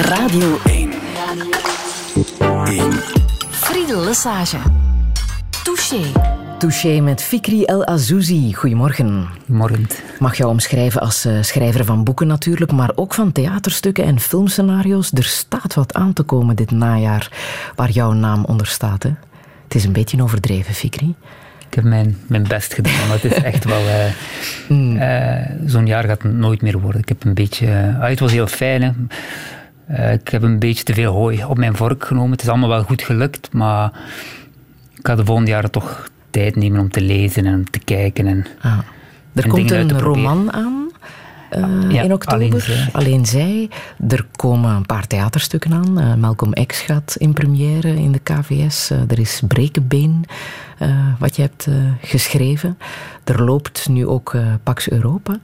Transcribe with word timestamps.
Radio 0.00 0.58
1. 0.64 0.90
1. 2.64 2.92
Friedel 3.50 4.04
Lesage. 4.04 4.56
Touché. 5.62 6.12
Touché 6.58 7.00
met 7.00 7.22
Fikri 7.22 7.64
El 7.64 7.84
Azouzi. 7.86 8.54
Goedemorgen. 8.54 9.28
Morgen. 9.46 9.86
Mag 10.18 10.36
jou 10.36 10.50
omschrijven 10.50 11.00
als 11.00 11.26
uh, 11.26 11.42
schrijver 11.42 11.84
van 11.84 12.04
boeken 12.04 12.26
natuurlijk, 12.26 12.72
maar 12.72 12.90
ook 12.94 13.14
van 13.14 13.32
theaterstukken 13.32 14.04
en 14.04 14.20
filmscenario's. 14.20 15.12
Er 15.12 15.24
staat 15.24 15.74
wat 15.74 15.94
aan 15.94 16.12
te 16.12 16.22
komen 16.22 16.56
dit 16.56 16.70
najaar 16.70 17.30
waar 17.74 17.90
jouw 17.90 18.12
naam 18.12 18.44
onder 18.44 18.66
staat. 18.66 19.02
Hè? 19.02 19.10
Het 19.64 19.74
is 19.74 19.84
een 19.84 19.92
beetje 19.92 20.22
overdreven, 20.22 20.74
Fikri. 20.74 21.14
Ik 21.68 21.74
heb 21.74 21.84
mijn, 21.84 22.18
mijn 22.26 22.48
best 22.48 22.74
gedaan, 22.74 23.08
maar 23.08 23.20
het 23.22 23.32
is 23.32 23.42
echt 23.52 23.64
wel... 23.64 23.80
Uh, 23.80 24.04
mm. 24.68 24.96
uh, 24.96 25.70
Zo'n 25.70 25.86
jaar 25.86 26.04
gaat 26.04 26.22
het 26.22 26.32
nooit 26.32 26.62
meer 26.62 26.78
worden. 26.78 27.00
Ik 27.00 27.08
heb 27.08 27.24
een 27.24 27.34
beetje... 27.34 27.96
Ah, 28.00 28.08
het 28.08 28.20
was 28.20 28.32
heel 28.32 28.46
fijn, 28.46 28.82
hè. 28.82 28.90
Uh, 29.92 30.12
ik 30.12 30.28
heb 30.28 30.42
een 30.42 30.58
beetje 30.58 30.84
te 30.84 30.94
veel 30.94 31.12
hooi 31.12 31.44
op 31.44 31.58
mijn 31.58 31.76
vork 31.76 32.04
genomen. 32.04 32.30
Het 32.30 32.42
is 32.42 32.48
allemaal 32.48 32.68
wel 32.68 32.82
goed 32.82 33.02
gelukt, 33.02 33.52
maar 33.52 33.92
ik 34.94 35.06
ga 35.06 35.14
de 35.14 35.24
volgende 35.24 35.50
jaren 35.50 35.70
toch 35.70 36.08
tijd 36.30 36.56
nemen 36.56 36.80
om 36.80 36.90
te 36.90 37.00
lezen 37.00 37.46
en 37.46 37.54
om 37.54 37.70
te 37.70 37.78
kijken. 37.78 38.26
En, 38.26 38.46
ah. 38.60 38.78
Er 39.34 39.44
en 39.44 39.50
komt 39.50 39.70
een 39.70 39.98
roman 39.98 40.52
aan 40.52 40.90
uh, 41.56 41.90
ja, 41.90 42.02
in 42.02 42.12
oktober. 42.12 42.46
Alleen 42.46 42.60
zij. 42.60 42.88
alleen 42.92 43.26
zij. 43.26 43.70
Er 44.08 44.26
komen 44.36 44.74
een 44.74 44.86
paar 44.86 45.06
theaterstukken 45.06 45.72
aan. 45.72 46.00
Uh, 46.00 46.14
Malcolm 46.14 46.52
X 46.66 46.80
gaat 46.80 47.14
in 47.18 47.32
première 47.32 47.94
in 47.94 48.12
de 48.12 48.18
KVS. 48.18 48.90
Uh, 48.90 48.98
er 49.10 49.18
is 49.18 49.42
Brekenbeen, 49.46 50.24
wat 51.18 51.36
je 51.36 51.42
hebt 51.42 51.68
geschreven. 52.00 52.78
Er 53.24 53.44
loopt 53.44 53.88
nu 53.88 54.06
ook 54.06 54.36
Pax 54.62 54.90
Europa. 54.90 55.38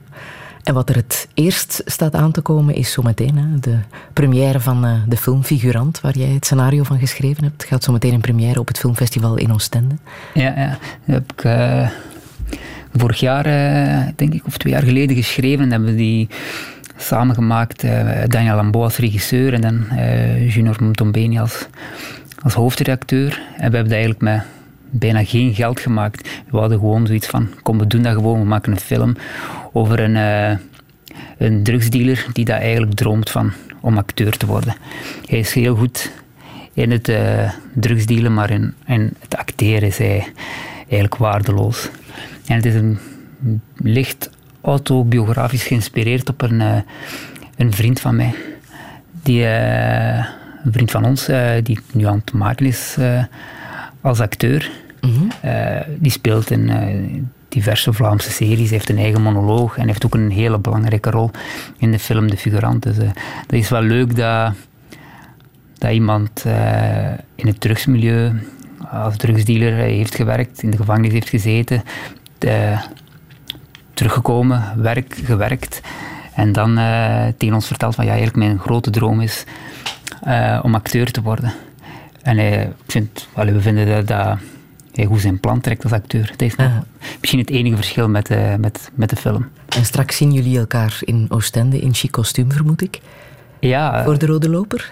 En 0.69 0.75
wat 0.75 0.89
er 0.89 0.95
het 0.95 1.27
eerst 1.33 1.81
staat 1.85 2.15
aan 2.15 2.31
te 2.31 2.41
komen 2.41 2.75
is 2.75 2.91
zometeen 2.91 3.57
de 3.59 3.77
première 4.13 4.59
van 4.59 5.03
de 5.07 5.17
film 5.17 5.43
Figurant, 5.43 6.01
waar 6.01 6.17
jij 6.17 6.27
het 6.27 6.45
scenario 6.45 6.83
van 6.83 6.99
geschreven 6.99 7.43
hebt. 7.43 7.63
Gaat 7.63 7.83
zometeen 7.83 8.13
in 8.13 8.19
première 8.19 8.59
op 8.59 8.67
het 8.67 8.77
filmfestival 8.77 9.37
in 9.37 9.53
Oostende. 9.53 9.95
Ja, 10.33 10.53
ja. 10.55 10.77
Dat 11.05 11.15
heb 11.15 11.31
ik 11.35 11.43
vorig 12.95 13.19
jaar, 13.19 13.43
denk 14.15 14.33
ik, 14.33 14.45
of 14.45 14.57
twee 14.57 14.73
jaar 14.73 14.83
geleden 14.83 15.15
geschreven. 15.15 15.63
En 15.63 15.71
hebben 15.71 15.89
we 15.89 15.95
die 15.95 16.27
samengemaakt. 16.97 17.83
Uh, 17.83 18.09
Daniel 18.27 18.55
Lambeau 18.55 18.85
als 18.85 18.97
regisseur 18.97 19.53
en 19.53 19.61
dan 19.61 19.85
Junior 20.47 20.83
Mtombeni 20.83 21.39
als, 21.39 21.67
als 22.41 22.53
hoofdredacteur. 22.53 23.31
En 23.31 23.55
we 23.55 23.61
hebben 23.61 23.83
dat 23.83 23.91
eigenlijk 23.91 24.21
met 24.21 24.41
bijna 24.91 25.23
geen 25.23 25.53
geld 25.53 25.79
gemaakt. 25.79 26.29
We 26.49 26.57
hadden 26.57 26.79
gewoon 26.79 27.07
zoiets 27.07 27.27
van, 27.27 27.47
kom 27.61 27.77
we 27.77 27.87
doen 27.87 28.01
dat 28.01 28.13
gewoon, 28.13 28.39
we 28.39 28.45
maken 28.45 28.71
een 28.71 28.79
film 28.79 29.15
over 29.71 29.99
een, 29.99 30.15
uh, 30.15 30.57
een 31.37 31.63
drugsdealer 31.63 32.25
die 32.33 32.45
dat 32.45 32.59
eigenlijk 32.59 32.95
droomt 32.95 33.29
van 33.29 33.51
om 33.81 33.97
acteur 33.97 34.37
te 34.37 34.45
worden. 34.45 34.75
Hij 35.25 35.39
is 35.39 35.53
heel 35.53 35.75
goed 35.75 36.11
in 36.73 36.91
het 36.91 37.11
drugsdealen, 37.73 38.33
maar 38.33 38.49
in, 38.49 38.73
in 38.85 39.13
het 39.19 39.37
acteren 39.37 39.87
is 39.87 39.97
hij 39.97 40.27
eigenlijk 40.79 41.15
waardeloos. 41.15 41.89
En 42.45 42.55
het 42.55 42.65
is 42.65 42.75
een 42.75 42.99
licht 43.75 44.29
autobiografisch 44.61 45.63
geïnspireerd 45.63 46.29
op 46.29 46.41
een, 46.41 46.59
uh, 46.59 46.77
een 47.55 47.73
vriend 47.73 47.99
van 47.99 48.15
mij. 48.15 48.33
Die, 49.23 49.41
uh, 49.41 50.17
een 50.63 50.71
vriend 50.71 50.91
van 50.91 51.05
ons, 51.05 51.29
uh, 51.29 51.51
die 51.63 51.79
nu 51.91 52.05
aan 52.05 52.17
het 52.17 52.33
maken 52.33 52.65
is 52.65 52.97
als 54.01 54.19
acteur. 54.19 54.71
Mm 55.01 55.09
-hmm. 55.11 55.29
die 55.97 56.11
speelt 56.11 56.51
in 56.51 56.69
diverse 57.49 57.93
Vlaamse 57.93 58.31
series, 58.31 58.69
heeft 58.69 58.89
een 58.89 58.97
eigen 58.97 59.21
monoloog 59.21 59.77
en 59.77 59.87
heeft 59.87 60.05
ook 60.05 60.13
een 60.13 60.31
hele 60.31 60.59
belangrijke 60.59 61.09
rol 61.09 61.31
in 61.77 61.91
de 61.91 61.99
film 61.99 62.29
De 62.29 62.37
Figurant. 62.37 62.83
Dus 62.83 62.95
dat 62.95 63.13
is 63.47 63.69
wel 63.69 63.81
leuk 63.81 64.15
dat, 64.15 64.53
dat 65.77 65.91
iemand 65.91 66.45
in 67.35 67.47
het 67.47 67.61
drugsmilieu 67.61 68.31
als 68.91 69.17
drugsdealer 69.17 69.73
heeft 69.73 70.15
gewerkt, 70.15 70.63
in 70.63 70.69
de 70.69 70.77
gevangenis 70.77 71.11
heeft 71.11 71.29
gezeten, 71.29 71.83
teruggekomen, 73.93 74.81
werk, 74.81 75.15
gewerkt. 75.23 75.81
En 76.33 76.51
dan 76.51 76.75
tegen 77.37 77.55
ons 77.55 77.67
vertelt 77.67 77.95
van 77.95 78.05
ja, 78.05 78.11
eigenlijk 78.11 78.39
mijn 78.39 78.59
grote 78.59 78.89
droom 78.89 79.21
is 79.21 79.43
om 80.61 80.75
acteur 80.75 81.11
te 81.11 81.21
worden. 81.21 81.53
En 82.21 82.39
ik 82.39 82.69
vind, 82.87 83.27
we 83.33 83.61
vinden 83.61 83.87
dat, 83.87 84.07
dat 84.07 84.37
hij 84.93 85.05
goed 85.05 85.21
zijn 85.21 85.39
plan 85.39 85.61
trekt 85.61 85.83
als 85.83 85.91
acteur. 85.91 86.27
Dat 86.27 86.41
is 86.41 86.55
nog 86.55 86.71
misschien 87.19 87.39
het 87.39 87.49
enige 87.49 87.75
verschil 87.75 88.09
met, 88.09 88.29
met, 88.59 88.91
met 88.93 89.09
de 89.09 89.15
film. 89.15 89.49
En 89.69 89.85
straks 89.85 90.17
zien 90.17 90.31
jullie 90.31 90.59
elkaar 90.59 90.97
in 90.99 91.25
Oostende 91.29 91.79
in 91.79 91.93
chic 91.93 92.11
kostuum, 92.11 92.51
vermoed 92.51 92.81
ik? 92.81 92.99
Ja. 93.59 94.03
Voor 94.03 94.17
de 94.17 94.25
Rode 94.25 94.49
Loper? 94.49 94.91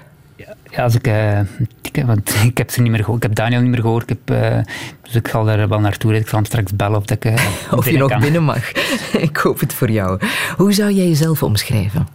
Ja, 0.70 0.84
als 0.84 0.96
ik, 0.96 1.08
uh, 1.08 1.40
ik, 1.82 2.04
want 2.06 2.36
ik 2.50 2.58
heb 2.58 2.70
ze 2.72 2.82
niet 2.82 2.92
meer 2.92 3.00
gehoord. 3.00 3.24
Ik 3.24 3.28
heb 3.28 3.36
Daniel 3.36 3.62
niet 3.62 3.70
meer 3.70 3.82
gehoord. 3.82 4.10
Ik 4.10 4.18
heb, 4.26 4.38
uh, 4.38 4.58
dus 5.02 5.16
ik 5.16 5.28
zal 5.28 5.46
daar 5.46 5.68
wel 5.68 5.80
naartoe 5.80 6.10
rijden. 6.10 6.22
Ik 6.22 6.28
zal 6.28 6.38
hem 6.40 6.48
straks 6.48 6.76
bellen 6.76 6.98
of, 6.98 7.06
dat 7.06 7.24
ik, 7.24 7.40
of 7.78 7.90
je 7.90 7.98
nog 7.98 8.10
kan. 8.10 8.20
binnen 8.20 8.44
mag. 8.44 8.72
ik 9.28 9.38
hoop 9.38 9.60
het 9.60 9.74
voor 9.74 9.92
jou. 9.92 10.20
Hoe 10.58 10.74
zou 10.74 10.92
jij 10.92 11.08
jezelf 11.08 11.44
omschrijven? 11.44 12.08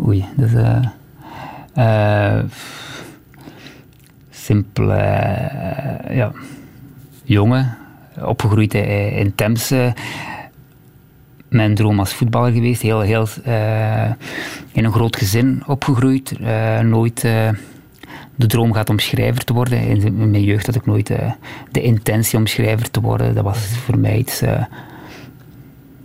Oei, 0.00 0.24
dat 0.36 0.48
is... 0.48 0.62
simpel... 4.48 4.92
ja, 6.12 6.32
jongen, 7.24 7.76
opgegroeid 8.20 8.74
in 8.74 9.34
Temse 9.34 9.94
mijn 11.48 11.74
droom 11.74 11.98
als 11.98 12.14
voetballer 12.14 12.52
geweest. 12.52 12.82
Heel, 12.82 13.00
heel, 13.00 13.26
uh, 13.46 14.10
in 14.72 14.84
een 14.84 14.92
groot 14.92 15.16
gezin 15.16 15.62
opgegroeid. 15.66 16.34
Uh, 16.40 16.80
nooit 16.80 17.20
de 18.34 18.46
droom 18.46 18.72
gehad 18.72 18.90
om 18.90 18.98
schrijver 18.98 19.44
te 19.44 19.52
worden. 19.52 19.80
In, 19.80 20.30
mijn 20.30 20.44
jeugd 20.44 20.66
had 20.66 20.74
ik 20.74 20.86
nooit 20.86 21.12
de 21.70 21.82
intentie 21.82 22.38
om 22.38 22.46
schrijver 22.46 22.90
te 22.90 23.00
worden. 23.00 23.34
Dat 23.34 23.44
was 23.44 23.58
voor 23.58 23.98
mij 23.98 24.16
iets... 24.16 24.42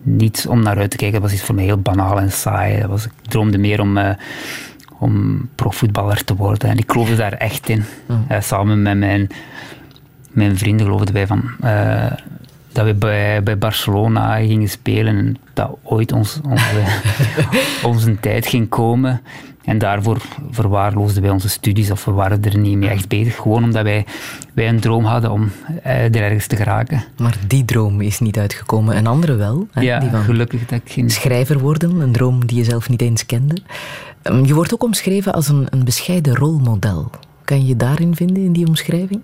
niet 0.01 0.45
om 0.49 0.63
naar 0.63 0.77
uit 0.77 0.91
te 0.91 0.97
kijken. 0.97 1.21
Dat 1.21 1.29
was 1.29 1.39
iets 1.39 1.47
voor 1.47 1.55
mij 1.55 1.63
heel 1.63 1.81
banaal 1.81 2.19
en 2.19 2.31
saai. 2.31 2.79
Dat 2.79 2.89
was, 2.89 3.05
ik 3.05 3.11
droomde 3.21 3.57
meer 3.57 3.81
om 3.81 3.97
om 5.03 5.49
profvoetballer 5.55 6.23
te 6.23 6.35
worden. 6.35 6.69
En 6.69 6.77
ik 6.77 6.91
geloofde 6.91 7.15
daar 7.15 7.33
echt 7.33 7.69
in. 7.69 7.83
Uh, 8.31 8.41
samen 8.41 8.81
met 8.81 8.97
mijn, 8.97 9.29
mijn 10.31 10.57
vrienden 10.57 10.85
geloofden 10.85 11.13
wij 11.13 11.27
van... 11.27 11.43
Uh, 11.63 12.11
dat 12.71 12.85
we 12.85 12.93
bij, 12.93 13.43
bij 13.43 13.57
Barcelona 13.57 14.35
gingen 14.35 14.69
spelen 14.69 15.17
en 15.17 15.37
dat 15.53 15.77
ooit 15.83 16.11
ons, 16.11 16.39
onze, 16.49 16.83
onze 17.89 18.19
tijd 18.19 18.47
ging 18.47 18.69
komen. 18.69 19.21
En 19.63 19.77
daarvoor 19.77 20.17
verwaarloosden 20.51 21.21
wij 21.21 21.31
onze 21.31 21.49
studies 21.49 21.91
of 21.91 22.05
we 22.05 22.11
waren 22.11 22.43
er 22.43 22.57
niet 22.57 22.77
mee 22.77 22.89
echt 22.89 23.07
bezig. 23.07 23.35
Gewoon 23.35 23.63
omdat 23.63 23.83
wij, 23.83 24.05
wij 24.53 24.67
een 24.67 24.79
droom 24.79 25.05
hadden 25.05 25.31
om 25.31 25.51
eh, 25.83 26.03
er 26.03 26.15
ergens 26.15 26.47
te 26.47 26.55
geraken. 26.55 27.03
Maar 27.17 27.37
die 27.47 27.65
droom 27.65 28.01
is 28.01 28.19
niet 28.19 28.37
uitgekomen. 28.37 28.97
Een 28.97 29.07
andere 29.07 29.35
wel. 29.35 29.67
Hè? 29.71 29.81
Ja, 29.81 29.99
die 29.99 30.09
van 30.09 30.23
gelukkig 30.23 30.65
dat 30.65 30.79
ik 30.85 30.91
geen... 30.91 31.09
Schrijver 31.09 31.59
worden, 31.59 31.99
een 31.99 32.11
droom 32.11 32.45
die 32.45 32.57
je 32.57 32.63
zelf 32.63 32.89
niet 32.89 33.01
eens 33.01 33.25
kende. 33.25 33.55
Um, 34.23 34.45
je 34.45 34.53
wordt 34.53 34.73
ook 34.73 34.83
omschreven 34.83 35.33
als 35.33 35.47
een, 35.47 35.67
een 35.69 35.83
bescheiden 35.83 36.35
rolmodel. 36.35 37.09
Kan 37.43 37.59
je 37.59 37.65
je 37.65 37.75
daarin 37.75 38.15
vinden, 38.15 38.43
in 38.43 38.53
die 38.53 38.67
omschrijving? 38.67 39.21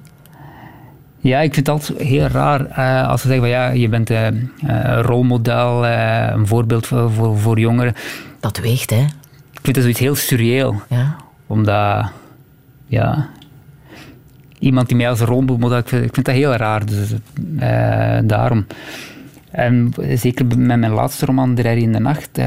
Ja, 1.21 1.39
ik 1.39 1.53
vind 1.53 1.67
het 1.67 1.75
altijd 1.75 1.99
heel 1.99 2.27
raar 2.27 2.61
uh, 2.61 3.07
als 3.07 3.21
ze 3.21 3.27
zeggen 3.27 3.45
van 3.45 3.55
ja, 3.55 3.69
je 3.69 3.89
bent 3.89 4.09
een 4.09 4.51
uh, 4.65 4.99
rolmodel, 5.01 5.85
uh, 5.85 6.29
een 6.31 6.47
voorbeeld 6.47 6.87
voor, 6.87 7.11
voor, 7.11 7.37
voor, 7.37 7.59
jongeren. 7.59 7.93
Dat 8.39 8.57
weegt, 8.57 8.89
hè? 8.89 9.01
Ik 9.51 9.59
vind 9.61 9.75
dat 9.75 9.83
zoiets 9.83 9.99
heel 9.99 10.15
surreëel. 10.15 10.81
Ja. 10.89 11.15
Omdat, 11.47 12.11
ja, 12.85 13.29
iemand 14.59 14.87
die 14.87 14.97
mij 14.97 15.09
als 15.09 15.19
rolmodel, 15.19 15.77
ik 15.77 15.87
vind, 15.87 16.05
ik 16.05 16.13
vind 16.13 16.25
dat 16.25 16.35
heel 16.35 16.53
raar. 16.53 16.85
Dus 16.85 17.13
daarom. 18.23 18.65
En 19.51 19.93
zeker 20.13 20.45
met 20.45 20.79
mijn 20.79 20.91
laatste 20.91 21.25
roman, 21.25 21.55
De 21.55 21.63
in 21.63 21.91
de 21.91 21.99
Nacht, 21.99 22.39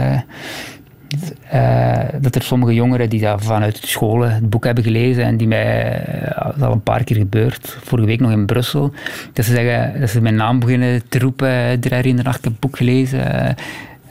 uh, 1.55 1.99
dat 2.21 2.35
er 2.35 2.43
sommige 2.43 2.75
jongeren 2.75 3.09
die 3.09 3.21
dat 3.21 3.45
vanuit 3.45 3.81
scholen 3.83 4.35
het 4.35 4.51
boek 4.51 4.65
hebben 4.65 4.85
gelezen 4.85 5.25
en 5.25 5.37
die 5.37 5.47
mij, 5.47 6.05
uh, 6.15 6.45
dat 6.45 6.57
is 6.57 6.63
al 6.63 6.73
een 6.73 6.83
paar 6.83 7.05
keer 7.05 7.17
gebeurd, 7.17 7.79
vorige 7.83 8.07
week 8.07 8.21
nog 8.21 8.31
in 8.31 8.47
Brussel, 8.47 8.93
dat 9.33 9.45
ze 9.45 9.51
zeggen, 9.53 10.01
dat 10.01 10.11
ze 10.11 10.21
mijn 10.21 10.35
naam 10.35 10.61
beginnen 10.61 11.09
te 11.09 11.19
roepen, 11.19 11.81
drie 11.81 12.03
in 12.03 12.17
de 12.17 12.23
nacht, 12.23 12.45
het 12.45 12.61
boek 12.61 12.77
gelezen. 12.77 13.21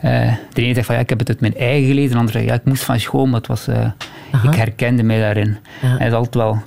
Uh, 0.04 0.32
de 0.52 0.62
ene 0.62 0.74
zegt 0.74 0.86
van 0.86 0.94
ja, 0.94 1.00
ik 1.00 1.08
heb 1.08 1.18
het 1.18 1.28
uit 1.28 1.40
mijn 1.40 1.56
eigen 1.56 1.88
gelezen, 1.88 2.10
de 2.10 2.18
andere 2.18 2.38
zegt 2.38 2.50
ja, 2.50 2.56
ik 2.58 2.64
moest 2.64 2.84
van 2.84 3.00
school, 3.00 3.26
maar 3.26 3.38
het 3.38 3.46
was, 3.46 3.68
ik 4.42 4.54
herkende 4.54 5.02
mij 5.02 5.20
daarin. 5.20 5.58
Ja. 5.82 5.88
En 5.88 5.98
het 5.98 6.06
is 6.06 6.12
altijd 6.12 6.34
wel 6.34 6.62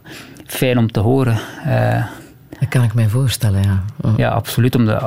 fijn 0.45 0.77
om 0.77 0.91
te 0.91 0.99
horen. 0.99 1.38
dat 2.59 2.69
kan 2.69 2.83
ik 2.83 2.93
mij 2.93 3.07
voorstellen, 3.07 3.61
ja. 3.61 3.83
Oh. 4.01 4.17
Ja, 4.17 4.29
absoluut. 4.29 4.75
Omdat, 4.75 5.03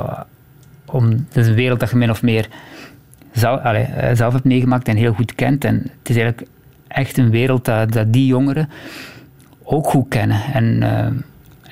om, 0.85 1.11
het 1.11 1.37
is 1.37 1.47
een 1.47 1.55
wereld 1.55 1.81
dat 1.81 1.91
je 1.91 1.97
min 1.97 2.11
of 2.11 2.23
meer 2.23 2.49
zelf, 3.33 3.61
allez, 3.61 3.89
zelf 4.13 4.33
hebt 4.33 4.45
meegemaakt 4.45 4.89
en 4.89 4.97
heel 4.97 5.13
goed 5.13 5.35
kent. 5.35 5.65
En 5.65 5.75
het 5.75 6.09
is 6.09 6.17
eigenlijk 6.17 6.49
echt 6.89 7.19
een 7.19 7.31
wereld 7.31 7.65
dat, 7.65 7.93
dat 7.93 8.13
die 8.13 8.27
jongeren 8.27 8.69
ook 9.63 9.87
goed 9.87 10.09
kennen. 10.09 10.43
En 10.53 10.65
uh, 10.83 11.07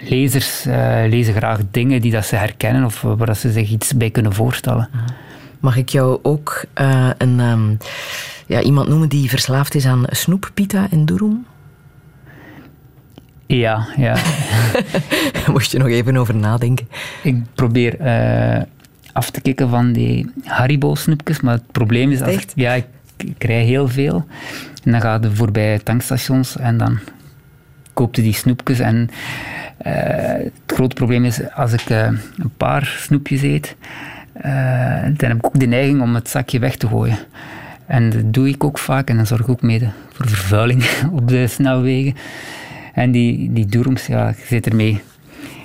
lezers 0.08 0.67
uh, 0.67 1.03
lezen 1.08 1.35
graag 1.35 1.61
dingen 1.70 2.00
die 2.00 2.11
dat 2.11 2.26
ze 2.26 2.37
herkennen 2.37 2.85
of 2.85 3.00
waar 3.00 3.37
ze 3.37 3.53
zich 3.53 3.70
iets 3.70 3.97
bij 3.97 4.11
kunnen 4.11 4.32
voorstellen. 4.32 4.88
Mag 5.61 5.76
ik 5.76 5.88
jou 5.88 6.19
ook 6.23 6.64
uh, 6.81 7.11
een, 7.19 7.41
um, 7.41 7.79
ja, 8.47 8.61
iemand 8.61 8.88
noemen 8.88 9.09
die 9.09 9.29
verslaafd 9.29 9.75
is 9.75 9.87
aan 9.87 10.05
snoep, 10.06 10.50
pita 10.55 10.87
en 10.91 11.05
durum? 11.05 11.47
Ja, 13.47 13.87
ja. 13.97 14.14
Daar 15.32 15.50
moest 15.50 15.73
je 15.73 15.79
nog 15.79 15.88
even 15.88 16.17
over 16.17 16.35
nadenken. 16.35 16.88
Ik 17.23 17.37
probeer 17.55 18.00
uh, 18.00 18.62
af 19.17 19.31
te 19.31 19.41
kicken 19.41 19.69
van 19.69 19.93
die 19.93 20.31
Haribo-snoepjes, 20.45 21.41
maar 21.41 21.55
het 21.55 21.73
probleem 21.73 22.11
is... 22.11 22.21
Echt? 22.21 22.53
ja, 22.55 22.73
ik, 22.73 22.87
ik 23.17 23.45
rij 23.45 23.65
heel 23.65 23.89
veel. 23.89 24.27
En 24.85 24.93
dan 24.93 25.01
ga 25.01 25.19
je 25.21 25.31
voorbij 25.31 25.79
tankstations 25.79 26.57
en 26.57 26.79
dan 26.79 26.99
koopte 27.93 28.23
die 28.23 28.35
snoepjes. 28.35 28.79
En 28.79 29.11
uh, 29.87 29.93
het 30.45 30.53
grote 30.67 30.95
probleem 30.95 31.25
is, 31.25 31.53
als 31.53 31.73
ik 31.73 31.91
uh, 31.91 32.03
een 32.37 32.53
paar 32.57 32.97
snoepjes 32.99 33.43
eet, 33.43 33.77
uh, 34.37 35.03
dan 35.03 35.29
heb 35.29 35.37
ik 35.37 35.47
ook 35.47 35.61
de 35.61 35.67
neiging 35.67 36.01
om 36.01 36.15
het 36.15 36.29
zakje 36.29 36.59
weg 36.59 36.77
te 36.77 36.87
gooien. 36.87 37.19
En 37.87 38.11
dat 38.11 38.33
doe 38.33 38.49
ik 38.49 38.65
ook 38.65 38.79
vaak 38.79 39.09
en 39.11 39.17
dan 39.17 39.27
zorg 39.27 39.41
ik 39.41 39.49
ook 39.49 39.62
mee 39.62 39.89
voor 40.12 40.29
vervuiling 40.29 40.85
op 41.19 41.29
de 41.29 41.47
snelwegen. 41.47 42.15
En 42.93 43.11
die, 43.11 43.53
die 43.53 43.95
ja, 44.07 44.29
ik 44.29 44.45
zit 44.47 44.67
ermee 44.67 45.01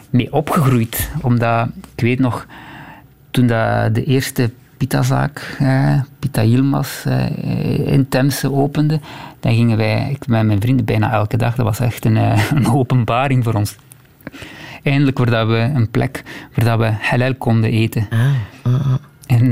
mee 0.09 0.33
opgegroeid. 0.33 1.09
Omdat, 1.21 1.68
ik 1.95 2.04
weet 2.04 2.19
nog, 2.19 2.47
toen 3.31 3.48
dat 3.48 3.95
de 3.95 4.04
eerste 4.04 4.51
pitazaak, 4.78 5.56
eh, 5.60 6.01
Pita 6.19 6.44
Yilmaz, 6.44 7.06
eh, 7.06 7.94
in 7.94 8.10
Temse 8.10 8.51
opende, 8.51 9.00
dan 9.39 9.54
gingen 9.54 9.78
wij, 9.78 10.10
ik 10.10 10.28
met 10.28 10.45
mijn 10.45 10.62
vrienden 10.62 10.86
bijna 10.86 11.12
elke 11.12 11.38
dag, 11.38 11.56
dat 11.56 11.66
was 11.66 11.80
echt 11.80 12.06
een, 12.06 12.18
eh, 12.18 12.51
een 12.56 12.68
openbaring 12.68 13.44
voor 13.44 13.54
ons. 13.54 13.75
Eindelijk 14.83 15.18
waar 15.18 15.48
we 15.48 15.72
een 15.75 15.89
plek 15.89 16.24
waar 16.56 16.78
we 16.78 16.92
halal 17.00 17.36
konden 17.36 17.72
eten. 17.72 18.07
Ah, 18.10 18.19
ah, 18.62 18.74
ah. 18.74 18.94
En 19.28 19.45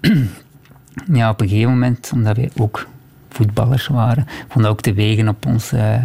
ja, 1.18 1.30
op 1.30 1.40
een 1.40 1.48
gegeven 1.48 1.70
moment, 1.70 2.10
omdat 2.14 2.36
wij 2.36 2.50
ook 2.56 2.86
voetballers 3.28 3.86
waren, 3.86 4.26
vonden 4.48 4.70
ook 4.70 4.80
te 4.80 4.92
wegen 4.92 5.28
op 5.28 5.46
ons 5.46 5.72
uh, 5.72 6.04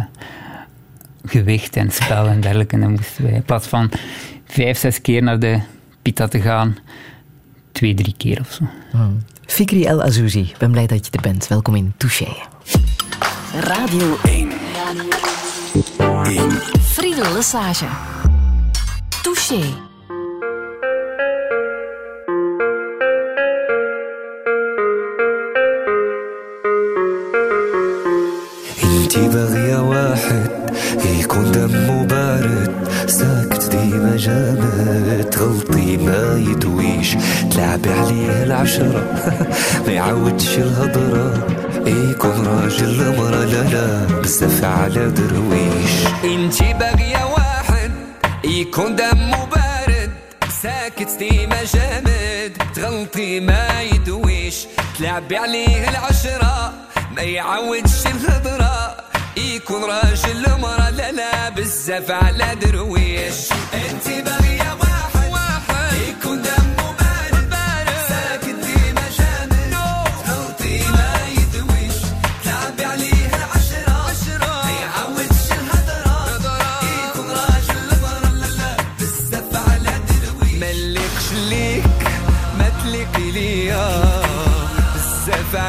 gewicht 1.24 1.76
en 1.76 1.90
spel 1.90 2.26
en 2.26 2.40
dergelijke. 2.40 2.74
En 2.74 2.80
dan 2.80 2.90
moesten 2.90 3.24
wij 3.24 3.32
in 3.32 3.42
plaats 3.42 3.66
van 3.66 3.90
vijf, 4.44 4.78
zes 4.78 5.00
keer 5.00 5.22
naar 5.22 5.38
de 5.38 5.60
pita 6.02 6.28
te 6.28 6.40
gaan, 6.40 6.76
twee, 7.80 7.94
drie 7.94 8.14
keer 8.16 8.40
of 8.40 8.52
zo. 8.52 8.64
Hmm. 8.90 9.24
Fikri 9.46 9.84
El 9.84 10.02
Azouzi, 10.02 10.52
ben 10.58 10.70
blij 10.70 10.86
dat 10.86 11.06
je 11.06 11.12
er 11.12 11.20
bent. 11.20 11.46
Welkom 11.46 11.74
in 11.74 11.92
Touché. 11.96 12.28
Radio 13.54 14.16
1. 14.22 14.50
1. 16.24 16.50
Friedel 16.80 17.32
Lesage. 17.32 17.86
Touché. 19.22 19.89
العشرة 38.60 39.04
ما 39.86 39.92
يعودش 39.92 40.58
الهضرة. 40.58 41.46
يكون 41.86 42.46
راجل 42.46 43.16
مرة. 43.16 43.44
لا 43.44 43.62
لا 43.62 44.20
بزاف 44.20 44.64
على 44.64 45.10
درويش. 45.10 45.90
انتي 46.24 46.74
باغية 46.74 47.24
واحد 47.24 47.90
يكون 48.44 48.96
دمه 48.96 49.44
بارد 49.44 50.10
ساكت 50.62 51.08
ديما 51.18 51.64
جامد. 51.74 52.52
تغلطي 52.74 53.40
ما 53.40 53.82
يدويش. 53.82 54.66
تلعبي 54.98 55.36
عليه 55.36 55.88
العشرة. 55.88 56.72
ما 57.16 57.22
يعودش 57.22 58.06
الهضرة. 58.06 58.96
يكون 59.36 59.82
راجل 59.84 60.60
مرة. 60.60 60.90
لا 60.90 61.12
لا 61.12 61.48
بزاف 61.48 62.10
على 62.10 62.56
درويش. 62.62 63.48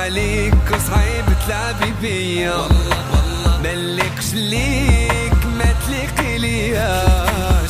عليك 0.02 0.54
وصعيب 0.72 1.26
تلعبي 1.48 1.94
بيا. 2.02 2.68
ملكش 3.64 4.34
ليك 4.34 5.34
ما 5.58 5.74
تليقي 5.88 6.38
ليا 6.38 7.04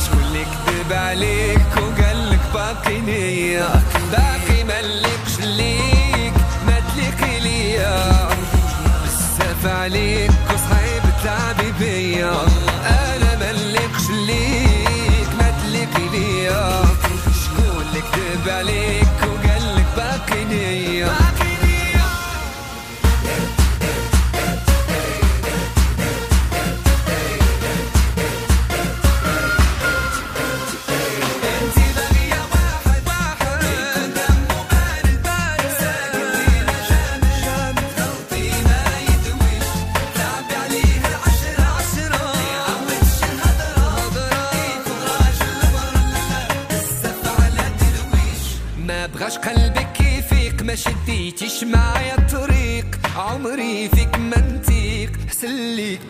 شكون 0.04 0.22
اللي 0.24 0.44
كذب 0.44 0.92
عليك 0.92 1.66
وقالك 1.76 2.40
باقي 2.54 3.00
ليا 3.00 3.68
باقي 4.12 4.64
ملكش 4.64 5.38
ليك 5.40 6.32
ما 6.66 6.76
تليقي 6.94 7.40
ليا 7.40 8.28
بزاف 9.04 9.66
عليك 9.66 10.30
وصعيب 10.54 11.02
تلعبي 11.22 11.72
بيا. 11.80 12.32
أنا 12.86 13.36
ملكش 13.40 14.10
ليك 14.26 15.28
ما 15.38 15.52
تليقي 15.62 16.08
ليا 16.18 16.82
شكون 17.44 17.84
اللي 17.88 18.00
كذب 18.12 18.48
عليك 18.48 19.18
وقالك 19.22 19.86
باقي 19.96 20.44
ليا 20.44 21.12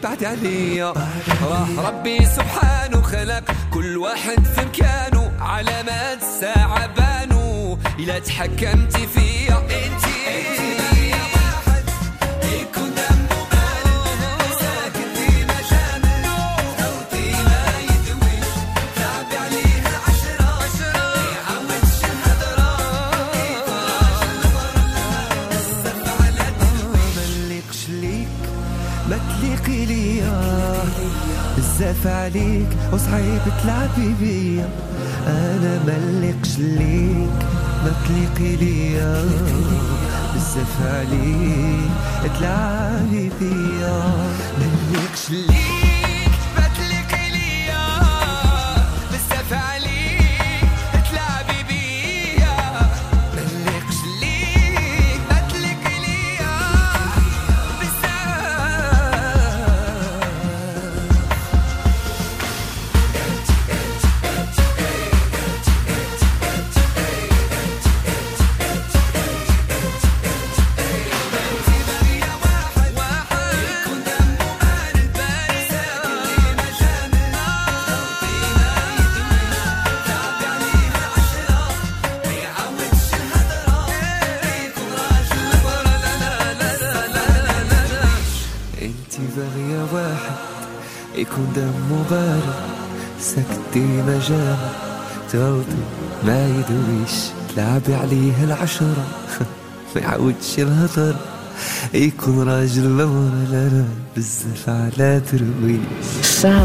بعد 0.03 0.25
عليا 0.25 0.93
راه 1.43 1.69
ربي 1.89 2.27
سبحانه 2.27 3.03
خلق 3.03 3.45
كل 3.75 3.97
واحد 3.97 4.45
في 4.45 4.61
مكانه 4.65 5.33
علامات 5.41 6.19
الساعة 6.23 6.87
بانوا 6.87 7.77
إلا 7.99 8.19
تحكمتي 8.19 9.07
فيا 9.07 9.59
انتي 9.59 10.12
بزاف 32.03 32.15
عليك 32.15 32.69
وصعيب 32.93 33.41
تلعبي 33.63 34.15
بيا. 34.21 34.69
أنا 35.27 35.81
ملكش 35.87 36.59
ليك 36.59 37.47
ما 37.85 37.93
تليقي 38.07 38.57
ليا. 38.57 39.25
بزاف 40.35 40.77
عليك 40.85 41.91
تلعبي 42.39 43.31
بيا. 43.41 44.03
ملكش 44.59 45.31
ليك. 45.31 45.72
بارد 92.11 92.55
سكتي 93.21 94.03
مجامع 94.03 94.57
تغلطي 95.33 95.83
ما 96.25 96.47
يدويش. 96.49 97.43
تلعبي 97.55 97.95
عليه 97.95 98.45
العشرة 98.45 99.07
ما 99.95 100.01
يعودش 100.01 100.59
الهضر 100.59 101.17
يكون 101.95 102.49
راجل 102.49 102.97
لورا 102.99 103.47
لا 103.51 103.69
لا 103.69 103.85
بزاف 104.17 104.69
على 104.69 105.23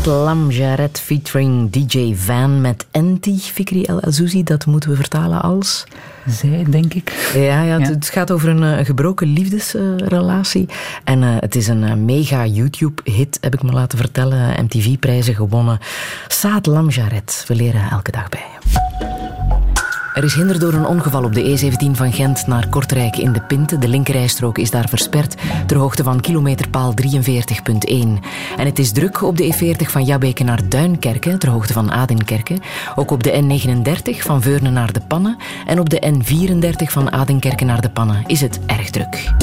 Lam 0.06 0.52
Jared 0.52 0.98
featuring 1.00 1.70
DJ 1.70 2.16
Van 2.26 2.62
met 2.62 2.86
Enti, 2.92 3.38
Fikri 3.40 3.84
El 3.84 4.02
Azouzi. 4.02 4.44
Dat 4.44 4.66
moeten 4.66 4.90
we 4.90 4.96
vertalen 4.96 5.42
als... 5.42 5.86
Zij, 6.28 6.66
denk 6.70 6.94
ik. 6.94 7.32
Ja, 7.34 7.62
ja, 7.62 7.80
het, 7.80 8.10
gaat 8.10 8.32
over 8.32 8.50
een 8.50 8.64
eh, 8.64 8.86
gebroken 8.86 9.28
liefdesrelatie. 9.28 10.70
en 11.04 11.24
eh, 11.24 11.30
het 11.40 11.56
is 11.56 11.68
een 11.68 11.84
eh, 11.84 11.94
mega 11.94 12.46
YouTube-hit, 12.46 13.38
heb 13.42 13.54
ik 13.54 13.64
me 13.64 13.72
laten 13.72 13.98
vertellen. 13.98 14.64
MTV-prijzen 14.64 15.36
gewonnen. 15.36 15.80
Saad 16.28 16.66
Lam 16.66 16.90
Jared, 16.90 17.44
we 17.48 17.56
leren 17.56 17.90
elke 17.90 18.12
dag 18.12 18.30
bij. 18.30 19.17
Er 20.18 20.24
is 20.24 20.34
hinder 20.34 20.60
door 20.60 20.74
een 20.74 20.86
ongeval 20.86 21.24
op 21.24 21.34
de 21.34 21.58
E17 21.58 21.92
van 21.92 22.14
Gent 22.14 22.48
naar 22.48 22.68
Kortrijk 22.70 23.18
in 23.18 23.32
de 23.32 23.42
Pinte. 23.42 23.78
De 23.78 23.88
linkerrijstrook 23.88 24.58
is 24.58 24.72
daar 24.72 24.90
versperd 24.90 25.36
ter 25.68 25.78
hoogte 25.78 26.04
van 26.04 26.22
kilometerpaal 26.22 26.94
43.1. 27.02 27.08
En 28.58 28.66
het 28.66 28.80
is 28.80 28.92
druk 28.92 29.22
op 29.22 29.38
de 29.38 29.54
E40 29.54 29.92
van 29.92 30.04
Jabbeke 30.04 30.44
naar 30.44 30.70
Duinkerke 30.70 31.38
ter 31.38 31.50
hoogte 31.50 31.74
van 31.74 31.92
Adinkerke. 31.92 32.58
Ook 32.96 33.12
op 33.12 33.24
de 33.24 33.32
N39 33.32 34.18
van 34.18 34.42
Veurne 34.42 34.70
naar 34.70 34.94
de 34.94 35.02
Pannen. 35.08 35.38
En 35.66 35.80
op 35.80 35.90
de 35.90 36.14
N34 36.14 36.84
van 36.84 37.12
Adinkerke 37.12 37.66
naar 37.66 37.82
de 37.82 37.90
Pannen 37.90 38.24
is 38.26 38.42
het 38.42 38.60
erg 38.66 38.90
druk. 38.90 39.34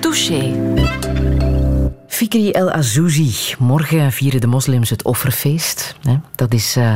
Touché. 0.00 0.52
Fikri 2.12 2.50
El 2.50 2.70
Azouzi. 2.70 3.54
Morgen 3.58 4.12
vieren 4.12 4.40
de 4.40 4.46
moslims 4.46 4.90
het 4.90 5.04
offerfeest. 5.04 5.96
Dat 6.34 6.52
is 6.54 6.76
eh, 6.76 6.94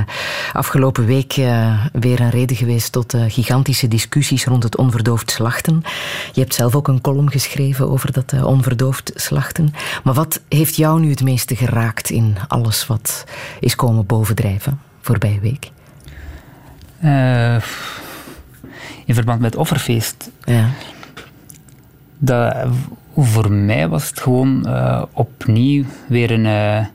afgelopen 0.53 1.05
week 1.05 1.33
eh, 1.33 1.87
weer 1.93 2.21
een 2.21 2.31
reden 2.31 2.57
geweest 2.57 2.93
tot 2.93 3.15
eh, 3.15 3.25
gigantische 3.29 3.89
discussies 3.89 4.45
rond 4.45 4.63
het 4.63 4.77
onverdoofd 4.77 5.31
slachten. 5.31 5.83
Je 6.33 6.41
hebt 6.41 6.55
zelf 6.55 6.75
ook 6.75 6.89
een 6.89 7.01
column 7.01 7.31
geschreven 7.31 7.91
over 7.91 8.13
dat 8.13 8.43
onverdoofd 8.43 9.13
slachten. 9.15 9.75
Maar 10.05 10.15
wat 10.15 10.41
heeft 10.49 10.77
jou 10.77 11.01
nu 11.01 11.11
het 11.11 11.23
meeste 11.23 11.57
geraakt 11.57 12.11
in 12.11 12.37
alles 12.49 12.87
wat 12.87 13.25
is 13.61 13.75
komen 13.75 14.07
bovendrijven 14.07 14.81
voorbije 15.01 15.41
week? 15.41 15.71
In 19.05 19.15
verband 19.15 19.41
met 19.41 19.51
het 19.51 19.61
offerfeest. 19.61 20.31
Ja. 20.45 20.71
Dat, 22.19 22.69
voor 23.25 23.53
mij 23.53 23.89
was 23.89 24.09
het 24.09 24.21
gewoon 24.21 24.67
eh, 24.67 25.03
opnieuw 25.13 25.85
weer 26.09 26.31
een, 26.31 26.47
eh, 26.47 26.87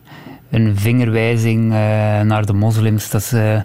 een 0.50 0.78
vingerwijzing 0.78 1.64
eh, 1.64 2.22
naar 2.22 2.46
de 2.46 2.54
moslims. 2.54 3.10
Dat 3.10 3.24
ze 3.24 3.64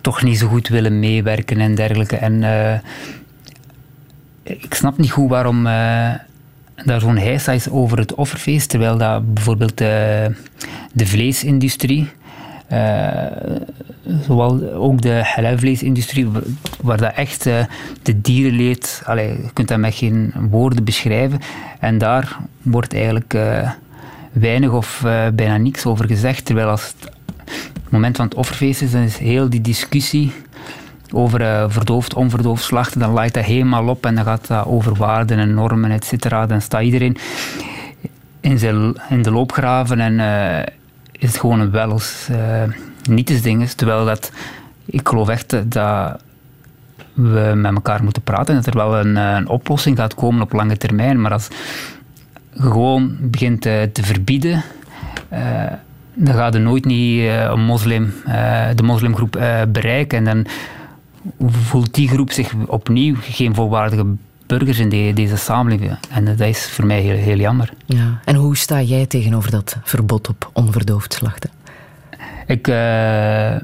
toch 0.00 0.22
niet 0.22 0.38
zo 0.38 0.48
goed 0.48 0.68
willen 0.68 1.00
meewerken 1.00 1.60
en 1.60 1.74
dergelijke. 1.74 2.16
En 2.16 2.42
ik 4.42 4.74
snap 4.74 4.98
niet 4.98 5.10
goed 5.10 5.28
waarom 5.28 5.64
daar 6.84 7.00
zo'n 7.00 7.16
heisa 7.16 7.52
is 7.52 7.68
over 7.68 7.98
het 7.98 8.14
offerfeest, 8.14 8.68
terwijl 8.68 8.96
dat 8.96 9.34
bijvoorbeeld 9.34 9.78
de 9.78 10.34
vleesindustrie, 11.06 12.10
zowel 14.26 14.72
ook 14.72 15.00
de 15.00 15.20
halalvleesindustrie, 15.24 16.28
wa- 16.28 16.40
waar 16.80 16.96
dat 16.96 17.12
echt 17.14 17.46
eh, 17.46 17.64
de 18.02 18.20
dierenleed, 18.20 19.02
allee, 19.04 19.28
je 19.28 19.50
kunt 19.52 19.68
dat 19.68 19.78
met 19.78 19.94
geen 19.94 20.32
woorden 20.50 20.84
beschrijven, 20.84 21.38
en 21.78 21.98
daar 21.98 22.36
wordt 22.62 22.94
eigenlijk 22.94 23.34
eh, 23.34 23.70
weinig 24.32 24.70
of 24.70 25.04
eh, 25.04 25.26
bijna 25.34 25.56
niks 25.56 25.86
over 25.86 26.06
gezegd, 26.06 26.44
terwijl 26.44 26.68
als 26.68 26.94
het 27.00 27.12
moment 27.88 28.16
van 28.16 28.24
het 28.24 28.34
offerfeest 28.34 28.82
is, 28.82 28.90
dan 28.90 29.02
is 29.02 29.16
heel 29.18 29.50
die 29.50 29.60
discussie 29.60 30.32
over 31.10 31.40
eh, 31.40 31.64
verdoofd, 31.68 32.14
onverdoofd 32.14 32.64
slachten, 32.64 33.00
dan 33.00 33.12
laait 33.12 33.34
dat 33.34 33.44
helemaal 33.44 33.88
op 33.88 34.06
en 34.06 34.14
dan 34.14 34.24
gaat 34.24 34.46
dat 34.46 34.66
over 34.66 34.94
waarden 34.94 35.38
en 35.38 35.54
normen, 35.54 35.90
et 35.90 36.04
cetera. 36.04 36.46
Dan 36.46 36.60
staat 36.60 36.82
iedereen 36.82 37.16
in, 38.40 38.96
in 39.08 39.22
de 39.22 39.30
loopgraven 39.30 40.00
en 40.00 40.20
is 41.12 41.28
het 41.28 41.40
gewoon 41.40 41.70
wel 41.70 42.00
eens 43.02 43.08
eh 43.08 43.14
nietjesding 43.14 43.62
is. 43.62 43.74
Terwijl 43.74 44.04
dat, 44.04 44.32
ik 44.84 45.08
geloof 45.08 45.28
echt 45.28 45.70
dat 45.72 46.22
we 47.12 47.52
met 47.56 47.74
elkaar 47.74 48.02
moeten 48.02 48.22
praten 48.22 48.54
en 48.54 48.62
dat 48.62 48.74
er 48.74 48.80
wel 48.80 48.96
een, 48.98 49.16
eh, 49.16 49.34
een 49.34 49.48
oplossing 49.48 49.96
gaat 49.96 50.14
komen 50.14 50.42
op 50.42 50.52
lange 50.52 50.76
termijn. 50.76 51.20
Maar 51.20 51.32
als 51.32 51.48
je 52.54 52.62
gewoon 52.62 53.16
begint 53.20 53.66
eh, 53.66 53.82
te 53.82 54.02
verbieden, 54.02 54.62
eh, 55.28 55.42
dan 56.14 56.34
gaat 56.34 56.54
je 56.54 56.58
nooit 56.60 56.84
niet 56.84 57.22
een 57.28 57.60
moslim, 57.64 58.12
de 58.74 58.82
moslimgroep 58.82 59.30
bereiken. 59.68 60.18
En 60.18 60.24
dan 60.24 60.46
voelt 61.50 61.94
die 61.94 62.08
groep 62.08 62.30
zich 62.30 62.54
opnieuw 62.66 63.14
geen 63.20 63.54
volwaardige 63.54 64.04
burgers 64.46 64.78
in 64.78 64.88
de- 64.88 65.10
deze 65.14 65.36
samenleving. 65.36 65.96
En 66.10 66.24
dat 66.24 66.40
is 66.40 66.70
voor 66.70 66.86
mij 66.86 67.00
heel, 67.00 67.16
heel 67.16 67.36
jammer. 67.38 67.72
Ja. 67.86 68.20
En 68.24 68.34
hoe 68.34 68.56
sta 68.56 68.82
jij 68.82 69.06
tegenover 69.06 69.50
dat 69.50 69.76
verbod 69.82 70.28
op 70.28 70.50
onverdoofd 70.52 71.12
slachten? 71.12 71.50
Ik, 72.52 72.68
eh, 72.68 73.54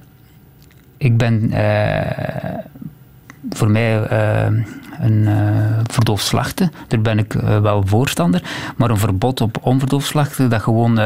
ik 0.97 1.17
ben 1.17 1.53
eh, 1.53 2.59
voor 3.51 3.71
mij 3.71 4.03
eh, 4.03 4.45
een 5.01 5.27
eh 5.27 5.79
verdoofd 5.87 6.25
slachten. 6.25 6.73
Daar 6.87 7.01
ben 7.01 7.19
ik 7.19 7.33
wel 7.63 7.83
voorstander. 7.87 8.43
Maar 8.77 8.91
een 8.91 8.99
verbod 8.99 9.41
op 9.41 9.59
onverdoofd 9.61 10.07
slachten, 10.07 10.51
dat 10.51 10.63
gewoon 10.63 10.99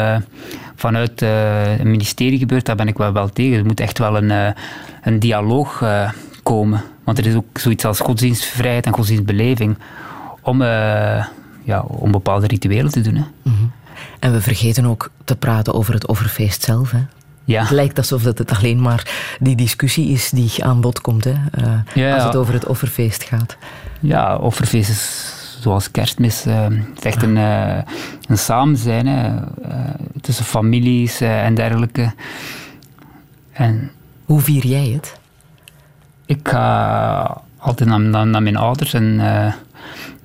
vanuit 0.77 1.21
het 1.21 1.85
ministerie 1.85 2.39
gebeurt, 2.39 2.67
daar 2.67 2.77
ben 2.77 2.89
ik 2.89 2.99
wel, 2.99 3.13
wel 3.13 3.29
tegen. 3.29 3.59
Er 3.59 3.67
moet 3.67 3.81
echt 3.81 3.99
wel 3.99 4.17
een, 4.17 4.55
een 5.03 5.19
dialoog 5.19 5.85
komen. 6.43 6.83
Want 7.05 7.19
er 7.19 7.27
is 7.27 7.35
ook 7.35 7.59
zoiets 7.59 7.85
als 7.85 8.01
godsdienstvrijheid 8.01 8.87
en 8.87 8.93
godsdienstbeleving 8.93 9.77
om, 10.41 10.63
ja, 11.63 11.81
om 11.87 12.11
bepaalde 12.11 12.47
rituelen 12.47 12.93
te 12.93 13.01
doen. 13.01 13.15
Hè. 13.15 13.25
En 14.19 14.33
we 14.33 14.41
vergeten 14.41 14.87
ook 14.87 15.11
te 15.25 15.37
praten 15.37 15.75
over 15.75 15.95
het 15.95 16.07
offerfeest 16.07 16.63
zelf. 16.63 16.91
Hè? 16.91 17.01
Ja. 17.45 17.61
Het 17.61 17.71
lijkt 17.71 17.99
alsof 17.99 18.23
dat 18.23 18.39
het 18.39 18.51
alleen 18.57 18.81
maar 18.83 19.35
die 19.41 19.57
discussie 19.57 20.09
is 20.09 20.31
die 20.31 20.65
aan 20.65 20.81
bod 20.81 21.01
komt. 21.01 21.25
Hè? 21.25 21.35
eh, 21.51 21.73
Ja, 21.95 22.15
Als 22.15 22.25
het 22.25 22.37
over 22.37 22.55
het 22.55 22.67
offerfeest 22.67 23.23
gaat. 23.23 23.57
Ja, 24.01 24.37
offerfeest 24.37 24.89
is 24.91 25.35
zoals 25.61 25.91
kerstmis. 25.91 26.47
eh, 26.47 26.63
het 26.63 26.99
is 26.99 27.03
echt 27.05 27.23
een, 27.23 27.37
eh, 27.37 27.79
een 28.29 28.39
samenzijn 28.39 29.07
hè, 29.07 29.37
eh, 29.63 29.79
tussen 30.21 30.45
families 30.45 31.21
en 31.21 31.55
dergelijke. 31.55 32.13
En 33.53 33.91
Hoe 34.25 34.41
vier 34.41 34.67
jij 34.67 34.87
het? 34.89 35.19
ik 36.27 36.49
ga 36.49 37.41
altijd 37.59 37.89
naar, 37.89 38.01
naar, 38.01 38.27
naar 38.27 38.43
mijn 38.43 38.57
ouders 38.57 38.95
en 38.95 39.17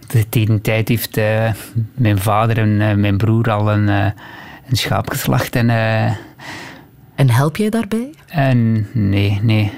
de- 0.07 0.29
tegen 0.29 0.49
die 0.49 0.61
tijd 0.61 0.87
heeft 0.87 1.15
mijn 1.93 2.19
vader 2.19 2.57
en 2.57 2.99
mijn 2.99 3.17
broer 3.17 3.51
al 3.51 3.71
een, 3.71 3.87
een 3.87 4.13
schaap 4.77 5.09
geslacht. 5.09 5.55
En, 5.55 5.69
En 7.17 7.29
help 7.29 7.57
jij 7.57 7.69
daarbij? 7.69 8.09
en 8.27 8.87
nee, 8.93 9.39
nee. 9.41 9.71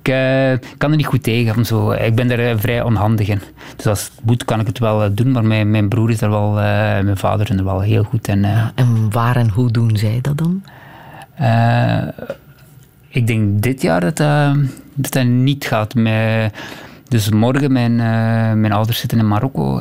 Ik 0.00 0.12
eh, 0.12 0.68
kan 0.78 0.90
er 0.90 0.96
niet 0.96 1.06
goed 1.06 1.22
tegen. 1.22 1.64
Zo. 1.64 1.90
Ik 1.90 2.14
ben 2.14 2.30
er 2.30 2.50
eh, 2.50 2.58
vrij 2.58 2.82
onhandig 2.82 3.28
in. 3.28 3.40
Dus 3.76 3.86
als 3.86 4.02
het 4.02 4.24
moet, 4.24 4.44
kan 4.44 4.60
ik 4.60 4.66
het 4.66 4.78
wel 4.78 5.04
eh, 5.04 5.10
doen. 5.12 5.32
Maar 5.32 5.44
mijn, 5.44 5.70
mijn 5.70 5.88
broer 5.88 6.10
is 6.10 6.20
er 6.20 6.30
wel, 6.30 6.52
mijn 6.52 7.16
vader 7.16 7.50
is 7.50 7.56
er 7.56 7.64
wel 7.64 7.80
heel 7.80 8.02
goed 8.02 8.28
in. 8.28 8.44
En 8.74 9.10
waar 9.10 9.36
en 9.36 9.50
hoe 9.50 9.70
doen 9.70 9.96
zij 9.96 10.18
dat 10.22 10.38
dan? 10.38 10.62
Ik 13.08 13.26
denk 13.26 13.62
dit 13.62 13.82
jaar 13.82 14.00
dat 14.00 14.16
dat, 14.16 14.56
dat 14.94 15.24
niet 15.24 15.66
gaat. 15.66 15.94
Met, 15.94 16.54
dus 17.08 17.30
morgen, 17.30 17.72
mijn, 17.72 17.96
mijn 18.60 18.72
ouders 18.72 18.98
zitten 18.98 19.18
in 19.18 19.28
Marokko. 19.28 19.80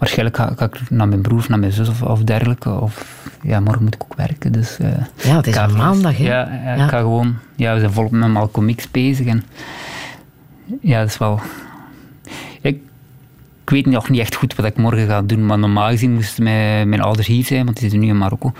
Waarschijnlijk 0.00 0.36
ga, 0.36 0.52
ga 0.56 0.64
ik 0.64 0.90
naar 0.90 1.08
mijn 1.08 1.20
broer 1.20 1.38
of 1.38 1.48
naar 1.48 1.58
mijn 1.58 1.72
zus 1.72 1.88
of, 1.88 2.02
of 2.02 2.22
dergelijke. 2.22 2.70
Of, 2.70 3.24
ja, 3.42 3.60
morgen 3.60 3.82
moet 3.82 3.94
ik 3.94 4.02
ook 4.02 4.14
werken. 4.14 4.52
Dus, 4.52 4.78
eh, 4.78 4.88
Ja, 5.14 5.36
het 5.36 5.46
is 5.46 5.56
een 5.56 5.76
maandag. 5.76 6.16
Hè? 6.16 6.24
Ja, 6.24 6.48
ja, 6.64 6.74
Ja. 6.76 6.84
ik 6.84 6.90
ga 6.90 6.98
gewoon... 6.98 7.36
Ja, 7.56 7.74
we 7.74 7.80
zijn 7.80 7.92
volop 7.92 8.10
met 8.10 8.28
Malcolm 8.28 8.74
X 8.74 8.90
bezig. 8.90 9.26
En, 9.26 9.44
ja, 10.80 10.98
dat 11.00 11.08
is 11.08 11.18
wel... 11.18 11.40
Ik, 12.60 12.80
ik 13.64 13.70
weet 13.70 13.86
nog 13.86 14.08
niet 14.08 14.20
echt 14.20 14.34
goed 14.34 14.54
wat 14.54 14.66
ik 14.66 14.76
morgen 14.76 15.06
ga 15.06 15.22
doen, 15.22 15.46
maar 15.46 15.58
normaal 15.58 15.88
gezien 15.88 16.14
moesten 16.14 16.42
mijn, 16.42 16.88
mijn 16.88 17.00
ouders 17.02 17.26
hier 17.26 17.44
zijn, 17.44 17.64
want 17.64 17.76
die 17.76 17.82
zitten 17.90 18.00
nu 18.00 18.12
in 18.12 18.18
Marokko. 18.18 18.52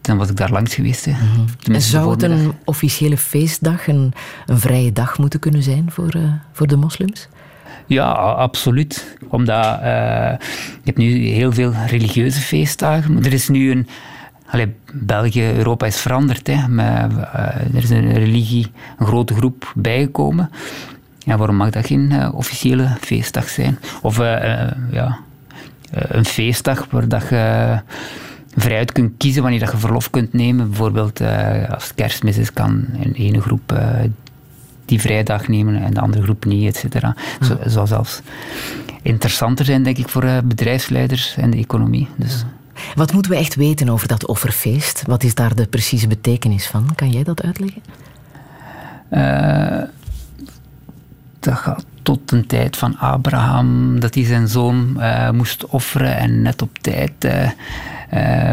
Dan 0.00 0.16
was 0.16 0.28
ik 0.28 0.36
daar 0.36 0.50
langs 0.50 0.74
geweest. 0.74 1.04
Hè. 1.04 1.10
Mhm. 1.12 1.72
En 1.72 1.80
zou 1.82 2.10
het 2.10 2.22
een 2.22 2.52
officiële 2.64 3.16
feestdag, 3.16 3.88
een, 3.88 4.12
een 4.46 4.58
vrije 4.58 4.92
dag 4.92 5.18
moeten 5.18 5.40
kunnen 5.40 5.62
zijn 5.62 5.90
voor, 5.90 6.08
eh, 6.08 6.22
voor 6.52 6.66
de 6.66 6.76
moslims? 6.76 7.28
Ja, 7.90 8.10
absoluut. 8.12 9.16
Omdat 9.28 9.78
eh, 9.80 10.32
je 10.60 10.84
hebt 10.84 10.96
nu 10.96 11.26
heel 11.26 11.52
veel 11.52 11.72
religieuze 11.86 12.40
feestdagen. 12.40 13.24
Er 13.24 13.32
is 13.32 13.48
nu 13.48 13.70
een... 13.70 13.88
Allee, 14.46 14.74
België, 14.92 15.52
Europa 15.52 15.86
is 15.86 16.00
veranderd. 16.00 16.46
Hè, 16.46 16.68
maar, 16.68 17.10
eh, 17.10 17.74
er 17.74 17.82
is 17.82 17.90
een 17.90 18.12
religie, 18.12 18.66
een 18.98 19.06
grote 19.06 19.34
groep 19.34 19.72
bijgekomen. 19.74 20.50
Ja, 21.18 21.36
waarom 21.36 21.56
mag 21.56 21.70
dat 21.70 21.86
geen 21.86 22.12
eh, 22.12 22.34
officiële 22.34 22.96
feestdag 23.00 23.48
zijn? 23.48 23.78
Of 24.02 24.18
ja, 24.90 25.18
een 25.90 26.24
feestdag 26.24 26.86
waar 26.90 27.08
dat 27.08 27.28
je 27.28 27.78
vrijuit 28.56 28.92
kunt 28.92 29.12
kiezen 29.16 29.42
wanneer 29.42 29.60
dat 29.60 29.70
je 29.70 29.76
verlof 29.76 30.10
kunt 30.10 30.32
nemen. 30.32 30.68
Bijvoorbeeld 30.68 31.20
als 31.70 31.84
het 31.84 31.94
kerstmis 31.94 32.36
is, 32.36 32.52
kan 32.52 32.86
een 33.02 33.14
ene 33.14 33.40
groep 33.40 33.80
die 34.90 35.00
vrijdag 35.00 35.48
nemen 35.48 35.82
en 35.82 35.94
de 35.94 36.00
andere 36.00 36.22
groep 36.22 36.44
niet, 36.44 36.66
et 36.68 36.76
cetera. 36.76 37.14
Zo, 37.40 37.56
zou 37.66 37.86
zelfs 37.86 38.20
interessanter 39.02 39.64
zijn, 39.64 39.82
denk 39.82 39.98
ik, 39.98 40.08
voor 40.08 40.24
eh, 40.24 40.38
bedrijfsleiders 40.44 41.36
en 41.36 41.50
de 41.50 41.56
economie. 41.56 42.08
Dus, 42.16 42.44
Wat 42.94 43.12
moeten 43.12 43.30
we 43.30 43.38
echt 43.38 43.54
weten 43.54 43.88
over 43.88 44.08
dat 44.08 44.26
offerfeest? 44.26 45.02
Wat 45.06 45.22
is 45.22 45.34
daar 45.34 45.54
de 45.54 45.66
precieze 45.66 46.06
betekenis 46.06 46.66
van? 46.66 46.94
Kan 46.94 47.10
jij 47.10 47.22
dat 47.22 47.42
uitleggen? 47.42 47.82
Eh, 49.08 49.88
dat 51.40 51.54
gaat 51.54 51.84
tot 52.02 52.32
een 52.32 52.46
tijd 52.46 52.76
van 52.76 52.98
Abraham, 52.98 54.00
dat 54.00 54.14
hij 54.14 54.24
zijn 54.24 54.48
zoon 54.48 55.00
eh, 55.00 55.30
moest 55.30 55.66
offeren 55.66 56.16
en 56.16 56.42
net 56.42 56.62
op 56.62 56.78
tijd 56.78 57.12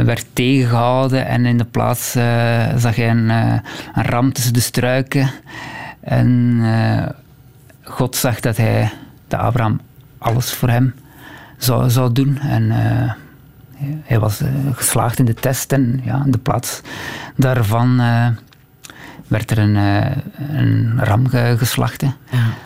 werd 0.05 0.25
tegengehouden. 0.33 1.27
En 1.27 1.45
in 1.45 1.57
de 1.57 1.65
plaats 1.65 2.11
zag 2.77 2.95
hij 2.95 3.09
een, 3.09 3.29
een 3.29 3.61
ram 3.93 4.33
tussen 4.33 4.53
de 4.53 4.59
struiken. 4.59 5.31
En 6.07 6.59
eh, 6.63 7.09
God 7.83 8.15
zag 8.15 8.39
dat, 8.39 8.57
hij, 8.57 8.91
dat 9.27 9.39
Abraham 9.39 9.79
alles 10.17 10.53
voor 10.53 10.69
hem 10.69 10.93
zou, 11.57 11.89
zou 11.89 12.11
doen. 12.11 12.37
En 12.39 12.71
eh, 12.71 13.11
hij 14.03 14.19
was 14.19 14.41
eh, 14.41 14.47
geslaagd 14.71 15.19
in 15.19 15.25
de 15.25 15.33
test 15.33 15.71
en 15.71 16.01
ja, 16.03 16.21
in 16.25 16.31
de 16.31 16.37
plaats 16.37 16.81
daarvan 17.35 17.97
werd 19.27 19.51
er 19.51 19.57
een, 19.57 19.75
een 20.57 20.99
ram 21.03 21.27
ge- 21.27 21.55
geslacht. 21.57 22.01
Ja. 22.01 22.13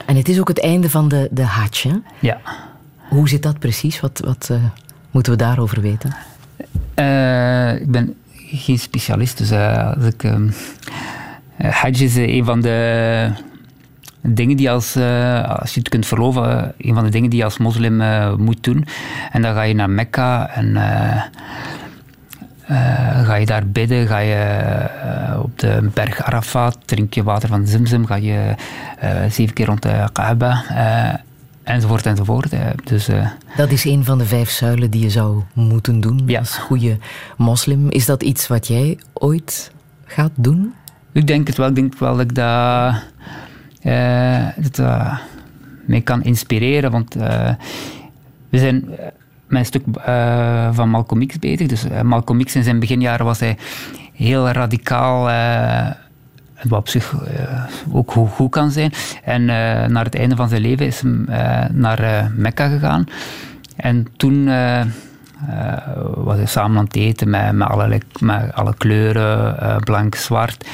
En 0.05 0.15
het 0.15 0.29
is 0.29 0.39
ook 0.39 0.47
het 0.47 0.61
einde 0.61 0.89
van 0.89 1.07
de, 1.07 1.27
de 1.31 1.43
Hajj. 1.43 1.81
hè? 1.89 1.95
Ja. 2.19 2.37
Hoe 3.09 3.29
zit 3.29 3.43
dat 3.43 3.59
precies? 3.59 3.99
Wat, 3.99 4.21
wat 4.25 4.51
moeten 5.11 5.31
we 5.31 5.37
daarover 5.37 5.81
weten? 5.81 6.09
Ik 7.81 7.91
ben 7.91 8.15
geen 8.35 8.79
specialist, 8.79 9.37
dus 9.37 9.51
als 9.51 10.05
ik... 10.05 10.23
eh, 11.57 11.71
Hajj 11.71 12.01
is 12.01 12.17
eh, 12.17 12.35
een 12.35 12.45
van 12.45 12.61
de 12.61 13.29
dingen 14.21 14.57
die 14.57 14.71
als, 14.71 14.95
eh, 14.95 15.59
als 15.59 15.73
je 15.73 15.79
het 15.79 15.89
kunt 15.89 16.05
verloven, 16.05 16.73
een 16.77 16.93
van 16.93 17.03
de 17.03 17.09
dingen 17.09 17.29
die 17.29 17.39
je 17.39 17.45
als 17.45 17.57
moslim 17.57 18.01
moet 18.37 18.63
doen. 18.63 18.85
En 19.31 19.41
dan 19.41 19.53
ga 19.53 19.61
je 19.61 19.73
naar 19.73 19.89
Mekka 19.89 20.49
en 20.49 20.75
ga 23.25 23.35
je 23.35 23.45
daar 23.45 23.67
bidden, 23.67 24.07
ga 24.07 24.17
je 24.17 24.69
op 25.43 25.59
de 25.59 25.89
berg 25.93 26.23
Arafat, 26.23 26.77
drink 26.85 27.13
je 27.13 27.23
water 27.23 27.49
van 27.49 27.67
Zimzim, 27.67 28.05
ga 28.05 28.15
je 28.15 28.55
zeven 29.29 29.53
keer 29.53 29.65
rond 29.65 29.81
de 29.81 30.09
Kaaba, 30.13 30.63
enzovoort 31.63 32.05
enzovoort. 32.05 32.53
dus... 32.83 33.09
Dat 33.55 33.71
is 33.71 33.85
een 33.85 34.05
van 34.05 34.17
de 34.17 34.25
vijf 34.25 34.49
zuilen 34.49 34.91
die 34.91 35.01
je 35.01 35.09
zou 35.09 35.41
moeten 35.53 35.99
doen 36.01 36.21
Ja. 36.25 36.39
als 36.39 36.57
goede 36.57 36.97
moslim. 37.37 37.89
Is 37.89 38.05
dat 38.05 38.23
iets 38.23 38.47
wat 38.47 38.67
jij 38.67 38.99
ooit 39.13 39.71
gaat 40.05 40.31
doen? 40.35 40.73
Ik 41.11 41.27
denk 41.27 41.47
het 41.47 41.57
wel. 41.57 41.67
Ik 41.67 41.75
denk 41.75 41.97
wel 41.97 42.11
dat 42.11 42.21
ik 42.21 42.35
dat, 42.35 42.95
dat 44.75 45.19
mij 45.85 46.01
kan 46.01 46.23
inspireren. 46.23 46.91
Want 46.91 47.15
eh, 47.15 47.49
we 48.49 48.57
zijn 48.57 48.85
met 49.47 49.59
een 49.59 49.65
stuk 49.65 49.83
van 50.71 50.89
Malcolm 50.89 51.27
X 51.27 51.39
bezig. 51.39 51.67
Dus 51.67 51.85
Malcolm 52.03 52.43
X 52.43 52.55
in 52.55 52.63
zijn 52.63 52.79
beginjaren 52.79 53.25
was 53.25 53.39
hij 53.39 53.57
heel 54.13 54.49
radicaal. 54.49 55.23
wat 56.63 56.79
op 56.79 56.87
zich 56.87 57.15
ook 57.91 58.11
goed, 58.11 58.29
goed 58.29 58.49
kan 58.49 58.71
zijn. 58.71 58.91
En 59.23 59.45
naar 59.91 60.03
het 60.03 60.15
einde 60.15 60.35
van 60.35 60.49
zijn 60.49 60.61
leven 60.61 60.85
is 60.85 61.01
hij 61.01 61.69
naar 61.71 62.31
Mekka 62.35 62.67
gegaan. 62.67 63.05
En 63.75 64.07
toen 64.17 64.45
was 66.15 66.35
hij 66.35 66.45
samen 66.45 66.77
aan 66.77 66.83
het 66.83 66.95
eten 66.95 67.29
met, 67.29 67.51
met, 67.51 68.21
met 68.21 68.53
alle 68.53 68.73
kleuren, 68.77 69.79
blank, 69.83 70.15
zwart. 70.15 70.65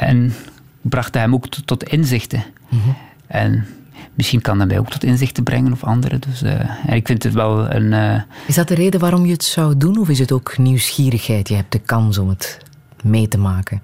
En 0.00 0.34
bracht 0.80 1.14
hem 1.14 1.34
ook 1.34 1.48
tot, 1.48 1.84
inzichten. 1.84 2.42
En 3.26 3.66
misschien 4.14 4.40
kan 4.40 4.58
dat 4.58 4.68
mij 4.68 4.78
ook 4.78 4.90
tot 4.90 5.04
inzichten 5.04 5.44
brengen 5.44 5.72
of 5.72 5.84
anderen. 5.84 6.20
Dus, 6.20 6.42
eh, 6.42 6.60
en 6.86 6.94
ik 6.94 7.06
vind 7.06 7.22
het 7.22 7.32
wel 7.32 7.74
een... 7.74 7.92
eh, 7.92 8.20
Is 8.46 8.54
dat 8.54 8.68
de 8.68 8.74
reden 8.74 9.00
waarom 9.00 9.26
je 9.26 9.32
het 9.32 9.44
zou 9.44 9.76
doen? 9.76 9.98
Of 9.98 10.08
is 10.08 10.18
het 10.18 10.32
ook 10.32 10.58
nieuwsgierigheid? 10.58 11.48
Je 11.48 11.54
hebt 11.54 11.72
de 11.72 11.78
kans 11.78 12.18
om 12.18 12.28
het 12.28 12.58
mee 13.02 13.28
te 13.28 13.38
maken. 13.38 13.82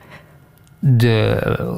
De 0.78 1.28
eh, 1.28 1.76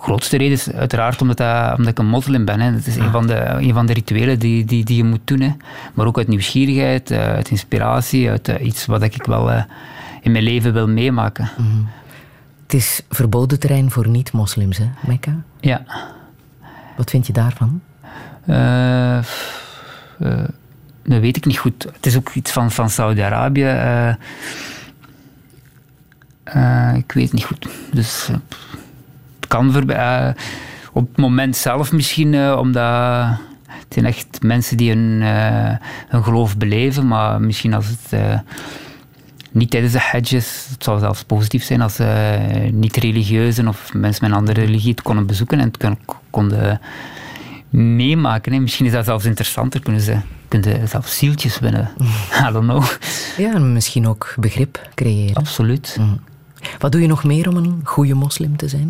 grootste 0.00 0.36
reden 0.36 0.52
is 0.52 0.72
uiteraard 0.72 1.20
omdat, 1.20 1.36
dat, 1.36 1.70
omdat 1.76 1.92
ik 1.92 1.98
een 1.98 2.08
moslim 2.08 2.44
ben. 2.44 2.60
Hè. 2.60 2.72
Dat 2.72 2.86
is 2.86 2.96
een, 2.96 3.10
van 3.10 3.26
de, 3.26 3.34
een 3.44 3.72
van 3.74 3.86
de 3.86 3.92
rituelen 3.92 4.38
die, 4.38 4.64
die, 4.64 4.84
die 4.84 4.96
je 4.96 5.04
moet 5.04 5.20
doen. 5.24 5.40
Hè. 5.40 5.52
Maar 5.94 6.06
ook 6.06 6.18
uit 6.18 6.28
nieuwsgierigheid, 6.28 7.12
uit 7.12 7.50
inspiratie, 7.50 8.30
uit 8.30 8.48
iets 8.60 8.86
wat 8.86 9.02
ik 9.02 9.26
wel 9.26 9.50
in 10.20 10.32
mijn 10.32 10.44
leven 10.44 10.72
wil 10.72 10.88
meemaken. 10.88 11.50
Het 12.66 12.74
is 12.74 13.02
verboden 13.10 13.60
terrein 13.60 13.90
voor 13.90 14.08
niet-moslims, 14.08 14.78
hè, 14.78 14.88
Mekka? 15.00 15.36
Ja. 15.60 15.82
Wat 16.96 17.10
vind 17.10 17.26
je 17.26 17.32
daarvan? 17.32 17.80
Eh, 18.46 19.18
eh, 19.18 19.24
dat 21.04 21.20
weet 21.20 21.36
ik 21.36 21.44
niet 21.44 21.58
goed. 21.58 21.86
Het 21.92 22.06
is 22.06 22.16
ook 22.16 22.30
iets 22.34 22.52
van, 22.52 22.70
van 22.70 22.90
Saudi-Arabië. 22.90 23.64
eh. 23.64 24.14
Ik 26.96 27.12
weet 27.12 27.24
het 27.24 27.32
niet 27.32 27.44
goed. 27.44 27.68
Dus 27.92 28.26
het 28.26 29.48
kan 29.48 29.72
voorbij. 29.72 30.34
op 30.92 31.08
het 31.08 31.16
moment 31.16 31.56
zelf 31.56 31.92
misschien, 31.92 32.52
omdat 32.52 33.26
het 33.66 33.86
zijn 33.88 34.04
echt 34.06 34.42
mensen 34.42 34.76
die 34.76 34.90
hun, 34.92 35.22
hun 36.08 36.24
geloof 36.24 36.56
beleven, 36.56 37.06
maar 37.06 37.40
misschien 37.40 37.74
als 37.74 37.86
het 37.86 38.42
niet 39.56 39.70
tijdens 39.70 39.92
de 39.92 40.18
is, 40.36 40.66
het 40.70 40.84
zou 40.84 40.98
zelfs 40.98 41.24
positief 41.24 41.64
zijn 41.64 41.80
als 41.80 41.98
eh, 41.98 42.40
niet-religieuzen 42.70 43.68
of 43.68 43.94
mensen 43.94 44.24
met 44.24 44.32
een 44.32 44.38
andere 44.38 44.60
religie 44.60 44.90
het 44.90 45.02
konden 45.02 45.26
bezoeken 45.26 45.58
en 45.58 45.66
het 45.66 45.76
kon- 45.76 45.98
konden 46.30 46.80
meemaken. 47.70 48.52
Hè. 48.52 48.58
Misschien 48.58 48.86
is 48.86 48.92
dat 48.92 49.04
zelfs 49.04 49.24
interessanter. 49.24 49.80
Kunnen 49.82 50.00
ze, 50.00 50.16
kunnen 50.48 50.80
ze 50.80 50.86
zelfs 50.86 51.18
zieltjes 51.18 51.58
winnen. 51.58 51.90
I 52.48 52.52
don't 52.52 52.64
know. 52.66 52.84
Ja, 53.36 53.54
en 53.54 53.72
misschien 53.72 54.06
ook 54.08 54.34
begrip 54.38 54.88
creëren. 54.94 55.34
Absoluut. 55.34 55.98
Wat 56.78 56.92
doe 56.92 57.00
je 57.00 57.06
nog 57.06 57.24
meer 57.24 57.48
om 57.48 57.56
een 57.56 57.80
goede 57.84 58.14
moslim 58.14 58.56
te 58.56 58.68
zijn? 58.68 58.88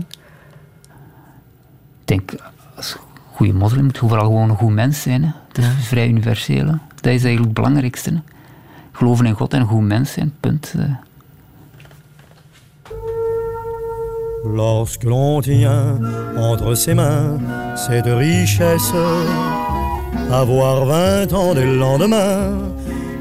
Ik 2.00 2.04
denk, 2.04 2.32
als 2.76 2.96
goede 3.32 3.52
moslim 3.52 3.84
moet 3.84 3.94
je 3.94 4.00
vooral 4.08 4.24
gewoon 4.24 4.50
een 4.50 4.56
goed 4.56 4.72
mens 4.72 5.02
zijn. 5.02 5.22
Hè. 5.24 5.30
Dat 5.52 5.64
is 5.78 5.86
vrij 5.86 6.08
universeel. 6.08 6.66
hè. 6.66 6.72
Dat 6.94 7.12
is 7.12 7.24
eigenlijk 7.24 7.44
het 7.44 7.54
belangrijkste. 7.54 8.10
hè. 8.10 8.16
Geloven 8.96 9.26
in 9.26 9.34
God 9.34 9.54
en 9.54 9.62
goed 9.62 9.82
mens 9.82 10.16
eh. 10.16 10.24
Lorsque 14.44 15.02
l'on 15.02 15.42
tient 15.42 15.98
entre 16.36 16.74
ses 16.74 16.94
mains 16.94 17.38
cette 17.74 18.06
richesse, 18.06 18.94
avoir 20.30 20.86
vingt 20.86 21.32
ans 21.34 21.54
dès 21.54 21.66
le 21.66 21.76
lendemain, 21.76 22.56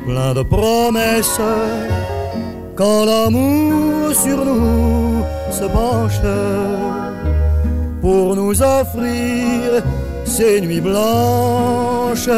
plein 0.06 0.34
de 0.34 0.44
promesses, 0.44 1.42
quand 2.76 3.06
l'amour 3.06 4.14
sur 4.14 4.46
nous 4.46 5.24
se 5.52 5.66
penche 5.66 6.22
pour 8.02 8.36
nous 8.36 8.62
offrir 8.62 9.84
ces 10.24 10.62
nuits 10.62 10.82
blanches, 10.82 12.30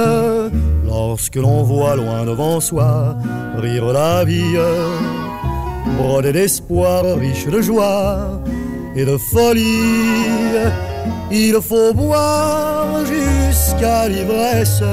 lorsque 0.88 1.36
l'on 1.36 1.62
voit 1.64 1.96
loin 1.96 2.26
devant 2.26 2.60
soi 2.60 3.16
rire 3.58 3.86
la 3.94 4.24
vie 4.26 4.58
brodé 5.98 6.32
d'espoir, 6.32 7.04
riche 7.18 7.48
de 7.48 7.62
joie 7.62 8.42
et 8.96 9.06
de 9.06 9.18
folie. 9.18 10.26
Il 11.32 11.60
faut 11.62 11.94
boire 11.94 13.06
jusqu'à 13.06 14.08
l'ivresse 14.08 14.84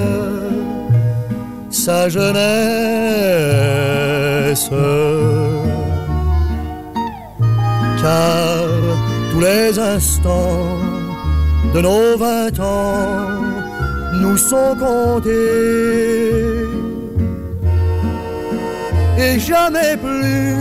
sa 1.70 2.09
jeunesse. 2.09 2.40
Car 8.00 8.68
tous 9.33 9.40
les 9.40 9.78
instants 9.78 10.78
de 11.74 11.80
nos 11.80 12.16
vingt 12.16 12.61
ans 12.61 13.43
nous 14.20 14.37
sont 14.37 14.77
comptés 14.79 16.05
et 19.18 19.38
jamais 19.38 19.96
plus 19.96 20.55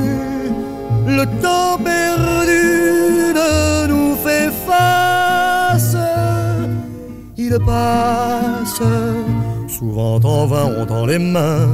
le 1.07 1.25
temps 1.41 1.77
perdu 1.83 3.33
ne 3.39 3.87
nous 3.87 4.15
fait 4.15 4.51
face. 4.67 5.97
Il 7.37 7.57
passe, 7.65 8.81
souvent 9.67 10.19
en 10.23 10.45
vain 10.45 10.69
on 10.77 10.85
tend 10.85 11.05
les 11.05 11.19
mains 11.19 11.67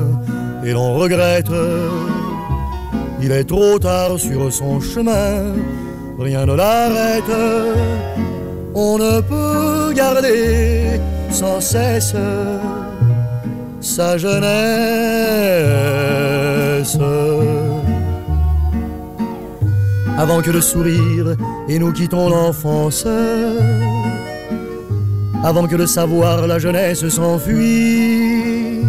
et 0.64 0.72
l'on 0.72 0.96
regrette. 0.96 1.52
Il 3.22 3.32
est 3.32 3.44
trop 3.44 3.78
tard 3.80 4.18
sur 4.18 4.52
son 4.52 4.80
chemin, 4.80 5.54
rien 6.18 6.46
ne 6.46 6.54
l'arrête. 6.54 7.36
On 8.74 8.98
ne 8.98 9.20
peut 9.22 9.94
garder 9.94 11.00
sans 11.32 11.62
cesse 11.62 12.16
sa 13.82 14.18
jeunesse. 14.18 14.50
Avant 20.18 20.42
que 20.42 20.52
le 20.52 20.62
sourire 20.62 21.36
et 21.70 21.80
nous 21.80 21.94
quittons 21.94 22.30
l'enfance, 22.30 23.08
avant 25.44 25.68
que 25.68 25.76
le 25.76 25.88
savoir, 25.88 26.46
la 26.48 26.60
jeunesse 26.60 27.08
s'enfuit. 27.08 28.80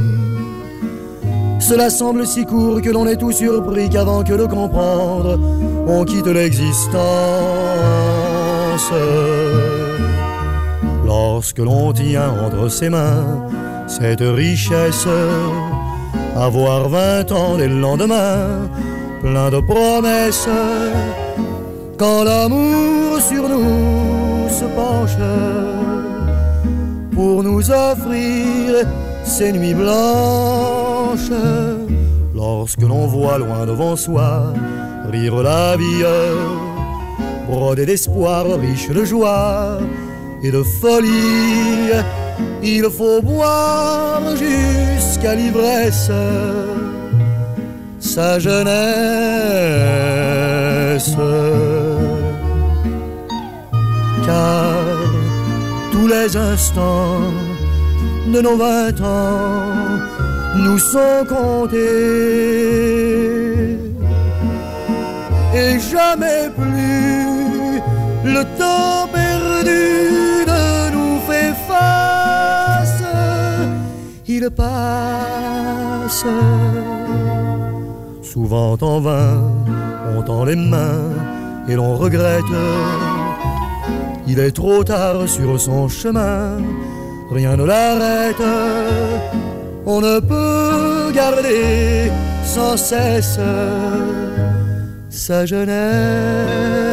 Cela 1.61 1.89
semble 1.89 2.27
si 2.27 2.45
court 2.45 2.83
que 2.83 2.91
l'on 2.91 3.07
est 3.07 3.17
tout 3.17 3.31
surpris 3.31 3.89
qu'avant 3.89 4.25
que 4.25 4.33
de 4.33 4.47
comprendre, 4.47 5.39
on 5.87 6.05
quitte 6.05 6.27
l'existence. 6.27 6.91
Lorsque 11.41 11.59
l'on 11.59 11.91
tient 11.95 12.35
entre 12.45 12.69
ses 12.69 12.91
mains 12.91 13.47
cette 13.89 14.21
richesse, 14.21 15.09
avoir 16.37 16.91
vingt 16.91 17.33
ans 17.33 17.57
dès 17.57 17.67
le 17.67 17.81
lendemain, 17.81 18.69
plein 19.23 19.49
de 19.49 19.59
promesses, 19.61 20.51
quand 21.97 22.25
l'amour 22.25 23.19
sur 23.23 23.49
nous 23.49 24.51
se 24.51 24.67
penche 24.77 25.17
pour 27.15 27.43
nous 27.43 27.71
offrir 27.71 28.87
ces 29.25 29.51
nuits 29.53 29.73
blanches. 29.73 31.33
Lorsque 32.35 32.83
l'on 32.83 33.07
voit 33.07 33.39
loin 33.39 33.65
devant 33.65 33.97
soi 33.97 34.53
rire 35.11 35.43
la 35.43 35.75
vie, 35.79 36.05
brodée 37.49 37.87
d'espoir, 37.87 38.45
riche 38.61 38.91
de 38.91 39.07
joie 39.07 39.79
et 40.43 40.51
de 40.51 40.63
folie, 40.63 41.93
il 42.63 42.89
faut 42.91 43.21
boire 43.23 44.23
jusqu'à 44.37 45.35
l'ivresse 45.35 46.11
sa 47.99 48.39
jeunesse. 48.39 48.71
Car 54.27 54.77
tous 55.93 56.07
les 56.07 56.37
instants 56.37 57.21
de 58.33 58.41
nos 58.41 58.57
vingt 58.57 59.01
ans 59.03 59.99
nous 60.57 60.79
sont 60.79 61.25
comptés. 61.29 61.79
Et 65.55 65.79
jamais 65.81 66.49
plus 66.57 67.81
le 68.25 68.43
temps 68.59 69.09
perdu 69.13 70.20
Passe. 74.49 76.25
Souvent 78.23 78.77
en 78.81 79.01
vain, 79.01 79.43
on 80.17 80.23
tend 80.23 80.45
les 80.45 80.57
mains 80.57 81.11
et 81.69 81.75
l'on 81.75 81.97
regrette. 81.97 82.45
Il 84.27 84.39
est 84.39 84.53
trop 84.53 84.85
tard 84.85 85.29
sur 85.29 85.61
son 85.61 85.89
chemin, 85.89 86.59
rien 87.31 87.57
ne 87.57 87.65
l'arrête. 87.65 88.43
On 89.87 90.01
ne 90.01 90.21
peut 90.21 91.13
garder 91.13 92.11
sans 92.45 92.77
cesse 92.77 93.41
sa 95.11 95.47
jeunesse. 95.47 96.90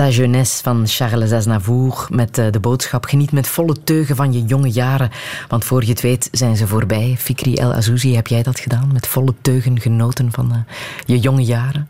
Sa 0.00 0.08
jeunesse 0.08 0.62
van 0.62 0.86
Charles 0.86 1.32
Aznavour 1.32 2.06
met 2.10 2.38
eh, 2.38 2.50
de 2.50 2.60
boodschap 2.60 3.04
geniet 3.04 3.32
met 3.32 3.48
volle 3.48 3.82
teugen 3.84 4.16
van 4.16 4.32
je 4.32 4.44
jonge 4.44 4.70
jaren. 4.70 5.10
Want 5.48 5.64
voor 5.64 5.84
je 5.84 5.90
het 5.90 6.00
weet 6.00 6.28
zijn 6.32 6.56
ze 6.56 6.66
voorbij. 6.66 7.14
Fikri 7.18 7.54
El 7.54 7.72
Azouzi, 7.72 8.14
heb 8.14 8.26
jij 8.26 8.42
dat 8.42 8.60
gedaan? 8.60 8.92
Met 8.92 9.06
volle 9.06 9.34
teugen 9.40 9.80
genoten 9.80 10.32
van 10.32 10.52
eh, 10.52 10.58
je 11.04 11.18
jonge 11.18 11.42
jaren? 11.42 11.88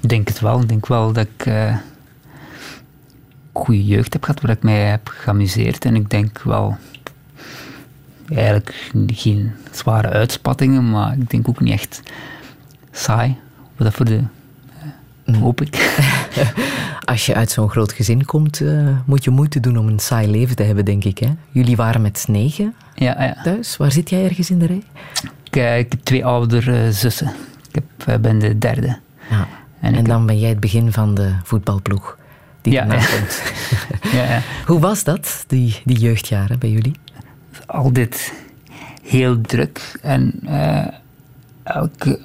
Ik 0.00 0.08
denk 0.08 0.28
het 0.28 0.40
wel. 0.40 0.60
Ik 0.60 0.68
denk 0.68 0.86
wel 0.86 1.12
dat 1.12 1.26
ik 1.34 1.46
uh, 1.46 1.76
goede 3.52 3.84
jeugd 3.84 4.12
heb 4.12 4.22
gehad, 4.22 4.40
waar 4.40 4.50
ik 4.50 4.62
mij 4.62 4.80
heb 4.80 5.08
geamuseerd. 5.08 5.84
En 5.84 5.94
ik 5.94 6.10
denk 6.10 6.42
wel, 6.42 6.76
eigenlijk 8.28 8.90
geen 9.06 9.52
zware 9.70 10.08
uitspattingen, 10.08 10.90
maar 10.90 11.12
ik 11.18 11.30
denk 11.30 11.48
ook 11.48 11.60
niet 11.60 11.72
echt 11.72 12.02
saai. 12.90 13.36
Wat 13.76 13.94
voor 13.94 14.04
de, 14.04 14.20
uh, 15.24 15.36
hoop 15.36 15.60
ik. 15.60 16.02
Als 17.04 17.26
je 17.26 17.34
uit 17.34 17.50
zo'n 17.50 17.70
groot 17.70 17.92
gezin 17.92 18.24
komt, 18.24 18.60
uh, 18.60 18.88
moet 19.06 19.24
je 19.24 19.30
moeite 19.30 19.60
doen 19.60 19.76
om 19.76 19.88
een 19.88 19.98
saai 19.98 20.30
leven 20.30 20.56
te 20.56 20.62
hebben, 20.62 20.84
denk 20.84 21.04
ik. 21.04 21.18
Hè? 21.18 21.28
Jullie 21.50 21.76
waren 21.76 22.02
met 22.02 22.24
negen 22.28 22.74
ja, 22.94 23.22
ja. 23.22 23.42
thuis. 23.42 23.76
Waar 23.76 23.92
zit 23.92 24.10
jij 24.10 24.24
ergens 24.24 24.50
in 24.50 24.58
de 24.58 24.66
rij? 24.66 24.82
Ik, 25.44 25.56
ik 25.84 25.92
heb 25.92 26.00
twee 26.02 26.24
oudere 26.24 26.92
zussen. 26.92 27.32
Ik 27.72 27.82
heb, 28.04 28.20
ben 28.22 28.38
de 28.38 28.58
derde. 28.58 28.98
Ja. 29.30 29.48
En, 29.80 29.94
en 29.94 30.04
dan 30.04 30.18
heb... 30.18 30.26
ben 30.26 30.38
jij 30.38 30.48
het 30.48 30.60
begin 30.60 30.92
van 30.92 31.14
de 31.14 31.32
voetbalploeg 31.42 32.18
die 32.60 32.72
ja, 32.72 32.80
erna 32.80 32.94
komt. 33.16 33.42
ja, 34.12 34.24
ja. 34.24 34.40
Hoe 34.66 34.80
was 34.80 35.04
dat, 35.04 35.44
die, 35.46 35.80
die 35.84 35.98
jeugdjaren 35.98 36.58
bij 36.58 36.70
jullie? 36.70 36.94
Altijd 37.66 38.32
heel 39.02 39.40
druk. 39.40 39.98
En 40.02 40.40
uh, 40.42 40.86
elke, 41.64 42.20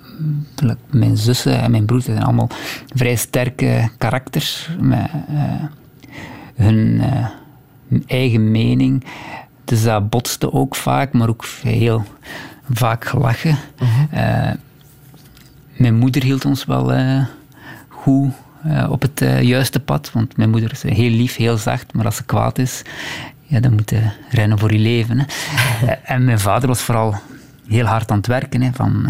mijn 0.89 1.17
zussen 1.17 1.61
en 1.61 1.71
mijn 1.71 1.85
broers 1.85 2.05
zijn 2.05 2.23
allemaal 2.23 2.49
vrij 2.95 3.15
sterke 3.15 3.89
karakters. 3.97 4.69
Met 4.79 5.09
uh, 5.31 5.63
hun 6.55 7.01
uh, 7.91 7.99
eigen 8.07 8.51
mening. 8.51 9.03
Dus 9.65 9.83
dat 9.83 10.09
botste 10.09 10.53
ook 10.53 10.75
vaak, 10.75 11.13
maar 11.13 11.29
ook 11.29 11.45
heel 11.61 12.03
vaak 12.71 13.05
gelachen. 13.05 13.57
-huh. 13.77 14.53
mijn 15.75 15.95
moeder 15.95 16.23
hield 16.23 16.45
ons 16.45 16.65
wel 16.65 16.91
goed 17.87 18.31
op 18.89 19.01
het 19.01 19.19
juiste 19.41 19.79
pad. 19.79 20.11
Want 20.13 20.37
mijn 20.37 20.49
moeder 20.49 20.71
is 20.71 20.83
heel 20.83 21.09
lief, 21.09 21.35
heel 21.35 21.57
zacht, 21.57 21.93
maar 21.93 22.05
als 22.05 22.15
ze 22.15 22.23
kwaad 22.23 22.57
is, 22.57 22.81
ja, 23.49 23.59
dan 23.59 23.73
moet 23.73 23.89
je 23.89 24.09
rennen 24.29 24.59
voor 24.59 24.73
je 24.73 24.79
leven. 24.79 25.19
Hè. 25.19 25.25
en 26.13 26.23
mijn 26.23 26.39
vader 26.39 26.67
was 26.67 26.81
vooral 26.81 27.15
heel 27.69 27.85
hard 27.85 28.11
aan 28.11 28.17
het 28.17 28.27
werken, 28.27 28.61
hè, 28.61 28.69
van 28.73 29.09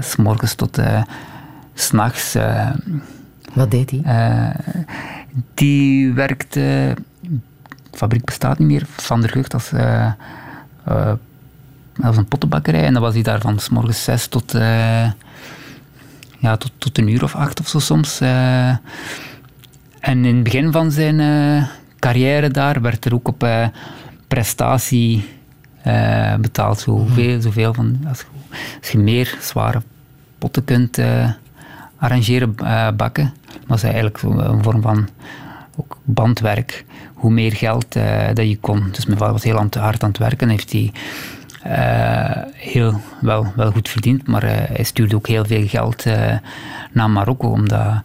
s 0.00 0.16
morgens 0.16 0.54
tot 0.54 0.80
s'nachts. 1.74 2.36
Wat 3.52 3.70
deed 3.70 3.90
hij? 3.90 4.54
die 5.54 6.12
werkte, 6.12 6.94
de 7.20 7.98
fabriek 7.98 8.24
bestaat 8.24 8.58
niet 8.58 8.68
meer, 8.68 8.82
Van 8.86 9.20
der 9.20 9.30
Gucht 9.30 9.54
als, 9.54 9.72
als 12.02 12.16
een 12.16 12.28
pottenbakkerij. 12.28 12.84
En 12.84 12.92
dan 12.92 13.02
was 13.02 13.14
hij 13.14 13.22
daar 13.22 13.40
van 13.40 13.58
s 13.58 13.68
morgens 13.68 14.04
zes 14.04 14.26
tot 14.26 14.54
ja, 16.44 16.56
tot, 16.56 16.72
tot 16.78 16.98
een 16.98 17.08
uur 17.08 17.22
of 17.22 17.34
acht 17.34 17.60
of 17.60 17.68
zo 17.68 17.78
soms. 17.78 18.20
Uh, 18.20 18.68
en 20.00 20.24
in 20.24 20.34
het 20.34 20.42
begin 20.42 20.72
van 20.72 20.90
zijn 20.90 21.18
uh, 21.18 21.66
carrière 21.98 22.50
daar 22.50 22.80
werd 22.80 23.04
er 23.04 23.14
ook 23.14 23.28
op 23.28 23.48
uh, 25.86 26.34
betaald. 26.34 26.80
Zoveel, 26.80 27.40
zoveel 27.40 27.74
van, 27.74 27.98
als, 28.08 28.20
je, 28.20 28.56
als 28.80 28.90
je 28.90 28.98
meer 28.98 29.36
zware 29.40 29.82
potten 30.38 30.64
kunt 30.64 30.98
arrangeren, 31.98 32.54
bakken, 32.96 33.32
was 33.66 33.82
eigenlijk 33.82 34.22
een 34.22 34.62
vorm 34.62 34.82
van 34.82 35.08
ook 35.76 35.98
bandwerk. 36.04 36.84
Hoe 37.14 37.30
meer 37.30 37.52
geld 37.52 37.92
dat 38.34 38.48
je 38.48 38.58
kon. 38.60 38.88
Dus 38.92 39.06
mijn 39.06 39.18
vader 39.18 39.32
was 39.32 39.44
heel 39.44 39.66
hard 39.70 40.02
aan 40.02 40.08
het 40.08 40.18
werken. 40.18 40.48
Heeft 40.48 40.72
hij 40.72 40.92
heel 42.52 43.00
wel, 43.20 43.52
wel 43.56 43.70
goed 43.70 43.88
verdiend, 43.88 44.26
maar 44.26 44.42
hij 44.42 44.84
stuurde 44.84 45.16
ook 45.16 45.26
heel 45.26 45.44
veel 45.44 45.66
geld 45.66 46.04
naar 46.92 47.10
Marokko, 47.10 47.48
omdat 47.48 48.00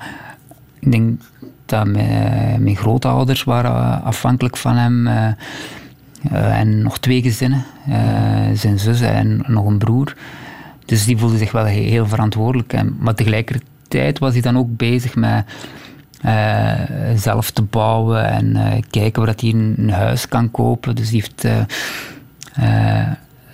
ik 0.79 0.91
denk 0.91 1.21
dat 1.65 1.87
mijn, 1.87 2.63
mijn 2.63 2.75
grootouders 2.75 3.43
waren 3.43 4.03
afhankelijk 4.03 4.57
van 4.57 4.75
hem 4.75 5.07
en 6.31 6.81
nog 6.81 6.99
twee 6.99 7.21
gezinnen, 7.21 7.65
zijn 8.53 8.79
zus 8.79 9.01
en 9.01 9.43
nog 9.47 9.65
een 9.65 9.77
broer. 9.77 10.15
Dus 10.85 11.05
die 11.05 11.17
voelde 11.17 11.37
zich 11.37 11.51
wel 11.51 11.65
heel 11.65 12.07
verantwoordelijk. 12.07 12.73
En, 12.73 12.95
maar 12.99 13.15
tegelijkertijd 13.15 14.19
was 14.19 14.33
hij 14.33 14.41
dan 14.41 14.57
ook 14.57 14.77
bezig 14.77 15.15
met 15.15 15.45
zelf 17.15 17.51
te 17.51 17.61
bouwen 17.61 18.25
en 18.25 18.57
kijken 18.89 19.25
waar 19.25 19.33
hij 19.37 19.49
een 19.49 19.89
huis 19.89 20.27
kan 20.27 20.51
kopen. 20.51 20.95
Dus 20.95 21.09
die 21.09 21.21
heeft 21.21 21.47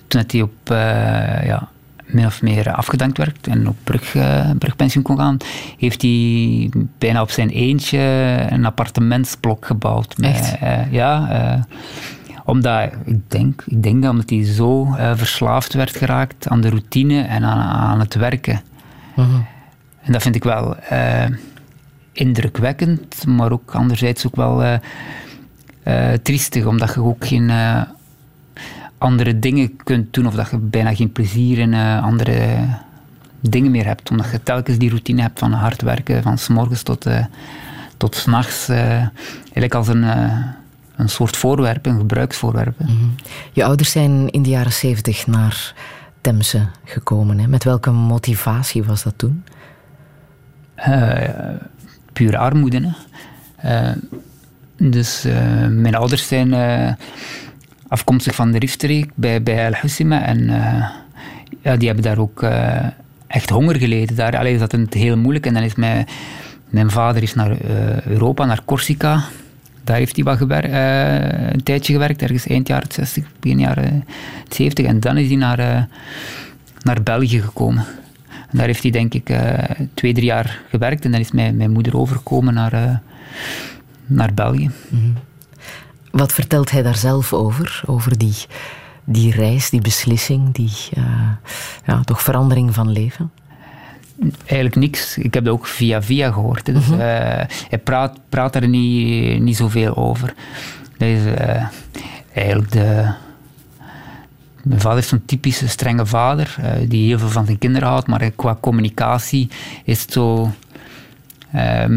toen 0.08 0.24
hij 0.28 0.42
op 0.42 0.52
ja, 1.46 1.68
min 2.06 2.26
of 2.26 2.42
meer 2.42 2.72
afgedankt 2.74 3.18
werd 3.18 3.48
en 3.48 3.68
op 3.68 3.76
brug, 3.84 4.16
brugpensioen 4.58 5.04
kon 5.04 5.18
gaan, 5.18 5.38
heeft 5.78 6.02
hij 6.02 6.70
bijna 6.98 7.22
op 7.22 7.32
zijn 7.32 7.50
eentje 7.50 8.00
een 8.50 8.66
appartementsblok 8.66 9.66
gebouwd. 9.66 10.18
Met, 10.18 10.30
Echt? 10.30 10.58
Ja, 10.92 11.66
omdat, 12.46 12.92
ik 13.06 13.32
denk, 13.32 13.64
ik 13.66 13.84
denk 13.84 14.02
dat 14.02 14.12
omdat 14.12 14.30
hij 14.30 14.44
zo 14.44 14.96
verslaafd 15.16 15.74
werd 15.74 15.96
geraakt 15.96 16.48
aan 16.48 16.62
de 16.62 16.70
routine 16.70 17.22
en 17.22 17.44
aan, 17.44 17.60
aan 17.60 18.00
het 18.00 18.16
werken. 18.16 18.62
Uh 19.16 19.26
-huh. 19.26 19.36
En 20.02 20.12
dat 20.12 20.22
vind 20.22 20.36
ik 20.36 20.44
wel 20.44 20.76
indrukwekkend, 22.12 23.26
maar 23.28 23.52
ook 23.52 23.72
anderzijds 23.72 24.28
ook 24.28 24.36
wel 24.36 24.64
eh, 24.64 24.78
eh, 25.84 26.20
triestig, 26.22 26.66
omdat 26.66 26.94
je 26.94 27.02
ook 27.02 27.28
geen 27.28 27.50
eh, 27.50 27.82
andere 28.98 29.40
dingen 29.40 29.76
kunt 29.84 30.14
doen 30.14 30.28
of 30.28 30.36
dat 30.36 30.50
je 30.50 30.58
bijna 30.58 30.96
geen 30.96 31.12
plezier 31.12 31.58
in 31.58 31.74
eh, 31.74 32.04
andere 32.04 32.66
dingen 33.40 33.72
meer 33.72 33.86
hebt, 33.86 34.12
omdat 34.12 34.32
je 34.32 34.44
telkens 34.44 34.78
die 34.78 34.90
routine 34.90 35.22
hebt 35.22 35.40
van 35.40 35.52
hard 35.52 35.82
werken, 35.82 36.24
van 36.24 36.38
s 36.38 36.48
morgens 36.48 36.84
tot, 36.84 37.06
eh 37.06 37.26
tot 37.98 38.16
s'nachts, 38.16 38.70
eh 38.70 39.08
eigenlijk 39.44 39.74
als 39.74 39.88
een, 39.88 40.04
eh, 40.04 40.38
een 40.98 41.10
soort 41.10 41.38
voorwerp, 41.38 41.86
een 41.86 41.98
gebruiksvoorwerp. 41.98 42.80
hè. 42.80 42.86
Je 43.52 43.64
ouders 43.64 43.92
zijn 43.92 44.30
in 44.30 44.44
de 44.44 44.50
jaren 44.50 44.74
zeventig 44.74 45.28
naar 45.28 45.74
Temse 46.22 46.68
gekomen. 46.84 47.40
Hè? 47.40 47.48
Met 47.48 47.64
welke 47.64 47.92
motivatie 47.92 48.84
was 48.84 49.04
dat 49.04 49.14
toen? 49.18 49.44
eh, 50.76 51.56
pure 52.14 52.38
armoede. 52.38 52.94
Hè. 53.56 53.90
Eh, 53.90 53.96
dus 54.78 55.26
eh, 55.26 55.68
mijn 55.68 55.96
ouders 55.96 56.28
zijn 56.28 56.54
afkomstig 57.88 58.36
van 58.36 58.52
de 58.52 58.60
Riftstreek 58.60 59.12
bij, 59.16 59.44
bij 59.44 59.66
El 59.66 59.74
Hussima 59.82 60.22
en 60.22 60.46
ja, 61.62 61.76
die 61.76 61.88
hebben 61.88 62.04
daar 62.04 62.18
ook 62.18 62.46
echt 63.28 63.50
honger 63.50 63.76
geleden. 63.76 64.16
Daar 64.16 64.38
allee, 64.38 64.54
is 64.54 64.60
dat 64.60 64.72
het 64.72 64.94
heel 64.94 65.18
moeilijk 65.18 65.46
en 65.46 65.54
dan 65.54 65.64
is 65.64 65.76
mijn, 65.76 66.08
mijn 66.70 66.92
vader 66.92 67.24
is 67.24 67.34
naar 67.34 67.58
Europa, 68.06 68.46
naar 68.46 68.62
Corsica. 68.66 69.24
Daar 69.86 69.98
heeft 69.98 70.16
hij 70.16 70.26
wat 70.26 70.38
gewer- 70.38 70.70
eh, 70.70 71.52
een 71.52 71.64
tijdje 71.64 71.94
gewerkt, 71.94 72.22
ergens 72.22 72.48
eind 72.48 72.68
jaren 72.68 72.92
60, 72.92 73.24
begin 73.40 73.60
jaren 73.60 74.06
70. 74.50 74.86
En 74.86 75.00
dan 75.00 75.18
is 75.18 75.28
hij 75.28 75.36
naar, 75.36 75.60
eh, 75.60 75.84
naar 76.82 77.04
België 77.04 77.42
gekomen. 77.42 77.86
En 78.30 78.58
daar 78.58 78.66
heeft 78.66 78.82
hij 78.82 78.92
denk 78.92 79.14
ik 79.14 79.30
eh, 79.30 79.70
twee, 79.94 80.14
drie 80.14 80.26
jaar 80.26 80.60
gewerkt. 80.70 81.06
En 81.06 81.12
dan 81.12 81.20
is 81.20 81.32
mijn, 81.32 81.58
mijn 81.58 81.72
moeder 81.72 81.98
overgekomen 81.98 82.54
naar, 82.54 83.02
naar 84.06 84.34
België. 84.34 84.72
Wat 86.12 86.34
vertelt 86.34 86.72
hij 86.72 86.82
daar 86.82 86.96
zelf 86.96 87.34
over? 87.34 87.82
Over 87.86 88.18
die, 88.18 88.36
die 89.04 89.32
reis, 89.32 89.70
die 89.70 89.82
beslissing, 89.82 90.54
die 90.54 90.72
ja, 91.86 92.02
toch 92.04 92.22
verandering 92.22 92.74
van 92.74 92.92
leven? 92.92 93.32
Eigenlijk 94.20 94.76
niks. 94.76 95.18
Ik 95.18 95.34
heb 95.34 95.46
dat 95.46 95.54
ook 95.54 95.68
via 95.68 96.02
via 96.02 96.32
gehoord. 96.32 96.66
Dus, 96.66 96.90
eh, 96.92 96.98
hij 97.70 97.80
praat, 97.84 98.20
praat 98.30 98.56
er 98.56 98.68
niet, 98.68 99.42
niet 99.42 99.58
zoveel 99.58 99.96
over. 99.96 100.34
Dat 100.98 101.08
is 101.08 101.26
eh, 101.26 101.64
eigenlijk 102.34 102.72
de... 102.72 103.14
Mijn 104.64 104.82
vader 104.82 105.00
is 105.00 105.08
zo'n 105.08 105.26
typische 105.26 105.68
strenge 105.68 106.06
vader, 106.06 106.56
eh, 106.62 106.72
die 106.88 107.08
heel 107.08 107.20
veel 107.20 107.30
van 107.30 107.46
zijn 107.46 107.58
kinderen 107.58 107.88
houdt, 107.88 108.08
maar 108.08 108.32
qua 108.32 108.58
communicatie 108.62 109.50
is 109.84 110.02
het 110.02 110.12
zo... 110.12 110.52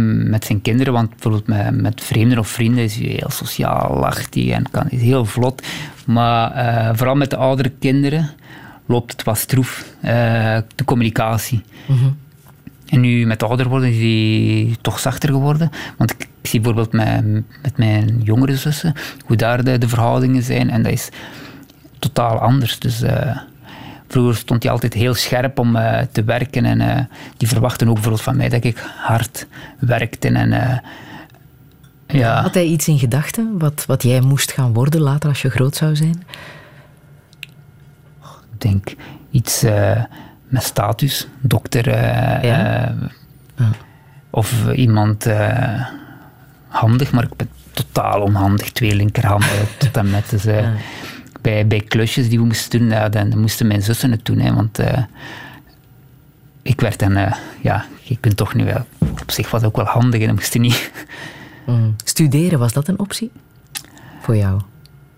met 0.02 0.44
zijn 0.44 0.62
kinderen, 0.62 0.92
want 0.92 1.10
bijvoorbeeld 1.10 1.46
met, 1.46 1.80
met 1.80 2.02
vreemden 2.02 2.38
of 2.38 2.48
vrienden 2.48 2.84
is 2.84 2.96
hij 2.96 3.06
heel 3.06 3.30
sociaal, 3.30 3.98
lacht 3.98 4.34
hij 4.34 4.52
en 4.52 4.70
kan, 4.70 4.90
is 4.90 5.00
heel 5.00 5.24
vlot. 5.24 5.66
Maar 6.06 6.96
vooral 6.96 7.14
met 7.14 7.30
de 7.30 7.36
oudere 7.36 7.72
kinderen 7.78 8.30
loopt 8.88 9.12
het 9.12 9.22
wat 9.22 9.38
stroef, 9.38 9.84
eh, 10.00 10.58
de 10.74 10.84
communicatie. 10.84 11.62
En 12.86 13.00
nu 13.00 13.26
met 13.26 13.42
ouder 13.42 13.68
worden 13.68 13.90
is 13.90 13.98
hij 13.98 14.76
toch 14.80 14.98
zachter 14.98 15.28
geworden. 15.28 15.70
Want 15.96 16.10
ik, 16.10 16.28
ik 16.40 16.48
zie 16.50 16.60
bijvoorbeeld 16.60 16.92
met, 16.92 17.44
met 17.62 17.76
mijn 17.76 18.20
jongere 18.22 18.56
zussen 18.56 18.94
hoe 19.26 19.36
daar 19.36 19.64
de, 19.64 19.78
de 19.78 19.88
verhoudingen 19.88 20.42
zijn. 20.42 20.70
En 20.70 20.82
dat 20.82 20.92
is 20.92 21.08
totaal 21.98 22.38
anders. 22.38 22.78
Dus 22.78 23.02
eh, 23.02 23.36
vroeger 24.08 24.36
stond 24.36 24.62
hij 24.62 24.72
altijd 24.72 24.94
heel 24.94 25.14
scherp 25.14 25.58
om 25.58 25.76
eh, 25.76 26.06
te 26.12 26.24
werken. 26.24 26.64
En 26.64 27.08
die 27.36 27.48
verwachten 27.48 27.86
ook 27.88 27.94
bijvoorbeeld 27.94 28.24
van 28.24 28.36
mij 28.36 28.48
dat 28.48 28.64
ik 28.64 28.78
hard 28.96 29.46
werkte. 29.78 30.28
En 30.28 30.82
ja, 32.06 32.42
Had 32.42 32.54
hij 32.54 32.64
iets 32.64 32.88
in 32.88 32.98
gedachten 32.98 33.58
wat, 33.58 33.84
wat 33.86 34.02
jij 34.02 34.20
moest 34.20 34.52
gaan 34.52 34.72
worden 34.72 35.00
later 35.00 35.28
als 35.28 35.42
je 35.42 35.50
groot 35.50 35.76
zou 35.76 35.96
zijn? 35.96 36.24
Ik 38.58 38.70
denk 38.70 38.94
iets 39.30 39.62
eh, 39.62 40.02
met 40.48 40.62
status. 40.62 41.28
Dokter. 41.40 41.88
eh, 41.88 42.42
Ja? 42.42 42.88
eh, 43.56 43.64
Of 44.30 44.66
eh, 44.66 44.78
iemand 44.78 45.26
handig, 46.68 47.12
maar 47.12 47.24
ik 47.24 47.36
ben 47.36 47.48
totaal 47.72 48.20
onhandig. 48.22 48.70
Twee 48.72 48.94
linkerhanden 48.94 49.48
tot 49.78 49.96
en 49.96 50.10
met. 50.10 50.30
Dus, 50.30 50.44
bij, 51.40 51.66
bij 51.66 51.80
klusjes 51.80 52.28
die 52.28 52.38
we 52.38 52.44
moesten 52.44 52.78
doen, 52.78 52.88
ja, 52.88 53.08
dan 53.08 53.38
moesten 53.40 53.66
mijn 53.66 53.82
zussen 53.82 54.10
het 54.10 54.24
doen. 54.24 54.38
Hè, 54.38 54.54
want 54.54 54.78
ik 56.62 56.80
werd 56.80 56.98
dan, 56.98 57.12
ja, 57.62 57.84
je 58.02 58.16
kunt 58.20 58.36
toch 58.36 58.54
nu 58.54 58.64
wel. 58.64 58.86
Op 58.98 59.30
zich 59.30 59.50
was 59.50 59.60
het 59.60 59.70
ook 59.70 59.76
wel 59.76 59.84
handig 59.86 60.22
en 60.22 60.34
moest 60.34 60.52
je 60.52 60.58
niet. 60.58 60.90
Mm. 61.66 61.94
Studeren, 62.04 62.58
was 62.58 62.72
dat 62.72 62.88
een 62.88 62.98
optie? 62.98 63.30
Voor 64.20 64.36
jou? 64.36 64.60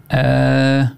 Eh, 0.06 0.88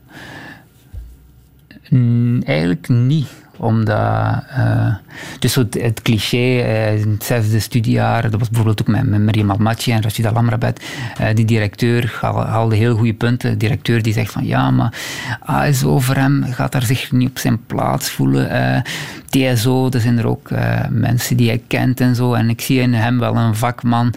mm, 1.98 2.42
eigenlijk 2.42 2.88
niet. 2.88 3.28
Omdat, 3.56 4.42
eh, 4.48 4.94
dus 5.38 5.54
het, 5.54 6.00
cliché, 6.02 6.36
eh, 6.36 7.00
in 7.00 7.10
het 7.10 7.24
zesde 7.24 7.60
studiejaar, 7.60 8.22
dat 8.30 8.38
was 8.38 8.48
bijvoorbeeld 8.48 8.80
ook 8.80 8.86
met, 8.86 9.18
met 9.18 9.50
Almaty 9.50 9.92
en 9.92 10.02
Rashida 10.02 10.32
Lamrabet, 10.32 10.84
eh, 11.18 11.26
die 11.34 11.44
directeur 11.44 12.18
haal- 12.20 12.46
haalde 12.46 12.76
heel 12.76 12.96
goede 12.96 13.14
punten. 13.14 13.50
De 13.50 13.56
directeur 13.56 14.02
die 14.02 14.12
zegt 14.12 14.32
van 14.32 14.44
ja, 14.44 14.70
maar 14.70 14.94
ASO 15.40 15.98
voor 15.98 16.14
hem 16.14 16.44
gaat 16.50 16.72
daar 16.72 16.82
zich 16.82 17.12
niet 17.12 17.28
op 17.28 17.38
zijn 17.38 17.66
plaats 17.66 18.10
voelen. 18.10 18.82
TSO, 19.28 19.88
er 19.90 20.00
zijn 20.00 20.18
er 20.18 20.26
ook 20.26 20.50
mensen 20.90 21.36
die 21.36 21.48
hij 21.48 21.62
kent 21.66 22.00
en 22.00 22.14
zo. 22.14 22.34
En 22.34 22.48
ik 22.48 22.60
zie 22.60 22.80
in 22.80 22.94
hem 22.94 23.18
wel 23.18 23.36
een 23.36 23.54
vakman, 23.54 24.14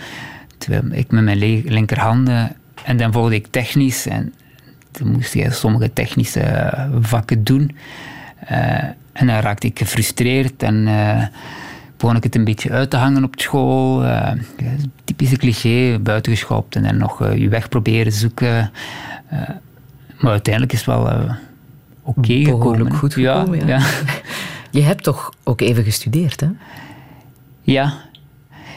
terwijl 0.58 0.84
ik 0.92 1.12
met 1.12 1.24
mijn 1.24 1.64
linkerhanden, 1.66 2.56
en 2.84 2.98
dan 2.98 3.12
volgde 3.12 3.36
ik 3.36 3.48
technisch 3.50 4.08
en 4.08 4.34
toen 4.96 5.12
moest 5.12 5.34
je 5.34 5.52
sommige 5.52 5.94
technische 5.94 6.74
vakken 7.02 7.44
doen. 7.44 7.72
Eh, 8.40 8.84
en 9.12 9.28
dan 9.28 9.40
raakte 9.40 9.68
ik 9.68 9.80
gefrustreerd 9.80 10.64
en 10.64 10.88
eh, 10.88 11.24
begon 11.98 12.16
ik 12.16 12.24
het 12.24 12.36
een 12.36 12.44
beetje 12.44 12.72
uit 12.72 12.90
te 12.90 12.98
hangen 12.98 13.24
op 13.24 13.34
school. 13.38 14.06
Eh, 14.06 14.32
typische 15.04 15.38
cliché, 15.38 16.00
buitengeschopt 16.00 16.76
en 16.76 16.84
dan 16.84 16.98
nog 16.98 17.36
je 17.36 17.50
weg 17.50 17.70
proberen 17.70 18.12
zoeken. 18.12 18.72
Maar 20.20 20.32
uiteindelijk 20.32 20.74
is 20.74 20.86
het 20.86 20.88
wel 20.88 21.10
oké 22.02 22.34
gekomen. 22.34 22.60
Behoorlijk 22.60 22.96
goed 22.96 23.14
gekomen, 23.14 23.68
ja. 23.68 23.78
ja. 23.78 23.86
Je 24.72 24.82
hebt 24.82 25.04
toch 25.04 25.34
ook 25.44 25.62
even 25.62 25.84
gestudeerd, 25.84 26.40
hè? 26.40 26.48
Ja. 27.62 27.94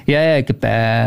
Ja, 0.08 0.20
ja, 0.20 0.34
ik 0.34 0.46
heb 0.46 0.62
eh, 0.62 1.02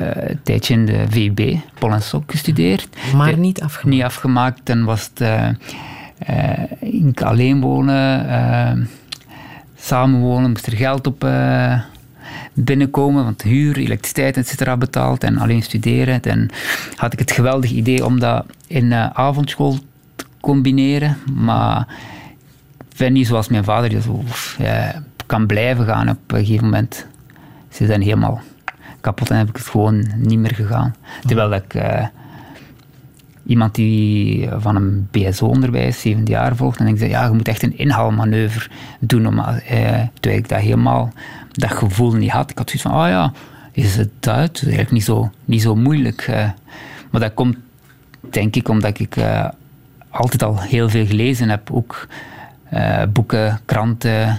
eh, 0.00 0.30
een 0.30 0.40
tijdje 0.42 0.74
in 0.74 0.86
de 0.86 1.04
VUB, 1.08 1.40
Pol 1.78 1.92
en 1.92 2.02
Sok, 2.02 2.30
gestudeerd. 2.30 2.88
Maar 3.14 3.30
De- 3.30 3.36
niet 3.36 3.60
afgemaakt. 3.62 3.88
Niet 3.96 4.02
afgemaakt. 4.02 4.60
Dan 4.64 4.84
was 4.84 5.10
het 5.14 5.20
eh, 5.20 5.48
eh, 6.18 6.64
ik 6.80 7.22
alleen 7.22 7.60
wonen, 7.60 8.28
eh, 8.28 8.72
samenwonen, 9.76 10.50
moest 10.50 10.66
er 10.66 10.76
geld 10.76 11.06
op 11.06 11.24
eh, 11.24 11.80
binnenkomen, 12.52 13.24
want 13.24 13.42
huur, 13.42 13.76
elektriciteit, 13.76 14.36
et 14.36 14.48
cetera 14.48 14.76
betaald 14.76 15.24
en 15.24 15.38
alleen 15.38 15.62
studeren. 15.62 16.22
Dan 16.22 16.50
had 16.96 17.12
ik 17.12 17.18
het 17.18 17.30
geweldig 17.32 17.70
idee 17.70 18.04
om 18.04 18.20
dat 18.20 18.46
in 18.66 18.92
eh, 18.92 19.06
avondschool 19.12 19.78
te 20.16 20.24
combineren, 20.40 21.16
maar 21.34 21.86
ik 22.90 22.96
ben 22.96 23.12
niet 23.12 23.26
zoals 23.26 23.48
mijn 23.48 23.64
vader, 23.64 23.88
die 23.88 23.98
eh, 24.58 24.88
kan 25.26 25.46
blijven 25.46 25.84
gaan 25.86 26.08
op 26.08 26.18
een 26.26 26.38
gegeven 26.44 26.64
moment. 26.64 27.06
Ze 27.76 27.86
zijn 27.86 28.02
helemaal 28.02 28.40
kapot 29.00 29.30
en 29.30 29.36
heb 29.36 29.48
ik 29.48 29.56
het 29.56 29.66
gewoon 29.66 30.06
niet 30.16 30.38
meer 30.38 30.54
gegaan. 30.54 30.94
Terwijl 31.26 31.52
ik 31.52 31.74
eh, 31.74 32.06
iemand 33.46 33.74
die 33.74 34.48
van 34.58 34.76
een 34.76 35.08
BSO-onderwijs 35.10 36.00
zevende 36.00 36.30
jaar 36.30 36.56
volgt, 36.56 36.78
en 36.80 36.86
ik 36.86 36.98
zei, 36.98 37.10
ja, 37.10 37.24
je 37.24 37.32
moet 37.32 37.48
echt 37.48 37.62
een 37.62 37.78
inhaalmanoeuvre 37.78 38.70
doen, 39.00 39.26
om, 39.26 39.38
eh, 39.38 39.56
terwijl 40.20 40.42
ik 40.42 40.48
dat 40.48 40.60
helemaal, 40.60 41.12
dat 41.52 41.72
gevoel 41.72 42.12
niet 42.12 42.30
had. 42.30 42.50
Ik 42.50 42.58
had 42.58 42.70
zoiets 42.70 42.88
van, 42.88 43.02
oh 43.02 43.08
ja, 43.08 43.32
is 43.72 43.96
het 43.96 44.28
uit? 44.28 44.52
Dat 44.52 44.56
is 44.56 44.62
eigenlijk 44.62 44.90
niet 44.90 45.04
zo, 45.04 45.30
niet 45.44 45.62
zo 45.62 45.74
moeilijk. 45.76 46.20
eh. 46.20 46.50
maar 47.10 47.20
dat 47.20 47.34
komt, 47.34 47.56
denk 48.30 48.56
ik, 48.56 48.68
omdat 48.68 48.98
ik 48.98 49.16
altijd 50.10 50.42
al 50.42 50.60
heel 50.60 50.88
veel 50.88 51.06
gelezen 51.06 51.48
heb, 51.48 51.70
ook 51.70 52.06
boeken, 53.12 53.60
kranten, 53.64 54.38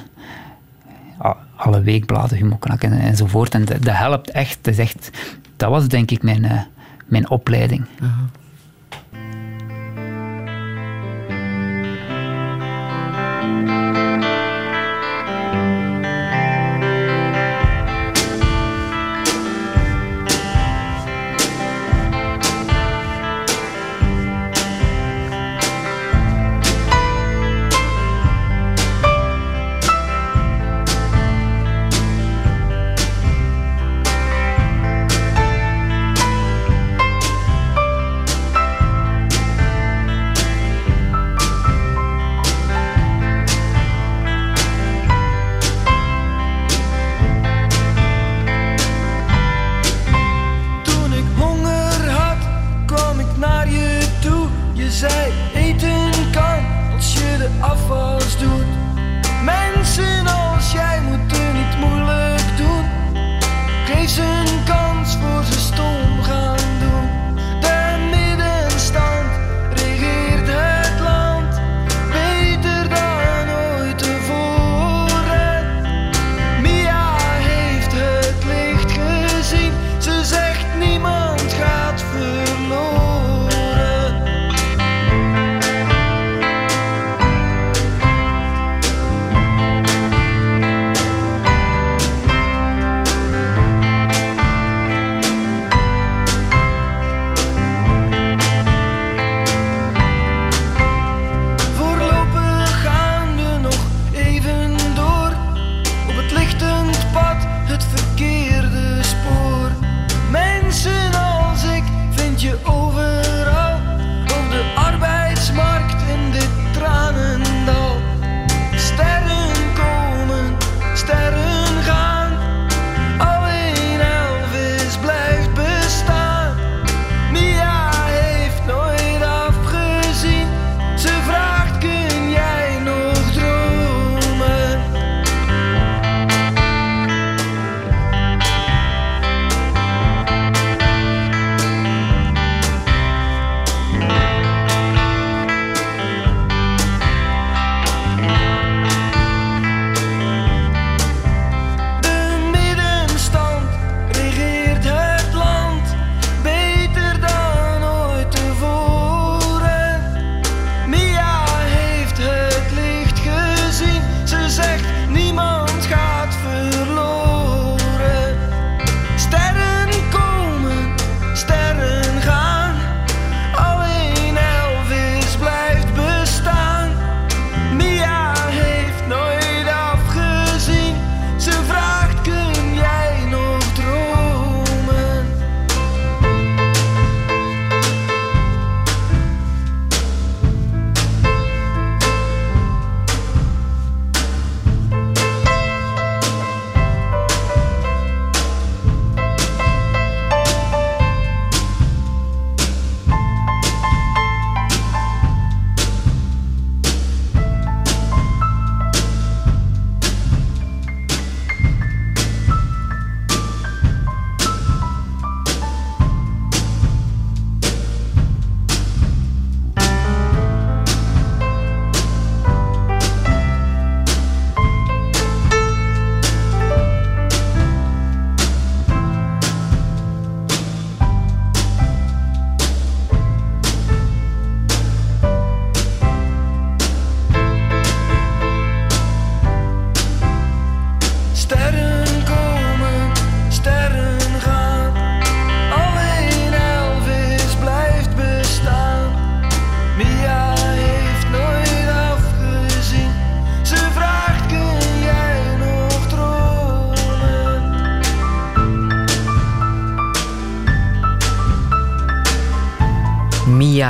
alle 1.57 1.81
weekbladen, 1.81 2.37
Humoknak 2.37 2.81
en, 2.81 2.91
enzovoort. 2.91 3.53
En 3.53 3.65
dat, 3.65 3.83
dat 3.83 3.95
helpt 3.95 4.31
echt. 4.31 4.57
Dat, 4.61 4.73
is 4.73 4.79
echt, 4.79 5.09
dat 5.55 5.69
was 5.69 5.87
denk 5.87 6.11
ik 6.11 6.23
mijn, 6.23 6.45
eh, 6.45 6.61
mijn 7.05 7.29
opleiding. 7.29 7.85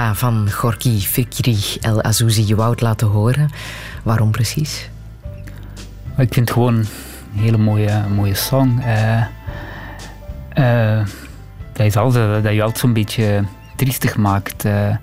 Van 0.06 0.52
Gorky 0.52 1.00
Fikri 1.00 1.58
El 1.82 2.02
Azouzi, 2.04 2.48
je 2.48 2.56
wou 2.56 2.72
het 2.72 2.82
laten 2.82 3.08
horen. 3.08 3.50
Waarom 4.04 4.32
precies? 4.32 4.90
Ik 6.18 6.34
vind 6.34 6.36
het 6.36 6.52
gewoon 6.52 6.76
een 6.76 6.88
hele 7.34 7.58
mooie, 7.58 8.04
mooie 8.16 8.34
song. 8.36 8.80
Eh, 8.80 9.22
eh, 10.50 11.06
dat, 11.74 11.86
is 11.86 11.96
altijd, 11.98 12.44
dat 12.44 12.54
je 12.54 12.62
altijd 12.62 12.80
zo'n 12.80 12.94
beetje 12.94 13.44
triestig 13.76 14.18
maakt. 14.18 14.66
eh. 14.66 14.96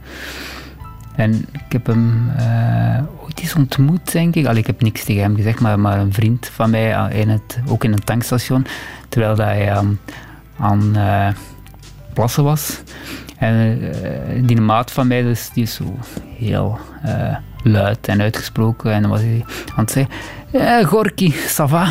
en 1.16 1.46
ik 1.52 1.72
heb 1.72 1.86
hem 1.86 2.30
eh, 2.36 2.98
ooit 3.22 3.40
eens 3.40 3.54
ontmoet, 3.54 4.12
denk 4.12 4.34
ik. 4.34 4.46
Allee, 4.46 4.60
ik 4.60 4.66
heb 4.66 4.82
niks 4.82 5.04
tegen 5.04 5.22
hem 5.22 5.36
gezegd, 5.36 5.60
maar, 5.60 5.80
maar 5.80 5.98
een 5.98 6.12
vriend 6.12 6.46
van 6.54 6.70
mij, 6.70 7.08
in 7.12 7.28
het, 7.28 7.58
ook 7.68 7.84
in 7.84 7.92
een 7.92 8.04
tankstation, 8.04 8.66
terwijl 9.08 9.34
dat 9.34 9.46
hij 9.46 9.72
aan, 9.72 9.98
aan 10.58 10.96
eh, 10.96 11.28
plassen 12.12 12.44
was. 12.44 12.82
En 13.44 13.78
eh, 14.02 14.42
die 14.46 14.60
maat 14.60 14.90
van 14.90 15.06
mij, 15.06 15.22
dus, 15.22 15.50
die 15.54 15.62
is 15.62 15.74
zo 15.74 15.98
heel 16.38 16.78
eh, 17.02 17.36
luid 17.62 18.08
en 18.08 18.20
uitgesproken. 18.20 18.92
En 18.92 19.02
dan 19.02 19.10
was 19.10 19.20
hij 19.20 19.44
aan 19.76 19.84
het 19.84 19.90
zeggen, 19.90 20.14
ja, 20.52 20.84
Gorky, 20.84 21.32
ça 21.32 21.64
va? 21.64 21.86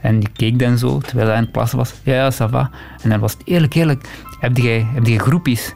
En 0.00 0.18
die 0.18 0.28
keek 0.36 0.58
dan 0.58 0.78
zo, 0.78 0.98
terwijl 0.98 1.26
hij 1.26 1.36
aan 1.36 1.42
het 1.42 1.52
plassen 1.52 1.78
was. 1.78 1.94
Ja, 2.02 2.14
ja, 2.14 2.32
ça 2.32 2.50
va. 2.50 2.70
En 3.02 3.10
dan 3.10 3.20
was 3.20 3.32
het 3.32 3.42
eerlijk, 3.44 3.74
eerlijk, 3.74 4.08
heb 4.40 4.56
jij, 4.56 4.86
heb 4.94 5.20
groepjes? 5.20 5.74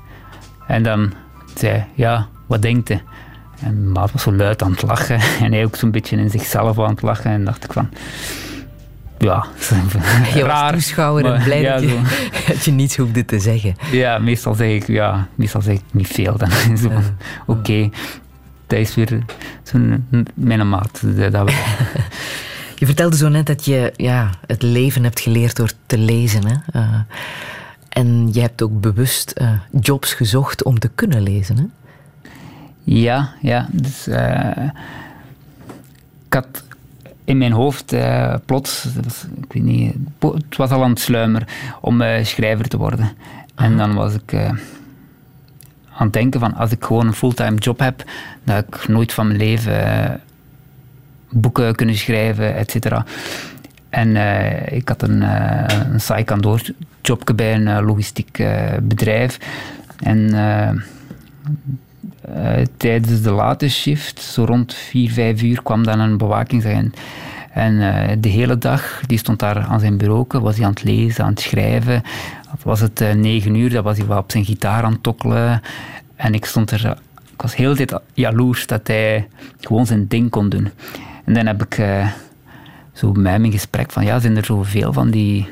En 0.67 0.83
dan 0.83 1.13
zei 1.55 1.73
hij, 1.73 1.87
ja, 1.95 2.27
wat 2.47 2.63
denkt 2.63 2.89
je? 2.89 2.99
En 3.61 3.93
maat 3.93 4.13
was 4.13 4.23
zo 4.23 4.33
luid 4.33 4.63
aan 4.63 4.71
het 4.71 4.83
lachen. 4.83 5.21
En 5.45 5.53
hij 5.53 5.65
ook 5.65 5.77
zo'n 5.77 5.91
beetje 5.91 6.17
in 6.17 6.31
zichzelf 6.31 6.79
aan 6.79 6.91
het 6.91 7.03
lachen. 7.03 7.31
En 7.31 7.45
dacht 7.45 7.65
ik 7.65 7.73
van, 7.73 7.89
ja, 9.19 9.47
Je 10.35 10.41
was 10.41 10.51
raar. 10.51 10.73
toeschouwer 10.73 11.25
en 11.25 11.31
maar 11.31 11.43
blij 11.43 11.61
ja, 11.61 11.75
dat, 11.75 11.83
je, 11.83 11.89
zo. 11.89 12.03
dat 12.53 12.65
je 12.65 12.71
niets 12.71 12.97
hoefde 12.97 13.25
te 13.25 13.39
zeggen. 13.39 13.77
Ja, 13.91 14.19
meestal 14.19 14.55
zeg 14.55 14.71
ik, 14.71 14.87
ja, 14.87 15.29
meestal 15.35 15.63
zeg 15.63 15.75
ik 15.75 15.83
niet 15.91 16.07
veel. 16.07 16.37
Dan 16.37 16.51
is 16.73 16.81
oké, 17.47 17.91
dat 18.67 18.79
is 18.79 18.95
weer 18.95 19.25
zo'n 19.63 20.07
mijn 20.35 20.69
maat. 20.69 21.01
Dat. 21.31 21.53
Je 22.79 22.87
vertelde 22.87 23.17
zo 23.17 23.29
net 23.29 23.47
dat 23.47 23.65
je 23.65 23.93
ja, 23.97 24.31
het 24.47 24.63
leven 24.63 25.05
hebt 25.05 25.21
geleerd 25.21 25.57
door 25.57 25.71
te 25.87 25.99
lezen. 25.99 26.47
Hè? 26.47 26.55
Eh, 26.73 27.01
en 27.89 28.29
je 28.33 28.41
hebt 28.41 28.63
ook 28.63 28.81
bewust 28.81 29.31
eh, 29.31 29.51
jobs 29.81 30.13
gezocht 30.13 30.63
om 30.63 30.79
te 30.79 30.91
kunnen 30.95 31.23
lezen. 31.23 31.57
Hè? 31.57 31.65
Ja, 32.83 33.35
ja. 33.41 33.69
Dus, 33.73 34.07
eh, 34.07 34.65
ik 36.27 36.35
had 36.35 36.65
in 37.29 37.39
mijn 37.39 37.53
hoofd 37.53 37.93
eh, 37.93 38.35
plots, 38.45 38.83
dat 38.83 39.05
was, 39.05 39.27
ik 39.43 39.53
weet 39.53 39.63
niet, 39.63 39.95
het 40.19 40.57
was 40.57 40.71
al 40.71 40.83
aan 40.83 40.91
het 40.91 41.01
sluimeren 41.01 41.49
om 41.81 42.01
eh, 42.01 42.25
schrijver 42.25 42.69
te 42.69 42.77
worden. 42.77 43.11
En 43.55 43.77
dan 43.77 43.95
was 43.95 44.15
ik 44.15 44.33
eh, 44.33 44.49
aan 45.93 46.07
het 46.07 46.13
denken 46.13 46.41
van, 46.41 46.55
als 46.55 46.71
ik 46.71 46.85
gewoon 46.85 47.07
een 47.07 47.13
fulltime 47.13 47.57
job 47.57 47.79
heb, 47.79 48.05
dat 48.45 48.65
ik 48.67 48.89
nooit 48.89 49.13
van 49.13 49.27
mijn 49.27 49.39
leven 49.39 50.21
boeken 51.31 51.75
kunnen 51.75 51.97
schrijven, 51.97 52.57
et 52.57 52.71
cetera. 52.71 53.05
En 53.89 54.17
ik 54.73 54.89
had 54.89 55.03
een, 55.03 55.23
uh, 55.23 55.65
een 55.93 56.01
saai 56.01 56.25
kantoorjobje 56.25 57.35
bij 57.35 57.55
een 57.55 57.85
logistiek 57.85 58.43
bedrijf. 58.83 59.39
En 59.99 60.31
eh, 62.21 62.61
eh, 62.61 62.67
tijdens 62.77 63.23
de 63.23 63.31
late 63.31 63.69
shift, 63.69 64.21
zo 64.21 64.45
rond 64.45 64.75
4, 64.75 65.11
5 65.11 65.43
uur, 65.43 65.63
kwam 65.63 65.85
dan 65.85 66.01
een 66.01 66.17
bewakingsagent. 66.17 66.97
En 67.59 67.81
eh, 67.81 68.17
de 68.19 68.29
hele 68.29 68.59
dag, 68.59 69.01
die 69.07 69.19
stond 69.19 69.39
daar 69.39 69.59
aan 69.59 69.81
zijn 69.81 69.97
bureau, 69.97 70.27
was 70.29 70.57
hij 70.57 70.65
aan 70.65 70.71
het 70.71 70.85
lezen, 70.85 71.25
aan 71.25 71.31
het 71.31 71.41
schrijven. 71.41 72.03
Was 72.63 72.81
het 72.81 73.01
eh, 73.01 73.15
9 73.15 73.55
uur, 73.55 73.71
dan 73.71 73.83
was 73.83 73.99
hij 73.99 74.07
wel 74.07 74.19
op 74.19 74.31
zijn 74.31 74.45
gitaar 74.45 74.83
aan 74.83 74.93
het 74.93 75.03
tokkelen. 75.03 75.63
En 76.17 76.35
ik 76.35 76.45
stond 76.45 76.71
er, 76.71 76.97
ik 77.33 77.43
was 77.43 77.57
heel 77.57 77.75
de 77.75 77.85
tijd 77.85 78.03
jaloers 78.15 78.67
dat 78.67 78.87
hij 78.87 79.29
gewoon 79.61 79.87
zijn 79.87 80.09
ding 80.09 80.31
kon 80.31 80.49
doen. 80.49 80.71
En 81.25 81.35
dan 81.35 81.47
heb 81.47 81.63
ik 81.63 81.79
eh, 81.79 82.09
zo 82.93 83.13
met 83.13 83.33
hem 83.33 83.45
in 83.45 83.53
gesprek 83.53 83.93
van, 83.93 84.05
ja, 84.05 84.19
zijn 84.19 84.37
er 84.37 84.45
zoveel 84.45 84.93
van 84.93 85.11
die 85.11 85.49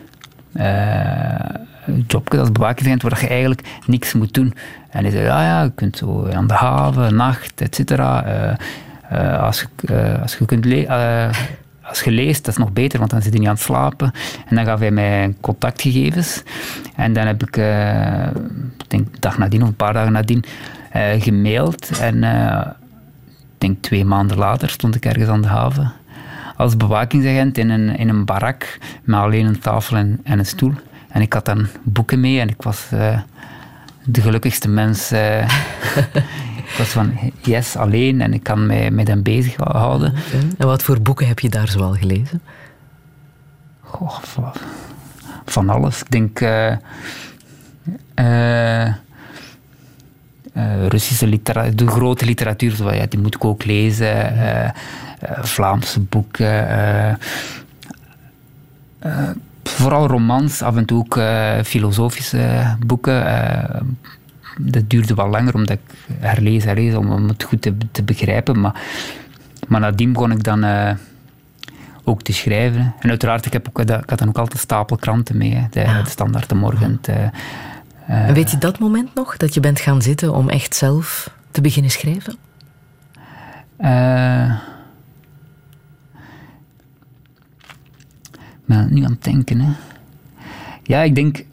eh 1.87 1.95
jobjes 2.07 2.41
als 2.41 2.53
bewakingsagent 2.53 3.03
waar 3.03 3.20
je 3.20 3.28
eigenlijk 3.28 3.61
niks 3.87 4.12
moet 4.12 4.34
doen. 4.34 4.55
En 4.91 5.03
hij 5.03 5.11
zei, 5.11 5.24
ja, 5.24 5.43
ja, 5.43 5.62
je 5.62 5.72
kunt 5.74 5.97
zo 5.97 6.28
aan 6.28 6.47
de 6.47 6.55
haven, 6.55 7.16
nacht, 7.16 7.61
et 7.61 7.74
cetera. 7.74 8.24
Eh, 8.24 8.55
eh, 9.09 9.43
als, 9.43 9.66
je, 9.87 10.18
als 10.22 10.37
je 10.37 10.45
kunt 10.45 10.66
als 11.82 12.05
leest, 12.05 12.45
dat 12.45 12.55
is 12.55 12.61
nog 12.61 12.72
beter, 12.72 12.99
want 12.99 13.11
dan 13.11 13.22
zit 13.22 13.32
je 13.32 13.39
niet 13.39 13.49
aan 13.49 13.55
het 13.55 13.62
slapen. 13.62 14.12
En 14.49 14.57
dan 14.57 14.64
gaf 14.64 14.78
hij 14.78 14.91
mij 14.91 15.34
contactgegevens. 15.41 16.43
En 16.97 17.12
dan 17.12 17.26
heb 17.26 17.43
ik, 17.43 17.57
ik 18.76 18.91
denk 18.91 19.20
dag 19.20 19.39
nadien 19.39 19.62
of 19.62 19.68
een 19.68 19.76
paar 19.76 19.93
dagen 19.93 20.12
nadien, 20.12 20.45
gemaild. 21.18 21.99
En 22.01 22.22
ik 22.22 23.59
denk 23.59 23.82
twee 23.82 24.05
maanden 24.05 24.37
later 24.37 24.68
stond 24.68 24.95
ik 24.95 25.05
ergens 25.05 25.28
aan 25.28 25.43
de 25.43 25.49
haven 25.49 25.93
als 26.57 26.76
bewakingsagent 26.76 27.59
in 27.59 27.70
een, 27.70 27.97
in 27.97 28.09
een 28.09 28.24
barak 28.24 28.78
met 29.05 29.20
alleen 29.20 29.47
een 29.47 29.59
tafel 29.59 29.97
en, 29.97 30.20
en 30.22 30.39
een 30.39 30.47
stoel. 30.47 30.72
En 31.16 31.22
ik 31.22 31.32
had 31.32 31.44
dan 31.44 31.66
boeken 31.82 32.20
mee 32.20 32.40
en 32.40 32.48
ik 32.48 32.62
was 32.62 32.86
eh, 32.90 33.20
de 34.04 34.20
gelukkigste 34.20 34.68
mens. 34.68 35.10
eh. 35.10 35.48
ik 36.68 36.74
was 36.78 36.88
van 36.88 37.18
yes, 37.40 37.76
alleen 37.76 38.20
en 38.20 38.32
ik 38.34 38.42
kan 38.42 38.66
mij 38.66 38.90
met 38.90 39.08
hem 39.08 39.22
bezighouden. 39.22 40.14
En 40.58 40.66
wat 40.66 40.82
voor 40.82 41.00
boeken 41.00 41.26
heb 41.26 41.38
je 41.38 41.48
daar 41.48 41.68
zoal 41.68 41.92
gelezen? 41.92 42.40
Goh, 43.80 44.18
van, 44.22 44.52
van 45.44 45.68
alles. 45.68 46.00
Ik 46.00 46.10
denk. 46.10 46.40
eh, 48.14 48.86
Russische 50.88 51.26
literatuur, 51.26 51.76
de 51.76 51.86
grote 51.86 52.24
literatuur, 52.24 52.70
zo, 52.70 52.92
ja, 52.92 53.06
die 53.06 53.18
moet 53.20 53.34
ik 53.34 53.44
ook 53.44 53.64
lezen. 53.64 54.34
Vlaamse 55.42 56.00
boeken. 56.00 56.68
Vooral 59.68 60.06
romans, 60.06 60.62
af 60.62 60.76
en 60.76 60.84
toe 60.84 60.98
ook 60.98 61.16
eh, 61.16 61.52
filosofische 61.64 62.76
boeken. 62.86 63.26
eh, 63.26 63.80
dat 64.58 64.90
duurde 64.90 65.14
wel 65.14 65.28
langer, 65.28 65.54
omdat 65.54 65.78
ik 65.78 65.96
herlees, 66.18 66.64
herlees, 66.64 66.94
om, 66.94 67.10
om 67.10 67.28
het 67.28 67.42
goed 67.42 67.62
te, 67.62 67.76
te 67.90 68.02
begrijpen. 68.02 68.60
Maar, 68.60 68.80
maar 69.68 69.80
nadien 69.80 70.12
begon 70.12 70.30
ik 70.32 70.42
dan 70.44 70.64
eh, 70.64 70.90
ook 72.04 72.22
te 72.22 72.32
schrijven. 72.32 72.94
En 73.00 73.08
uiteraard, 73.08 73.46
ik, 73.46 73.52
heb 73.52 73.68
ook, 73.68 73.80
ik 73.80 74.10
had 74.10 74.18
dan 74.18 74.28
ook 74.28 74.38
altijd 74.38 74.60
stapel 74.60 74.96
kranten 74.96 75.36
mee. 75.36 75.54
hè. 75.54 75.62
De, 75.70 76.00
de 76.04 76.10
Standaard, 76.10 76.48
de 76.48 76.54
Morgen. 76.54 76.98
de- 77.00 77.30
En 78.06 78.34
weet 78.34 78.50
je 78.50 78.58
dat 78.58 78.78
moment 78.78 79.14
nog, 79.14 79.36
dat 79.36 79.54
je 79.54 79.60
bent 79.60 79.80
gaan 79.80 80.02
zitten 80.02 80.34
om 80.34 80.48
echt 80.48 80.74
zelf 80.74 81.30
te 81.50 81.60
beginnen 81.60 81.90
schrijven? 81.90 82.36
Eh, 83.76 84.54
ben 88.66 88.88
nu 88.90 89.04
aan 89.04 89.10
het 89.10 89.24
denken. 89.24 89.60
Hè. 89.60 89.72
Ja, 90.82 91.02
ik 91.02 91.14
denk 91.14 91.44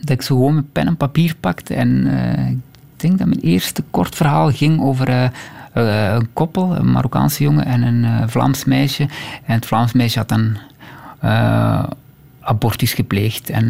dat 0.00 0.10
ik 0.10 0.22
zo 0.22 0.36
gewoon 0.36 0.52
mijn 0.52 0.70
pen 0.72 0.86
en 0.86 0.96
papier 0.96 1.36
pakte. 1.40 1.74
En 1.74 2.06
eh, 2.06 2.50
ik 2.50 2.60
denk 2.96 3.18
dat 3.18 3.26
mijn 3.26 3.40
eerste 3.40 3.84
kort 3.90 4.14
verhaal 4.14 4.50
ging 4.50 4.80
over 4.80 5.08
eh, 5.08 5.24
eh, 5.72 6.14
een 6.14 6.32
koppel, 6.32 6.76
een 6.76 6.90
Marokkaanse 6.90 7.42
jongen 7.42 7.64
en 7.64 7.82
een 7.82 8.28
Vlaams 8.30 8.64
meisje. 8.64 9.02
En 9.44 9.54
het 9.54 9.66
Vlaams 9.66 9.92
meisje 9.92 10.18
had 10.18 10.28
dan 10.28 10.56
abortus 12.40 12.92
gepleegd. 12.92 13.50
En 13.50 13.68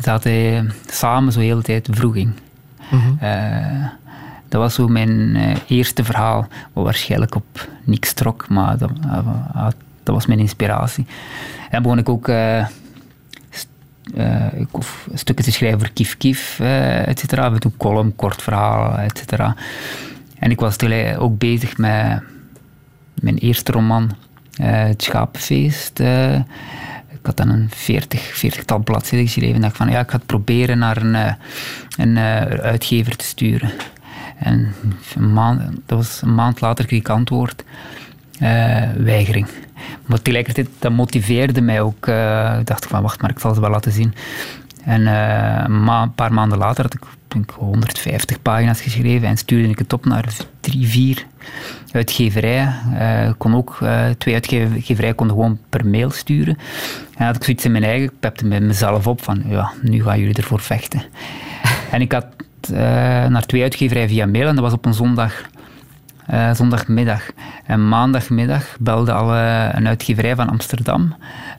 ze 0.00 0.10
hadden 0.10 0.72
samen 0.86 1.32
zo 1.32 1.40
de 1.40 1.44
hele 1.44 1.62
tijd 1.62 1.88
vroeging. 1.90 2.32
Eh, 3.20 3.86
dat 4.48 4.60
was 4.60 4.74
zo 4.74 4.88
mijn 4.88 5.36
eerste 5.66 6.04
verhaal, 6.04 6.46
wat 6.72 6.84
waarschijnlijk 6.84 7.34
op 7.34 7.68
niks 7.84 8.12
trok, 8.12 8.48
maar 8.48 8.78
dat, 8.78 8.90
dat 10.06 10.14
was 10.14 10.26
mijn 10.26 10.38
inspiratie. 10.38 11.06
En 11.70 11.82
begon 11.82 11.98
ik 11.98 12.08
ook 12.08 12.28
hoef 14.70 15.08
stukken 15.14 15.44
te 15.44 15.52
schrijven 15.52 15.78
voor 15.80 15.90
Kif 15.90 16.16
Kif, 16.16 16.60
eh 16.60 17.08
et 17.08 17.18
cetera. 17.18 17.52
Column, 17.76 18.16
kort 18.16 18.42
verhaal, 18.42 18.98
et 18.98 19.18
cetera. 19.18 19.56
En 20.38 20.50
ik 20.50 20.60
was 20.60 20.76
tegelijk 20.76 21.20
ook 21.20 21.38
bezig 21.38 21.76
met 21.78 22.22
mijn 23.14 23.38
eerste 23.38 23.72
roman, 23.72 24.10
Het 24.56 25.02
Schapenfeest. 25.02 26.00
ik 27.10 27.22
had 27.22 27.36
dan 27.36 27.48
een 27.48 27.70
40, 27.70 28.44
40-tal 28.44 28.78
bladzijden 28.78 29.26
geschreven. 29.26 29.54
En 29.54 29.60
dacht 29.60 29.76
van, 29.76 29.90
ja, 29.90 30.00
ik 30.00 30.10
ga 30.10 30.16
het 30.16 30.26
proberen 30.26 30.78
naar 30.78 30.96
een, 30.96 31.36
een 31.96 32.18
uitgever 32.60 33.16
te 33.16 33.24
sturen. 33.24 33.70
En 34.38 34.74
een 35.14 35.32
maand, 35.32 35.60
dat 35.86 35.98
was 35.98 36.22
een 36.22 36.34
maand 36.34 36.60
later 36.60 36.86
kreeg 36.86 37.00
ik 37.00 37.08
antwoord. 37.08 37.64
Eh, 38.38 38.82
weigering. 38.96 39.46
Maar 40.06 40.22
tegelijkertijd, 40.22 40.68
dat 40.78 40.92
motiveerde 40.92 41.60
mij 41.60 41.80
ook. 41.80 42.06
eh, 42.06 42.56
ik 42.60 42.66
dacht 42.66 42.86
van, 42.86 43.02
wacht 43.02 43.20
maar, 43.22 43.30
ik 43.30 43.38
zal 43.38 43.54
ze 43.54 43.60
wel 43.60 43.70
laten 43.70 43.92
zien. 43.92 44.14
En 44.84 45.06
eh, 45.06 45.64
een, 45.64 45.84
ma- 45.84 46.02
een 46.02 46.14
paar 46.14 46.32
maanden 46.32 46.58
later 46.58 46.82
had 46.84 46.94
ik 46.94 47.00
denk, 47.28 47.50
ik, 47.50 47.56
150 47.56 48.42
pagina's 48.42 48.80
geschreven 48.80 49.28
en 49.28 49.36
stuurde 49.36 49.68
ik 49.68 49.78
het 49.78 49.92
op 49.92 50.04
naar 50.04 50.24
drie, 50.60 50.86
vier 50.86 51.26
uitgeverijen. 51.92 52.74
Eh, 52.98 53.30
kon 53.38 53.54
ook, 53.54 53.78
twee 54.18 54.34
uitgeverijen 54.34 55.14
konden 55.14 55.36
gewoon 55.36 55.58
per 55.68 55.86
mail 55.86 56.10
sturen. 56.10 56.58
En 57.16 57.26
had 57.26 57.36
ik 57.36 57.44
zoiets 57.44 57.64
in 57.64 57.72
mijn 57.72 57.84
eigen, 57.84 58.04
ik 58.04 58.20
pepte 58.20 58.46
met 58.46 58.62
mezelf 58.62 59.06
op 59.06 59.22
van, 59.22 59.42
ja, 59.46 59.70
nu 59.82 60.02
gaan 60.02 60.18
jullie 60.18 60.34
ervoor 60.34 60.60
vechten. 60.60 61.02
en 61.92 62.00
ik 62.00 62.12
had 62.12 62.26
naar 63.28 63.46
twee 63.46 63.62
uitgeverijen 63.62 64.08
via 64.08 64.26
mail 64.26 64.48
en 64.48 64.54
dat 64.54 64.64
was 64.64 64.72
op 64.72 64.84
een 64.84 64.94
zondag. 64.94 65.48
Eh, 66.26 66.54
zondagmiddag. 66.54 67.30
En 67.64 67.88
maandagmiddag 67.88 68.76
belde 68.80 69.12
al 69.12 69.34
een 69.76 69.86
uitgeverij 69.86 70.34
van 70.34 70.48
Amsterdam. 70.48 71.14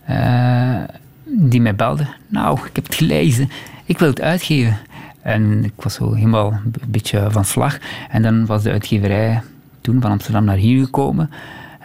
eh, 0.05 0.75
die 1.23 1.61
mij 1.61 1.75
belde. 1.75 2.07
Nou, 2.27 2.59
ik 2.65 2.75
heb 2.75 2.85
het 2.85 2.95
gelezen. 2.95 3.49
Ik 3.85 3.99
wil 3.99 4.09
het 4.09 4.21
uitgeven. 4.21 4.77
En 5.21 5.63
ik 5.63 5.73
was 5.75 5.93
zo 5.93 6.13
helemaal 6.13 6.51
een 6.51 6.73
beetje 6.87 7.27
van 7.29 7.45
slag. 7.45 7.77
En 8.09 8.21
dan 8.21 8.45
was 8.45 8.63
de 8.63 8.71
uitgeverij 8.71 9.41
toen 9.81 10.01
van 10.01 10.11
Amsterdam 10.11 10.43
naar 10.43 10.55
hier 10.55 10.85
gekomen. 10.85 11.29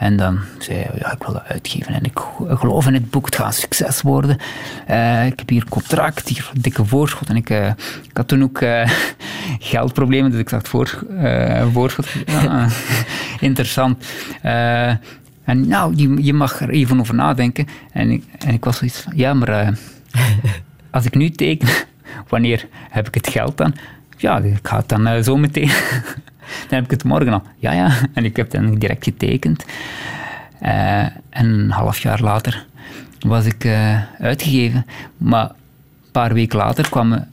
En 0.02 0.16
dan 0.16 0.38
zei 0.58 0.78
hij, 0.78 0.90
ja, 0.98 1.12
ik 1.12 1.22
wil 1.22 1.32
dat 1.32 1.44
uitgeven. 1.46 1.94
En 1.94 2.02
ik 2.04 2.18
geloof 2.48 2.86
in 2.86 2.94
het 2.94 3.10
boek, 3.10 3.26
het 3.26 3.36
gaat 3.36 3.46
een 3.46 3.52
succes 3.52 4.02
worden. 4.02 4.38
Eh, 4.86 5.26
ik 5.26 5.38
heb 5.38 5.48
hier 5.48 5.64
contract, 5.68 6.28
hier 6.28 6.50
een 6.54 6.60
dikke 6.60 6.84
voorschot. 6.84 7.28
En 7.28 7.36
ik, 7.36 7.50
eh, 7.50 7.68
ik 8.02 8.16
had 8.16 8.28
toen 8.28 8.42
ook 8.42 8.60
eh, 8.60 8.90
geldproblemen, 9.70 10.30
dus 10.30 10.40
ik 10.40 10.50
dacht, 10.50 10.68
voor, 10.68 11.04
voorschot, 11.72 12.06
interessant. 13.40 14.06
En 15.44 15.68
nou, 15.68 15.94
je, 15.96 16.24
je 16.24 16.32
mag 16.32 16.60
er 16.60 16.70
even 16.70 17.00
over 17.00 17.14
nadenken. 17.14 17.66
En 17.92 18.10
ik, 18.10 18.24
en 18.38 18.54
ik 18.54 18.64
was 18.64 18.76
zoiets 18.76 19.00
van, 19.00 19.12
ja, 19.16 19.34
maar 19.34 19.78
als 20.90 21.04
ik 21.04 21.14
nu 21.14 21.30
teken, 21.30 21.68
wanneer 22.28 22.66
heb 22.90 23.06
ik 23.06 23.14
het 23.14 23.28
geld 23.28 23.56
dan? 23.56 23.74
Ja, 24.16 24.38
ik 24.38 24.58
ga 24.68 24.76
het 24.76 24.88
dan 24.88 25.24
zo 25.24 25.36
meteen. 25.36 25.70
Dan 26.68 26.78
heb 26.78 26.84
ik 26.84 26.90
het 26.90 27.04
morgen 27.04 27.32
al. 27.32 27.42
Ja, 27.56 27.72
ja. 27.72 27.90
En 28.14 28.24
ik 28.24 28.36
heb 28.36 28.50
dan 28.50 28.74
direct 28.74 29.04
getekend. 29.04 29.64
Eh, 30.60 31.00
en 31.00 31.46
een 31.46 31.70
half 31.70 31.98
jaar 31.98 32.20
later 32.20 32.66
was 33.20 33.46
ik 33.46 33.64
eh, 33.64 34.02
uitgegeven. 34.20 34.86
Maar 35.16 35.44
een 35.44 36.10
paar 36.12 36.34
weken 36.34 36.58
later 36.58 36.88
kwamen 36.90 37.30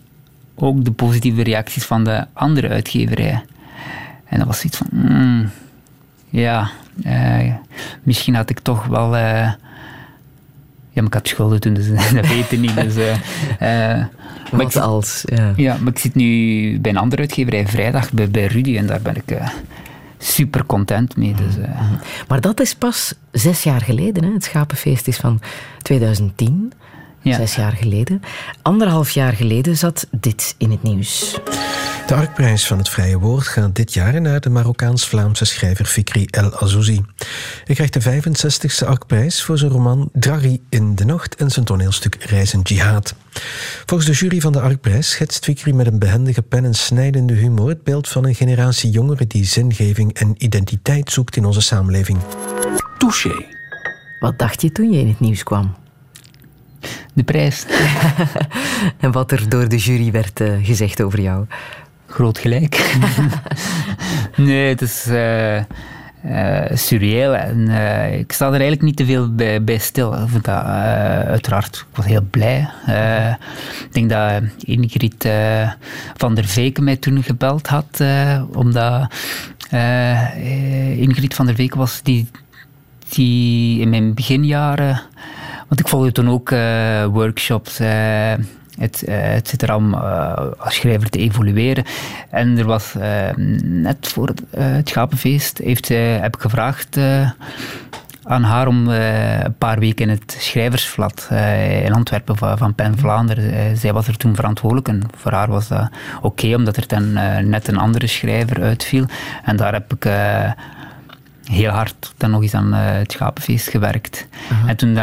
ook 0.56 0.86
de 0.86 0.92
positieve 0.92 1.44
reacties 1.44 1.86
van 1.86 2.04
de 2.04 2.26
andere 2.34 2.70
uitgeverijen. 2.70 3.44
En 4.26 4.38
dat 4.38 4.48
was 4.48 4.64
iets 4.64 4.78
van... 4.78 4.88
mm, 4.92 5.50
ja, 6.30 6.70
eh, 7.04 7.54
misschien 8.04 8.36
had 8.36 8.50
ik 8.50 8.60
toch 8.60 8.86
wel... 8.86 9.16
maar 11.02 11.08
ik 11.08 11.14
had 11.14 11.28
schulden 11.28 11.60
toen, 11.60 11.74
dus 11.74 11.88
dat 12.14 12.28
weet 12.28 12.50
je 12.50 12.58
niet. 12.58 12.76
Dus, 12.76 12.96
eh, 12.96 13.12
eh, 13.12 14.06
maar 14.52 14.62
ik, 14.62 14.72
Wat 14.72 14.76
als... 14.76 15.24
Ja. 15.26 15.54
ja, 15.56 15.78
maar 15.80 15.92
ik 15.92 16.00
zit 16.00 16.16
nu 16.16 16.80
bij 16.80 16.92
een 16.92 16.98
andere 16.98 17.22
uitgeverij 17.22 17.68
vrijdag 17.68 18.12
bij, 18.12 18.30
bij 18.30 18.46
Rudy 18.46 18.78
en 18.78 18.86
daar 18.86 19.02
ben 19.02 19.16
ik 19.16 19.32
eh, 19.32 19.48
super 20.18 20.66
content 20.66 21.18
mee. 21.18 21.34
Dus, 21.34 21.56
Maar 22.28 22.42
dat 22.42 22.60
is 22.60 22.76
pas 22.76 23.14
zes 23.32 23.64
jaar 23.64 23.82
geleden. 23.82 24.24
Hè? 24.24 24.34
Het 24.34 24.44
Schapenfeest 24.44 25.08
is 25.08 25.18
van 25.18 25.42
2010. 25.82 26.72
Ja. 27.22 27.36
Zes 27.36 27.56
jaar 27.56 27.72
geleden. 27.72 28.22
Anderhalf 28.62 29.10
jaar 29.10 29.34
geleden 29.34 29.78
zat 29.78 30.08
dit 30.12 30.56
in 30.58 30.72
het 30.72 30.84
nieuws. 30.84 31.40
De 32.10 32.16
Arkprijs 32.16 32.68
van 32.68 32.78
het 32.78 32.90
Vrije 32.90 33.20
Woord 33.20 33.48
gaat 33.48 33.76
dit 33.76 33.94
jaar 33.94 34.22
naar 34.22 34.40
de 34.40 34.50
Marokkaans-Vlaamse 34.50 35.46
schrijver 35.46 35.86
Fikri 35.86 36.26
El 36.26 36.60
Azouzi. 36.60 37.02
Hij 37.64 37.76
krijgt 37.76 37.94
de 37.94 38.02
65e 38.02 38.88
Arkprijs 38.88 39.44
voor 39.44 39.58
zijn 39.58 39.72
roman 39.72 40.10
Draghi 40.14 40.62
in 40.70 40.96
de 40.96 41.06
Nacht 41.06 41.36
en 41.36 41.52
zijn 41.52 41.66
toneelstuk 41.66 42.16
Reizen 42.24 42.62
Jihad. 42.62 43.16
Volgens 43.86 44.10
de 44.10 44.16
jury 44.16 44.40
van 44.40 44.52
de 44.52 44.62
Arkprijs 44.62 45.10
schetst 45.10 45.44
Fikri 45.44 45.74
met 45.74 45.88
een 45.88 46.00
behendige 46.00 46.42
pen 46.42 46.66
en 46.66 46.74
snijdende 46.74 47.34
humor 47.34 47.70
het 47.70 47.84
beeld 47.84 48.08
van 48.08 48.26
een 48.26 48.36
generatie 48.36 48.90
jongeren 48.90 49.28
die 49.28 49.46
zingeving 49.46 50.14
en 50.14 50.34
identiteit 50.38 51.12
zoekt 51.12 51.36
in 51.36 51.46
onze 51.46 51.62
samenleving. 51.62 52.20
Touché. 52.98 53.46
Wat 54.20 54.40
dacht 54.40 54.62
je 54.62 54.72
toen 54.72 54.92
je 54.92 55.00
in 55.00 55.08
het 55.08 55.20
nieuws 55.20 55.44
kwam? 55.44 55.76
De 57.14 57.24
prijs, 57.24 57.66
En 59.00 59.12
wat 59.12 59.32
er 59.32 59.50
door 59.50 59.70
de 59.70 59.78
jury 59.78 60.12
werd 60.12 60.40
eh, 60.40 60.54
gezegd 60.62 61.02
over 61.02 61.22
jou? 61.22 61.46
groot 62.08 62.38
gelijk. 62.38 63.00
nee, 64.36 64.70
het 64.70 64.82
is 64.82 65.10
surreëel 66.74 67.36
en 67.36 67.70
ik 68.20 68.32
sta 68.32 68.46
er 68.46 68.52
eigenlijk 68.52 68.82
niet 68.82 68.96
te 68.96 69.06
veel 69.06 69.36
bij, 69.36 69.64
bij 69.64 69.78
stil. 69.78 70.14
Ik 70.14 70.30
vind 70.30 70.46
dat, 70.46 70.64
uiteraard, 70.64 71.76
ik 71.76 71.96
was 71.96 72.06
heel 72.06 72.28
blij. 72.30 72.70
Ik 73.84 73.94
denk 73.94 74.10
dat 74.10 74.44
Ingrid 74.60 75.30
van 76.16 76.36
der 76.36 76.46
Veken 76.46 76.84
mij 76.84 76.96
toen 76.96 77.24
gebeld 77.24 77.68
had, 77.68 78.04
omdat 78.54 79.14
Ingrid 80.96 81.34
van 81.34 81.46
der 81.46 81.56
Veken 81.56 81.78
was 81.78 82.02
die, 82.04 82.28
die 83.10 83.80
in 83.80 83.90
mijn 83.90 84.14
beginjaren... 84.14 85.02
Want 85.70 85.80
ik 85.82 85.88
volgde 85.88 86.12
toen 86.12 86.30
ook 86.30 86.52
eh, 86.52 87.06
workshops, 87.06 87.80
eh, 87.80 88.34
het, 88.80 89.04
eh, 89.04 89.18
het 89.18 89.62
er 89.62 89.76
om 89.76 89.94
eh, 89.94 90.34
als 90.58 90.76
schrijver 90.76 91.10
te 91.10 91.20
evolueren. 91.20 91.84
En 92.30 92.58
er 92.58 92.66
was 92.66 92.96
eh, 92.96 93.30
net 93.64 94.08
voor 94.08 94.28
het, 94.28 94.42
eh, 94.52 94.66
Schapenfeest, 94.84 95.58
heeft, 95.58 95.88
heb 95.88 96.36
ik 96.36 96.42
gevraagd 96.42 96.98
eh, 96.98 97.30
aan 98.24 98.44
haar 98.44 98.68
om 98.68 98.92
eh, 98.92 99.40
een 99.40 99.58
paar 99.58 99.80
weken 99.80 100.10
in 100.10 100.18
het 100.20 100.36
schrijversvlat 100.40 101.28
eh, 101.30 101.86
in 101.86 101.94
Antwerpen 101.94 102.38
van, 102.38 102.58
van 102.58 102.76
Pen 102.76 102.98
Vlaanderen. 102.98 103.54
eh, 103.54 103.62
zij 103.74 103.94
was 103.94 104.08
er 104.08 104.18
toen 104.18 104.36
verantwoordelijk 104.36 104.88
en 104.88 105.02
voor 105.18 105.32
haar 105.32 105.50
was 105.50 105.68
dat 105.68 105.90
oké, 106.22 106.56
omdat 106.56 106.78
er 106.78 106.88
dan 106.88 107.18
eh, 107.18 107.38
net 107.38 107.68
een 107.68 107.78
andere 107.78 108.08
schrijver 108.08 108.62
uitviel. 108.62 109.06
En 109.44 109.56
daar 109.56 109.74
heb 109.74 109.94
ik... 109.94 110.06
heel 111.50 111.72
hard 111.72 112.14
dan 112.18 112.32
nog 112.32 112.42
eens 112.42 112.54
aan 112.54 112.74
eh, 112.74 112.98
het 112.98 113.12
schapenfeest 113.12 113.70
gewerkt. 113.70 114.28
En 114.66 114.76
toen 114.76 114.96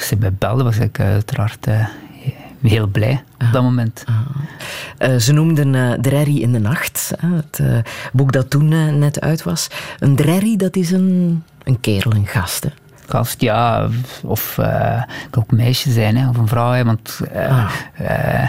ze 0.00 0.16
mij 0.18 0.32
belde, 0.32 0.62
was 0.62 0.78
ik 0.78 0.98
eh, 0.98 1.06
uiteraard 1.06 1.66
eh, 1.66 1.86
heel 2.62 2.86
blij 2.86 3.22
op 3.38 3.52
dat 3.52 3.62
moment. 3.62 4.04
Ze 5.18 5.32
noemden 5.32 5.74
eh 5.74 6.00
Drerry 6.00 6.42
in 6.42 6.52
de 6.52 6.58
Nacht, 6.58 7.12
het 7.20 7.60
boek 8.12 8.32
dat 8.32 8.50
toen 8.50 8.98
net 8.98 9.20
uit 9.20 9.42
was. 9.42 9.68
Een 9.98 10.16
Drerry, 10.16 10.56
dat 10.56 10.76
is 10.76 10.90
een, 10.90 11.42
een 11.64 11.80
kerel, 11.80 12.12
een 12.12 12.26
gast. 12.26 12.64
hè. 12.64 12.70
Gast, 13.08 13.40
ja, 13.40 13.88
of 14.22 14.54
kan 15.30 15.42
ook 15.42 15.50
een 15.50 15.56
meisje 15.56 15.90
zijn, 15.90 16.16
hè, 16.16 16.28
of 16.28 16.36
een 16.36 16.48
vrouw, 16.48 16.72
hè, 16.72 16.84
want 16.84 17.20
eh, 17.32 18.46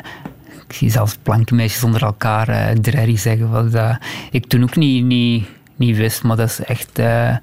ik 0.67 0.73
zie 0.73 0.89
zelfs 0.89 1.17
plankenmeisjes 1.21 1.83
onder 1.83 2.03
elkaar 2.03 2.75
drerry 2.81 3.17
zeggen, 3.17 3.49
wat 3.49 3.97
ik 4.31 4.45
toen 4.47 4.63
ook 4.63 4.75
niet, 4.75 5.05
niet, 5.05 5.47
niet 5.82 5.97
wist, 5.97 6.23
maar 6.23 6.38
dat 6.38 6.49
is 6.49 6.59
echt 6.59 6.99
eh, 6.99 7.36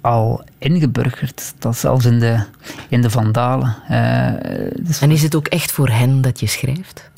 al 0.00 0.44
ingeburgerd. 0.58 1.54
Dat 1.58 1.72
is 1.72 1.80
zelfs 1.80 2.04
in 2.04 2.18
de, 2.18 2.42
in 2.88 3.02
de 3.02 3.10
Vandalen. 3.10 3.76
Eh, 3.88 4.32
dus 4.80 5.00
En 5.00 5.10
is 5.10 5.22
het 5.22 5.34
ook 5.34 5.46
echt 5.46 5.72
voor 5.72 5.88
hen 5.88 6.20
dat 6.20 6.40
je 6.40 6.46
schrijft? 6.46 7.10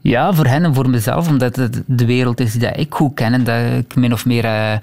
Ja, 0.00 0.32
voor 0.32 0.46
hen 0.46 0.64
en 0.64 0.74
voor 0.74 0.90
mezelf, 0.90 1.28
omdat 1.28 1.56
het 1.56 1.82
de 1.86 2.06
wereld 2.06 2.40
is 2.40 2.52
die 2.52 2.68
ik 2.68 2.94
goed 2.94 3.14
ken 3.14 3.32
en 3.32 3.44
dat 3.44 3.78
ik 3.78 3.94
min 3.94 4.12
of 4.12 4.26
meer 4.26 4.44
eh, 4.44 4.76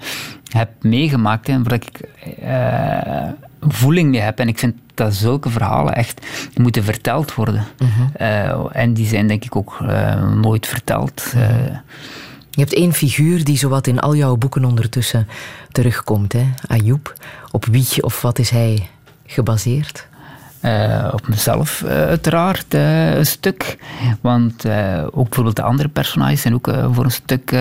heb 0.50 0.70
meegemaakt 0.80 1.48
en 1.48 1.62
waar 1.62 1.72
ik 1.72 2.00
eh, 2.42 3.28
voeling 3.60 4.10
mee 4.10 4.20
heb. 4.20 4.38
En 4.38 4.48
ik 4.48 4.58
vind 4.58 4.74
dat 4.94 5.14
zulke 5.14 5.50
verhalen 5.50 5.94
echt 5.94 6.26
moeten 6.56 6.84
verteld 6.84 7.34
worden. 7.34 7.64
Eh, 8.12 8.64
en 8.72 8.92
die 8.92 9.06
zijn 9.06 9.26
denk 9.26 9.44
ik 9.44 9.56
ook 9.56 9.80
nooit 10.34 10.66
verteld. 10.66 11.32
Eh, 11.34 11.76
Je 12.54 12.60
hebt 12.60 12.74
één 12.74 12.92
figuur 12.92 13.44
die 13.44 13.56
zowat 13.58 13.86
in 13.86 14.00
al 14.00 14.14
jouw 14.14 14.36
boeken 14.36 14.64
ondertussen 14.64 15.28
terugkomt. 15.72 16.32
Hè? 16.32 16.44
Ayoub. 16.66 17.12
Op 17.50 17.64
wie 17.66 18.02
of 18.02 18.22
wat 18.22 18.38
is 18.38 18.50
hij 18.50 18.88
gebaseerd? 19.26 20.06
Eh, 20.60 21.08
op 21.12 21.28
mezelf 21.28 21.82
eh, 21.82 21.90
uiteraard 21.90 22.74
eh, 22.74 23.14
een 23.14 23.26
stuk. 23.26 23.78
Want 24.20 24.64
ook 25.10 25.24
bijvoorbeeld 25.24 25.56
de 25.56 25.62
andere 25.62 25.88
personages 25.88 26.40
zijn 26.40 26.54
ook 26.54 26.68
voor 26.92 27.04
een 27.04 27.10
stuk 27.10 27.56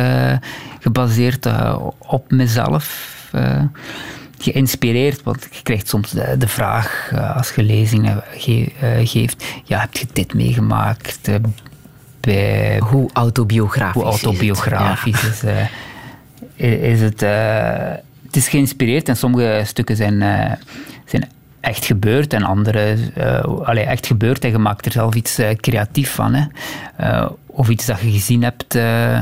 gebaseerd 0.79 1.47
op 1.99 2.31
mezelf. 2.31 3.11
geïnspireerd, 4.39 5.23
want 5.23 5.47
je 5.51 5.61
krijgt 5.63 5.87
soms 5.87 6.11
de, 6.11 6.47
vraag 6.47 7.11
als 7.35 7.51
je 7.55 7.63
lezingen 7.63 8.23
ge- 8.37 8.71
geeft, 9.03 9.45
ja, 9.63 9.79
heb 9.79 9.95
je 9.95 10.05
dit 10.13 10.33
meegemaakt 10.33 11.29
bij 12.25 12.79
Hoe 12.79 13.09
autobiografisch 13.13 14.01
hoe 14.01 14.11
is 14.11 14.15
het? 14.15 14.23
autobiografisch 14.25 15.23
is, 15.23 15.43
eh, 15.43 15.61
i- 16.57 16.83
is 16.91 17.01
het. 17.01 17.21
eh, 17.21 17.91
het 18.25 18.35
is 18.35 18.47
geïnspireerd 18.47 19.09
en 19.09 19.17
sommige 19.17 19.61
stukken 19.65 19.95
zijn, 19.95 20.21
eh, 20.21 20.51
zijn 21.05 21.29
echt 21.59 21.85
gebeurd 21.85 22.33
en 22.33 22.43
andere 22.43 22.97
eh 23.15 23.43
allee, 23.43 23.83
echt 23.83 24.05
gebeurd 24.07 24.43
en 24.43 24.51
je 24.51 24.57
maakt 24.57 24.85
er 24.85 24.91
zelf 24.91 25.15
iets 25.15 25.37
eh, 25.37 25.55
creatief 25.55 26.11
van. 26.13 26.33
Hè. 26.33 26.45
Eh, 26.97 27.29
of 27.45 27.69
iets 27.69 27.85
dat 27.85 27.99
je 27.99 28.11
gezien 28.11 28.43
hebt. 28.43 28.75
eh, 28.75 29.15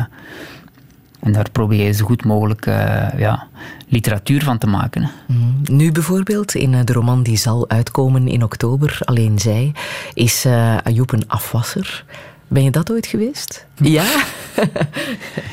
en 1.22 1.32
daar 1.32 1.50
probeer 1.52 1.86
je 1.86 1.92
zo 1.94 2.06
goed 2.06 2.26
mogelijk 2.26 2.66
eh, 2.66 3.08
ja, 3.18 3.48
literatuur 3.88 4.44
van 4.44 4.58
te 4.58 4.68
maken. 4.68 5.10
Mhm. 5.28 5.76
Nu 5.76 5.92
bijvoorbeeld, 5.92 6.56
in 6.56 6.74
eh, 6.74 6.80
de 6.84 6.94
roman 6.94 7.24
die 7.24 7.38
zal 7.38 7.70
uitkomen 7.70 8.28
in 8.28 8.44
oktober, 8.44 8.98
Alleen 9.06 9.40
Zij, 9.40 9.72
is 10.14 10.46
eh 10.46 10.78
Ayoub 10.84 11.12
een 11.12 11.28
afwasser. 11.28 12.06
Ben 12.52 12.64
je 12.64 12.72
dat 12.72 12.92
ooit 12.92 13.08
geweest? 13.08 13.66
Ja? 13.76 14.04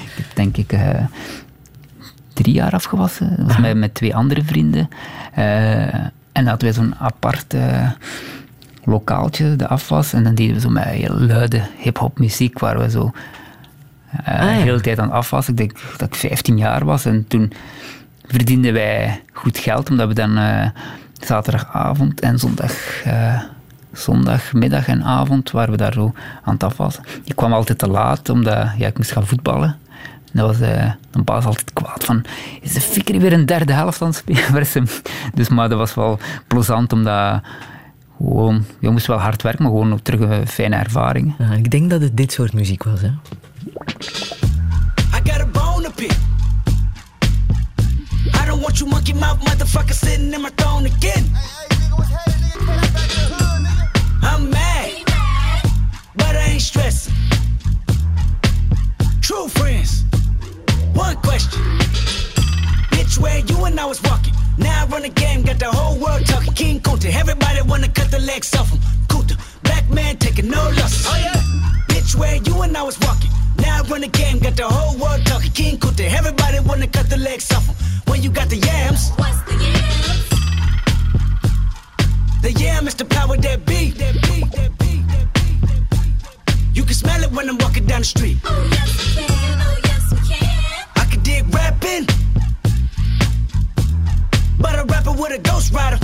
Ik 0.09 0.15
heb 0.17 0.27
denk 0.35 0.57
ik 0.57 0.73
eh, 0.73 1.05
drie 2.33 2.55
jaar 2.55 2.73
afgewassen. 2.73 3.37
Dat 3.37 3.47
was 3.47 3.59
met, 3.59 3.77
met 3.77 3.95
twee 3.95 4.15
andere 4.15 4.45
vrienden. 4.45 4.89
Eh, 5.35 5.95
en 5.95 6.13
dan 6.33 6.47
hadden 6.47 6.65
wij 6.69 6.73
zo'n 6.85 6.95
apart 6.99 7.55
eh, 7.55 7.91
lokaaltje, 8.85 9.57
de 9.57 9.69
afwas. 9.69 10.13
En 10.13 10.25
dan 10.25 10.35
deden 10.35 10.55
we 10.55 10.61
zo 10.61 10.69
met 10.69 10.85
heel 10.85 11.15
luide 11.21 11.63
hip-hop 11.77 12.19
muziek, 12.19 12.59
waar 12.59 12.79
we 12.79 12.91
zo 12.91 13.13
Ah, 14.25 14.35
ja. 14.35 14.55
de 14.55 14.61
hele 14.61 14.81
tijd 14.81 14.99
aan 14.99 15.11
afwassen. 15.11 15.53
Ik 15.53 15.59
denk 15.59 15.79
dat 15.97 16.09
ik 16.09 16.15
15 16.15 16.57
jaar 16.59 16.85
was. 16.85 17.05
En 17.05 17.27
toen 17.29 17.53
verdienden 18.27 18.73
wij 18.73 19.23
goed 19.33 19.59
geld, 19.59 19.91
omdat 19.91 20.09
we 20.09 20.15
dan 20.15 20.39
zaterdagavond 21.21 22.21
en 22.21 22.39
zondag, 22.39 23.03
zondagmiddag 23.99 24.89
en 24.89 25.05
avond 25.05 25.51
waren 25.51 25.71
we 25.71 25.77
daar 25.77 25.93
zo 25.93 26.13
aan 26.43 26.53
het 26.53 26.63
afwassen. 26.63 27.05
Ik 27.25 27.37
kwam 27.37 27.53
altijd 27.53 27.79
te 27.79 27.89
laat, 27.89 28.29
omdat 28.29 28.69
ja, 28.77 28.87
ik 28.87 28.97
moest 28.97 29.13
gaan 29.13 29.27
voetballen. 29.27 29.77
En 30.33 30.39
Dat 30.39 30.47
was 30.47 30.61
eh 30.61 30.93
een 31.11 31.25
baas 31.25 31.45
altijd 31.45 31.73
kwaad 31.73 32.05
van, 32.05 32.25
is 32.61 32.73
de 32.73 32.81
Fikri 32.81 33.21
weer 33.21 33.33
een 33.33 33.47
derde 33.47 33.73
helft 33.73 34.03
aan 34.03 34.09
het 34.09 34.17
spelen? 34.17 34.89
dus, 35.35 35.49
maar 35.49 35.69
dat 35.69 35.79
was 35.79 35.95
wel 35.95 36.19
plezant, 36.47 36.93
omdat 36.93 37.41
gewoon, 38.17 38.65
je 38.81 38.91
moest 38.91 39.07
wel 39.07 39.19
hard 39.19 39.43
werken, 39.43 39.63
maar 39.63 39.73
gewoon 39.73 39.93
ook 39.93 40.01
terug 40.01 40.21
een 40.21 40.47
fijne 40.47 40.77
ervaring. 40.77 41.35
Ja, 41.39 41.53
ik 41.53 41.71
denk 41.71 41.91
dat 41.91 42.01
het 42.01 42.17
dit 42.17 42.33
soort 42.33 42.53
muziek 42.53 42.83
was. 42.83 43.01
Hè? 43.01 43.09
I 43.09 43.13
got 45.31 45.41
a 45.41 45.47
bone 45.47 45.83
to 45.83 45.91
pick. 45.95 46.13
I 48.35 48.47
don't 48.47 48.61
want 48.61 48.79
you 48.79 48.91
monkey 48.91 49.15
mouth 49.15 49.39
motherfucker 49.39 49.95
sitting 49.95 50.35
in 50.35 50.41
my 50.41 50.51
throne 50.55 50.89
again. 50.97 51.31
I'm 54.23 54.51
mad, 54.51 54.93
but 56.17 56.35
I 56.37 56.51
ain't 56.53 56.63
stressing. 56.63 57.15
True 59.21 59.49
friends, 59.49 60.05
one 60.95 61.17
question. 61.17 61.61
Bitch, 62.91 63.19
where 63.19 63.39
you 63.39 63.65
and 63.65 63.79
I 63.79 63.85
was 63.87 64.03
walking. 64.03 64.35
Now 64.59 64.85
I 64.85 64.87
run 64.87 65.03
the 65.03 65.09
game, 65.09 65.43
got 65.43 65.59
the 65.59 65.71
whole 65.71 65.99
world 65.99 66.27
talking. 66.27 66.53
King 66.55 66.81
Kunta, 66.81 67.13
everybody 67.15 67.63
wanna 67.63 67.89
cut 67.89 68.11
the 68.11 68.19
legs 68.19 68.55
off 68.57 68.71
him. 68.71 68.81
Kunta, 69.09 69.37
black 69.63 69.89
man 69.91 70.17
taking 70.17 70.49
no 70.49 70.63
losses. 70.79 71.07
Oh 71.09 71.17
yeah. 71.17 71.41
Bitch, 71.89 72.15
where 72.17 72.37
you 72.37 72.63
and 72.63 72.77
I 72.77 72.83
was 72.83 72.99
walking. 73.01 73.31
Now 73.59 73.83
I 73.83 73.89
run 73.89 74.01
the 74.01 74.09
game, 74.09 74.39
got 74.41 74.57
the 74.57 74.67
whole 74.69 74.97
world 74.99 75.25
talking. 75.27 75.53
King 75.53 75.79
Kunta, 75.79 76.05
everybody 76.11 76.61
wanna 76.61 76.89
cut 76.89 77.09
the 77.09 77.19
legs 77.19 77.51
off 77.53 77.67
him. 77.67 77.75
When 78.07 78.23
you 78.23 78.31
got 78.31 78.49
the 78.49 78.57
yams, 78.57 79.11
What's 79.17 79.41
the 79.43 79.55
yams? 79.65 80.38
The 82.43 82.53
yam 82.53 82.87
is 82.87 82.95
the 82.95 83.05
power 83.05 83.37
that 83.37 83.67
be. 83.67 83.91
That 83.93 84.15
be, 84.23 84.41
that 84.57 84.79
be, 84.79 85.03
that 85.11 85.33
be, 85.33 85.47
that 85.67 85.91
be. 85.91 86.59
You 86.73 86.85
can 86.85 86.95
smell 86.95 87.23
it 87.23 87.31
when 87.33 87.49
I'm 87.49 87.59
walking 87.59 87.87
down 87.87 88.01
the 88.01 88.07
street. 88.07 88.39
Oh 88.45 88.69
yes 88.71 89.17
we 89.17 89.23
can, 89.25 89.59
oh 89.61 89.79
yes 89.85 90.13
we 90.13 90.19
can. 90.29 90.85
I 90.97 91.05
can 91.11 91.23
dig 91.23 91.45
rapping, 91.55 92.07
but 94.59 94.79
a 94.79 94.85
rapper 94.85 95.13
with 95.13 95.33
a 95.33 95.39
ghost 95.39 95.73
rider. 95.73 95.99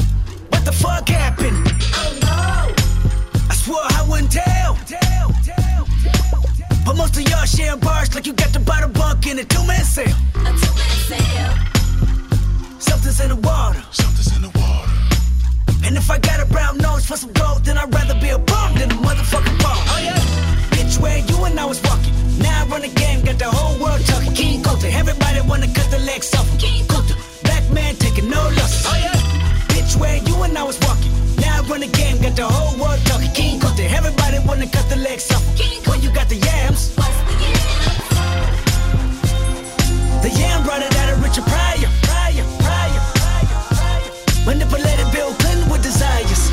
What 0.51 0.65
the 0.65 0.73
fuck 0.73 1.09
happened? 1.09 1.57
Oh 1.95 2.19
no, 2.23 3.49
I 3.51 3.55
swore 3.55 3.79
I 3.83 4.07
wouldn't 4.09 4.33
tell. 4.33 4.75
tell, 4.87 5.31
tell, 5.43 5.87
tell, 5.87 6.43
tell. 6.43 6.85
But 6.85 6.97
most 6.97 7.17
of 7.17 7.23
y'all 7.29 7.45
sharing 7.45 7.81
bars 7.81 8.15
like 8.15 8.27
you 8.27 8.33
got 8.33 8.53
the 8.53 8.61
bottom 8.61 8.93
bunk 8.93 9.27
in 9.27 9.39
a 9.39 9.45
two-man 9.45 9.85
sale. 9.85 10.17
a 10.37 10.51
two-man 10.51 10.97
sale. 11.09 11.55
Something's 12.81 13.21
in 13.21 13.29
the 13.29 13.37
water. 13.37 13.83
Something's 13.91 14.37
in 14.37 14.43
the 14.43 14.49
water. 14.59 14.91
And 15.87 15.97
if 15.97 16.11
I 16.11 16.19
got 16.19 16.41
a 16.41 16.47
brown 16.47 16.79
nose 16.79 17.05
for 17.07 17.17
some 17.17 17.33
gold, 17.33 17.65
then 17.65 17.77
I'd 17.79 17.93
rather 17.95 18.19
be 18.21 18.31
a 18.31 18.39
bum 18.39 18.75
than 18.79 18.91
a 18.91 18.95
motherfucking 18.95 19.59
bum. 19.63 19.79
Oh 19.93 20.01
yeah. 20.03 20.19
Bitch, 20.75 20.99
where 20.99 21.19
you 21.19 21.45
and 21.45 21.59
I 21.61 21.67
was 21.67 21.81
walking. 21.83 22.15
Now 22.39 22.63
I 22.63 22.67
run 22.67 22.83
the 22.83 22.89
game, 22.89 23.23
got 23.25 23.39
the 23.39 23.51
whole 23.51 23.77
world 23.83 24.01
talking. 24.07 24.33
King 24.35 24.63
Kunta, 24.63 24.91
everybody 24.93 25.41
wanna 25.49 25.69
cut 25.73 25.91
the 25.91 25.99
legs 26.01 26.33
off. 26.35 26.49
King 26.59 26.85
Kunta, 26.87 27.15
black 27.45 27.65
man 27.71 27.95
taking 27.97 28.29
no 28.31 28.41
losses. 28.59 28.85
Oh 28.89 28.97
yeah. 28.97 29.13
Bitch, 29.73 29.97
where 30.01 30.17
you 30.29 30.43
and 30.43 30.57
I 30.57 30.63
was 30.65 30.79
walking. 30.81 31.13
Now 31.37 31.61
I 31.61 31.69
run 31.69 31.81
the 31.81 31.89
game, 31.89 32.17
got 32.23 32.35
the 32.35 32.47
whole 32.49 32.75
world 32.81 33.01
talking. 33.05 33.31
King 33.33 33.61
Kunta, 33.61 33.85
everybody 33.93 34.39
wanna 34.49 34.67
cut 34.69 34.89
the 34.89 34.97
legs 34.97 35.31
off 35.33 35.45
When 35.89 36.01
you 36.03 36.11
got 36.13 36.29
the 36.29 36.37
yams, 36.37 36.95
What's 36.97 37.19
the 37.29 37.35
yams? 37.45 37.63
the 40.25 40.31
yam 40.41 40.63
brought 40.65 40.83
it 40.83 40.97
out 40.97 41.13
of 41.13 41.23
Richard 41.23 41.45
Pryor. 41.45 41.91
Pryor, 42.09 42.45
Pryor, 42.65 43.03
Pryor, 43.21 43.61
Pryor. 43.77 44.11
Manipulated 44.47 45.09
Bill 45.13 45.33
Clinton 45.41 45.54
desires. 45.85 46.49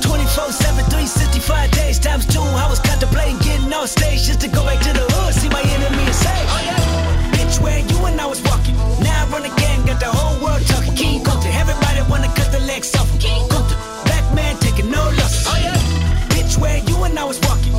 24 0.00 0.52
7, 0.52 0.84
365 0.88 1.70
days 1.72 1.98
times 1.98 2.24
two. 2.24 2.40
I 2.40 2.66
was 2.68 2.80
contemplating 2.80 3.36
getting 3.44 3.70
on 3.72 3.86
stage 3.86 4.24
just 4.24 4.40
to 4.40 4.48
go 4.48 4.64
back 4.64 4.80
to 4.80 4.92
the 4.96 5.04
hood, 5.04 5.34
see 5.34 5.50
my 5.50 5.60
enemy 5.60 6.02
and 6.02 6.14
say, 6.16 6.38
Oh 6.48 6.62
yeah. 6.64 7.36
Bitch, 7.36 7.60
where 7.60 7.78
you 7.78 7.98
and 8.08 8.18
I 8.18 8.26
was 8.26 8.40
walking. 8.48 8.74
Now 9.04 9.28
I 9.28 9.28
run 9.28 9.44
game, 9.60 9.84
got 9.84 10.00
the 10.00 10.08
whole 10.08 10.40
world 10.42 10.64
talking. 10.66 10.94
King 10.96 11.20
Kunta, 11.20 11.52
everybody 11.52 12.00
wanna 12.08 12.32
cut 12.32 12.50
the 12.50 12.60
legs 12.60 12.96
off. 12.96 13.10
King 13.20 13.44
Kunta, 13.52 13.76
black 14.08 14.24
man 14.34 14.56
taking 14.56 14.90
no 14.90 15.04
losses. 15.20 15.44
Oh 15.46 15.60
yeah. 15.60 15.76
Bitch, 16.32 16.56
where 16.56 16.78
you 16.88 16.96
and 17.04 17.18
I 17.18 17.24
was 17.24 17.38
walking. 17.44 17.75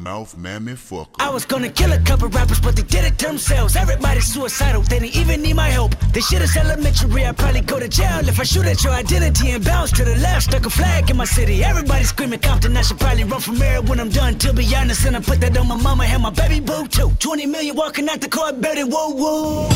Mouth 0.00 0.36
mammy 0.36 0.72
fucker. 0.72 1.08
I 1.18 1.30
was 1.30 1.44
gonna 1.44 1.68
kill 1.68 1.92
a 1.92 1.98
couple 1.98 2.28
rappers, 2.28 2.60
but 2.60 2.74
they 2.74 2.82
did 2.82 3.04
it 3.04 3.18
to 3.18 3.26
themselves. 3.26 3.76
Everybody's 3.76 4.26
suicidal, 4.32 4.82
they 4.82 4.98
didn't 4.98 5.16
even 5.16 5.42
need 5.42 5.56
my 5.56 5.68
help. 5.68 5.94
This 6.12 6.28
shit 6.28 6.42
is 6.42 6.56
elementary, 6.56 7.24
I'd 7.26 7.36
probably 7.36 7.60
go 7.60 7.78
to 7.78 7.88
jail 7.88 8.26
if 8.28 8.40
I 8.40 8.44
shoot 8.44 8.64
at 8.64 8.82
your 8.82 8.94
identity 8.94 9.50
and 9.50 9.64
bounce 9.64 9.92
to 9.92 10.04
the 10.04 10.16
left. 10.16 10.44
Stuck 10.44 10.66
a 10.66 10.70
flag 10.70 11.10
in 11.10 11.16
my 11.16 11.26
city, 11.26 11.62
everybody 11.62 12.04
screaming 12.04 12.40
Compton. 12.40 12.76
I 12.76 12.82
should 12.82 12.98
probably 12.98 13.24
run 13.24 13.40
from 13.40 13.56
here 13.56 13.82
when 13.82 14.00
I'm 14.00 14.08
done, 14.08 14.38
to 14.38 14.52
be 14.52 14.64
honest. 14.74 15.04
And 15.04 15.16
I 15.16 15.20
put 15.20 15.40
that 15.42 15.56
on 15.56 15.68
my 15.68 15.76
mama 15.76 16.04
and 16.04 16.22
my 16.22 16.30
baby 16.30 16.60
boo 16.60 16.86
too. 16.88 17.10
20 17.18 17.46
million 17.46 17.76
walking 17.76 18.08
out 18.08 18.20
the 18.20 18.28
court 18.28 18.60
building, 18.60 18.90
whoa, 18.90 19.10
whoa. 19.10 19.68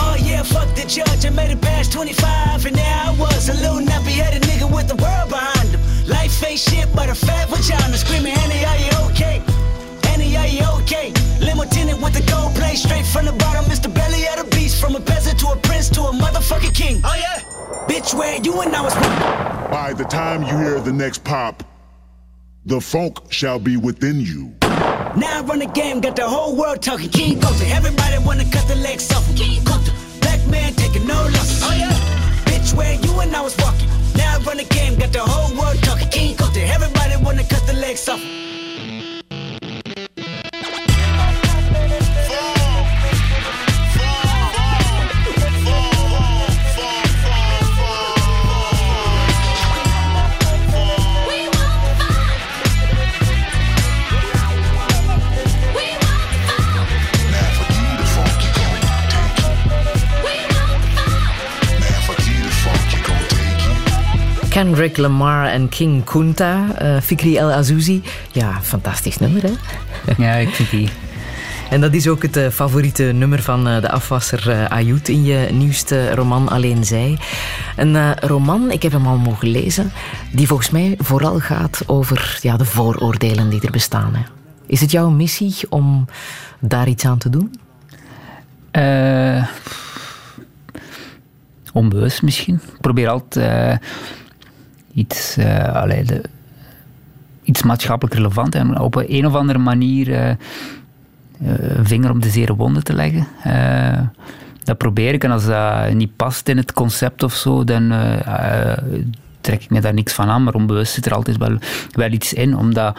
Oh 0.00 0.16
yeah, 0.18 0.42
fuck 0.42 0.74
the 0.74 0.84
judge, 0.86 1.26
I 1.26 1.30
made 1.30 1.50
it 1.50 1.60
past 1.60 1.92
25, 1.92 2.66
and 2.66 2.76
now 2.76 3.12
I 3.12 3.16
was 3.20 3.48
a 3.48 3.54
little 3.54 3.80
nappy 3.80 4.12
headed 4.12 4.42
nigga 4.42 4.72
with 4.74 4.88
the 4.88 4.96
world 4.96 5.28
behind 5.28 5.68
him. 5.68 5.80
Life 6.08 6.42
ain't 6.42 6.58
shit 6.58 6.88
but 6.94 7.10
a 7.10 7.14
fat 7.14 7.48
vagina, 7.50 7.96
screaming, 7.98 8.32
Annie, 8.32 8.64
are 8.64 8.78
you 8.78 9.10
okay? 9.10 9.57
Annie, 10.38 10.64
okay? 10.82 11.12
Limo 11.40 11.64
tinted 11.64 12.00
with 12.02 12.14
the 12.14 12.24
gold 12.30 12.54
plate, 12.54 12.76
straight 12.76 13.06
from 13.06 13.26
the 13.26 13.32
bottom. 13.32 13.64
Mr. 13.66 13.92
Belly 13.92 14.26
of 14.28 14.36
the 14.44 14.56
beast, 14.56 14.80
from 14.80 14.94
a 14.96 15.00
peasant 15.00 15.38
to 15.40 15.48
a 15.48 15.56
prince 15.56 15.88
to 15.90 16.02
a 16.02 16.12
motherfucking 16.12 16.74
king. 16.74 17.00
Oh 17.04 17.16
yeah, 17.16 17.40
bitch, 17.88 18.14
where 18.18 18.36
you 18.40 18.60
and 18.60 18.74
I 18.74 18.82
was. 18.82 18.94
By 19.70 19.92
the 19.92 20.04
time 20.04 20.42
you 20.42 20.56
hear 20.56 20.80
the 20.80 20.92
next 20.92 21.24
pop, 21.24 21.62
the 22.64 22.80
funk 22.80 23.18
shall 23.30 23.58
be 23.58 23.76
within 23.76 24.20
you. 24.20 24.54
Now 25.16 25.38
I 25.38 25.42
run 25.42 25.58
the 25.58 25.66
game, 25.66 26.00
got 26.00 26.16
the 26.16 26.28
whole 26.28 26.54
world 26.56 26.82
talking. 26.82 27.10
King 27.10 27.40
Kunta, 27.40 27.68
everybody 27.70 28.18
wanna 28.24 28.44
cut 28.44 28.66
the 28.68 28.76
legs 28.76 29.10
off. 29.12 29.26
him. 29.28 29.36
King 29.36 29.62
Kunta, 29.62 29.92
black 30.20 30.40
man 30.48 30.72
taking 30.74 31.06
no 31.06 31.14
losses. 31.14 31.62
Oh 31.64 31.74
yeah, 31.74 31.92
bitch, 32.46 32.74
where 32.74 32.94
you 32.94 33.20
and 33.20 33.34
I 33.34 33.40
was 33.40 33.56
walking. 33.58 33.88
Now 34.16 34.36
I 34.36 34.42
run 34.42 34.58
the 34.58 34.64
game, 34.64 34.98
got 34.98 35.12
the 35.12 35.20
whole 35.20 35.50
world 35.58 35.82
talking. 35.82 36.08
King 36.08 36.36
Kunta, 36.36 36.62
everybody 36.68 37.16
wanna 37.24 37.44
cut 37.44 37.66
the 37.66 37.74
legs 37.74 38.08
off. 38.08 38.20
Kendrick 64.58 64.96
Lamar 64.96 65.46
en 65.46 65.68
King 65.68 66.04
Kunta, 66.04 66.66
eh, 66.78 67.00
Fikri 67.00 67.36
El 67.36 67.52
Azouzi. 67.52 68.02
Ja, 68.32 68.60
fantastisch 68.62 69.18
nummer, 69.18 69.42
hè? 69.42 69.52
Ja, 70.24 70.34
ik 70.34 70.48
vind 70.48 70.70
die. 70.70 70.88
En 71.70 71.80
dat 71.80 71.94
is 71.94 72.08
ook 72.08 72.22
het 72.22 72.36
eh, 72.36 72.48
favoriete 72.48 73.02
nummer 73.02 73.42
van 73.42 73.68
eh, 73.68 73.80
de 73.80 73.90
afwasser 73.90 74.68
uh, 74.70 74.98
in 75.04 75.24
je 75.24 75.48
nieuwste 75.52 76.14
roman 76.14 76.48
Alleen 76.48 76.84
Zij. 76.84 77.18
Een 77.76 78.14
roman, 78.14 78.70
ik 78.70 78.82
heb 78.82 78.92
hem 78.92 79.06
al 79.06 79.16
mogen 79.16 79.48
lezen, 79.48 79.92
die 80.32 80.46
volgens 80.46 80.70
mij 80.70 80.94
vooral 80.98 81.38
gaat 81.38 81.82
over 81.86 82.38
ja, 82.42 82.56
de 82.56 82.64
vooroordelen 82.64 83.48
die 83.48 83.60
er 83.60 83.70
bestaan. 83.70 84.14
Hè. 84.14 84.22
Is 84.66 84.80
het 84.80 84.90
jouw 84.90 85.10
missie 85.10 85.54
om 85.68 86.06
daar 86.60 86.88
iets 86.88 87.04
aan 87.04 87.18
te 87.18 87.30
doen? 87.30 87.54
Onbewust 91.72 92.22
misschien. 92.22 92.54
Ik 92.54 92.80
probeer 92.80 93.08
altijd 93.08 93.80
iets, 94.92 95.36
eh, 95.36 96.06
de, 96.06 96.22
iets 97.42 97.62
maatschappelijk 97.62 98.16
relevant 98.16 98.54
en 98.54 98.80
op 98.80 98.96
een 99.08 99.26
of 99.26 99.34
andere 99.34 99.58
manier 99.58 100.12
eh, 100.12 100.30
eh, 100.30 100.36
een 101.76 101.86
vinger 101.86 102.10
op 102.10 102.22
de 102.22 102.28
zere 102.30 102.54
wonden 102.54 102.84
te 102.84 102.92
leggen. 102.92 103.26
Eh, 103.42 104.00
dat 104.68 104.78
probeer 104.78 105.14
ik 105.14 105.24
en 105.24 105.30
als 105.30 105.46
dat 105.46 105.92
niet 105.92 106.16
past 106.16 106.48
in 106.48 106.56
het 106.56 106.72
concept 106.72 107.22
of 107.22 107.34
zo, 107.34 107.64
dan 107.64 107.92
eh, 107.92 108.72
eh, 108.72 108.78
trek 109.40 109.62
ik 109.62 109.70
me 109.70 109.80
daar 109.80 109.94
niks 109.94 110.12
van 110.12 110.28
aan. 110.28 110.42
Maar 110.42 110.54
onbewust 110.54 110.92
zit 110.92 111.06
er 111.06 111.14
altijd 111.14 111.36
wel, 111.36 111.58
wel 111.90 112.10
iets 112.10 112.32
in, 112.32 112.56
omdat 112.56 112.98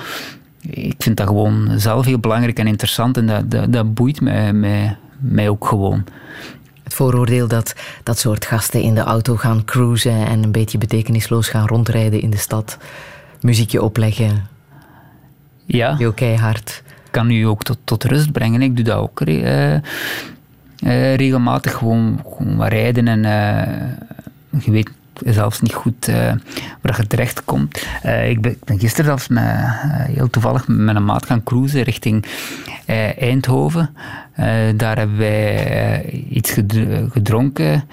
ik 0.62 0.96
vind 0.98 1.18
dat 1.18 1.28
gewoon 1.28 1.70
zelf 1.76 2.06
heel 2.06 2.20
belangrijk 2.20 2.60
en 2.60 2.68
interessant 2.68 3.18
en 3.18 3.26
dat, 3.26 3.52
dat, 3.52 3.74
dat 3.74 3.94
boeit 3.94 4.22
mij, 4.22 4.54
mij, 4.54 4.98
mij 5.18 5.50
ook 5.50 5.68
gewoon. 5.68 6.04
Het 6.90 6.98
vooroordeel 6.98 7.48
dat 7.48 7.74
dat 8.04 8.20
soort 8.20 8.46
gasten 8.46 8.82
in 8.82 8.96
de 8.96 9.02
auto 9.02 9.36
gaan 9.36 9.66
cruisen 9.66 10.28
en 10.28 10.44
een 10.44 10.52
beetje 10.52 10.78
betekenisloos 10.78 11.48
gaan 11.48 11.68
rondrijden 11.68 12.22
in 12.22 12.30
de 12.30 12.38
stad, 12.38 12.78
muziekje 13.42 13.82
opleggen, 13.82 14.48
Ja. 15.66 15.96
heel 15.98 16.14
keihard. 16.14 16.84
kan 17.12 17.30
u 17.32 17.44
ook 17.44 17.64
tot, 17.64 17.78
tot 17.84 18.04
rust 18.04 18.32
brengen. 18.32 18.62
Ik 18.62 18.76
doe 18.76 18.86
dat 18.86 18.98
ook 18.98 19.22
eh, 19.22 19.74
eh, 19.76 19.82
regelmatig. 21.16 21.74
Gewoon, 21.74 22.22
gewoon 22.30 22.56
wat 22.56 22.68
rijden 22.70 23.08
en 23.08 23.26
eh, 23.26 24.64
je 24.64 24.72
weet 24.72 24.90
zelfs 25.26 25.62
niet 25.62 25.74
goed 25.74 26.08
eh, 26.08 26.32
waar 26.82 26.98
je 26.98 27.08
terecht 27.08 27.44
komt. 27.46 27.86
Eh, 28.02 28.30
ik, 28.30 28.42
ben, 28.42 28.52
ik 28.66 28.80
gisteren 28.80 29.06
zelfs 29.06 29.28
met, 29.28 29.44
eh, 29.44 29.82
heel 30.06 30.30
toevallig 30.30 30.68
met 30.68 30.96
een 30.96 31.06
maat 31.06 31.26
gaan 31.26 31.44
cruisen 31.44 31.84
richting 31.84 32.26
Eindhoven. 33.20 33.90
Daar 34.76 34.98
hebben 34.98 35.18
wij 35.18 36.06
iets 36.30 36.52
gedr- 36.52 37.10
gedronken. 37.12 37.84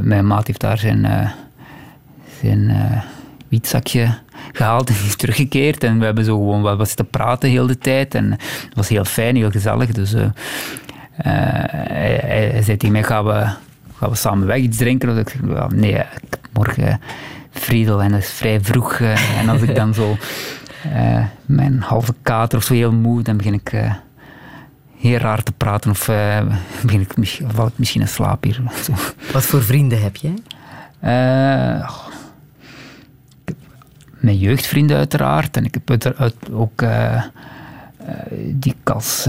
Mijn 0.00 0.26
maat 0.26 0.46
heeft 0.46 0.60
daar 0.60 0.78
zijn, 0.78 1.06
zijn 2.40 2.72
wietzakje 3.48 4.14
gehaald 4.52 4.88
en 4.88 4.94
is 5.06 5.16
teruggekeerd. 5.16 5.84
En 5.84 5.98
we 5.98 6.04
hebben 6.04 6.24
zo 6.24 6.36
gewoon 6.36 6.62
wat, 6.62 6.76
wat 6.76 6.86
zitten 6.86 7.08
praten 7.08 7.50
heel 7.50 7.66
de 7.66 7.78
tijd. 7.78 8.14
En 8.14 8.30
het 8.30 8.74
was 8.74 8.88
heel 8.88 9.04
fijn, 9.04 9.36
heel 9.36 9.50
gezellig. 9.50 9.92
Dus 9.92 10.12
hij, 11.12 12.20
hij- 12.24 12.62
zei 12.62 12.76
tegen 12.76 12.92
mij, 12.92 13.02
gaan 13.02 13.24
we, 13.24 13.46
gaan 13.98 14.10
we 14.10 14.16
samen 14.16 14.46
weg 14.46 14.58
iets 14.58 14.76
drinken? 14.76 15.08
Dus 15.08 15.18
ik 15.18 15.28
zei, 15.28 15.52
"Ja, 15.54 15.66
nee, 15.74 15.92
ik 15.92 16.38
morgen 16.58 17.00
Friedel 17.50 18.02
en 18.02 18.10
dat 18.10 18.20
is 18.20 18.30
vrij 18.32 18.60
vroeg. 18.60 18.92
eh, 19.00 19.38
en 19.40 19.48
als 19.48 19.62
ik 19.62 19.74
dan 19.74 19.94
zo 19.94 20.16
eh, 20.94 21.24
mijn 21.46 21.80
halve 21.82 22.14
kater 22.22 22.58
of 22.58 22.64
zo 22.64 22.74
heel 22.74 22.92
moe, 22.92 23.22
dan 23.22 23.36
begin 23.36 23.54
ik... 23.54 23.72
eh, 23.72 23.94
heel 24.98 25.18
raar 25.18 25.42
te 25.42 25.52
praten 25.52 25.90
of 25.90 26.06
begin 26.82 27.00
ik, 27.00 27.12
val 27.46 27.66
ik 27.66 27.72
misschien 27.76 28.00
in 28.00 28.08
slaap 28.08 28.42
hier. 28.44 28.60
Zo. 28.82 28.92
Wat 29.32 29.44
voor 29.46 29.62
vrienden 29.62 30.02
heb 30.02 30.16
jij? 30.16 30.34
Eh, 31.00 31.88
goh. 31.88 32.06
Ik 33.44 33.54
heb 33.54 33.56
mijn 34.18 34.38
jeugdvrienden 34.38 34.96
uiteraard. 34.96 35.56
En 35.56 35.64
ik 35.64 35.74
heb 35.74 35.90
uiteraard 35.90 36.34
ook 36.52 36.84
die 38.40 38.76
ik 38.82 38.90
als 38.90 39.28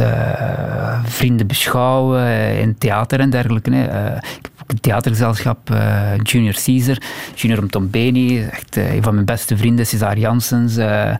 vrienden 1.04 1.48
beschouwen 1.48 2.58
in 2.60 2.78
theater 2.78 3.20
en 3.20 3.30
dergelijke. 3.30 3.72
hè. 3.74 4.16
Ik 4.16 4.22
heb 4.42 4.59
een 4.70 4.80
theatergezelschap, 4.80 5.70
eh, 5.70 6.18
Junior 6.24 6.54
Caesar, 6.64 6.98
Junior 7.36 7.64
Mtombeni, 7.64 8.44
echt 8.44 8.78
eh, 8.78 8.94
een 8.94 9.04
van 9.04 9.14
mijn 9.14 9.26
beste 9.26 9.58
vrienden, 9.58 9.86
Cesar 9.88 10.18
Janssens. 10.18 10.78
eh, 10.78 11.14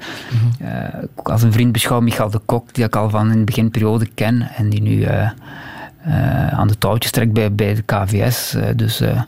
ook 1.16 1.30
als 1.30 1.42
een 1.42 1.52
vriend 1.52 1.72
beschouw 1.72 2.00
Michael 2.00 2.30
de 2.30 2.40
Kok, 2.46 2.74
die 2.74 2.84
ik 2.86 2.96
al 2.96 3.10
van 3.10 3.32
in 3.32 3.38
de 3.38 3.44
beginperiode 3.44 4.06
ken 4.06 4.50
en 4.56 4.70
die 4.70 4.82
nu 4.82 5.08
aan 6.52 6.68
de 6.68 6.78
touwtjes 6.78 7.12
trekt 7.12 7.34
bij, 7.34 7.54
bij 7.54 7.74
de 7.76 7.82
KVS. 7.82 8.56
dus 8.76 9.00
eh, 9.02 9.22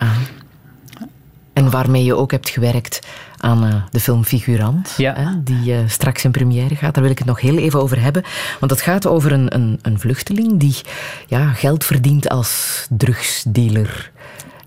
En 1.54 1.70
waarmee 1.70 2.04
je 2.04 2.16
ook 2.16 2.32
hebt 2.32 2.50
gewerkt 2.50 3.08
aan 3.42 3.66
eh, 3.66 3.76
de 3.92 4.00
film 4.00 4.24
Figurant, 4.24 4.94
Ja. 4.98 5.14
hè, 5.16 5.44
die 5.44 5.74
eh, 5.74 5.80
straks 5.88 6.24
in 6.24 6.32
première 6.32 6.76
gaat. 6.76 6.94
Daar 6.94 7.04
wil 7.04 7.12
ik 7.12 7.18
het 7.18 7.28
nog 7.28 7.42
heel 7.42 7.58
even 7.58 7.82
over 7.82 8.02
hebben. 8.02 8.24
Want 8.60 8.72
het 8.72 8.82
gaat 8.82 9.08
over 9.08 9.32
een, 9.32 9.56
een, 9.56 9.80
een 9.82 10.00
vluchteling 10.00 10.60
die 10.60 10.76
ja, 11.28 11.52
geld 11.54 11.84
verdient 11.86 12.30
als 12.30 12.86
drugsdealer. 12.90 14.12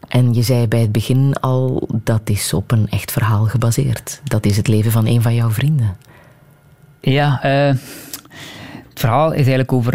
En 0.08 0.34
je 0.34 0.42
zei 0.42 0.68
bij 0.68 0.80
het 0.80 0.92
begin 0.92 1.34
al, 1.40 1.88
dat 1.92 2.20
is 2.24 2.52
op 2.52 2.70
een 2.70 2.88
echt 2.90 3.12
verhaal 3.12 3.44
gebaseerd. 3.44 4.20
Dat 4.24 4.46
is 4.46 4.56
het 4.56 4.68
leven 4.68 4.92
van 4.92 5.06
een 5.06 5.22
van 5.22 5.34
jouw 5.34 5.50
vrienden. 5.50 5.96
Ja, 7.00 7.42
eh, 7.42 7.66
het 8.88 9.00
verhaal 9.00 9.28
is 9.30 9.36
eigenlijk 9.36 9.72
over 9.72 9.94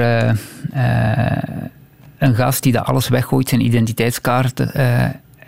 een 2.18 2.36
gast 2.36 2.64
die 2.64 2.72
dat 2.72 2.86
alles 2.86 3.08
weggooit, 3.08 3.50
zijn 3.50 3.66
identiteitskaart, 3.66 4.64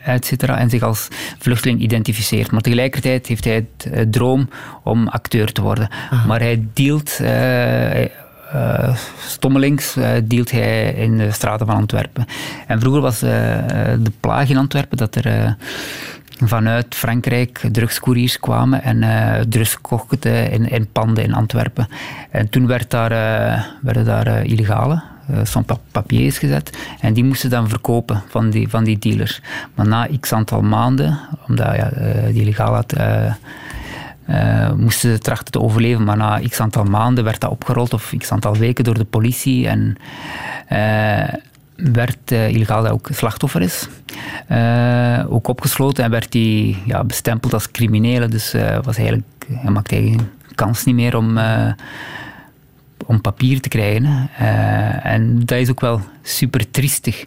et 0.05 0.25
cetera, 0.25 0.57
en 0.57 0.69
zich 0.69 0.81
als 0.81 1.07
vluchteling 1.39 1.81
identificeert. 1.81 2.51
Maar 2.51 2.61
tegelijkertijd 2.61 3.27
heeft 3.27 3.43
hij 3.43 3.53
het 3.53 3.93
eh, 3.93 4.05
droom 4.09 4.49
om 4.83 5.07
acteur 5.07 5.51
te 5.51 5.61
worden. 5.61 5.89
Maar 6.27 6.39
hij 6.39 6.65
dealt, 6.73 7.17
eh, 7.21 7.27
hij, 7.27 8.11
eh, 8.51 8.95
stommelings, 9.25 9.95
eh, 9.95 10.09
dealt 10.23 10.51
hij 10.51 10.93
in 10.93 11.17
de 11.17 11.31
straten 11.31 11.65
van 11.65 11.75
Antwerpen. 11.75 12.25
En 12.67 12.79
vroeger 12.79 13.01
was 13.01 13.21
eh, 13.21 13.57
eh, 13.57 13.99
de 13.99 14.11
plaag 14.19 14.49
in 14.49 14.57
Antwerpen 14.57 14.97
dat 14.97 15.15
er... 15.15 15.25
eh, 15.25 15.51
vanuit 16.43 16.95
Frankrijk 16.95 17.61
drugscouriers 17.71 18.39
kwamen 18.39 18.83
en 18.83 19.03
eh 19.03 19.41
drugs 19.49 19.81
kochten 19.81 20.51
in, 20.51 20.69
in 20.69 20.87
panden 20.91 21.23
in 21.23 21.33
Antwerpen. 21.33 21.87
En 22.31 22.49
toen 22.49 22.67
werd 22.67 22.89
daar, 22.89 23.11
eh, 23.11 23.63
werden 23.81 24.05
daar 24.05 24.27
eh, 24.27 24.43
illegale 24.43 25.01
eh, 25.31 25.39
sans-papiers 25.43 26.37
gezet 26.37 26.77
en 26.99 27.13
die 27.13 27.23
moesten 27.23 27.49
dan 27.49 27.69
verkopen 27.69 28.21
van 28.27 28.49
die, 28.49 28.69
van 28.69 28.83
die 28.83 28.99
dealers. 28.99 29.41
Maar 29.75 29.87
na 29.87 30.07
x 30.19 30.33
aantal 30.33 30.61
maanden, 30.61 31.19
omdat 31.47 31.75
ja, 31.75 31.91
eh, 31.91 32.25
die 32.33 32.41
illegale 32.41 32.75
had... 32.75 32.93
eh, 32.93 33.33
moesten 34.75 35.11
ze 35.11 35.17
trachten 35.17 35.51
te 35.51 35.59
overleven, 35.61 36.03
maar 36.03 36.17
na 36.17 36.39
x 36.49 36.59
aantal 36.59 36.83
maanden 36.83 37.23
werd 37.23 37.39
dat 37.39 37.51
opgerold 37.51 37.93
of 37.93 38.13
x 38.17 38.31
aantal 38.31 38.55
weken 38.55 38.83
door 38.83 38.97
de 38.97 39.05
politie 39.05 39.67
en 39.67 39.97
werd 41.75 42.31
illegaal 42.31 42.83
dat 42.83 42.91
ook 42.91 43.09
slachtoffer 43.11 43.61
is. 43.61 43.87
Ook 45.29 45.47
opgesloten 45.47 46.03
en 46.03 46.11
werd 46.11 46.33
hij 46.33 46.77
ja, 46.85 47.03
bestempeld 47.03 47.53
als 47.53 47.71
criminele, 47.71 48.27
dus 48.27 48.55
was 48.83 48.97
eigenlijk, 48.97 49.27
hij 49.53 49.71
maakte 49.71 49.95
eigenlijk 49.95 50.23
geen 50.27 50.55
kans 50.55 50.85
niet 50.85 50.95
meer 50.95 51.17
om, 51.17 51.37
om 53.11 53.21
papier 53.21 53.61
te 53.61 53.69
krijgen. 53.69 54.29
Eh, 54.37 55.05
en 55.05 55.39
dat 55.39 55.57
is 55.57 55.69
ook 55.69 55.79
wel 55.79 56.01
super 56.21 56.71
triestig. 56.71 57.25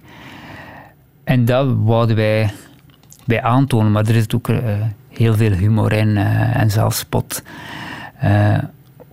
En 1.24 1.44
dat 1.44 1.74
wouden 1.76 2.16
wij, 2.16 2.50
wij 3.24 3.42
aantonen, 3.42 3.92
maar 3.92 4.06
er 4.06 4.16
is 4.16 4.32
ook 4.34 4.48
eh, 4.48 4.58
heel 5.08 5.34
veel 5.34 5.52
humor 5.52 5.92
in 5.92 6.16
eh, 6.16 6.56
en 6.56 6.70
zelfs 6.70 6.98
spot. 6.98 7.42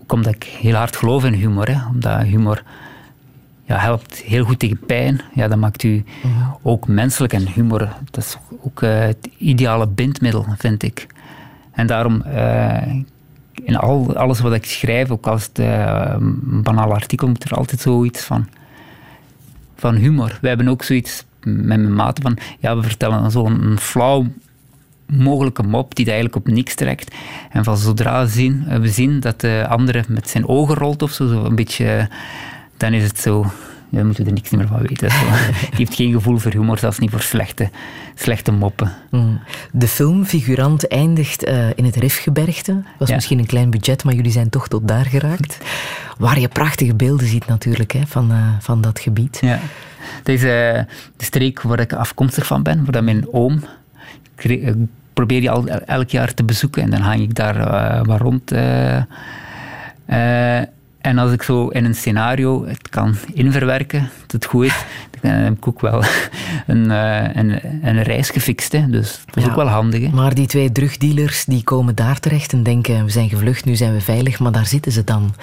Ook 0.01 0.11
omdat 0.11 0.33
ik 0.33 0.43
heel 0.43 0.73
hard 0.75 0.95
geloof 0.95 1.25
in 1.25 1.33
humor, 1.33 1.67
hè, 1.67 1.87
omdat 1.87 2.21
humor 2.21 2.63
ja, 3.63 3.77
helpt 3.77 4.15
heel 4.15 4.43
goed 4.43 4.59
tegen 4.59 4.79
pijn. 4.85 5.21
Ja, 5.33 5.47
dat 5.47 5.57
maakt 5.57 5.83
u 5.83 6.03
ook 6.61 6.87
menselijk 6.87 7.33
en 7.33 7.47
humor. 7.47 7.89
Dat 8.11 8.23
is 8.23 8.37
ook 8.61 8.81
het 8.81 9.29
ideale 9.37 9.87
bindmiddel, 9.87 10.45
vind 10.57 10.83
ik. 10.83 11.07
En 11.71 11.87
daarom, 11.87 12.23
in 13.63 13.75
al, 13.77 14.15
alles 14.15 14.39
wat 14.39 14.53
ik 14.53 14.65
schrijf, 14.65 15.09
ook 15.09 15.27
als 15.27 15.43
het 15.43 15.59
eh, 15.59 16.13
een 16.13 16.61
banaal 16.63 16.93
artikel, 16.93 17.27
moet 17.27 17.43
er 17.43 17.55
altijd 17.57 17.81
zoiets 17.81 18.23
van, 18.23 18.47
van 19.75 19.95
humor. 19.95 20.37
We 20.41 20.47
hebben 20.47 20.67
ook 20.67 20.83
zoiets 20.83 21.25
met 21.43 21.65
mijn 21.65 21.95
maten 21.95 22.23
van, 22.23 22.37
ja, 22.59 22.75
we 22.75 22.83
vertellen 22.83 23.31
zo'n 23.31 23.77
flauw 23.79 24.25
mogelijke 25.05 25.63
mop 25.63 25.95
die 25.95 26.05
eigenlijk 26.05 26.35
op 26.35 26.47
niks 26.47 26.75
trekt. 26.75 27.15
En 27.49 27.63
van 27.63 27.77
zodra 27.77 28.25
zien, 28.25 28.81
we 28.81 28.87
zien 28.87 29.19
dat 29.19 29.41
de 29.41 29.65
andere 29.69 30.03
met 30.07 30.29
zijn 30.29 30.47
ogen 30.47 30.75
rolt 30.75 31.01
of 31.01 31.11
zo, 31.11 31.27
zo 31.27 31.45
een 31.45 31.55
beetje, 31.55 32.09
dan 32.77 32.93
is 32.93 33.03
het 33.03 33.19
zo, 33.19 33.45
dan 33.97 34.05
moeten 34.05 34.23
we 34.23 34.29
er 34.29 34.35
niks 34.35 34.49
meer 34.49 34.67
van 34.67 34.81
weten. 34.81 35.09
Die 35.69 35.85
heeft 35.85 35.95
geen 35.95 36.11
gevoel 36.11 36.37
voor 36.37 36.51
humor, 36.51 36.77
zelfs 36.77 36.99
niet 36.99 37.09
voor 37.09 37.21
slechte, 37.21 37.69
slechte 38.15 38.51
moppen. 38.51 38.91
Mm. 39.09 39.39
De 39.71 39.87
film 39.87 40.25
Figurant 40.25 40.87
eindigt 40.87 41.43
eh, 41.43 41.69
in 41.75 41.85
het 41.85 41.95
Rifgebergte. 41.95 42.83
Was 42.97 43.09
Ja. 43.09 43.15
misschien 43.15 43.39
een 43.39 43.45
klein 43.45 43.69
budget, 43.69 44.03
maar 44.03 44.13
jullie 44.13 44.31
zijn 44.31 44.49
toch 44.49 44.67
tot 44.67 44.87
daar 44.87 45.05
geraakt. 45.05 45.57
Waar 46.17 46.39
je 46.39 46.47
prachtige 46.47 46.95
beelden 46.95 47.27
ziet 47.27 47.47
natuurlijk 47.47 47.91
hè, 47.91 48.01
van, 48.07 48.31
eh, 48.31 48.37
van 48.59 48.81
dat 48.81 48.99
gebied. 48.99 49.37
Ja. 49.41 49.59
Is 50.23 50.43
eh, 50.43 50.47
de 50.47 50.85
streek 51.17 51.61
waar 51.61 51.79
ik 51.79 51.93
afkomstig 51.93 52.45
van 52.45 52.63
ben, 52.63 52.85
waar 52.91 53.03
mijn 53.03 53.33
oom. 53.33 53.63
Ik 54.37 54.75
probeer 55.13 55.39
die 55.39 55.51
al 55.51 55.67
elk 55.67 56.09
jaar 56.09 56.33
te 56.33 56.43
bezoeken 56.43 56.83
en 56.83 56.89
dan 56.89 57.01
hang 57.01 57.21
ik 57.21 57.35
daar 57.35 58.05
wat 58.05 58.19
rond. 58.21 58.51
En 61.01 61.17
als 61.17 61.31
ik 61.31 61.41
zo 61.43 61.67
in 61.67 61.85
een 61.85 61.95
scenario 61.95 62.65
het 62.67 62.89
kan 62.89 63.15
inverwerken, 63.33 64.09
dat 64.21 64.31
het 64.31 64.45
goed 64.45 64.65
is, 64.65 64.83
dan 65.21 65.31
heb 65.31 65.53
ik 65.57 65.67
ook 65.67 65.81
wel 65.81 66.03
een, 66.67 66.91
eh, 66.91 67.35
een, 67.35 67.59
een 67.87 68.03
reis 68.03 68.29
gefixt. 68.29 68.71
Hè. 68.71 68.89
Dus 68.89 69.21
dat 69.25 69.37
is 69.37 69.43
Ja. 69.43 69.49
ook 69.49 69.55
wel 69.55 69.67
handig. 69.67 70.01
Hè. 70.01 70.09
Maar 70.09 70.33
die 70.35 70.47
twee 70.47 70.71
drugdealers 70.71 71.45
die 71.45 71.63
komen 71.63 71.95
daar 71.95 72.19
terecht 72.19 72.53
en 72.53 72.63
denken 72.63 73.05
we 73.05 73.11
zijn 73.11 73.29
gevlucht, 73.29 73.65
nu 73.65 73.75
zijn 73.75 73.93
we 73.93 74.01
veilig, 74.01 74.39
maar 74.39 74.51
daar 74.51 74.65
zitten 74.65 74.91
ze 74.91 75.03
dan. 75.03 75.33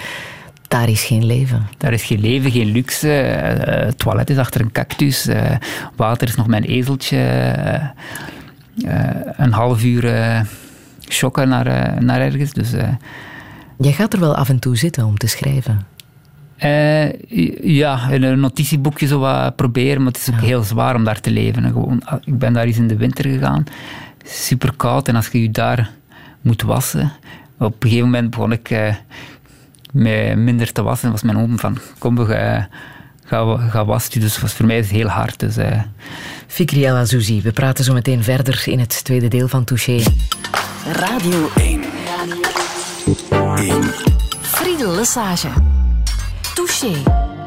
Daar 0.67 0.89
is 0.89 1.03
geen 1.03 1.25
leven. 1.25 1.67
Daar 1.77 1.93
is 1.93 2.03
geen 2.03 2.19
leven, 2.19 2.51
geen 2.51 2.71
luxe. 2.71 3.11
eh, 3.21 3.85
het 3.85 3.99
toilet 3.99 4.29
is 4.29 4.37
achter 4.37 4.61
een 4.61 4.71
cactus. 4.71 5.27
eh, 5.27 5.51
water 5.95 6.27
is 6.27 6.35
nog 6.35 6.47
mijn 6.47 6.63
ezeltje. 6.63 7.17
een 9.37 9.51
half 9.51 9.83
uur 9.83 10.45
shocken 11.09 11.49
naar, 11.49 12.03
naar 12.03 12.21
ergens. 12.21 12.53
Dus, 12.53 12.71
Jij 13.81 13.91
gaat 13.93 14.13
er 14.13 14.19
wel 14.19 14.35
af 14.35 14.49
en 14.49 14.59
toe 14.59 14.77
zitten 14.77 15.05
om 15.05 15.17
te 15.17 15.27
schrijven. 15.27 15.85
eh, 16.57 17.13
ja, 17.63 18.09
in 18.09 18.23
een 18.23 18.39
notitieboekje 18.39 19.07
zo 19.07 19.19
wat 19.19 19.55
proberen, 19.55 20.03
maar 20.03 20.11
het 20.11 20.21
is 20.27 20.33
ook 20.33 20.39
heel 20.41 20.63
zwaar 20.63 20.95
om 20.95 21.03
daar 21.03 21.21
te 21.21 21.31
leven. 21.31 21.63
En 21.65 21.71
Gewoon, 21.71 22.01
ah, 22.05 22.21
ik 22.25 22.37
ben 22.37 22.53
daar 22.53 22.65
eens 22.65 22.77
in 22.77 22.87
de 22.87 22.95
winter 22.97 23.25
gegaan. 23.29 23.63
Super 24.25 24.73
koud 24.75 25.07
en 25.07 25.15
als 25.15 25.27
je 25.27 25.41
je 25.41 25.51
daar 25.51 25.89
moet 26.41 26.61
wassen. 26.61 27.11
Op 27.57 27.83
een 27.83 27.89
gegeven 27.89 28.09
moment 28.09 28.29
begon 28.29 28.51
ik 28.51 28.69
eh, 28.69 28.95
me 29.91 30.33
minder 30.35 30.71
te 30.71 30.81
wassen. 30.83 31.11
was 31.11 31.21
mijn 31.23 31.37
oom 31.37 31.59
van, 31.59 31.77
kom, 31.97 32.15
we, 32.15 32.25
gaan- 32.25 32.67
ga, 33.25 33.57
ga 33.57 33.85
wassen. 33.85 34.19
Dus 34.21 34.39
was, 34.39 34.53
voor 34.53 34.65
mij 34.65 34.77
is 34.77 34.85
het 34.87 34.95
heel 34.95 35.07
hard. 35.07 35.39
Dus, 35.39 35.57
eh, 35.57 35.81
Fikri 36.47 36.85
El 36.85 36.95
Azouzi, 36.95 37.41
we 37.41 37.51
praten 37.51 37.83
zo 37.83 37.93
meteen 37.93 38.23
verder 38.23 38.63
in 38.65 38.79
het 38.79 39.03
tweede 39.03 39.27
deel 39.27 39.47
van 39.47 39.63
Touché. 39.63 40.03
Radio 40.93 41.49
1. 41.57 41.78
Friedel 44.43 44.95
Lesage. 44.95 45.49
Touché. 46.55 46.93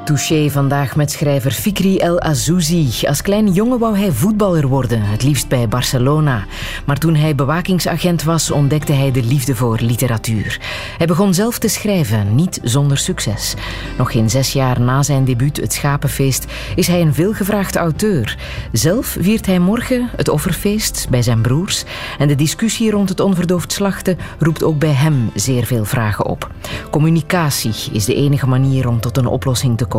Touché 0.05 0.51
vandaag 0.51 0.97
met 0.97 1.11
schrijver 1.11 1.51
Fikri 1.51 1.99
El 1.99 2.21
Azouzi. 2.21 3.07
Als 3.07 3.23
kleine 3.23 3.51
jongen 3.51 3.79
wou 3.79 3.99
hij 3.99 4.13
voetballer 4.13 4.67
worden, 4.67 5.03
het 5.03 5.23
liefst 5.23 5.49
bij 5.49 5.69
Barcelona. 5.69 6.45
Maar 6.85 6.99
toen 6.99 7.15
hij 7.15 7.35
bewakingsagent 7.35 8.23
was, 8.23 8.51
ontdekte 8.51 8.93
hij 8.93 9.11
de 9.11 9.23
liefde 9.23 9.57
voor 9.57 9.79
literatuur. 9.81 10.61
Hij 10.99 11.07
begon 11.07 11.35
zelf 11.35 11.59
te 11.59 11.69
schrijven, 11.69 12.35
niet 12.35 12.61
zonder 12.63 12.99
succes. 12.99 13.55
Nog 13.99 14.13
geen 14.13 14.31
zes 14.31 14.53
jaar 14.53 14.81
na 14.81 15.03
zijn 15.03 15.25
debuut 15.25 15.57
Het 15.57 15.73
Schapenfeest 15.73 16.47
is 16.77 16.87
hij 16.87 17.01
een 17.01 17.15
veelgevraagd 17.15 17.77
auteur. 17.77 18.39
Zelf 18.73 19.17
viert 19.21 19.47
hij 19.47 19.59
morgen 19.59 20.09
het 20.17 20.29
offerfeest 20.29 21.07
bij 21.11 21.23
zijn 21.23 21.43
broers. 21.43 21.85
En 22.19 22.29
de 22.29 22.35
discussie 22.35 22.91
rond 22.91 23.09
het 23.09 23.21
onverdoofd 23.21 23.73
slachten 23.73 24.19
roept 24.39 24.63
ook 24.63 24.79
bij 24.79 24.93
hem 24.93 25.31
zeer 25.35 25.67
veel 25.67 25.85
vragen 25.85 26.27
op. 26.27 26.51
Communicatie 26.91 27.75
is 27.93 28.05
de 28.05 28.15
enige 28.15 28.47
manier 28.47 28.89
om 28.89 29.01
tot 29.01 29.17
een 29.17 29.27
oplossing 29.27 29.79
te 29.79 29.85
komen. 29.85 29.91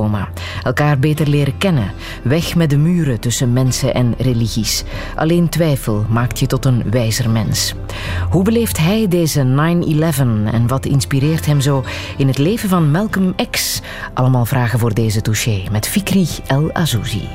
Elkaar 0.63 0.99
beter 0.99 1.27
leren 1.27 1.57
kennen. 1.57 1.91
Weg 2.23 2.55
met 2.55 2.69
de 2.69 2.77
muren 2.77 3.19
tussen 3.19 3.53
mensen 3.53 3.93
en 3.93 4.13
religies. 4.17 4.83
Alleen 5.15 5.49
twijfel 5.49 6.05
maakt 6.09 6.39
je 6.39 6.47
tot 6.47 6.65
een 6.65 6.83
wijzer 6.89 7.29
mens. 7.29 7.73
Hoe 8.29 8.43
beleeft 8.43 8.77
hij 8.77 9.07
deze 9.07 9.43
9-11 9.43 10.53
en 10.53 10.67
wat 10.67 10.85
inspireert 10.85 11.45
hem 11.45 11.61
zo 11.61 11.83
in 12.17 12.27
het 12.27 12.37
leven 12.37 12.69
van 12.69 12.91
Malcolm 12.91 13.35
X? 13.49 13.81
Allemaal 14.13 14.45
vragen 14.45 14.79
voor 14.79 14.93
deze 14.93 15.21
touché 15.21 15.63
met 15.71 15.87
Fikri 15.87 16.27
El 16.47 16.73
Azouzi. 16.73 17.27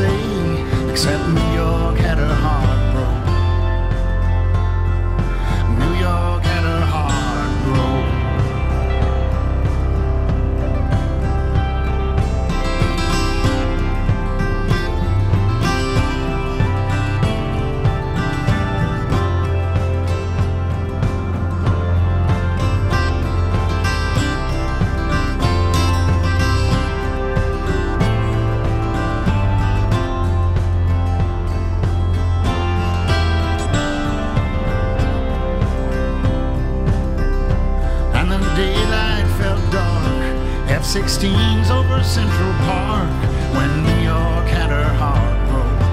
What 0.00 0.08
to 0.08 0.86
say, 0.86 0.90
except 0.90 1.28
New 1.28 1.39
16s 40.90 41.70
over 41.70 42.02
Central 42.02 42.52
Park 42.66 43.08
when 43.54 43.70
New 43.84 44.02
York 44.02 44.46
had 44.48 44.70
her 44.70 44.92
heart 44.98 45.48
broke. 45.48 45.84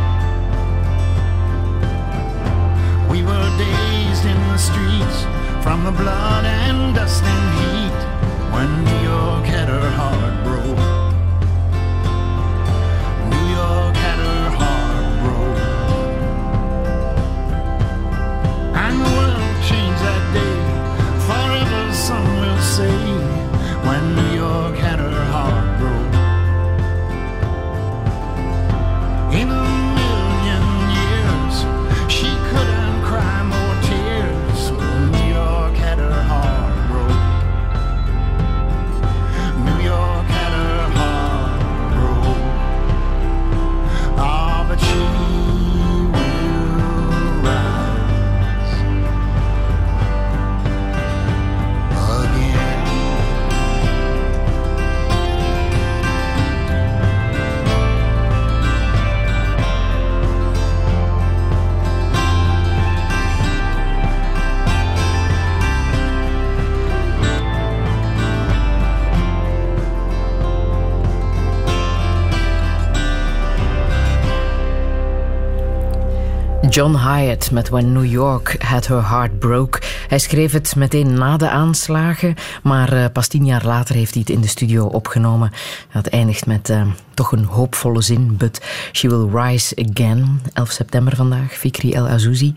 We 3.07 3.21
were 3.21 3.49
dazed 3.59 4.25
in 4.25 4.39
the 4.49 4.57
streets 4.57 5.27
from 5.63 5.83
the 5.83 5.91
blood 5.91 6.45
and 6.45 6.95
dust 6.95 7.23
and 7.23 7.53
heat 7.59 7.99
when 8.51 8.85
New 8.85 9.01
York 9.07 9.45
had 9.45 9.69
her 9.69 9.91
heart 9.91 10.43
broke. 10.43 10.86
John 76.78 76.95
Hyatt 76.95 77.51
met 77.51 77.69
When 77.69 77.91
New 77.91 78.05
York 78.05 78.63
Had 78.63 78.88
Her 78.88 79.09
Heart 79.09 79.39
Broke. 79.39 79.82
Hij 80.07 80.19
schreef 80.19 80.51
het 80.51 80.75
meteen 80.75 81.13
na 81.13 81.38
de 81.38 81.49
aanslagen, 81.49 82.36
maar 82.63 82.93
eh, 82.93 83.05
pas 83.13 83.28
tien 83.28 83.45
jaar 83.45 83.65
later 83.65 83.95
heeft 83.95 84.13
hij 84.13 84.21
het 84.21 84.36
in 84.36 84.41
de 84.41 84.47
studio 84.47 84.86
opgenomen. 84.86 85.51
Dat 85.93 86.07
eindigt 86.07 86.45
met 86.45 86.69
eh, 86.69 86.82
toch 87.13 87.32
een 87.32 87.43
hoopvolle 87.43 88.01
zin. 88.01 88.38
But 88.38 88.61
she 88.91 89.09
will 89.09 89.41
rise 89.41 89.86
again. 89.89 90.41
11 90.53 90.71
september 90.71 91.15
vandaag, 91.15 91.53
Fikri 91.53 91.93
El 91.93 92.07
Azouzi. 92.07 92.53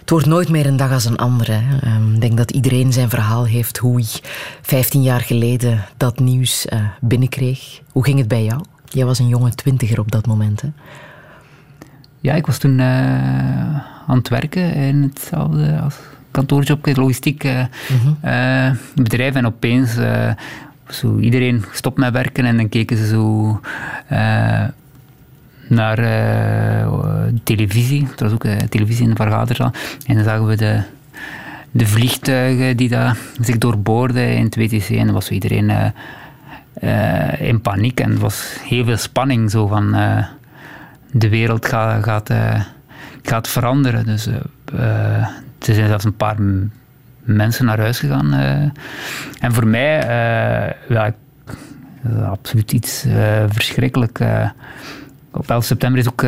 Het 0.00 0.10
wordt 0.10 0.26
nooit 0.26 0.48
meer 0.48 0.66
een 0.66 0.76
dag 0.76 0.92
als 0.92 1.04
een 1.04 1.18
andere. 1.18 1.60
Ehm, 1.80 2.14
Ik 2.14 2.20
denk 2.20 2.36
dat 2.36 2.50
iedereen 2.50 2.92
zijn 2.92 3.10
verhaal 3.10 3.44
heeft 3.44 3.78
hoe 3.78 3.94
hij 3.94 4.20
15 4.62 5.02
jaar 5.02 5.20
geleden 5.20 5.84
dat 5.96 6.18
nieuws 6.18 6.66
eh, 6.66 6.80
binnenkreeg. 7.00 7.80
Hoe 7.92 8.04
ging 8.04 8.18
het 8.18 8.28
bij 8.28 8.44
jou? 8.44 8.60
Jij 8.88 9.04
was 9.04 9.18
een 9.18 9.28
jonge 9.28 9.54
twintiger 9.54 9.98
op 9.98 10.10
dat 10.10 10.26
moment. 10.26 10.60
Hè? 10.60 10.68
Ja, 12.26 12.34
ik 12.34 12.46
was 12.46 12.58
toen 12.58 12.80
eh, 12.80 12.86
aan 14.06 14.18
het 14.18 14.28
werken 14.28 14.74
in 14.74 15.02
hetzelfde 15.02 15.78
als 15.84 15.94
kantoorjob, 16.30 16.96
logistiek 16.96 17.44
eh, 17.44 17.60
eh, 18.68 18.76
bedrijf. 18.94 19.34
En 19.34 19.46
opeens 19.46 19.96
eh, 19.96 20.30
zo 20.88 21.18
iedereen 21.18 21.64
stopt 21.72 21.98
met 21.98 22.12
werken 22.12 22.44
en 22.44 22.56
dan 22.56 22.68
keken 22.68 22.96
ze 22.96 23.06
zo 23.06 23.60
eh, 24.06 24.64
naar 25.68 25.98
eh, 25.98 26.88
televisie. 27.42 28.08
Er 28.16 28.24
was 28.24 28.32
ook 28.32 28.44
eh, 28.44 28.56
televisie 28.56 29.04
in 29.04 29.10
de 29.10 29.16
vergaderzaal. 29.16 29.72
En 30.06 30.14
dan 30.14 30.24
zagen 30.24 30.46
we 30.46 30.56
de, 30.56 30.80
de 31.70 31.86
vliegtuigen 31.86 32.76
die 32.76 32.88
daar 32.88 33.16
zich 33.40 33.58
doorboorden 33.58 34.36
in 34.36 34.44
het 34.44 34.56
WTC. 34.56 34.88
En 34.88 35.04
dan 35.04 35.14
was 35.14 35.30
iedereen 35.30 35.70
eh, 35.70 35.86
eh, 36.74 37.48
in 37.48 37.60
paniek. 37.60 38.00
En 38.00 38.12
er 38.12 38.18
was 38.18 38.56
heel 38.62 38.84
veel 38.84 38.96
spanning 38.96 39.50
zo 39.50 39.66
van... 39.66 39.94
de 41.12 41.28
wereld 41.28 41.66
gaat, 41.66 42.04
gaat, 42.04 42.30
eh, 42.30 42.60
gaat 43.22 43.48
veranderen. 43.48 44.06
Dus 44.06 44.26
eh, 44.26 44.34
eh, 44.74 45.26
er 45.58 45.74
zijn 45.74 45.88
zelfs 45.88 46.04
een 46.04 46.16
paar 46.16 46.36
mensen 47.22 47.64
naar 47.64 47.78
huis 47.78 47.98
gegaan. 47.98 48.32
en 49.40 49.52
voor 49.52 49.66
mij, 49.66 49.98
ja, 50.88 51.14
absoluut 52.24 52.72
iets 52.72 53.04
verschrikkelijk. 53.48 54.20
op 55.30 55.50
11 55.50 55.64
september 55.64 56.00
is 56.00 56.08
ook 56.08 56.22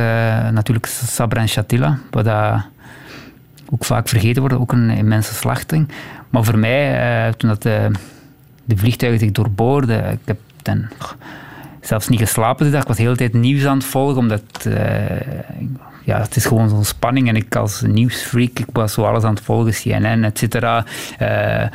natuurlijk 0.52 0.86
Sabra 0.86 1.40
en 1.40 1.48
Shatila, 1.48 1.98
wat 2.10 2.28
ook 3.70 3.84
vaak 3.84 4.08
vergeten 4.08 4.40
worden, 4.40 4.60
ook 4.60 4.72
een 4.72 4.90
immense 4.90 5.34
slachting. 5.34 5.88
Maar 6.30 6.44
voor 6.44 6.58
mij, 6.58 7.32
toen 7.36 7.48
dat 7.48 7.62
de, 7.62 7.90
de 8.64 8.76
vliegtuigen 8.76 9.20
zich 9.20 9.32
doorboorden, 9.32 10.10
ik 10.12 10.18
heb 10.24 10.38
goh, 10.98 11.12
zelfs 11.88 12.08
niet 12.08 12.20
geslapen 12.20 12.64
die 12.64 12.72
dag. 12.72 12.82
Ik 12.82 12.88
was 12.88 12.96
de 12.96 13.02
hele 13.02 13.16
tijd 13.16 13.32
nieuws 13.32 13.64
aan 13.66 13.76
het 13.76 13.86
volgen, 13.86 14.16
omdat 14.16 14.42
eh, 14.64 15.20
ja, 16.04 16.20
het 16.20 16.36
is 16.36 16.46
gewoon 16.46 16.68
zo'n 16.68 16.84
spanning. 16.84 17.28
En 17.28 17.36
ik 17.36 17.56
als 17.56 17.80
nieuwsfreak, 17.80 18.58
ik 18.58 18.66
was 18.72 18.92
zo 18.92 19.02
alles 19.02 19.22
aan 19.22 19.34
het 19.34 19.44
volgen, 19.44 19.72
CNN, 19.72 20.24
et 20.24 20.38
cetera. 20.38 20.84
Eh, 21.18 21.66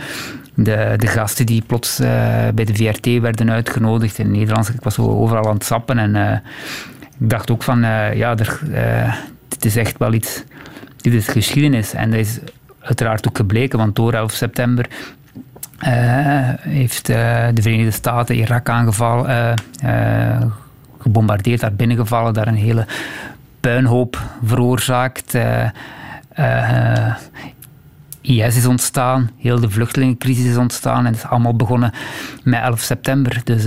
de, 0.56 0.94
de 0.98 1.08
gasten 1.08 1.46
die 1.46 1.62
plots 1.62 2.00
eh, 2.00 2.08
bij 2.56 2.66
de 2.66 2.76
VRT 2.76 3.22
werden 3.22 3.52
uitgenodigd 3.52 4.18
in 4.18 4.32
Nederland. 4.32 4.70
Ik 4.70 4.84
was 4.84 4.94
zo 4.94 5.02
overal 5.02 5.48
aan 5.48 5.54
het 5.54 5.66
sappen 5.66 5.98
en 5.98 6.44
ik 7.20 7.30
dacht 7.30 7.52
ook 7.52 7.64
van, 7.64 7.80
ja, 8.16 8.38
er, 8.38 8.60
dit 9.48 9.66
is 9.66 9.76
echt 9.76 9.98
wel 9.98 10.14
iets, 10.14 10.44
dit 10.98 11.14
is 11.14 11.28
geschiedenis. 11.28 11.94
En 11.94 12.12
dat 12.12 12.20
is 12.20 12.40
uiteraard 12.80 13.28
ook 13.28 13.38
gebleken, 13.38 13.78
want 13.78 13.96
door 13.96 14.14
11 14.14 14.32
september 14.32 14.86
heeft 16.60 17.10
eh, 17.10 17.48
de 17.54 17.62
Verenigde 17.62 17.92
Staten 17.92 18.36
Irak 18.36 18.70
aangevallen, 18.70 19.58
eh, 19.82 20.36
eh, 20.36 20.42
gebombardeerd, 21.00 21.60
daar 21.60 21.74
binnengevallen, 21.74 22.34
daar 22.34 22.48
een 22.48 22.56
hele 22.56 22.86
puinhoop 23.60 24.22
veroorzaakt. 24.44 25.36
eh, 25.36 25.70
eh, 26.30 27.16
IS 28.22 28.58
is 28.58 28.66
ontstaan, 28.66 29.30
heel 29.38 29.60
de 29.60 29.70
vluchtelingencrisis 29.70 30.46
is 30.46 30.58
ontstaan 30.58 31.00
en 31.00 31.06
het 31.06 31.16
is 31.16 31.26
allemaal 31.26 31.56
begonnen 31.56 31.92
met 32.44 32.62
11 32.62 32.80
september. 32.80 33.42
Dus 33.44 33.66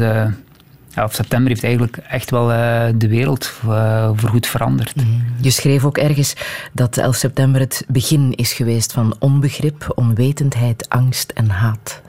eh 0.97 1.03
11 1.03 1.15
september 1.15 1.49
heeft 1.49 1.65
eigenlijk 1.65 1.97
echt 1.97 2.31
wel 2.31 2.53
eh, 2.53 2.85
de 2.95 3.09
wereld 3.09 3.53
eh, 3.69 4.11
voorgoed 4.15 4.47
veranderd. 4.47 4.95
Je 5.41 5.51
schreef 5.51 5.85
ook 5.85 5.99
ergens 5.99 6.35
dat 6.73 6.97
11 6.97 7.17
september 7.17 7.61
het 7.61 7.85
begin 7.89 8.33
is 8.35 8.53
geweest 8.53 8.93
van 8.93 9.17
onbegrip, 9.19 9.93
onwetendheid, 9.95 10.89
angst 10.89 11.31
en 11.31 11.51
haat. 11.51 12.01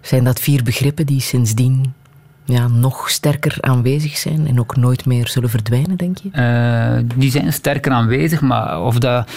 Zijn 0.00 0.24
dat 0.24 0.40
vier 0.40 0.62
begrippen 0.62 1.06
die 1.06 1.20
sindsdien 1.20 1.94
ja, 2.44 2.68
nog 2.68 3.10
sterker 3.10 3.56
aanwezig 3.60 4.16
zijn 4.16 4.46
en 4.46 4.60
ook 4.60 4.76
nooit 4.76 5.06
meer 5.06 5.28
zullen 5.28 5.50
verdwijnen, 5.50 5.96
denk 5.96 6.18
je? 6.18 6.30
Eh, 6.30 7.16
die 7.16 7.30
zijn 7.30 7.52
sterker 7.52 7.92
aanwezig, 7.92 8.40
maar 8.40 8.82
of 8.82 8.98
dat 8.98 9.30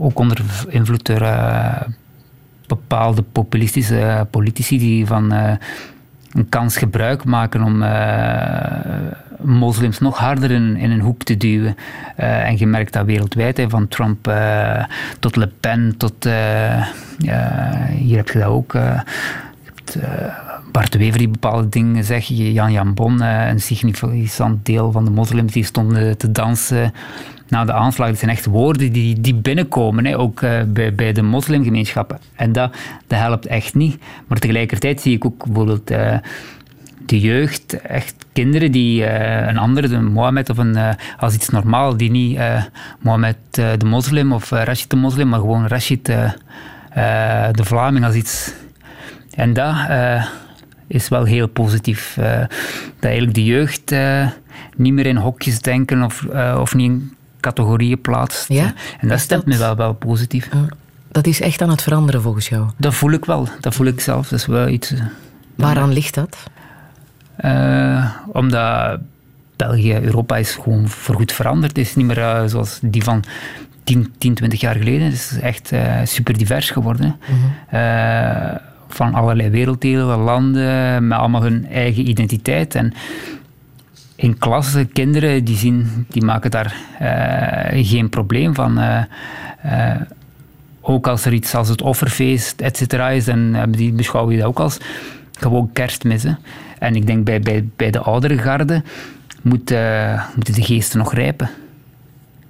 ook 0.00 0.18
onder 0.18 0.40
invloed 0.68 1.06
door 1.06 1.28
bepaalde 2.66 3.22
populistische 3.22 4.26
politici 4.30 4.78
die 4.78 5.06
van 5.06 5.32
een 6.32 6.48
kans 6.48 6.76
gebruik 6.76 7.24
maken 7.24 7.62
om 7.62 7.82
eh, 7.82 8.80
moslims 9.40 9.98
nog 9.98 10.18
harder 10.18 10.50
in, 10.50 10.90
een 10.90 11.00
hoek 11.00 11.22
te 11.22 11.36
duwen. 11.36 11.76
Eh, 12.16 12.48
en 12.48 12.58
je 12.58 12.66
merkt 12.66 12.92
dat 12.92 13.06
wereldwijd, 13.06 13.56
hè, 13.56 13.68
van 13.68 13.88
Trump 13.88 14.28
eh, 14.28 14.84
tot 15.18 15.36
Le 15.36 15.50
Pen, 15.60 15.94
tot 15.96 16.24
hier 17.94 18.16
heb 18.16 18.28
je 18.28 18.38
dat 18.38 18.48
ook. 18.48 18.72
je 18.72 19.02
hebt, 19.64 19.98
Bart 20.72 20.94
Wever 20.96 21.18
die 21.18 21.28
bepaalde 21.28 21.68
dingen 21.68 22.04
zegt, 22.04 22.26
Jan 22.28 22.72
Jan 22.72 22.94
Bon, 22.94 23.22
eh, 23.22 23.48
een 23.48 23.60
significant 23.60 24.66
deel 24.66 24.92
van 24.92 25.04
de 25.04 25.10
moslims 25.10 25.52
die 25.52 25.64
stonden 25.64 26.18
te 26.18 26.32
dansen 26.32 26.92
na 27.48 27.64
de 27.64 27.72
aanslag. 27.72 28.08
Dat 28.08 28.18
zijn 28.18 28.30
echt 28.30 28.46
woorden 28.46 28.92
die, 28.92 29.20
die 29.20 29.34
binnenkomen, 29.34 30.04
hè, 30.06 30.18
ook 30.18 30.42
eh, 30.42 30.62
bij, 30.94 31.12
de 31.12 31.22
moslimgemeenschappen. 31.22 32.18
En 32.34 32.52
dat, 32.52 32.76
dat 33.06 33.18
helpt 33.18 33.46
echt 33.46 33.74
niet. 33.74 34.02
Maar 34.26 34.38
tegelijkertijd 34.38 35.00
zie 35.00 35.14
ik 35.14 35.24
ook 35.24 35.44
bijvoorbeeld 35.44 35.90
eh, 35.90 36.16
de 37.06 37.20
jeugd, 37.20 37.80
echt 37.80 38.14
kinderen 38.32 38.72
die 38.72 39.06
een 39.48 39.58
andere, 39.58 39.88
de 39.88 40.00
Mohammed 40.00 40.50
of 40.50 40.58
een, 40.58 40.96
als 41.18 41.34
iets 41.34 41.48
normaal, 41.48 41.96
die 41.96 42.10
niet 42.10 42.38
Mohammed 43.00 43.36
de 43.52 43.84
moslim 43.84 44.32
of 44.32 44.50
Rashid 44.50 44.90
de 44.90 44.96
moslim, 44.96 45.28
maar 45.28 45.40
gewoon 45.40 45.66
Rashid 45.66 46.04
de 46.06 47.64
Vlaming 47.64 48.04
als 48.04 48.14
iets. 48.14 48.54
En 49.34 49.52
dat 49.52 49.74
is 50.90 51.08
wel 51.08 51.24
heel 51.24 51.46
positief. 51.46 52.16
eh, 52.16 52.38
dat 52.40 52.48
eigenlijk 53.00 53.34
de 53.34 53.44
jeugd 53.44 53.92
eh, 53.92 54.26
niet 54.76 54.92
meer 54.92 55.06
in 55.06 55.16
hokjes 55.16 55.60
denken 55.60 56.02
of, 56.02 56.24
eh, 56.24 56.58
of 56.60 56.74
niet 56.74 56.90
in 56.90 57.16
categorieën 57.40 58.00
plaatst. 58.00 58.48
Ja? 58.48 58.74
En 59.00 59.08
dat 59.08 59.20
stemt 59.20 59.46
me 59.46 59.56
wel, 59.56 59.76
wel 59.76 59.92
positief. 59.92 60.48
Dat 61.10 61.26
is 61.26 61.40
echt 61.40 61.62
aan 61.62 61.70
het 61.70 61.82
veranderen 61.82 62.22
volgens 62.22 62.48
jou. 62.48 62.68
Dat 62.76 62.94
voel 62.94 63.10
ik 63.10 63.24
wel. 63.24 63.48
Dat 63.60 63.74
voel 63.74 63.86
ik 63.86 64.00
zelf. 64.00 64.28
Dat 64.28 64.38
is 64.38 64.46
wel 64.46 64.68
iets... 64.68 64.94
Waaraan 65.54 65.92
ligt 65.92 66.14
dat? 66.14 66.36
omdat 68.32 68.98
België, 69.56 69.98
Europa 70.00 70.36
is 70.36 70.52
gewoon 70.54 70.88
voorgoed 70.88 71.32
veranderd. 71.32 71.76
Het 71.76 71.86
is 71.86 71.94
niet 71.94 72.06
meer 72.06 72.48
zoals 72.48 72.78
die 72.82 73.02
van 73.02 73.24
10, 73.84 74.12
10, 74.18 74.34
20 74.34 74.60
jaar 74.60 74.74
geleden. 74.74 75.02
Het 75.02 75.12
is 75.12 75.38
echt 75.40 75.72
super 76.04 76.38
divers 76.38 76.70
geworden. 76.70 77.16
Van 78.94 79.14
allerlei 79.14 79.50
werelddelen, 79.50 80.18
landen, 80.18 81.08
met 81.08 81.18
allemaal 81.18 81.42
hun 81.42 81.66
eigen 81.66 82.08
identiteit. 82.08 82.74
En 82.74 82.92
in 84.16 84.38
klasse, 84.38 84.84
kinderen, 84.84 85.44
die, 85.44 85.56
zien, 85.56 86.06
die 86.08 86.24
maken 86.24 86.50
daar 86.50 86.74
eh, 86.98 87.86
geen 87.86 88.08
probleem 88.08 88.54
van. 88.54 88.78
Eh, 88.78 89.02
eh, 89.62 90.00
ook 90.80 91.06
als 91.06 91.24
er 91.24 91.32
iets 91.32 91.54
als 91.54 91.68
het 91.68 91.82
offerfeest, 91.82 92.60
et 92.60 92.76
cetera, 92.76 93.08
is, 93.08 93.24
dan 93.24 93.70
die, 93.70 93.92
beschouwen 93.92 94.32
die 94.32 94.40
dat 94.40 94.50
ook 94.50 94.60
als 94.60 94.78
gewoon 95.38 95.72
kerstmis. 95.72 96.22
hè. 96.22 96.32
En 96.78 96.96
ik 96.96 97.06
denk 97.06 97.24
bij, 97.24 97.40
bij, 97.40 97.68
bij 97.76 97.90
de 97.90 98.00
oudere 98.00 98.38
garde 98.38 98.82
moet, 99.42 99.70
eh, 99.70 100.22
moeten 100.34 100.54
de 100.54 100.62
geesten 100.62 100.98
nog 100.98 101.14
rijpen. 101.14 101.50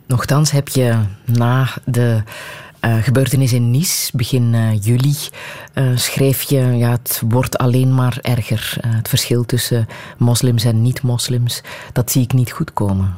Nochtans 0.06 0.50
heb 0.50 0.68
je 0.68 0.94
na 1.24 1.68
de 1.84 2.22
eh, 2.80 2.96
gebeurtenis 3.02 3.52
in 3.52 3.70
Nice, 3.70 4.16
begin 4.16 4.54
eh, 4.54 4.82
juli, 4.82 5.14
eh, 5.72 5.96
schreef 5.96 6.42
je, 6.42 6.60
ja, 6.60 6.90
het 6.90 7.22
wordt 7.28 7.58
alleen 7.58 7.94
maar 7.94 8.18
erger. 8.22 8.76
Het 8.86 9.08
verschil 9.08 9.44
tussen 9.44 9.86
moslims 10.18 10.64
en 10.64 10.82
niet-moslims, 10.82 11.62
dat 11.92 12.10
zie 12.10 12.22
ik 12.22 12.32
niet 12.32 12.50
goed 12.50 12.72
komen. 12.72 13.16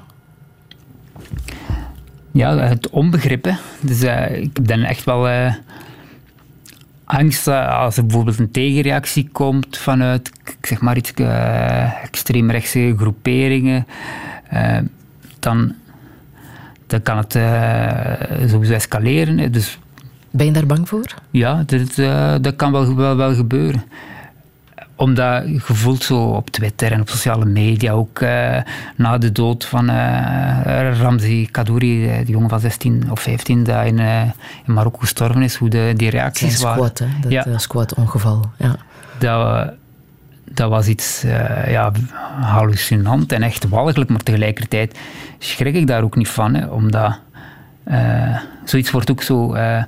Ja, 2.33 2.57
het 2.57 2.91
onbegrip. 2.91 3.45
hè. 3.45 3.53
Dus 3.81 4.03
ik 4.43 4.51
heb 4.57 4.67
dan 4.67 4.83
echt 4.83 5.05
wel 5.05 5.51
angst 7.05 7.49
als 7.49 7.97
er 7.97 8.07
bijvoorbeeld 8.07 8.39
een 8.39 8.51
tegenreactie 8.51 9.29
komt 9.33 9.79
vanuit, 9.79 10.31
zeg 10.61 10.81
maar 10.81 10.97
iets, 10.97 11.13
extreemrechtse 12.03 12.95
groeperingen. 12.97 13.87
dan, 15.39 15.75
dan 16.93 17.03
kan 17.03 17.17
het 17.17 17.35
eh, 17.35 18.49
sowieso 18.49 18.73
escaleren. 18.73 19.53
Dus 19.53 19.79
Ben 20.31 20.47
je 20.47 20.53
daar 20.53 20.67
bang 20.67 20.89
voor? 20.89 21.15
ja, 21.31 21.63
dat, 21.67 21.99
eh, 21.99 22.35
dat 22.41 22.57
kan 22.57 22.73
wel, 22.73 22.95
wel, 22.97 23.17
wel 23.17 23.35
gebeuren. 23.35 23.83
Omdat 24.97 25.47
je 25.47 25.61
voelt 25.61 26.03
zo 26.03 26.23
op 26.25 26.51
Twitter 26.51 26.93
en 26.93 27.01
op 27.01 27.09
sociale 27.09 27.45
media, 27.45 27.93
ook 27.93 28.21
eh, 28.21 28.57
na 28.97 29.19
de 29.19 29.33
dood 29.33 29.65
van 29.65 29.91
Ramzi 31.01 31.49
Kadouri, 31.51 32.07
die 32.25 32.33
jongen 32.35 32.49
van 32.49 32.61
16 32.61 33.11
of 33.11 33.21
15 33.21 33.63
die 33.63 33.75
in, 33.75 33.99
in 34.67 34.73
Marokko 34.73 34.99
gestorven 34.99 35.43
is, 35.43 35.55
hoe 35.57 35.69
de, 35.69 35.93
die 35.97 36.11
reacties 36.11 36.63
waren. 36.63 36.77
squat, 36.77 36.99
hè? 36.99 37.07
Dat 37.21 37.33
Ja. 37.33 37.59
squat-ongeval. 37.59 38.51
Ja. 38.59 38.77
Dat, 39.19 39.73
dat 40.55 40.71
was 40.71 40.87
iets 40.87 41.25
eh, 41.25 41.71
ja, 41.71 41.93
hallucinant 42.41 43.33
en 43.33 43.43
echt 43.43 43.69
walgelijk, 43.69 44.11
maar 44.11 44.23
tegelijkertijd 44.23 44.99
schrik 45.39 45.75
ik 45.75 45.87
daar 45.87 46.03
ook 46.03 46.17
niet 46.17 46.29
van, 46.29 46.55
hè, 46.55 46.67
omdat 46.67 47.19
eh, 47.85 48.37
zoiets 48.65 48.91
wordt 48.91 49.11
ook 49.11 49.23
zo... 49.23 49.55
eh, 49.55 49.83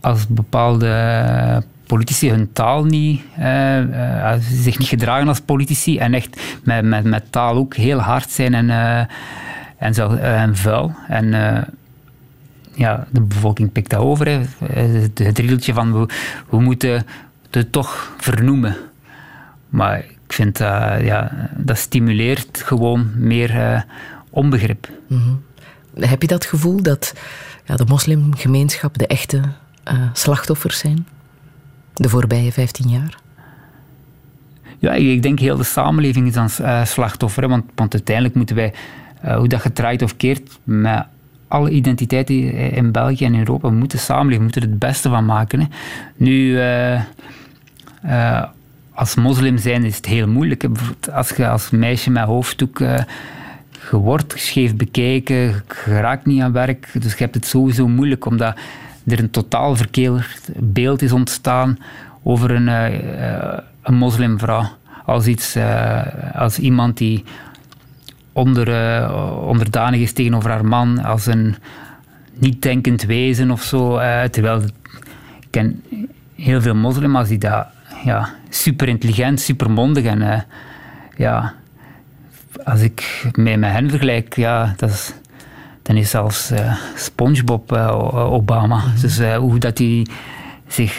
als 0.00 0.26
bepaalde 0.28 1.62
politici 1.86 2.30
hun 2.30 2.52
taal 2.52 2.84
niet, 2.84 3.22
zich 4.38 4.78
niet 4.78 4.88
gedragen 4.88 5.28
als 5.28 5.40
politici 5.40 5.98
en 5.98 6.14
echt 6.14 6.42
met, 6.64 6.84
met, 6.84 7.04
met 7.04 7.32
taal 7.32 7.54
ook 7.54 7.74
heel 7.74 7.98
hard 7.98 8.30
zijn 8.30 8.54
en, 8.54 8.70
en, 9.78 9.94
zo, 9.94 10.14
en 10.14 10.56
vuil. 10.56 10.94
En 11.08 11.34
ja, 12.74 13.06
de 13.10 13.20
bevolking 13.20 13.72
pikt 13.72 13.90
dat 13.90 14.00
over. 14.00 14.26
Hè. 14.26 14.40
Het, 14.72 15.18
het 15.18 15.38
riedeltje 15.38 15.72
van 15.72 16.00
we, 16.00 16.08
we 16.48 16.60
moeten 16.60 17.06
het 17.50 17.72
toch 17.72 18.12
vernoemen. 18.16 18.76
Maar 19.70 19.98
ik 19.98 20.32
vind 20.32 20.56
dat, 20.56 21.00
ja, 21.02 21.48
dat 21.56 21.78
stimuleert 21.78 22.62
gewoon 22.64 23.10
meer 23.14 23.50
eh, 23.50 23.82
onbegrip. 24.30 24.88
Mhm. 25.06 25.34
Heb 25.94 26.22
je 26.22 26.28
dat 26.28 26.44
gevoel 26.44 26.82
dat 26.82 27.14
ja, 27.64 27.76
de 27.76 27.84
moslimgemeenschap 27.84 28.98
de 28.98 29.06
echte 29.06 29.40
eh, 29.84 29.94
slachtoffers 30.12 30.78
zijn? 30.78 31.06
De 31.94 32.08
voorbije 32.08 32.52
15 32.52 32.88
jaar? 32.88 33.18
Ja, 34.78 34.92
ik 34.92 35.22
denk 35.22 35.38
heel 35.38 35.56
de 35.56 35.64
samenleving 35.64 36.26
is 36.26 36.32
dan 36.34 36.48
eh, 36.62 36.84
slachtoffer. 36.84 37.42
hè, 37.42 37.48
Want, 37.48 37.64
want 37.74 37.92
uiteindelijk 37.94 38.34
moeten 38.36 38.56
wij, 38.56 38.72
hoe 39.20 39.48
dat 39.48 39.60
gedraaid 39.60 40.02
of 40.02 40.16
keert, 40.16 40.58
met 40.62 41.04
alle 41.48 41.70
identiteiten 41.70 42.52
in 42.52 42.92
België 42.92 43.24
en 43.24 43.38
Europa, 43.38 43.68
we 43.68 43.74
moeten 43.74 43.98
samenleven, 43.98 44.38
we 44.38 44.42
moeten 44.42 44.62
er 44.62 44.68
het 44.68 44.78
beste 44.78 45.08
van 45.08 45.24
maken. 45.24 45.60
Hè. 45.60 45.66
Nu, 46.16 46.58
als 48.94 49.14
moslim 49.14 49.58
zijn 49.58 49.84
is 49.84 49.96
het 49.96 50.06
heel 50.06 50.28
moeilijk. 50.28 50.66
Als 51.12 51.28
je 51.28 51.48
als 51.48 51.70
meisje 51.70 52.10
met 52.10 52.24
hoofddoek 52.24 52.80
eh, 52.80 52.98
je 53.90 53.96
wordt 53.96 54.34
scheef 54.36 54.76
bekeken, 54.76 55.36
je 55.36 56.00
raakt 56.00 56.26
niet 56.26 56.42
aan 56.42 56.52
werk, 56.52 56.88
dus 56.92 57.12
je 57.12 57.18
hebt 57.18 57.34
het 57.34 57.46
sowieso 57.46 57.88
moeilijk 57.88 58.24
omdat 58.24 58.58
er 59.06 59.18
een 59.18 59.30
totaal 59.30 59.76
verkeerd 59.76 60.50
beeld 60.56 61.02
is 61.02 61.12
ontstaan 61.12 61.78
over 62.22 62.50
een, 62.50 62.68
eh, 62.68 63.58
een 63.82 63.94
moslimvrouw. 63.94 64.68
Als, 65.04 65.26
iets, 65.26 65.56
als 66.34 66.58
iemand 66.58 66.96
die 66.96 67.24
onder, 68.32 68.66
onderdanig 69.40 70.00
is 70.00 70.12
tegenover 70.12 70.50
haar 70.50 70.64
man, 70.64 71.04
als 71.04 71.26
een 71.26 71.54
niet 72.34 72.62
denkend 72.62 73.02
wezen 73.02 73.50
of 73.50 73.62
zo. 73.62 73.98
terwijl 74.30 74.62
ik 74.62 74.72
ken 75.50 75.82
heel 76.34 76.60
veel 76.60 76.74
moslims 76.74 77.28
die 77.28 77.38
dat 77.38 77.66
ja, 78.04 78.28
super 78.48 78.88
intelligent, 78.88 79.40
super 79.40 79.70
mondig 79.70 80.04
en 80.04 80.22
eh, 80.22 80.40
ja, 81.16 81.54
als 82.64 82.80
ik 82.80 83.26
mij 83.34 83.56
met 83.56 83.70
hen 83.70 83.90
vergelijk, 83.90 84.36
ja, 84.36 84.74
dat 84.76 84.90
is, 84.90 85.14
dan 85.82 85.96
is 85.96 86.10
zelfs 86.10 86.50
eh, 86.50 86.74
SpongeBob 86.94 87.72
eh, 87.72 88.32
Obama. 88.32 88.82
Dus 89.00 89.18
eh, 89.18 89.36
hoe 89.36 89.58
dat 89.58 89.76
die 89.76 90.08
zich 90.66 90.96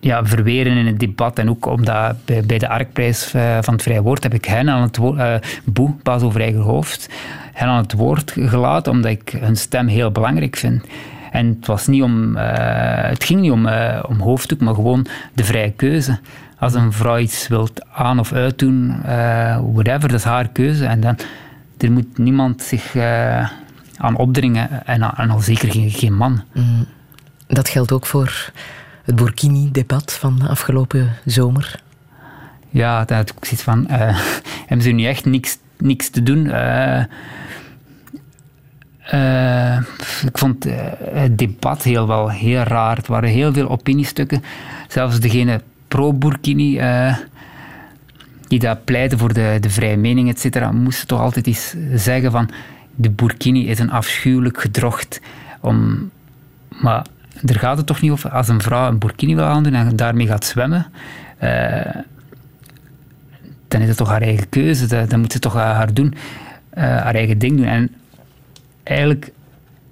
ja, 0.00 0.24
verweren 0.24 0.76
in 0.76 0.86
het 0.86 1.00
debat 1.00 1.38
en 1.38 1.50
ook 1.50 1.66
omdat 1.66 2.24
bij, 2.24 2.42
bij 2.42 2.58
de 2.58 2.68
Arkprijs 2.68 3.24
van 3.60 3.74
het 3.74 3.82
Vrije 3.82 4.02
Woord 4.02 4.22
heb 4.22 4.34
ik 4.34 4.44
hen 4.44 4.68
aan 4.68 4.82
het 4.82 4.96
woord, 4.96 5.18
eh 5.18 5.34
Boe, 5.64 5.94
Bas 6.02 6.22
over 6.22 6.40
eigen 6.40 6.60
hoofd, 6.60 7.08
hen 7.52 7.68
aan 7.68 7.82
het 7.82 7.92
woord 7.92 8.32
gelaten 8.36 8.92
omdat 8.92 9.10
ik 9.10 9.36
hun 9.38 9.56
stem 9.56 9.86
heel 9.86 10.10
belangrijk 10.10 10.56
vind. 10.56 10.84
En 11.32 11.46
het, 11.46 11.66
was 11.66 11.86
niet 11.86 12.02
om, 12.02 12.36
eh, 12.36 13.08
het 13.08 13.24
ging 13.24 13.40
niet 13.40 13.50
om, 13.50 13.66
eh, 13.66 14.02
om 14.08 14.20
hoofddoek, 14.20 14.60
maar 14.60 14.74
gewoon 14.74 15.06
de 15.34 15.44
vrije 15.44 15.72
keuze. 15.72 16.18
Als 16.58 16.74
een 16.74 16.92
vrouw 16.92 17.18
iets 17.18 17.48
wil 17.48 17.68
aan- 17.94 18.18
of 18.18 18.32
uitdoen, 18.32 19.02
eh 19.04 19.58
whatever, 19.72 20.08
dat 20.08 20.18
is 20.18 20.24
haar 20.24 20.48
keuze. 20.48 20.86
En 20.86 21.00
dan, 21.00 21.18
er 21.78 21.92
moet 21.92 22.18
niemand 22.18 22.62
zich 22.62 22.96
aan 23.96 24.16
opdringen 24.16 24.86
en, 24.86 25.02
en 25.16 25.30
al 25.30 25.40
zeker 25.40 25.70
geen, 25.70 25.90
geen 25.90 26.16
man. 26.16 26.42
Dat 27.46 27.68
geldt 27.68 27.92
ook 27.92 28.06
voor 28.06 28.50
het 29.04 29.16
Burkini-debat 29.16 30.12
van 30.12 30.38
de 30.38 30.48
afgelopen 30.48 31.10
zomer. 31.24 31.80
Ja, 32.70 32.96
had 33.08 33.10
ik 33.30 33.44
zoiets 33.44 33.62
van, 33.62 33.86
hebben 34.66 34.82
ze 34.82 34.90
nu 34.90 35.04
echt 35.04 35.24
niks, 35.24 35.58
niks 35.78 36.10
te 36.10 36.22
doen? 36.22 36.50
Eh, 39.12 39.76
ik 40.24 40.38
vond 40.38 40.66
eh, 40.66 40.74
het 41.12 41.38
debat 41.38 41.82
heel 41.82 42.06
wel 42.06 42.30
heel 42.30 42.62
raar. 42.62 42.96
Het 42.96 43.06
waren 43.06 43.28
heel 43.28 43.52
veel 43.52 43.68
opiniestukken. 43.68 44.42
Zelfs 44.88 45.20
degene 45.20 45.60
pro-Burkini, 45.88 46.78
eh, 46.78 47.16
die 48.48 48.58
daar 48.58 48.76
pleiten 48.76 49.18
voor 49.18 49.32
de, 49.32 49.56
de 49.60 49.70
vrije 49.70 49.96
mening, 49.96 50.28
et 50.28 50.40
cetera, 50.40 50.72
moesten 50.72 51.06
toch 51.06 51.20
altijd 51.20 51.46
eens 51.46 51.74
zeggen 51.94 52.30
van 52.30 52.50
de 52.94 53.10
Burkini 53.10 53.66
is 53.68 53.78
een 53.78 53.90
afschuwelijk 53.90 54.60
gedrocht. 54.60 55.20
Om, 55.60 56.10
maar 56.80 57.06
daar 57.40 57.58
gaat 57.58 57.76
het 57.76 57.86
toch 57.86 58.00
niet 58.00 58.10
over. 58.10 58.30
Als 58.30 58.48
een 58.48 58.62
vrouw 58.62 58.88
een 58.88 58.98
Burkini 58.98 59.34
wil 59.34 59.44
aandoen 59.44 59.74
en 59.74 59.96
daarmee 59.96 60.26
gaat 60.26 60.44
zwemmen, 60.44 60.86
dan 63.68 63.80
is 63.80 63.88
het 63.88 63.96
toch 63.96 64.08
haar 64.08 64.22
eigen 64.22 64.48
keuze. 64.48 65.06
Dan, 65.06 65.20
moet 65.20 65.32
ze 65.32 65.38
toch 65.38 65.54
haar 65.54 65.94
doen, 65.94 66.14
haar 66.74 67.14
eigen 67.14 67.38
ding 67.38 67.56
doen. 67.56 67.66
En 67.66 67.90
eigenlijk 68.82 69.32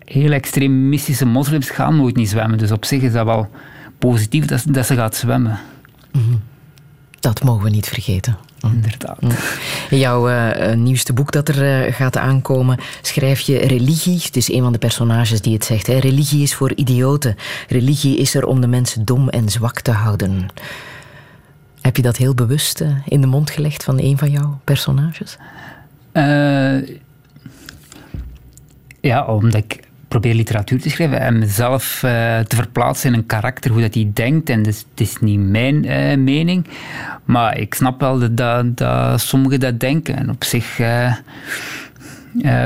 heel 0.04 0.32
extremistische 0.32 1.26
moslims 1.26 1.70
gaan 1.70 1.96
nooit 1.96 2.16
niet 2.16 2.28
zwemmen. 2.28 2.58
Dus 2.58 2.70
op 2.70 2.84
zich 2.84 3.02
is 3.02 3.12
dat 3.12 3.24
wel 3.24 3.48
positief 3.98 4.44
dat, 4.44 4.60
ze- 4.60 4.70
dat 4.72 4.86
ze 4.86 4.94
gaat 4.94 5.14
zwemmen. 5.16 5.58
Dat 7.20 7.42
mogen 7.44 7.64
we 7.64 7.70
niet 7.70 7.86
vergeten. 7.88 8.36
Inderdaad. 8.62 9.18
In 9.90 9.98
jouw 9.98 10.28
eh, 10.28 10.70
eh, 10.72 10.78
nieuwste 10.78 11.12
boek 11.12 11.32
dat 11.32 11.48
er 11.48 11.84
eh, 11.86 11.94
gaat 11.94 12.16
aankomen, 12.16 12.78
schrijf 13.02 13.40
je 13.40 13.58
religie. 13.58 14.20
Het 14.22 14.36
is 14.36 14.52
een 14.52 14.62
van 14.62 14.72
de 14.72 14.78
personages 14.78 15.40
die 15.40 15.52
het 15.54 15.64
zegt. 15.64 15.86
Hè. 15.86 15.98
Religie 15.98 16.42
is 16.42 16.54
voor 16.54 16.72
idioten. 16.74 17.36
Religie 17.68 18.16
is 18.16 18.34
er 18.34 18.46
om 18.46 18.60
de 18.60 18.66
mensen 18.66 19.04
dom 19.04 19.28
en 19.28 19.48
zwak 19.48 19.80
te 19.80 19.90
houden. 19.90 20.46
Heb 21.80 21.96
je 21.96 22.02
dat 22.02 22.16
heel 22.16 22.34
bewust 22.34 22.84
in 23.04 23.20
de 23.20 23.26
mond 23.26 23.50
gelegd 23.50 23.84
van 23.84 23.98
een 24.00 24.18
van 24.18 24.30
jouw 24.30 24.60
personages? 24.64 25.36
Ja, 29.00 29.24
omdat 29.24 29.54
ik 29.54 29.80
probeer 30.10 30.34
literatuur 30.34 30.80
te 30.80 30.90
schrijven 30.90 31.20
en 31.20 31.38
mezelf 31.38 32.02
eh, 32.02 32.38
te 32.38 32.56
verplaatsen 32.56 33.12
in 33.12 33.18
een 33.18 33.26
karakter, 33.26 33.70
hoe 33.70 33.80
dat 33.80 33.94
hij 33.94 34.10
denkt. 34.14 34.50
En 34.50 34.62
dus, 34.62 34.84
het 34.90 35.00
is 35.00 35.16
niet 35.20 35.40
mijn 35.40 35.84
eh, 35.84 36.16
mening, 36.16 36.66
maar 37.24 37.58
ik 37.58 37.74
snap 37.74 38.00
wel 38.00 38.18
dat, 38.18 38.36
dat, 38.36 38.76
dat 38.76 39.20
sommigen 39.20 39.60
dat 39.60 39.80
denken. 39.80 40.16
En 40.16 40.30
op 40.30 40.44
zich, 40.44 40.76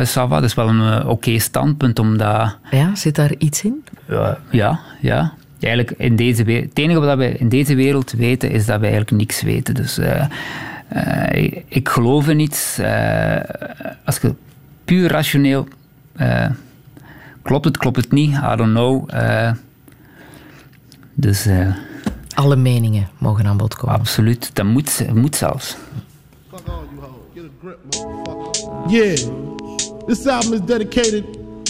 va, 0.05 0.27
dat 0.27 0.43
is 0.43 0.55
wel 0.55 0.69
een 0.69 1.07
oké 1.07 1.39
standpunt, 1.39 1.99
omdat... 1.99 2.57
Ja, 2.71 2.95
zit 2.95 3.15
daar 3.15 3.35
iets 3.39 3.65
in? 3.65 3.85
Ja, 4.09 4.39
ja, 4.51 4.81
ja. 5.01 5.33
Eigenlijk 5.61 5.99
in 5.99 6.17
deze 6.17 6.45
wereld, 6.45 6.69
het 6.69 6.79
enige 6.79 7.01
wat 7.01 7.19
we 7.19 7.39
in 7.39 7.49
deze 7.49 7.75
wereld 7.75 8.13
weten 8.13 8.51
is 8.51 8.67
dat 8.67 8.81
we 8.81 8.87
eigenlijk 8.87 9.17
niks 9.17 9.43
weten. 9.43 9.75
Dus 9.75 10.01
ik, 11.69 11.89
geloof 11.89 12.29
in 12.29 12.39
iets. 12.39 12.81
als 14.05 14.19
je 14.19 14.35
puur 14.85 15.11
rationeel. 15.11 15.69
Eh, 16.17 16.51
klopt 17.43 17.65
het, 17.65 17.77
klopt 17.77 17.97
het 17.97 18.13
niet? 18.13 18.31
I 18.31 18.57
don't 18.57 18.73
know. 18.73 19.09
eh, 19.11 19.53
dus 21.15 21.47
eh, 21.47 21.75
Alle 22.35 22.57
meningen 22.57 23.09
mogen 23.19 23.47
aan 23.47 23.57
bod 23.57 23.75
komen. 23.75 23.99
absoluut, 23.99 24.51
dat 24.55 24.65
moet, 24.67 25.15
moet 25.15 25.37
zelfs. 25.37 25.77
Yeah, 28.89 29.17
this 30.07 30.27
album 30.27 30.53
is 30.53 30.61
dedicated 30.61 31.25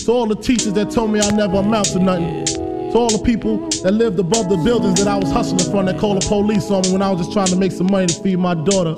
to 0.05 0.13
all 0.13 0.27
the 0.27 0.37
teachers 0.37 0.73
that 0.73 0.91
told 0.91 1.11
me 1.11 1.21
I 1.21 1.31
never 1.31 1.59
amount 1.59 1.93
to 1.93 1.99
nothing. 1.99 2.45
To 2.93 2.99
all 2.99 3.09
the 3.09 3.21
people 3.23 3.69
that 3.83 3.93
lived 3.93 4.19
above 4.19 4.49
the 4.49 4.57
buildings 4.65 4.99
that 5.03 5.09
I 5.09 5.17
was 5.19 5.31
hustling 5.31 5.71
from 5.71 5.87
that 5.87 5.99
called 5.99 6.21
the 6.23 6.27
police 6.29 6.71
on 6.71 6.83
me 6.83 6.93
when 6.93 7.03
I 7.03 7.11
was 7.11 7.19
just 7.21 7.33
trying 7.33 7.47
to 7.49 7.57
make 7.57 7.73
some 7.73 7.89
money 7.91 8.07
to 8.07 8.23
feed 8.23 8.39
my 8.39 8.55
daughter. 8.55 8.95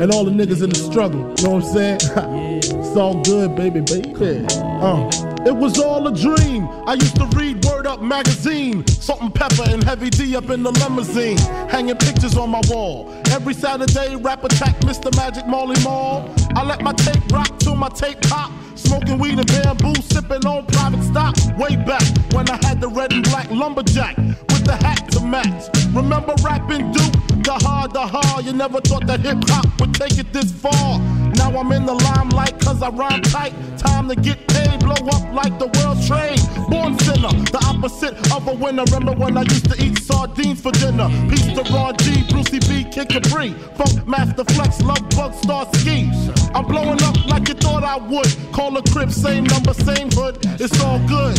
And 0.00 0.12
all 0.12 0.24
the 0.24 0.30
niggas 0.32 0.62
in 0.62 0.70
the 0.70 0.76
struggle, 0.90 1.20
you 1.38 1.44
know 1.44 1.54
what 1.56 1.64
I'm 1.64 1.72
saying? 1.72 1.98
it's 2.80 2.96
all 2.96 3.22
good, 3.22 3.54
baby, 3.54 3.80
baby. 3.80 4.14
Uh. 4.50 5.10
It 5.46 5.56
was 5.56 5.78
all 5.78 6.06
a 6.06 6.12
dream. 6.12 6.68
I 6.86 6.94
used 6.94 7.16
to 7.16 7.26
read 7.34 7.64
Word 7.64 7.86
Up 7.86 8.02
magazine, 8.02 8.86
Salt 8.86 9.22
and 9.22 9.34
Pepper 9.34 9.64
and 9.68 9.82
Heavy 9.82 10.10
D 10.10 10.36
up 10.36 10.50
in 10.50 10.62
the 10.62 10.70
limousine, 10.70 11.38
hanging 11.68 11.96
pictures 11.96 12.36
on 12.36 12.50
my 12.50 12.60
wall. 12.68 13.10
Every 13.30 13.54
Saturday, 13.54 14.16
rap 14.16 14.44
attack 14.44 14.78
Mr. 14.80 15.14
Magic 15.16 15.46
Molly 15.46 15.80
Mall. 15.82 16.28
I 16.54 16.62
let 16.64 16.82
my 16.82 16.92
tape 16.92 17.22
rock 17.32 17.58
till 17.58 17.74
my 17.74 17.88
tape 17.88 18.20
pop. 18.22 18.50
Smoking 18.90 19.18
weed 19.20 19.38
and 19.38 19.46
bamboo, 19.46 19.94
sipping 20.02 20.44
on 20.44 20.66
private 20.66 21.04
stock. 21.04 21.36
Way 21.56 21.76
back 21.76 22.02
when 22.32 22.50
I 22.50 22.58
had 22.66 22.80
the 22.80 22.88
red 22.88 23.12
and 23.12 23.22
black 23.22 23.48
lumberjack 23.48 24.16
with 24.16 24.64
the 24.64 24.74
hat 24.82 25.06
to 25.12 25.20
match. 25.20 25.70
Remember 25.94 26.34
rapping 26.42 26.90
Duke? 26.90 27.14
The 27.44 27.52
hard, 27.62 27.92
the 27.92 28.04
hard. 28.04 28.44
You 28.44 28.52
never 28.52 28.80
thought 28.80 29.06
that 29.06 29.20
hip 29.20 29.38
hop 29.46 29.66
would 29.78 29.94
take 29.94 30.18
it 30.18 30.32
this 30.32 30.50
far. 30.50 30.98
Now 31.38 31.56
I'm 31.56 31.70
in 31.70 31.86
the 31.86 31.94
limelight 31.94 32.58
cause 32.58 32.82
I 32.82 32.88
rhyme 32.88 33.22
tight. 33.22 33.54
Time 33.78 34.08
to 34.08 34.16
get 34.16 34.48
paid, 34.48 34.80
blow 34.80 34.98
up 35.14 35.22
like 35.32 35.56
the 35.60 35.68
world 35.78 36.02
trade. 36.10 36.40
Born 36.68 36.98
sinner, 36.98 37.30
the 37.54 37.62
opposite 37.70 38.19
winner. 38.60 38.84
Remember 38.84 39.12
when 39.12 39.36
I 39.36 39.42
used 39.42 39.70
to 39.70 39.82
eat 39.82 39.98
sardines 39.98 40.60
for 40.60 40.72
dinner? 40.72 41.08
Peace 41.28 41.46
to 41.46 41.62
Ron 41.72 41.96
G, 41.98 42.22
Brucey 42.30 42.58
B, 42.60 42.84
Kid 42.84 43.08
Capri. 43.08 43.52
Funk 43.76 44.06
Master 44.06 44.44
Flex, 44.44 44.80
Love 44.82 45.08
Bug, 45.10 45.34
Star 45.34 45.66
Ski. 45.74 46.10
I'm 46.54 46.66
blowing 46.66 47.02
up 47.02 47.16
like 47.26 47.48
you 47.48 47.54
thought 47.54 47.82
I 47.84 47.96
would. 47.96 48.28
Call 48.52 48.76
a 48.76 48.82
crib, 48.82 49.10
same 49.10 49.44
number, 49.44 49.74
same 49.74 50.10
hood. 50.12 50.38
It's 50.60 50.80
all 50.80 50.98
good. 51.06 51.38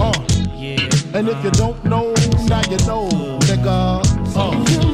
Uh. 0.00 0.12
And 1.14 1.28
if 1.28 1.42
you 1.42 1.50
don't 1.52 1.82
know, 1.84 2.12
now 2.46 2.62
you 2.70 2.76
know, 2.86 3.08
nigga. 3.48 4.04
Uh. 4.36 4.87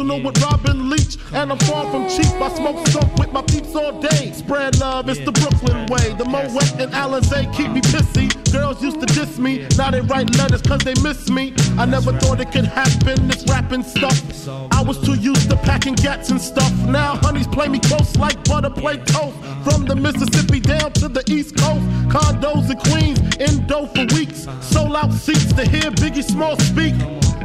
And 0.00 0.08
personal 0.08 0.22
with 0.22 0.42
Robin 0.42 0.90
Leach. 0.90 1.16
And 1.32 1.52
I'm 1.52 1.58
far 1.58 1.90
from 1.90 2.08
cheap. 2.08 2.32
I 2.40 2.48
smoke 2.54 2.86
skunk 2.88 3.14
with 3.16 3.32
my 3.32 3.42
peeps 3.42 3.74
all 3.74 4.00
day. 4.00 4.32
Spread 4.32 4.78
love, 4.78 5.08
it's 5.08 5.20
the 5.20 5.32
Brooklyn 5.32 5.86
way. 5.86 6.14
The 6.14 6.24
Moet 6.24 6.80
and 6.80 6.92
Alizé 6.92 7.52
keep 7.54 7.70
me 7.70 7.80
pissy. 7.80 8.28
Girls 8.52 8.82
used 8.82 9.00
to 9.00 9.06
diss 9.06 9.38
me, 9.38 9.66
now 9.76 9.90
they 9.90 10.00
write 10.00 10.34
letters 10.36 10.62
cause 10.62 10.80
they 10.80 10.94
miss 11.02 11.28
me. 11.28 11.52
I 11.78 11.84
never 11.84 12.12
thought 12.12 12.40
it 12.40 12.50
could 12.50 12.64
happen, 12.64 13.28
this 13.28 13.44
rapping 13.48 13.82
stuff. 13.82 14.18
I 14.72 14.82
was 14.82 14.98
too 15.04 15.14
used 15.14 15.50
to 15.50 15.56
packing 15.56 15.94
gats 15.94 16.30
and 16.30 16.40
stuff. 16.40 16.72
Now 16.86 17.16
honeys 17.16 17.46
play 17.46 17.68
me 17.68 17.78
close 17.78 18.16
like 18.16 18.42
butter 18.44 18.70
play 18.70 18.96
toast. 18.98 19.36
From 19.64 19.84
the 19.84 19.96
Mississippi 19.96 20.60
down 20.60 20.92
to 20.94 21.08
the 21.08 21.22
East 21.28 21.56
Coast. 21.56 21.84
Condos 22.08 22.70
in 22.70 22.78
Queens, 22.88 23.36
in 23.36 23.66
dough 23.66 23.86
for 23.86 24.06
weeks. 24.14 24.46
Sold 24.60 24.96
out 24.96 25.12
seats 25.12 25.52
to 25.52 25.68
hear 25.68 25.90
Biggie 25.90 26.24
Small 26.24 26.56
speak. 26.58 26.94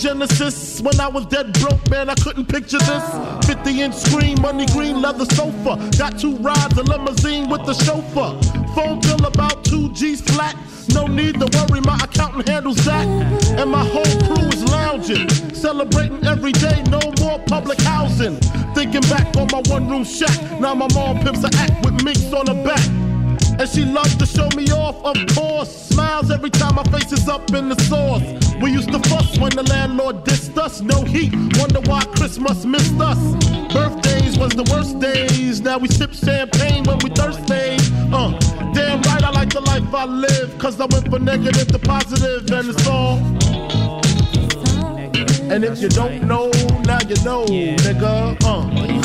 Genesis. 0.00 0.80
When 0.80 0.98
I 0.98 1.08
was 1.08 1.26
dead 1.26 1.52
broke, 1.60 1.90
man, 1.90 2.08
I 2.08 2.14
couldn't 2.14 2.46
picture 2.46 2.78
this. 2.78 3.46
50 3.46 3.82
inch 3.82 3.94
screen, 3.94 4.40
money 4.40 4.64
green 4.66 5.02
leather 5.02 5.26
sofa. 5.26 5.76
Got 5.98 6.18
two 6.18 6.36
rides, 6.36 6.78
a 6.78 6.82
limousine 6.82 7.50
with 7.50 7.66
the 7.66 7.74
chauffeur. 7.74 8.32
Phone 8.74 9.00
bill 9.00 9.26
about 9.26 9.62
two 9.62 9.92
G's 9.92 10.22
flat. 10.22 10.56
No 10.94 11.06
need 11.06 11.38
to 11.38 11.46
worry, 11.52 11.82
my 11.82 11.96
accountant 12.02 12.48
handles 12.48 12.82
that. 12.86 13.06
And 13.58 13.70
my 13.70 13.84
whole 13.84 14.16
crew 14.24 14.48
is 14.48 14.64
lounging, 14.64 15.28
celebrating 15.54 16.26
every 16.26 16.52
day, 16.52 16.82
no 16.88 17.00
more 17.20 17.38
public 17.40 17.78
housing. 17.82 18.36
Thinking 18.74 19.02
back 19.02 19.36
on 19.36 19.48
my 19.52 19.60
one 19.68 19.86
room 19.90 20.04
shack. 20.04 20.40
Now 20.58 20.74
my 20.74 20.88
mom 20.94 21.20
pimps 21.20 21.44
a 21.44 21.50
act 21.58 21.84
with 21.84 22.02
minks 22.02 22.32
on 22.32 22.46
her 22.46 22.64
back. 22.64 23.09
And 23.60 23.68
she 23.68 23.84
loves 23.84 24.16
to 24.16 24.24
show 24.24 24.48
me 24.56 24.72
off, 24.72 24.96
of 25.04 25.18
course. 25.36 25.68
Smiles 25.88 26.30
every 26.30 26.48
time 26.48 26.76
my 26.76 26.82
face 26.84 27.12
is 27.12 27.28
up 27.28 27.52
in 27.52 27.68
the 27.68 27.78
sauce. 27.82 28.22
We 28.62 28.72
used 28.72 28.90
to 28.90 28.98
fuss 29.00 29.38
when 29.38 29.50
the 29.50 29.64
landlord 29.64 30.24
dissed 30.24 30.56
us. 30.56 30.80
No 30.80 31.02
heat, 31.02 31.34
wonder 31.58 31.80
why 31.80 32.02
Christmas 32.16 32.64
missed 32.64 32.98
us. 32.98 33.18
Birthdays 33.70 34.38
was 34.38 34.52
the 34.52 34.66
worst 34.72 34.98
days. 34.98 35.60
Now 35.60 35.76
we 35.76 35.88
sip 35.88 36.14
champagne 36.14 36.84
when 36.84 37.00
we 37.04 37.10
thirsty. 37.10 37.76
Uh, 38.10 38.30
damn 38.72 39.02
right, 39.02 39.24
I 39.24 39.30
like 39.30 39.50
the 39.50 39.60
life 39.60 39.92
I 39.92 40.06
live. 40.06 40.56
Cause 40.58 40.80
I 40.80 40.86
went 40.86 41.10
from 41.10 41.26
negative 41.26 41.68
to 41.68 41.78
positive, 41.78 42.50
and 42.50 42.66
it's 42.66 42.86
all. 42.86 43.18
And 45.52 45.64
if 45.64 45.82
you 45.82 45.90
don't 45.90 46.22
know, 46.22 46.50
now 46.86 47.00
you 47.06 47.22
know, 47.24 47.44
nigga. 47.44 48.42
Uh. 48.42 48.99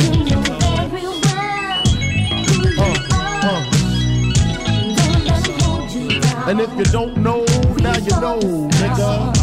And 6.47 6.61
if 6.61 6.69
you 6.77 6.83
don't 6.85 7.17
know, 7.17 7.43
now 7.81 7.97
you 7.97 8.15
know, 8.21 8.37
nigga. 8.77 9.33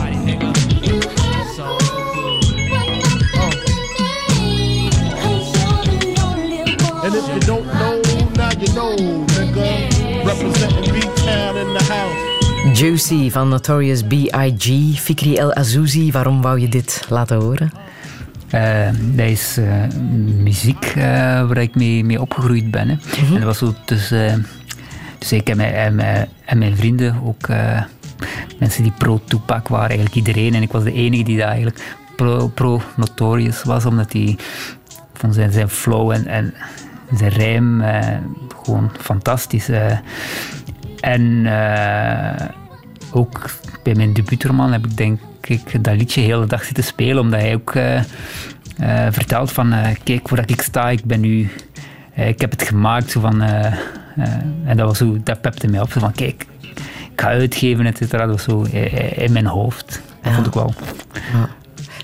And 7.02 7.14
if 7.14 7.26
you 7.34 7.40
don't 7.40 7.66
know, 7.66 8.00
now 8.36 8.52
you 8.54 8.72
know, 8.74 8.94
nigga. 9.34 10.24
Representing 10.24 10.92
B-Town 10.94 11.56
in 11.56 11.72
the 11.74 11.82
house. 11.88 12.78
Juicy 12.78 13.30
van 13.30 13.48
Notorious 13.48 14.06
B.I.G. 14.06 14.96
Fikri 14.96 15.36
El 15.36 15.52
Azouzi, 15.54 16.12
waarom 16.12 16.42
wou 16.42 16.60
je 16.60 16.68
dit 16.68 17.06
laten 17.08 17.36
horen? 17.36 17.72
Eh, 18.50 18.88
dat 19.00 19.26
is 19.26 19.56
eh, 19.56 19.98
muziek 20.42 20.84
eh, 20.84 21.02
waar 21.46 21.56
ik 21.56 21.74
mee, 21.74 22.04
mee 22.04 22.20
opgegroeid 22.20 22.70
ben. 22.70 22.88
Hè. 22.88 22.96
En 23.26 23.34
dat 23.34 23.42
was 23.42 23.58
zo 23.58 23.74
tussen... 23.84 24.46
dus 25.22 25.32
ik 25.32 25.48
en 25.48 25.56
mijn, 25.56 25.94
mijn, 25.94 26.28
en 26.44 26.58
mijn 26.58 26.76
vrienden 26.76 27.16
ook... 27.24 27.46
eh, 27.48 27.82
mensen 28.58 28.82
die 28.82 28.92
pro-Tupac 28.98 29.68
waren, 29.68 29.88
eigenlijk 29.88 30.16
iedereen. 30.16 30.54
En 30.54 30.62
ik 30.62 30.72
was 30.72 30.82
de 30.84 30.92
enige 30.92 31.22
die 31.22 31.38
daar 31.38 31.48
eigenlijk 31.48 31.96
pro- 32.16 32.48
pro-Notorious 32.48 33.62
was, 33.62 33.86
omdat 33.86 34.12
hij 34.12 34.36
van 35.14 35.32
zijn, 35.32 35.52
zijn 35.52 35.68
flow 35.68 36.10
en, 36.10 36.26
en 36.26 36.54
zijn 37.16 37.30
rijm 37.30 37.80
eh, 37.80 38.16
gewoon 38.64 38.90
fantastisch. 39.00 39.68
eh. 39.68 39.98
en 41.00 41.46
ook 43.12 43.50
bij 43.82 43.94
mijn 43.94 44.12
debuutroman 44.12 44.72
heb 44.72 44.86
ik 44.86 44.96
denk 44.96 45.20
ik 45.40 45.84
dat 45.84 45.96
liedje 45.96 46.20
de 46.20 46.26
hele 46.26 46.46
dag 46.46 46.64
zitten 46.64 46.84
spelen, 46.84 47.18
omdat 47.22 47.40
hij 47.40 47.54
ook 47.54 47.72
vertelt 49.10 49.52
van 49.52 49.74
kijk 50.04 50.28
waar 50.28 50.42
ik 50.46 50.62
sta, 50.62 50.90
ik 50.90 51.04
ben 51.04 51.20
nu, 51.20 51.50
ik 52.14 52.40
heb 52.40 52.50
het 52.50 52.62
gemaakt. 52.62 53.10
Zo 53.10 53.20
van, 53.20 53.42
eh, 53.42 53.66
eh, 53.66 53.76
en 54.64 54.76
dat 54.76 54.86
was 54.86 54.98
zo, 54.98 55.18
dat 55.24 55.40
pepte 55.40 55.68
mij 55.68 55.80
op, 55.80 55.92
zo 55.92 56.00
van 56.00 56.12
kijk, 56.12 56.46
ik 57.12 57.20
ga 57.20 57.26
uitgeven, 57.26 57.86
et 57.86 57.96
cetera. 57.96 58.26
Dat 58.26 58.34
was 58.34 58.44
zo 58.44 58.64
eh, 58.64 59.18
in 59.18 59.32
mijn 59.32 59.46
hoofd. 59.46 60.02
Dat 60.22 60.32
vond 60.32 60.46
ik 60.46 60.52
wel. 60.52 60.74
Ja. 61.32 61.48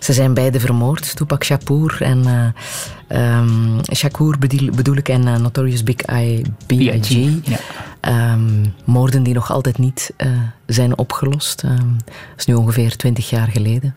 Ze 0.01 0.13
zijn 0.13 0.35
beide 0.35 0.61
vermoord, 0.61 1.17
Tupac 1.17 1.45
Shakur 1.45 2.03
en 2.03 2.27
eh, 2.27 3.37
ehm, 3.37 3.79
Shakur 3.95 4.39
bedoel, 4.39 4.71
bedoel 4.71 4.97
ik 4.97 5.09
en 5.09 5.27
eh, 5.27 5.37
Notorious 5.37 5.83
Big 5.83 5.97
I, 6.11 6.43
B.I.G. 6.67 7.09
Ja. 7.49 7.59
Ehm, 8.01 8.67
moorden 8.85 9.23
die 9.23 9.35
nog 9.35 9.51
altijd 9.51 9.79
niet 9.79 10.13
eh, 10.17 10.31
zijn 10.67 10.99
opgelost. 10.99 11.63
Ehm, 11.63 11.93
dat 12.05 12.37
is 12.37 12.47
nu 12.47 12.55
ongeveer 12.55 12.97
twintig 12.97 13.31
jaar 13.31 13.49
geleden. 13.49 13.95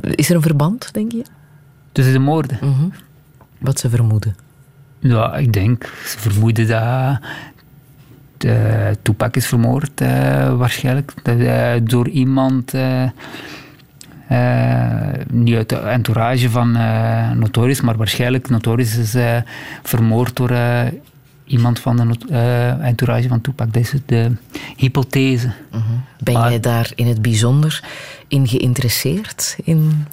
Is 0.00 0.30
er 0.30 0.36
een 0.36 0.42
verband, 0.42 0.92
denk 0.92 1.12
je? 1.12 1.24
Tussen 1.92 2.12
de 2.12 2.18
moorden? 2.18 2.58
Mhm. 2.60 2.88
Wat 3.58 3.78
ze 3.78 3.90
vermoeden. 3.90 4.36
Ja, 5.00 5.36
ik 5.36 5.52
denk, 5.52 5.84
ze 6.06 6.18
vermoeden 6.18 6.68
dat 6.68 7.18
de 8.40 8.96
Tupac 9.02 9.36
is 9.36 9.46
vermoord, 9.46 10.00
eh, 10.00 10.56
waarschijnlijk. 10.56 11.12
Eh, 11.22 11.72
door 11.82 12.08
iemand, 12.08 12.74
eh, 12.74 13.04
niet 15.30 15.56
uit 15.56 15.68
de 15.68 15.76
entourage 15.76 16.50
van 16.50 16.72
Notorious, 17.38 17.80
maar 17.80 17.96
waarschijnlijk 17.96 18.48
Notorious 18.48 18.96
is 18.96 19.16
vermoord 19.82 20.36
door 20.36 20.52
iemand 21.44 21.78
van 21.80 21.96
de 21.96 22.16
entourage 22.80 23.28
van 23.28 23.40
Tupac. 23.40 23.72
Dat 23.72 23.82
is 23.82 23.92
de 24.06 24.32
hypothese. 24.76 25.52
Ben 26.22 26.34
jij 26.34 26.60
daar 26.60 26.92
in 26.94 27.06
het 27.06 27.22
bijzonder 27.22 27.84
in 28.28 28.48
geïnteresseerd? 28.48 29.56
In 29.64 30.06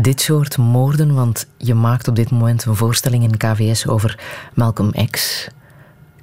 dit 0.00 0.20
soort 0.20 0.58
moorden? 0.58 1.14
Want 1.14 1.46
je 1.56 1.74
maakt 1.74 2.08
op 2.08 2.16
dit 2.16 2.30
moment 2.30 2.64
een 2.64 2.76
voorstelling 2.76 3.22
in 3.22 3.36
KVS 3.36 3.86
over 3.86 4.18
Malcolm 4.54 4.92
X. 5.10 5.48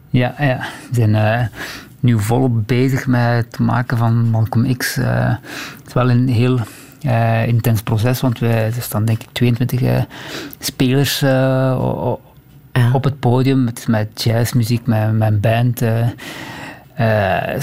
Ja, 0.09 0.35
ja. 0.39 0.57
we 0.89 0.95
zijn 0.95 1.15
eh, 1.15 1.45
nu 1.99 2.19
volop 2.19 2.67
bezig 2.67 3.07
met 3.07 3.45
het 3.45 3.59
maken 3.59 3.97
van 3.97 4.29
Malcolm 4.29 4.77
X. 4.77 4.97
Eh, 4.97 5.27
het 5.77 5.87
is 5.87 5.93
wel 5.93 6.09
een 6.09 6.27
heel 6.27 6.59
eh, 7.01 7.47
intens 7.47 7.81
proces, 7.81 8.21
want 8.21 8.39
we, 8.39 8.47
er 8.47 8.73
staan 8.81 9.05
denk 9.05 9.21
ik 9.21 9.27
22 9.31 9.81
eh, 9.81 10.01
spelers 10.59 11.23
op 12.93 13.03
het 13.03 13.19
podium. 13.19 13.65
Het 13.65 13.77
is 13.77 13.85
met 13.85 14.23
jazzmuziek, 14.23 14.85
met, 14.85 15.13
een 15.19 15.39
band, 15.39 15.83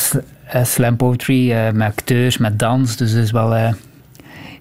sl- 0.00 0.18
slam 0.62 0.96
poetry, 0.96 1.52
met 1.72 1.88
acteurs, 1.88 2.38
met 2.38 2.58
dans. 2.58 2.96
Dus 2.96 3.10
het 3.10 3.24
is 3.24 3.30
wel 3.30 3.74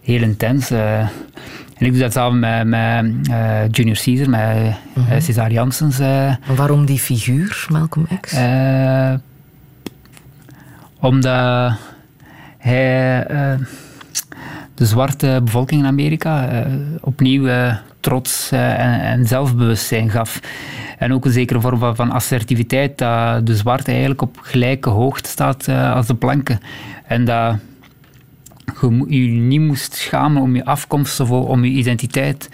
heel 0.06 0.22
intens. 0.22 0.70
eh. 0.72 1.00
en 1.00 1.86
ik 1.86 1.92
doe 1.92 2.02
dat 2.02 2.12
samen 2.14 2.40
met, 2.40 2.68
met 2.68 3.28
eh, 3.30 3.70
Junior 3.72 3.98
Caesar, 4.04 4.30
met 4.30 4.76
eh, 5.10 5.20
Cesar 5.20 5.52
Janssens. 5.52 6.00
eh. 6.00 6.34
Waarom 6.56 6.86
die 6.86 7.00
figuur, 7.00 7.66
Malcolm 7.70 8.08
X? 8.22 8.34
Omdat 11.00 11.74
hij 12.58 13.26
de 14.76 14.86
zwarte 14.86 15.42
bevolking 15.44 15.82
in 15.82 15.88
Amerika 15.88 16.64
opnieuw 17.02 17.72
trots 18.00 18.52
en, 18.52 19.02
en 19.02 19.26
zelfbewustzijn 19.28 20.10
gaf. 20.10 20.40
En 20.98 21.14
ook 21.14 21.26
een 21.26 21.32
zekere 21.32 21.62
vorm 21.62 21.80
van, 21.80 21.96
van 21.96 22.12
assertiviteit, 22.12 22.98
dat 22.98 23.46
de 23.46 23.56
zwarte 23.56 23.92
eigenlijk 23.92 24.22
op 24.22 24.38
gelijke 24.42 24.90
hoogte 24.90 25.30
staat 25.30 25.68
als 25.68 26.08
de 26.08 26.16
blanke. 26.16 26.58
En 27.06 27.26
dat 27.26 27.56
je 29.08 29.34
je 29.34 29.42
niet 29.42 29.62
moest 29.62 29.94
schamen 29.94 30.42
om 30.42 30.56
je 30.56 30.66
afkomst 30.66 31.20
of 31.20 31.32
om 31.32 31.64
je 31.64 31.72
identiteit. 31.72 32.50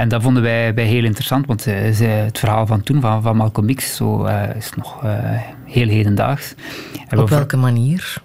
En 0.00 0.08
dat 0.08 0.22
vonden 0.22 0.42
wij, 0.42 0.74
wij 0.74 0.84
heel 0.84 1.04
interessant, 1.04 1.46
want 1.46 1.66
eh, 1.66 1.98
het 2.24 2.38
verhaal 2.38 2.66
van 2.66 2.82
toen, 2.82 3.00
van, 3.00 3.22
van 3.22 3.36
Malcolm 3.36 3.74
X, 3.74 3.96
zo, 3.96 4.24
eh, 4.24 4.56
is 4.56 4.70
nog 4.76 5.04
eh, 5.04 5.12
heel 5.64 5.88
hedendaags. 5.88 6.54
En 7.08 7.16
we 7.16 7.22
Op 7.22 7.28
welke 7.28 7.56
manier? 7.56 8.22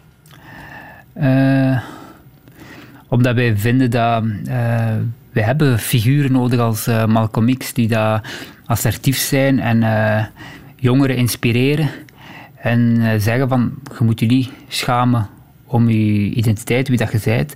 omdat 3.08 3.36
wij 3.36 3.58
vinden 3.58 3.92
dat 3.92 4.24
wij 5.32 5.44
hebben 5.44 5.80
figuren 5.80 6.32
nodig 6.32 6.60
als 6.60 6.86
Malcolm 7.08 7.58
X 7.58 7.74
die 7.74 7.88
daar 7.88 8.30
assertief 8.66 9.18
zijn 9.18 9.60
en 9.60 9.84
jongeren 10.76 11.16
inspireren 11.16 11.90
en 12.56 12.98
zeggen 13.22 13.50
van 13.50 13.74
je 13.98 14.04
moet 14.04 14.20
je 14.20 14.26
niet 14.26 14.50
schamen 14.68 15.30
om 15.66 15.90
je 15.90 16.30
identiteit, 16.30 16.88
wie 16.88 16.98
dat 16.98 17.12
je 17.12 17.20
bent. 17.24 17.56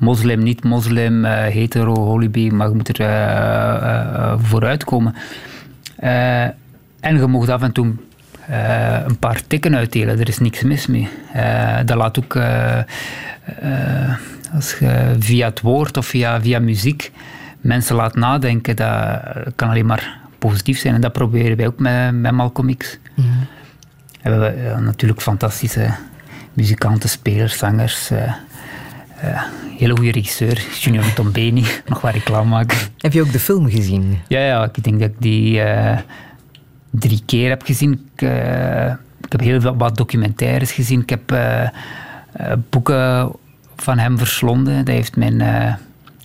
Moslim, 0.00 0.42
niet 0.42 0.64
moslim, 0.64 1.24
eh, 1.24 1.32
hetero, 1.32 1.94
holibi, 1.94 2.50
maar 2.50 2.68
je 2.68 2.74
moet 2.74 2.88
er 2.88 3.00
eh, 3.00 4.04
eh, 4.04 4.34
vooruitkomen. 4.38 5.14
En 7.00 7.16
je 7.16 7.26
mocht 7.26 7.48
af 7.48 7.62
en 7.62 7.72
toe 7.72 7.92
een 9.06 9.18
paar 9.18 9.40
tikken 9.46 9.76
uitdelen, 9.76 10.18
er 10.18 10.28
is 10.28 10.38
niks 10.38 10.62
mis 10.62 10.86
mee. 10.86 11.08
Dat 11.84 11.96
laat 11.96 12.18
ook, 12.18 12.36
als 14.54 14.78
je 14.78 15.16
via 15.18 15.48
het 15.48 15.60
woord 15.60 15.96
of 15.96 16.06
via, 16.06 16.40
via 16.40 16.58
muziek 16.58 17.12
mensen 17.60 17.96
laat 17.96 18.14
nadenken, 18.14 18.76
dat 18.76 19.20
kan 19.56 19.68
alleen 19.68 19.86
maar 19.86 20.18
positief 20.38 20.78
zijn. 20.78 20.94
En 20.94 21.00
dat 21.00 21.12
proberen 21.12 21.56
wij 21.56 21.66
ook 21.66 21.78
met, 21.78 22.12
met 22.12 22.32
Malcolm 22.32 22.76
X. 22.76 22.98
Hebben 24.20 24.40
we 24.40 24.62
ja, 24.62 24.78
natuurlijk 24.78 25.20
fantastische 25.20 25.94
muzikanten, 26.52 27.08
spelers, 27.08 27.58
zangers. 27.58 28.10
eh, 28.10 28.32
eh, 29.20 29.42
hele 29.78 29.96
goede 29.96 30.12
regisseur, 30.12 30.66
Junior 30.80 31.12
Tombeni, 31.14 31.64
nog 31.88 32.00
waar 32.00 32.12
reclame 32.12 32.48
maken. 32.48 32.78
Heb 32.98 33.12
je 33.12 33.20
ook 33.20 33.32
de 33.32 33.38
film 33.40 33.70
gezien? 33.70 34.18
Ja, 34.28 34.40
ja, 34.40 34.64
ik 34.64 34.84
denk 34.84 35.00
dat 35.00 35.08
ik 35.08 35.16
die 35.18 35.60
eh, 35.62 35.98
drie 36.90 37.22
keer 37.26 37.48
heb 37.48 37.62
gezien. 37.62 37.92
Ik, 37.92 38.22
ik 39.20 39.32
heb 39.32 39.40
heel 39.40 39.60
veel, 39.60 39.76
wat 39.76 39.96
documentaires 39.96 40.72
gezien. 40.72 41.00
Ik 41.00 41.10
heb 41.10 41.34
boeken 42.70 43.32
van 43.76 43.98
hem 43.98 44.18
verslonden. 44.18 44.76
Dat 44.84 44.94
heeft 44.94 45.16
mijn 45.16 45.42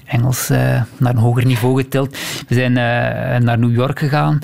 Engels 0.06 0.50
eh, 0.50 0.82
naar 0.98 1.12
een 1.12 1.18
hoger 1.18 1.46
niveau 1.46 1.82
getild. 1.82 2.18
We 2.48 2.54
zijn 2.54 2.78
eh, 2.78 3.40
naar 3.40 3.58
New 3.60 3.74
York 3.74 4.00
gegaan 4.00 4.40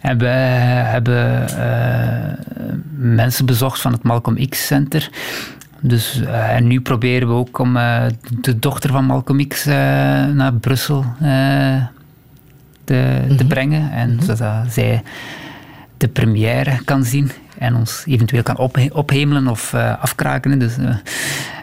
en 0.00 0.18
we 0.18 0.26
hebben 0.26 1.48
eh, 1.48 2.32
mensen 2.96 3.46
bezocht 3.46 3.80
van 3.80 3.92
het 3.92 4.02
Malcolm 4.02 4.48
X 4.48 4.66
Center. 4.66 5.10
Dus, 5.82 6.20
en 6.30 6.66
nu 6.66 6.80
proberen 6.80 7.28
we 7.28 7.34
ook 7.34 7.58
om 7.58 7.72
de 8.40 8.58
dochter 8.58 8.90
van 8.90 9.04
Malcolm 9.04 9.48
X 9.48 9.64
naar 10.34 10.52
Brussel 10.60 11.04
te, 12.84 13.20
te 13.36 13.44
brengen. 13.48 13.90
En 13.92 14.18
zodat 14.22 14.54
zij 14.68 15.02
de 15.96 16.08
première 16.08 16.84
kan 16.84 17.04
zien 17.04 17.30
en 17.58 17.74
ons 17.74 18.02
eventueel 18.06 18.42
kan 18.42 18.56
ophe- 18.56 18.90
ophemelen 18.92 19.48
of 19.48 19.74
afkraken. 19.74 20.58
Dus, 20.58 20.76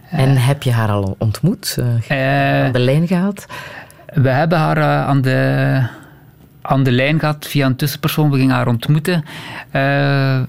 En 0.09 0.37
heb 0.37 0.63
je 0.63 0.71
haar 0.71 0.89
al 0.89 1.15
ontmoet? 1.19 1.77
Eh, 2.07 2.65
aan 2.65 2.71
de 2.71 2.79
lijn 2.79 3.07
gehad? 3.07 3.45
we 4.13 4.29
hebben 4.29 4.57
haar 4.57 4.77
eh, 4.77 5.07
aan, 5.07 5.21
de, 5.21 5.81
aan 6.61 6.83
de 6.83 6.91
lijn 6.91 7.19
gehad 7.19 7.47
via 7.47 7.65
een 7.65 7.75
tussenpersoon. 7.75 8.31
We 8.31 8.37
gingen 8.37 8.55
haar 8.55 8.67
ontmoeten. 8.67 9.23
Eh, 9.71 10.41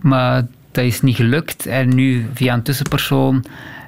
maar 0.00 0.46
dat 0.70 0.84
is 0.84 1.02
niet 1.02 1.16
gelukt. 1.16 1.66
En 1.66 1.94
nu 1.94 2.26
via 2.34 2.54
een 2.54 2.62
tussenpersoon 2.62 3.44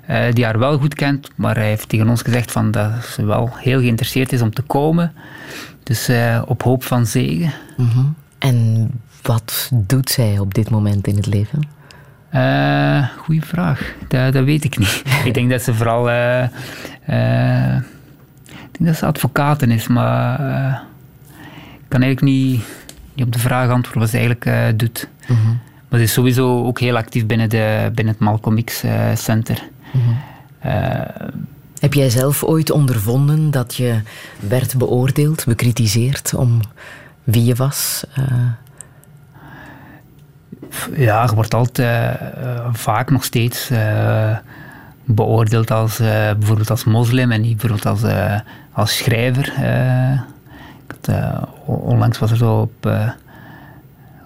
eh, 0.09 0.33
die 0.33 0.45
haar 0.45 0.59
wel 0.59 0.79
goed 0.79 0.95
kent. 0.95 1.31
Maar 1.35 1.57
hij 1.57 1.69
heeft 1.69 1.89
tegen 1.89 2.09
ons 2.09 2.23
gezegd 2.23 2.53
van 2.53 2.71
dat 2.71 3.05
ze 3.05 3.25
wel 3.25 3.51
heel 3.57 3.81
geïnteresseerd 3.81 4.33
is 4.33 4.43
om 4.43 4.55
te 4.55 4.63
komen. 4.63 5.13
Dus 5.83 6.09
eh, 6.09 6.43
op 6.47 6.63
hoop 6.63 6.85
van 6.85 7.07
zegen. 7.07 7.53
Mhm. 7.77 8.05
En 8.39 8.91
wat 9.23 9.71
doet 9.73 10.11
zij 10.11 10.39
op 10.39 10.55
dit 10.55 10.71
moment 10.71 11.07
in 11.07 11.17
het 11.17 11.27
leven? 11.27 11.63
Eh 12.31 13.09
goeie 13.19 13.43
vraag. 13.45 13.95
Dat, 14.09 14.33
dat 14.33 14.45
weet 14.45 14.65
ik 14.65 14.79
niet. 14.79 15.03
ik 15.25 15.35
denk 15.35 15.51
dat 15.51 15.63
ze 15.63 15.75
vooral. 15.75 16.11
eh, 16.11 16.43
eh, 16.43 17.77
ik 18.47 18.79
denk 18.79 18.87
dat 18.91 18.97
ze 18.97 19.07
advocaten 19.07 19.71
is, 19.71 19.87
maar. 19.87 20.41
eh, 20.41 20.79
ik 21.77 21.95
kan 21.95 22.03
eigenlijk 22.03 22.33
niet, 22.33 22.63
niet 23.15 23.27
op 23.27 23.33
de 23.33 23.39
vraag 23.39 23.71
antwoorden 23.71 24.01
wat 24.03 24.11
ze 24.11 24.17
eigenlijk 24.17 24.47
eh, 24.47 24.65
doet. 24.77 25.09
Maar 25.89 25.99
ze 25.99 26.05
is 26.05 26.13
sowieso 26.13 26.65
ook 26.65 26.81
heel 26.81 26.97
actief 26.97 27.27
binnen, 27.27 27.49
de, 27.49 27.91
binnen 27.95 28.15
het 28.15 28.23
Malcolm 28.23 28.65
X 28.65 28.83
eh, 28.83 29.15
Center. 29.15 29.63
Eh, 30.59 31.01
Heb 31.81 31.95
jij 31.95 32.11
zelf 32.11 32.45
ooit 32.45 32.71
ondervonden 32.71 33.51
dat 33.51 33.75
je 33.75 34.01
werd 34.49 34.77
beoordeeld, 34.79 35.45
bekritiseerd 35.45 36.35
om 36.35 36.61
wie 37.25 37.45
je 37.45 37.55
was? 37.55 38.05
Eh, 40.93 40.99
Ja, 40.99 41.23
je 41.29 41.35
wordt 41.35 41.55
altijd 41.55 41.79
eh, 41.79 42.67
vaak 42.73 43.11
nog 43.11 43.25
steeds 43.25 43.71
eh, 43.71 44.37
beoordeeld 45.05 45.71
als 45.71 45.99
eh, 45.99 46.07
bijvoorbeeld 46.39 46.71
als 46.71 46.85
moslim 46.85 47.31
en 47.33 47.41
niet 47.41 47.57
bijvoorbeeld 47.57 47.87
als, 47.87 48.03
eh, 48.03 48.41
als 48.73 48.97
schrijver. 48.97 49.53
eh. 49.57 50.13
eh, 51.03 51.43
onlangs 51.67 52.19
was 52.19 52.31
er 52.31 52.37
zo 52.37 52.61
op 52.61 52.87
uh, 52.87 53.11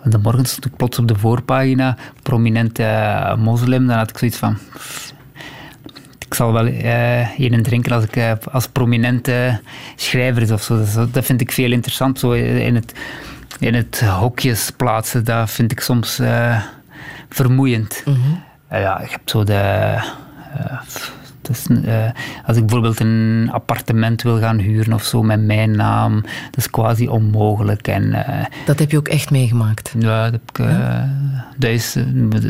de 0.05 0.19
morgen 0.19 0.44
stond 0.44 0.64
ik 0.64 0.77
plots 0.77 0.98
op 0.98 1.09
de 1.09 1.14
voorpagina 1.19 1.97
prominente 2.23 2.82
eh, 2.82 3.36
moslim. 3.36 3.86
Dan 3.86 3.97
had 3.97 4.10
ik 4.10 4.19
zoiets 4.19 4.36
van. 4.36 4.59
ik 6.27 6.35
zal 6.35 6.52
wel 6.52 6.66
eh 6.66 7.39
een 7.39 7.62
drinken 7.62 7.93
als 7.93 8.05
ik 8.05 8.16
eh, 8.16 8.32
als 8.52 8.69
prominente 8.69 9.60
schrijver 9.97 10.43
is 10.43 10.51
of 10.51 10.62
zo. 10.62 10.77
Dus 10.78 10.94
dat 10.94 11.24
vind 11.24 11.40
ik 11.40 11.52
veel 11.52 11.73
interessant. 11.73 12.19
Zo 12.19 12.32
in 12.32 12.74
het, 12.74 12.93
in 13.62 13.74
het 13.74 14.01
hokjes 14.01 14.70
plaatsen, 14.76 15.24
dat 15.24 15.51
vind 15.51 15.72
ik 15.72 15.80
soms 15.80 16.18
eh, 16.18 16.62
vermoeiend. 17.28 18.02
Eh, 18.68 18.80
ja, 18.80 19.01
je 19.01 19.06
hebt 19.10 19.30
zo 19.30 19.44
de. 19.44 19.52
eh, 21.84 22.10
als 22.47 22.56
ik 22.56 22.62
bijvoorbeeld 22.66 23.01
een 23.01 23.48
appartement 23.52 24.22
wil 24.22 24.39
gaan 24.39 24.59
huren 24.59 24.93
of 24.93 25.05
zo 25.05 25.22
met 25.22 25.40
mijn 25.43 25.70
naam, 25.70 26.20
dat 26.22 26.56
is 26.56 26.70
quasi 26.70 27.09
onmogelijk. 27.09 27.89
En, 27.89 28.14
dat 28.66 28.78
heb 28.78 28.90
je 28.90 28.97
ook 28.97 29.09
echt 29.09 29.30
meegemaakt? 29.30 29.94
ja, 29.98 30.30
dat 30.30 30.32
heb 30.32 30.43
ik, 30.51 30.76
dat 31.56 31.70
is, 31.70 31.97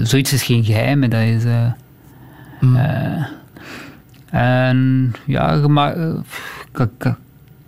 zoiets 0.02 0.32
is 0.32 0.42
geen 0.42 0.64
geheim. 0.64 1.08
Dat 1.08 1.20
is, 1.20 1.44
eh, 1.44 1.72
en 4.30 5.12
ja, 5.26 5.52
je 5.52 5.68
ma- 5.68 5.92
eh, 5.92 6.14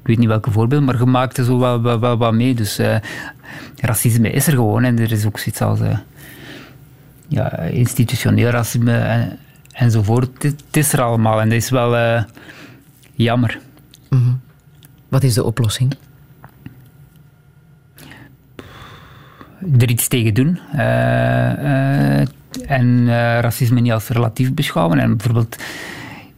ik, 0.05 0.11
weet 0.11 0.19
niet 0.19 0.29
welke 0.29 0.51
voorbeeld, 0.51 0.85
maar 0.85 0.99
je 0.99 1.05
maakt 1.05 1.39
er 1.39 1.45
zo 1.45 1.59
wel, 1.59 2.01
wel 2.01 2.17
wat 2.17 2.33
mee. 2.33 2.55
Dus 2.55 2.79
eh, 2.79 2.97
racisme 3.77 4.31
is 4.31 4.47
er 4.47 4.53
gewoon 4.53 4.85
en 4.85 4.99
er 4.99 5.13
is 5.13 5.27
ook 5.27 5.39
zoiets 5.39 5.61
als 5.61 5.81
eh, 5.81 5.99
ja, 7.29 7.59
institutioneel 7.59 8.51
racisme 8.51 8.97
en, 8.97 9.39
enzovoort. 9.73 10.43
Het, 10.43 10.63
is 10.71 10.93
er 10.93 11.03
allemaal 11.03 11.41
en 11.41 11.49
dat 11.49 11.59
is 11.59 11.71
wel 11.71 11.97
eh, 11.97 12.23
jammer. 13.13 13.61
Mhm. 14.11 14.33
Wat 15.09 15.23
is 15.23 15.35
de 15.35 15.45
oplossing? 15.45 15.95
er 19.79 19.91
iets 19.91 20.09
tegen 20.09 20.35
doen. 20.35 20.59
En 22.67 23.07
racisme 23.41 23.81
niet 23.81 23.93
als 23.93 24.09
relatief 24.09 24.55
beschouwen. 24.55 24.99
En 24.99 25.17
bijvoorbeeld 25.17 25.57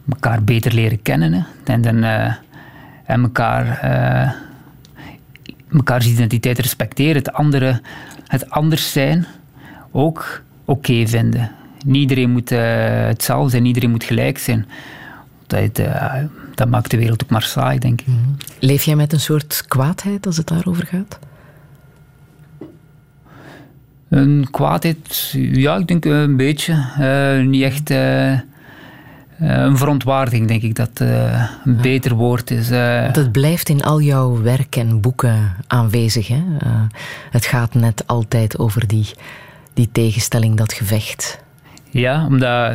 elkaar 0.08 0.42
beter 0.42 0.72
leren 0.72 1.02
kennen. 1.02 1.32
Hè. 1.32 1.42
En, 1.64 1.82
dan, 1.82 2.04
en 3.06 3.22
elkaar, 3.22 3.78
eh, 3.80 4.32
mekaars 5.68 6.06
identiteit 6.06 6.58
respecteren. 6.58 7.16
Het, 7.16 7.32
andere, 7.32 7.80
het 8.26 8.50
anders 8.50 8.92
zijn 8.92 9.26
ook 9.90 10.42
oké 10.64 11.06
vinden. 11.06 11.50
Niet 11.84 12.00
iedereen 12.00 12.30
moet 12.30 12.52
eh, 12.52 12.60
hetzelfde 13.06 13.50
zijn, 13.50 13.64
iedereen 13.64 13.90
moet 13.90 14.04
gelijk 14.04 14.38
zijn. 14.38 14.66
Dat, 15.46 15.78
eh, 15.78 16.14
dat 16.54 16.68
maakt 16.68 16.90
de 16.90 16.96
wereld 16.96 17.22
ook 17.22 17.30
maar 17.30 17.42
saai, 17.42 17.78
denk 17.78 18.00
ik. 18.00 18.06
Leef 18.58 18.82
jij 18.82 18.96
met 18.96 19.12
een 19.12 19.20
soort 19.20 19.64
kwaadheid 19.68 20.26
als 20.26 20.36
het 20.36 20.46
daarover 20.46 20.86
gaat? 20.86 21.18
Een 24.08 24.48
kwaadheid, 24.50 25.30
ja, 25.36 25.76
ik 25.76 25.86
denk 25.86 26.04
een 26.04 26.36
beetje. 26.36 26.84
Eh, 26.98 27.46
niet 27.46 27.62
echt 27.62 27.90
eh, 27.90 28.32
eh, 28.32 28.40
een 29.38 29.76
verontwaardiging, 29.76 30.48
denk 30.48 30.62
ik, 30.62 30.74
dat 30.74 30.90
eh, 31.00 31.50
een 31.64 31.76
beter 31.76 32.14
woord 32.14 32.50
is. 32.50 32.70
eh. 32.70 33.02
Want 33.02 33.16
het 33.16 33.32
blijft 33.32 33.68
in 33.68 33.82
al 33.82 34.00
jouw 34.00 34.42
werk 34.42 34.76
en 34.76 35.00
boeken 35.00 35.52
aanwezig. 35.66 36.28
Hè? 36.28 36.42
Eh, 36.58 36.80
het 37.30 37.46
gaat 37.46 37.74
net 37.74 38.06
altijd 38.06 38.58
over 38.58 38.86
die, 38.86 39.06
die 39.74 39.88
tegenstelling, 39.92 40.56
dat 40.56 40.72
gevecht. 40.72 41.38
Ja, 41.90 42.26
omdat, 42.26 42.74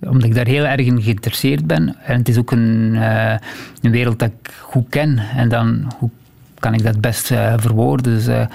omdat 0.00 0.24
ik 0.24 0.34
daar 0.34 0.46
heel 0.46 0.64
erg 0.64 0.86
in 0.86 1.02
geïnteresseerd 1.02 1.66
ben. 1.66 1.96
En 2.04 2.18
het 2.18 2.28
is 2.28 2.38
ook 2.38 2.50
een, 2.50 2.94
eh, 2.96 3.34
een 3.82 3.90
wereld 3.90 4.18
dat 4.18 4.30
ik 4.42 4.52
goed 4.60 4.86
ken. 4.88 5.18
En 5.18 5.48
dan 5.48 5.92
hoe 5.98 6.10
kan 6.58 6.74
ik 6.74 6.82
dat 6.82 7.00
best 7.00 7.30
eh, 7.30 7.54
verwoorden. 7.56 8.14
Dus, 8.14 8.26
eh, 8.26 8.40
eh, 8.40 8.48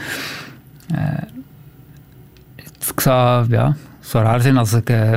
het- 2.55 2.89
ik 2.93 2.99
zou, 2.99 3.45
ja, 3.49 3.75
zou 4.11 4.23
raar 4.23 4.41
zijn 4.41 4.57
als 4.57 4.73
ik 4.73 4.89
eh, 4.89 5.13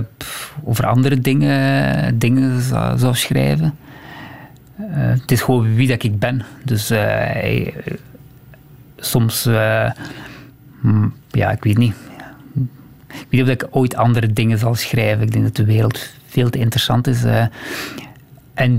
over 0.65 0.87
andere 0.87 1.19
dingen, 1.19 2.19
dingen 2.19 2.61
zou, 2.99 3.15
schrijven. 3.15 3.75
Eh, 4.77 4.85
het 4.91 5.31
is 5.31 5.43
gewoon 5.43 5.75
wie 5.75 5.89
dat 5.89 6.03
ik 6.03 6.19
ben. 6.19 6.45
Dus 6.65 6.91
eh, 6.91 7.75
soms, 8.97 9.45
hm, 10.81 11.09
ja, 11.31 11.51
ik 11.51 11.65
weet 11.65 11.79
niet. 11.79 11.95
Ik 13.09 13.27
weet 13.29 13.31
niet 13.31 13.43
of 13.43 13.49
ik 13.49 13.67
ooit 13.71 13.97
andere 13.97 14.33
dingen 14.33 14.59
zal 14.59 14.75
schrijven. 14.75 15.23
Ik 15.23 15.33
denk 15.33 15.45
dat 15.45 15.57
de 15.57 15.65
wereld 15.65 16.11
veel 16.27 16.51
te 16.51 16.59
interessant 16.59 17.07
is. 17.07 17.25
en 18.55 18.75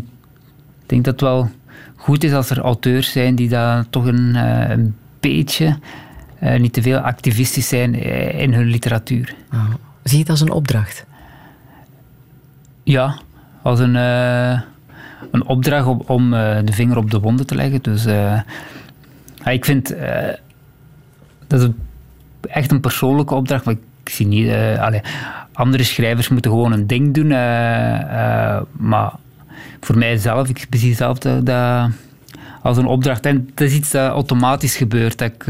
ik 0.81 0.89
denk 0.89 1.03
dat 1.03 1.13
het 1.13 1.21
wel 1.21 1.49
goed 1.95 2.23
is 2.23 2.33
als 2.33 2.49
er 2.49 2.59
auteurs 2.59 3.11
zijn 3.11 3.35
die 3.35 3.49
daar 3.49 3.85
toch 3.89 4.05
een, 4.05 4.95
beetje 5.19 5.77
niet 6.57 6.73
te 6.73 6.81
veel 6.81 6.97
activistisch 6.97 7.67
zijn 7.67 7.93
in 8.33 8.53
hun 8.53 8.65
literatuur. 8.65 9.35
Ah, 9.49 9.73
zie 10.09 10.17
je 10.17 10.23
het 10.23 10.29
als 10.29 10.41
een 10.41 10.51
opdracht? 10.51 11.05
Ja, 12.83 13.19
als 13.61 13.79
een, 13.79 13.95
eh, 13.95 14.61
een 15.31 15.45
opdracht 15.45 15.87
om, 15.87 16.01
om 16.05 16.33
eh, 16.33 16.57
de 16.63 16.73
vinger 16.73 16.97
op 16.97 17.11
de 17.11 17.19
wonden 17.19 17.45
te 17.45 17.55
leggen. 17.55 17.81
Dus 17.81 18.05
eh, 18.05 18.39
ik 19.45 19.65
vind 19.65 19.95
dat 21.47 21.61
is 21.61 21.67
echt 22.41 22.71
een 22.71 22.79
persoonlijke 22.79 23.33
opdracht. 23.33 23.65
Maar 23.65 23.75
ik 24.03 24.09
zie 24.09 24.27
niet. 24.27 24.49
allee, 24.79 25.01
andere 25.53 25.83
schrijvers 25.83 26.29
moeten 26.29 26.51
gewoon 26.51 26.71
een 26.71 26.87
ding 26.87 27.13
doen. 27.13 27.27
maar 28.77 29.11
voor 29.79 29.97
mijzelf, 29.97 30.49
ik 30.49 30.67
zie 30.69 30.95
zelf 30.95 31.17
dat, 31.19 31.49
als 32.61 32.77
een 32.77 32.85
opdracht. 32.85 33.25
En 33.25 33.47
het 33.49 33.61
is 33.61 33.73
iets 33.73 33.91
dat 33.91 34.11
automatisch 34.11 34.75
gebeurt. 34.75 35.17
Dat 35.17 35.31
ik, 35.31 35.47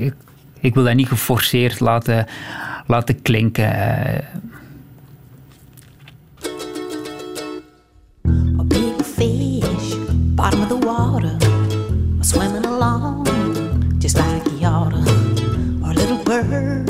ik, 0.00 0.14
ik 0.60 0.74
wil 0.74 0.84
dat 0.84 0.94
niet 0.94 1.08
geforceerd 1.08 1.80
laten, 1.80 2.26
laten 2.86 3.22
klinken. 3.22 4.24
A 8.58 8.64
big 8.64 8.94
fish, 9.02 9.94
bottom 10.34 10.60
of 10.60 10.68
the 10.68 10.78
water, 10.78 11.36
swimming 12.20 12.66
along 12.66 13.26
just 13.98 14.16
like 14.16 14.48
he 14.48 14.64
oughta. 14.64 15.02
Or 15.82 15.90
a 15.90 15.94
little 15.94 16.22
bird 16.24 16.88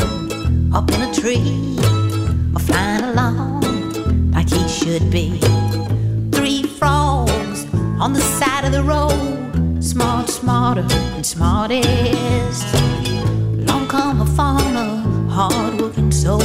up 0.72 0.90
in 0.90 1.00
a 1.00 1.12
tree, 1.12 1.76
or 2.54 2.60
flying 2.60 3.02
along 3.02 3.64
like 4.32 4.48
he 4.50 4.68
should 4.68 5.10
be. 5.10 5.38
Three 6.30 6.62
frogs 6.62 7.66
on 7.98 8.12
the 8.12 8.20
side 8.20 8.64
of 8.64 8.72
the 8.72 8.82
road, 8.82 9.82
smart, 9.82 10.28
smarter, 10.28 10.86
and 11.14 11.26
smartest. 11.26 12.87
Long 13.78 13.86
come 13.86 14.20
a 14.22 14.26
farmer, 14.26 15.30
hard 15.30 15.80
working 15.80 16.10
soul, 16.10 16.40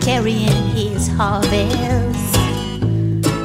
carrying 0.00 0.64
his 0.74 1.06
harvest. 1.06 2.32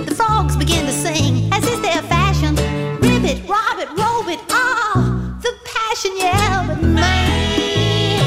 The 0.07 0.13
frogs 0.17 0.57
begin 0.57 0.87
to 0.87 0.91
sing, 0.91 1.53
as 1.53 1.63
is 1.67 1.79
their 1.81 2.01
fashion. 2.01 2.55
Ribbit, 2.99 3.47
robbit, 3.47 3.89
robit, 3.89 4.39
ah, 4.49 5.37
the 5.43 5.53
passion, 5.65 6.13
yeah, 6.17 6.65
but 6.67 6.81
man, 6.81 8.25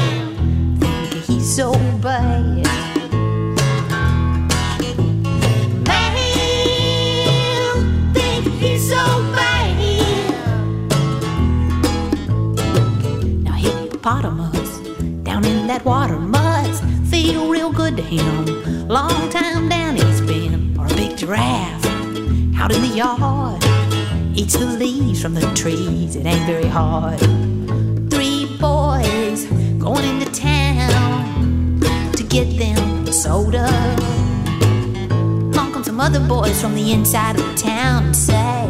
think 0.79 1.25
he's 1.25 1.53
so 1.53 1.73
bad. 2.01 2.30
Hippopotamus 14.01 14.79
down 15.23 15.45
in 15.45 15.67
that 15.67 15.85
water 15.85 16.17
must 16.17 16.83
feel 17.09 17.49
real 17.49 17.71
good 17.71 17.95
to 17.95 18.01
him. 18.01 18.87
Long 18.87 19.29
time 19.29 19.69
down 19.69 19.95
he's 19.95 20.21
been, 20.21 20.75
or 20.77 20.87
a 20.87 20.95
big 20.95 21.17
giraffe 21.17 21.85
out 22.55 22.73
in 22.73 22.81
the 22.81 22.95
yard. 22.95 23.63
Eats 24.35 24.53
the 24.57 24.65
leaves 24.65 25.21
from 25.21 25.35
the 25.35 25.41
trees, 25.53 26.15
it 26.15 26.25
ain't 26.25 26.45
very 26.47 26.65
hard. 26.65 27.19
Three 28.09 28.47
boys 28.57 29.45
going 29.77 30.05
into 30.05 30.31
town 30.31 31.79
to 32.13 32.23
get 32.23 32.57
them 32.57 33.05
soda. 33.05 33.67
Along 35.53 35.73
come 35.73 35.83
some 35.83 35.99
other 35.99 36.25
boys 36.27 36.59
from 36.59 36.73
the 36.73 36.91
inside 36.91 37.39
of 37.39 37.47
the 37.47 37.55
town 37.55 38.05
and 38.05 38.15
say, 38.15 38.67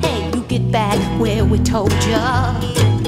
Hey, 0.00 0.30
you 0.34 0.42
get 0.42 0.72
back 0.72 0.98
where 1.20 1.44
we 1.44 1.58
told 1.58 1.92
ya. 2.04 3.01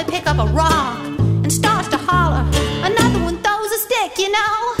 Boy 0.00 0.10
pick 0.10 0.26
up 0.26 0.38
a 0.38 0.50
rock 0.52 0.98
and 1.18 1.52
starts 1.52 1.88
to 1.88 1.98
holler. 1.98 2.46
Another 2.82 3.22
one 3.22 3.36
throws 3.42 3.70
a 3.70 3.78
stick, 3.78 4.18
you 4.18 4.30
know. 4.30 4.79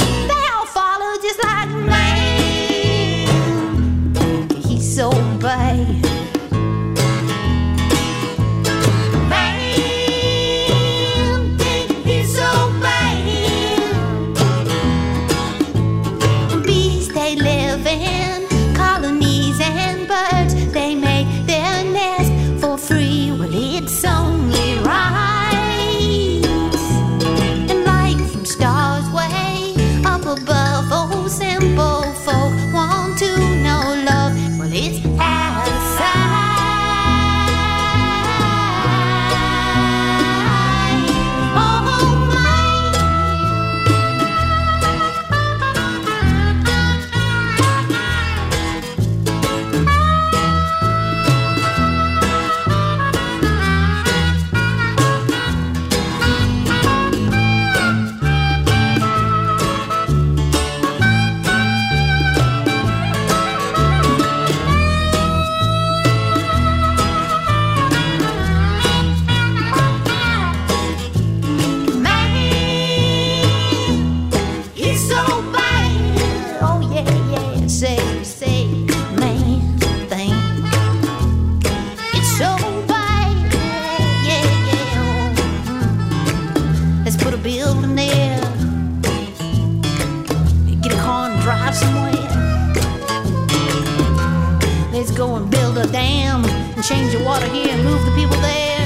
Change 96.90 97.10
the 97.16 97.22
water 97.24 97.48
here 97.56 97.72
and 97.74 97.82
move 97.84 98.02
the 98.04 98.10
people 98.20 98.38
there. 98.40 98.84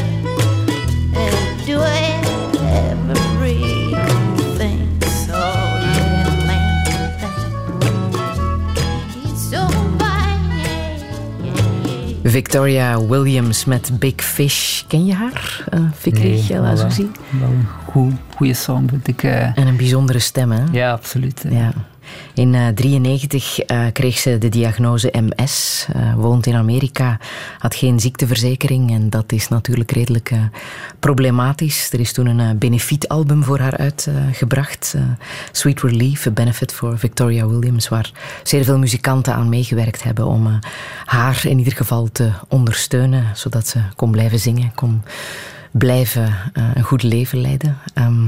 And 1.22 1.66
do 1.66 1.76
everything. 3.42 4.78
So 5.26 5.36
yeah, 5.36 6.46
man. 6.46 6.84
He's 9.14 9.40
so 9.50 9.66
bad. 9.96 10.12
Victoria 12.22 13.00
Williams 13.00 13.64
met 13.64 13.90
Big 13.98 14.20
Fish. 14.22 14.82
Ken 14.88 15.04
je 15.06 15.14
haar, 15.14 15.64
uh, 15.74 15.80
Fikri 15.94 16.28
Nee, 16.28 16.46
wel- 16.60 16.64
een 16.70 17.66
goed, 17.86 18.12
goede 18.36 18.54
song, 18.54 18.88
vind 18.88 19.08
ik. 19.08 19.22
eh. 19.22 19.58
En 19.58 19.66
een 19.66 19.76
bijzondere 19.76 20.18
stem, 20.18 20.50
hè? 20.52 20.62
Ja, 20.72 20.92
absoluut. 20.92 21.44
Ja. 21.50 21.72
In 22.34 22.52
1993 22.52 23.92
kreeg 23.92 24.18
ze 24.18 24.38
de 24.38 24.48
diagnose 24.48 25.12
MS, 25.12 25.86
eh, 25.92 26.14
woont 26.14 26.46
in 26.46 26.54
Amerika, 26.54 27.18
had 27.58 27.74
geen 27.74 28.00
ziekteverzekering 28.00 28.90
en 28.90 29.10
dat 29.10 29.32
is 29.32 29.48
natuurlijk 29.48 29.90
redelijk 29.90 30.30
eh, 30.30 30.38
problematisch. 30.98 31.92
Er 31.92 32.00
is 32.00 32.12
toen 32.12 32.26
een 32.26 32.40
eh, 32.40 32.58
benefietalbum 32.58 33.44
voor 33.44 33.58
haar 33.58 33.76
uitgebracht, 33.76 34.92
eh, 34.96 35.02
Sweet 35.52 35.80
Relief, 35.82 36.26
a 36.26 36.30
benefit 36.30 36.72
for 36.72 36.98
Victoria 36.98 37.46
Williams, 37.46 37.88
waar 37.88 38.12
zeer 38.42 38.64
veel 38.64 38.78
muzikanten 38.78 39.34
aan 39.34 39.48
meegewerkt 39.48 40.02
hebben 40.02 40.26
om 40.26 40.46
eh, 40.46 40.52
haar 41.04 41.46
in 41.46 41.58
ieder 41.58 41.72
geval 41.72 42.08
te 42.12 42.30
ondersteunen, 42.48 43.24
zodat 43.34 43.66
ze 43.66 43.78
kon 43.96 44.10
blijven 44.10 44.38
zingen, 44.38 44.72
kon 44.74 45.02
blijven 45.70 46.34
eh, 46.52 46.64
een 46.74 46.82
goed 46.82 47.02
leven 47.02 47.40
leiden. 47.40 47.78
Ehm, 47.94 48.26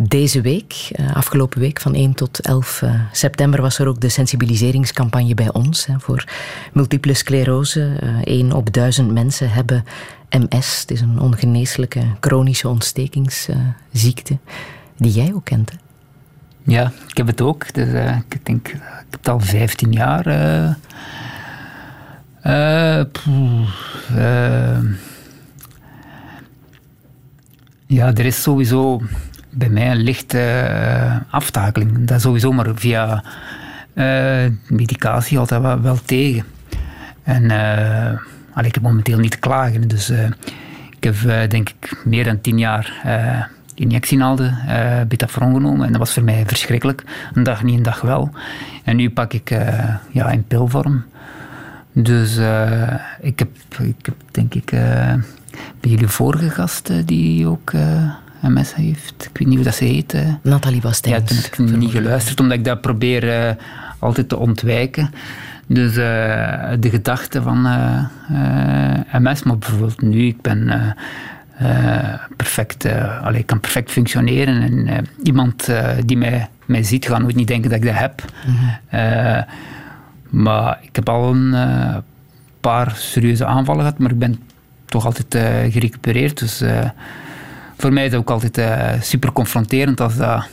deze 0.00 0.40
week, 0.40 0.88
eh, 0.92 1.16
afgelopen 1.16 1.60
week, 1.60 1.80
van 1.80 1.94
1 1.94 2.14
tot 2.14 2.40
11 2.40 2.82
eh, 2.82 2.94
september, 3.12 3.60
was 3.62 3.78
er 3.78 3.86
ook 3.86 4.00
de 4.00 4.08
sensibiliseringscampagne 4.08 5.34
bij 5.34 5.52
ons 5.52 5.88
voor 5.98 6.24
multiple 6.72 7.14
sclerose. 7.14 7.90
Eén 8.22 8.52
op 8.52 8.72
duizend 8.72 9.12
mensen 9.12 9.50
hebben 9.50 9.84
MS. 10.30 10.80
Het 10.80 10.90
is 10.90 11.00
een 11.00 11.20
ongeneeslijke 11.20 12.00
chronische 12.20 12.68
ontstekingsziekte 12.68 14.38
die 14.96 15.12
jij 15.12 15.32
ook 15.34 15.44
kent. 15.44 15.70
Hè? 15.70 15.76
Ja, 16.62 16.92
ik 17.08 17.16
heb 17.16 17.26
het 17.26 17.40
ook. 17.40 17.74
Dus, 17.74 17.92
eh, 17.92 18.16
ik 18.28 18.46
denk, 18.46 18.68
ik 18.68 18.80
heb 18.80 19.06
het 19.10 19.28
al 19.28 19.40
15 19.40 19.92
jaar. 19.92 20.26
eh 20.26 20.70
eh, 22.40 23.00
eh, 23.00 24.84
ja, 27.86 28.14
er 28.14 28.26
is 28.26 28.42
sowieso 28.42 29.02
bij 29.58 29.68
mij 29.68 29.90
een 29.90 30.02
lichte 30.02 30.40
eh, 30.40 31.16
aftakeling. 31.30 32.04
Dat 32.04 32.20
sowieso, 32.20 32.52
maar 32.52 32.66
via 32.74 33.24
eh, 33.94 34.44
medicatie 34.68 35.38
altijd 35.38 35.62
wel, 35.62 35.80
wel 35.80 35.98
tegen. 36.04 36.44
En 37.22 37.50
allee, 38.52 38.68
ik 38.68 38.74
heb 38.74 38.82
momenteel 38.82 39.18
niet 39.18 39.30
te 39.30 39.38
klagen. 39.38 39.88
Dus 39.88 40.10
ik 40.96 41.04
heb 41.04 41.50
denk 41.50 41.68
ik 41.68 42.02
meer 42.04 42.24
dan 42.24 42.40
tien 42.40 42.58
jaar 42.58 43.00
eh 43.04 43.42
injectienaalden, 43.74 44.58
eh 44.66 45.00
betafron 45.08 45.54
genomen. 45.54 45.86
En 45.86 45.90
dat 45.92 46.00
was 46.00 46.12
voor 46.12 46.22
mij 46.22 46.44
verschrikkelijk. 46.46 47.02
Een 47.32 47.42
dag 47.42 47.62
niet, 47.62 47.76
een 47.76 47.82
dag 47.82 48.00
wel. 48.00 48.30
En 48.84 48.96
nu 48.96 49.10
pak 49.10 49.32
ik 49.32 49.50
ja, 50.10 50.30
in 50.30 50.44
pilvorm. 50.44 51.04
Dus 51.92 52.36
ik, 53.20 53.38
heb, 53.38 53.48
ik 53.78 54.06
heb 54.06 54.14
denk 54.30 54.54
ik 54.54 54.72
bij 55.80 55.90
jullie 55.90 56.08
vorige 56.08 56.50
gast 56.50 56.90
eh, 56.90 56.96
die 57.04 57.46
ook 57.46 57.72
MS 58.42 58.74
heeft. 58.74 59.28
Ik 59.30 59.38
weet 59.38 59.48
niet 59.48 59.56
hoe 59.56 59.64
dat 59.64 59.74
ze 59.74 59.84
heet. 59.84 60.14
Nathalie 60.42 60.80
Basteins. 60.80 61.30
Ja, 61.30 61.48
toen 61.50 61.66
heb 61.66 61.74
ik 61.74 61.80
niet 61.80 61.90
geluisterd, 61.90 62.40
omdat 62.40 62.58
ik 62.58 62.64
dat 62.64 62.80
probeer 62.80 63.46
eh, 63.48 63.54
altijd 63.98 64.28
te 64.28 64.36
ontwijken. 64.36 65.10
Dus 65.68 65.96
eh, 65.96 66.68
de 66.80 66.90
gedachte 66.90 67.42
van 67.42 67.66
eh, 67.66 69.20
MS, 69.20 69.42
maar 69.42 69.58
bijvoorbeeld 69.58 70.00
nu, 70.00 70.26
ik 70.26 70.40
ben 70.40 70.94
perfect, 72.36 72.86
allee, 73.22 73.40
ik 73.40 73.46
kan 73.46 73.60
perfect 73.60 73.90
functioneren 73.90 74.62
en 74.62 75.06
iemand 75.22 75.68
die 76.04 76.16
mij, 76.16 76.48
mij 76.64 76.82
ziet, 76.82 77.06
gaat 77.06 77.20
nooit 77.20 77.34
niet 77.34 77.46
denken 77.46 77.70
dat 77.70 77.78
ik 77.78 77.84
dat 77.84 77.94
heb. 77.94 78.24
Eh, 78.88 79.42
maar 80.28 80.78
ik 80.82 80.96
heb 80.96 81.08
al 81.08 81.34
een 81.34 81.54
paar 82.60 82.92
serieuze 82.96 83.44
aanvallen 83.44 83.80
gehad, 83.80 83.98
maar 83.98 84.10
ik 84.10 84.18
ben 84.18 84.40
toch 84.84 85.04
altijd 85.04 85.36
gerecupereerd. 85.72 86.38
Dus 86.38 86.62
voor 87.78 87.92
mij 87.92 88.04
is 88.04 88.10
het 88.10 88.20
ook 88.20 88.30
altijd 88.30 88.58
eh, 88.58 89.00
super 89.00 89.32
confronterend 89.32 90.00
als 90.00 90.16
dat, 90.16 90.44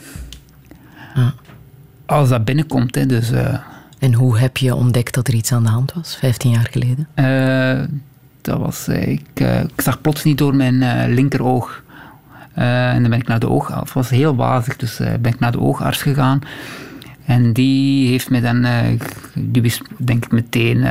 als 2.06 2.30
dat 2.30 2.46
binnenkomt. 2.46 2.96
Hè. 2.96 3.06
Dus, 3.06 3.32
eh, 3.32 3.56
En 4.00 4.14
hoe 4.14 4.38
heb 4.38 4.58
je 4.58 4.76
ontdekt 4.76 5.14
dat 5.14 5.28
er 5.28 5.34
iets 5.34 5.52
aan 5.52 5.64
de 5.64 5.70
hand 5.70 5.94
was, 5.94 6.16
15 6.16 6.52
jaar 6.52 6.68
geleden? 6.72 7.08
eh, 7.14 7.88
dat 8.42 8.60
was, 8.60 8.88
ik, 8.88 9.40
ik 9.76 9.82
zag 9.82 10.02
plots 10.02 10.24
niet 10.24 10.38
door 10.38 10.56
mijn 10.56 11.14
linkeroog. 11.14 11.84
En 12.54 13.02
dan 13.02 13.10
ben 13.10 13.20
ik 13.20 13.28
naar 13.28 13.40
de 13.40 13.50
oogarts. 13.50 13.84
Het 13.84 13.94
was 13.94 14.10
heel 14.10 14.36
wazig, 14.36 14.76
dus 14.76 14.98
ben 14.98 15.34
ik 15.34 15.40
naar 15.40 15.52
de 15.52 15.60
oogarts 15.60 16.02
gegaan. 16.02 16.40
En 17.26 17.54
die 17.54 18.08
heeft 18.10 18.30
mij 18.30 18.42
dan, 18.42 18.66
die 19.34 19.62
wist 19.62 19.82
denk 19.98 20.26
ik 20.26 20.32
meteen 20.32 20.82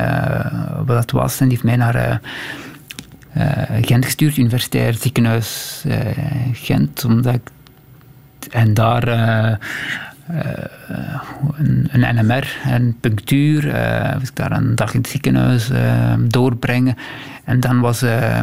wat 0.77 0.97
dat 0.97 1.11
was. 1.11 1.41
En 1.41 1.49
die 1.49 1.59
heeft 1.59 1.65
mij 1.65 1.77
naar 1.77 2.21
Gent 3.81 4.05
gestuurd, 4.05 4.37
Universitair 4.37 4.95
Ziekenhuis 4.95 5.83
eh, 5.89 5.99
Gent. 6.53 7.05
Omdat 7.05 7.35
ik, 7.35 7.43
en 8.51 8.75
daar 8.75 9.09
eh, 9.09 9.51
eh, 9.51 9.59
een, 11.57 11.89
een 11.93 12.15
NMR 12.27 12.57
en 12.65 12.97
punctuur. 13.01 13.75
eh 13.75 14.15
moest 14.19 14.29
ik 14.31 14.37
daar 14.37 14.53
een 14.53 14.75
dag 14.75 14.95
in 14.95 15.01
het 15.01 15.09
ziekenhuis 15.09 15.71
eh, 15.71 16.15
doorbrengen. 16.19 16.97
En 17.45 17.61
dan 17.61 17.81
was 17.81 18.03
eh, 18.03 18.39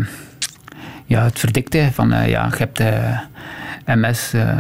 ja, 1.06 1.24
het 1.24 1.40
verdikte 1.40 1.90
van 1.94 2.14
eh, 2.14 2.28
ja, 2.30 2.46
je 2.52 2.58
hebt 2.58 2.80
eh, 2.80 3.20
MS. 3.86 4.34
eh, 4.34 4.58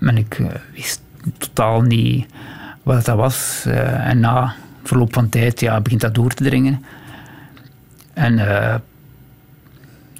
en 0.00 0.16
ik 0.16 0.38
eh, 0.38 0.46
wist 0.74 1.00
totaal 1.38 1.80
niet 1.82 2.26
wat 2.82 3.04
dat 3.04 3.16
was. 3.16 3.64
eh, 3.66 4.08
en 4.08 4.20
na 4.20 4.54
verloop 4.82 5.12
van 5.14 5.28
tijd 5.28 5.60
ja, 5.60 5.80
begint 5.80 6.00
dat 6.00 6.14
door 6.14 6.34
te 6.34 6.44
dringen. 6.44 6.84
En 8.14 8.38
eh, 8.38 8.74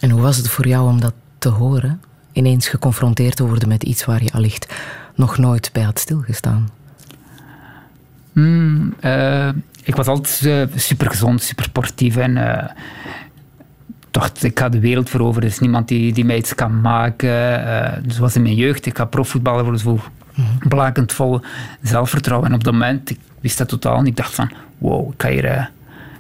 En 0.01 0.11
hoe 0.11 0.21
was 0.21 0.37
het 0.37 0.49
voor 0.49 0.67
jou 0.67 0.89
om 0.89 1.01
dat 1.01 1.15
te 1.39 1.49
horen? 1.49 2.01
Ineens 2.33 2.69
geconfronteerd 2.69 3.37
te 3.37 3.47
worden 3.47 3.69
met 3.69 3.83
iets 3.83 4.05
waar 4.05 4.23
je 4.23 4.33
allicht 4.33 4.75
nog 5.15 5.39
nooit 5.39 5.71
bij 5.73 5.83
had 5.83 5.99
stilgestaan. 5.99 6.69
Hmm, 8.33 8.95
eh, 9.01 9.49
ik 9.83 9.97
was 9.97 10.07
altijd 10.07 10.71
super 10.75 11.11
gezond, 11.11 11.43
super 11.43 11.65
sportief. 11.65 12.17
En 12.17 12.37
eh, 12.37 12.71
dacht, 14.11 14.45
ik 14.45 14.59
ga 14.59 14.69
de 14.69 14.81
wereld 14.81 15.11
veroveren. 15.11 15.43
Er 15.43 15.55
is 15.55 15.59
niemand 15.59 15.89
die, 15.89 16.13
die 16.13 16.25
mij 16.25 16.37
iets 16.37 16.55
kan 16.55 16.81
maken. 16.81 17.65
Eh 17.67 18.03
dus 18.03 18.19
was 18.19 18.37
in 18.37 18.43
mijn 18.43 18.55
jeugd. 18.55 18.87
Ik 18.87 18.97
ga 18.97 19.05
profvoetballer 19.05 19.63
worden. 19.63 19.81
Zo 19.81 20.01
blakend 20.69 21.13
vol 21.13 21.41
zelfvertrouwen. 21.83 22.49
En 22.49 22.55
op 22.55 22.65
dat 22.65 22.73
moment, 22.73 23.11
ik 23.11 23.19
wist 23.41 23.59
dat 23.59 23.69
totaal 23.69 23.99
niet. 23.99 24.09
Ik 24.09 24.17
dacht 24.17 24.35
van, 24.35 24.51
wow, 24.79 25.13
ik 25.13 25.23
ga 25.23 25.29
hier, 25.29 25.45
eh, 25.45 25.67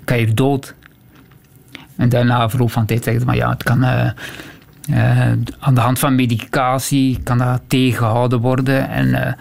ik 0.02 0.10
ga 0.10 0.14
hier 0.14 0.34
dood. 0.34 0.74
En 1.96 2.08
daarna, 2.08 2.48
verloop 2.50 2.72
van 2.72 2.86
tijd, 2.86 3.04
zeggen 3.04 3.20
ze, 3.22 3.26
maar 3.28 3.36
ja, 3.36 3.50
het 3.50 3.62
kan... 3.62 3.84
eh, 3.84 4.10
eh, 4.90 5.32
aan 5.58 5.74
de 5.74 5.80
hand 5.80 5.98
van 5.98 6.14
medicatie 6.14 7.20
kan 7.22 7.38
dat 7.38 7.60
tegengehouden 7.66 8.40
worden. 8.40 8.88
En 8.88 9.26
eh, 9.26 9.32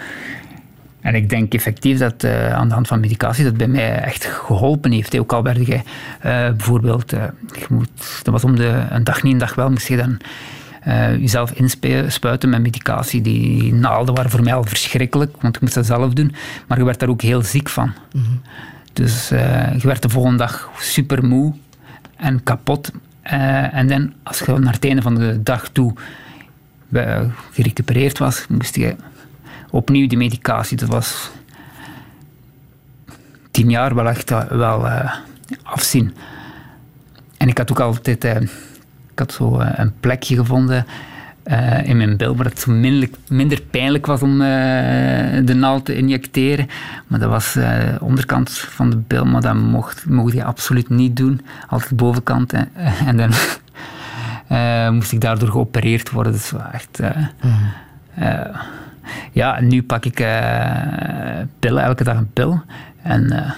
en 1.01 1.15
ik 1.15 1.29
denk 1.29 1.53
effectief 1.53 1.97
dat 1.97 2.23
aan 2.51 2.67
de 2.67 2.73
hand 2.73 2.87
van 2.87 2.99
medicatie 2.99 3.43
dat 3.43 3.57
bij 3.57 3.67
mij 3.67 3.99
echt 3.99 4.25
geholpen 4.25 4.91
heeft. 4.91 5.19
Ook 5.19 5.33
al 5.33 5.43
werd 5.43 5.69
eh, 5.69 5.81
bijvoorbeeld, 6.19 7.09
je 7.09 7.65
moet, 7.69 8.19
dat 8.23 8.33
was 8.33 8.43
om 8.43 8.55
de, 8.55 8.83
een 8.89 9.03
dag 9.03 9.23
niet, 9.23 9.33
een 9.33 9.39
dag 9.39 9.55
wel, 9.55 9.69
moest 9.69 9.87
je 9.87 9.97
dan 9.97 10.17
jezelf 11.19 11.51
inspuiten 11.51 12.49
met 12.49 12.61
medicatie. 12.61 13.21
Die 13.21 13.73
naalden 13.73 14.15
waren 14.15 14.31
voor 14.31 14.43
mij 14.43 14.53
al 14.53 14.63
verschrikkelijk, 14.63 15.35
want 15.41 15.55
ik 15.55 15.61
moest 15.61 15.73
dat 15.73 15.85
zelf 15.85 16.13
doen. 16.13 16.35
Maar 16.67 16.77
je 16.77 16.83
werd 16.83 16.99
daar 16.99 17.09
ook 17.09 17.21
heel 17.21 17.41
ziek 17.41 17.69
van. 17.69 17.93
Dus 18.95 19.31
eh, 19.31 19.73
je 19.77 19.87
werd 19.87 20.01
de 20.01 20.09
volgende 20.09 20.37
dag 20.37 20.69
super 20.79 21.25
moe 21.25 21.53
en 22.15 22.43
kapot. 22.43 22.91
Eh, 23.21 23.73
en 23.73 23.87
dan, 23.87 24.13
als 24.23 24.39
je 24.39 24.57
naar 24.57 24.73
het 24.73 24.85
einde 24.85 25.01
van 25.01 25.15
de 25.15 25.43
dag 25.43 25.69
toe 25.69 25.93
eh, 26.91 27.21
gerecupereerd 27.51 28.17
was, 28.17 28.45
moest 28.47 28.75
je 28.75 28.95
opnieuw 29.69 30.07
die 30.07 30.17
medicatie. 30.17 30.77
Dat 30.77 30.89
was 30.89 31.31
tien 33.51 33.69
jaar 33.69 33.95
wel 33.95 34.09
echt 34.09 34.31
eh, 34.31 34.43
wel 34.43 34.87
afzien. 35.63 36.15
En 37.37 37.47
ik 37.47 37.57
had 37.57 37.71
ook 37.71 37.79
altijd 37.79 38.23
ik 38.23 39.19
had 39.19 39.33
zo 39.33 39.59
een 39.59 39.93
plekje 39.99 40.35
gevonden 40.35 40.85
eh, 41.45 41.87
in 41.87 41.97
mijn 41.97 42.17
bil 42.17 42.35
waar 42.35 42.45
het 42.45 42.59
zo 42.59 42.71
minder, 42.71 43.09
minder 43.27 43.61
pijnlijk 43.61 44.05
was 44.05 44.21
om 44.21 44.41
eh, 44.41 44.47
de 45.45 45.53
naald 45.55 45.85
te 45.85 45.95
injecteren. 45.97 46.67
Maar 47.07 47.19
dat 47.19 47.29
was 47.29 47.55
eh, 47.55 47.79
de 47.79 47.97
onderkant 48.01 48.51
van 48.51 48.89
de 48.89 48.97
bil, 48.97 49.25
maar 49.25 49.41
dat 49.41 49.55
mocht, 49.55 50.05
mocht 50.05 50.33
je 50.33 50.43
absoluut 50.43 50.89
niet 50.89 51.17
doen. 51.17 51.41
Altijd 51.67 51.89
de 51.89 51.95
bovenkant. 51.95 52.53
en 53.09 53.17
dan 53.17 53.31
eh, 54.47 54.89
moest 54.89 55.11
ik 55.11 55.21
daardoor 55.21 55.49
geopereerd 55.49 56.11
worden. 56.11 56.31
Dus 56.31 56.53
echt... 56.71 56.99
eh, 56.99 57.09
eh, 58.15 58.55
ja, 59.31 59.59
nu 59.61 59.83
pak 59.83 60.05
ik 60.05 60.19
eh, 60.19 61.41
pillen, 61.59 61.83
elke 61.83 62.03
dag 62.03 62.17
een 62.17 62.33
pil. 62.33 62.61
En 63.01 63.31
eh, 63.31 63.51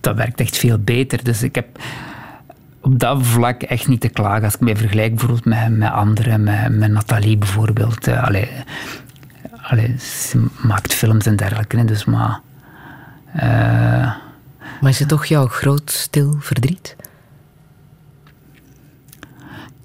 dat 0.00 0.16
werkt 0.16 0.40
echt 0.40 0.56
veel 0.56 0.78
beter. 0.78 1.24
Dus 1.24 1.42
ik 1.42 1.54
heb 1.54 1.66
op 2.84 2.98
dat 2.98 3.22
vlak 3.22 3.62
echt 3.62 3.88
niet 3.88 4.00
te 4.00 4.08
klagen. 4.08 4.44
Als 4.44 4.54
ik 4.54 4.60
mij 4.60 4.76
vergelijk 4.76 5.10
bijvoorbeeld 5.10 5.44
met, 5.44 5.76
met 5.76 5.90
anderen, 5.90 6.42
met, 6.42 6.68
met 6.76 6.90
Nathalie 6.90 7.36
bijvoorbeeld. 7.36 8.08
allee, 8.08 8.48
allee, 9.62 9.94
ze 9.98 10.44
maakt 10.62 10.94
films 10.94 11.26
en 11.26 11.36
dergelijke. 11.36 11.84
Dus 11.84 12.04
maar... 12.04 12.40
eh, 13.32 14.12
Maar 14.80 14.90
is 14.90 14.98
het 14.98 15.08
toch 15.08 15.26
jouw 15.26 15.46
groot 15.46 15.90
stil 15.90 16.36
verdriet? 16.38 16.96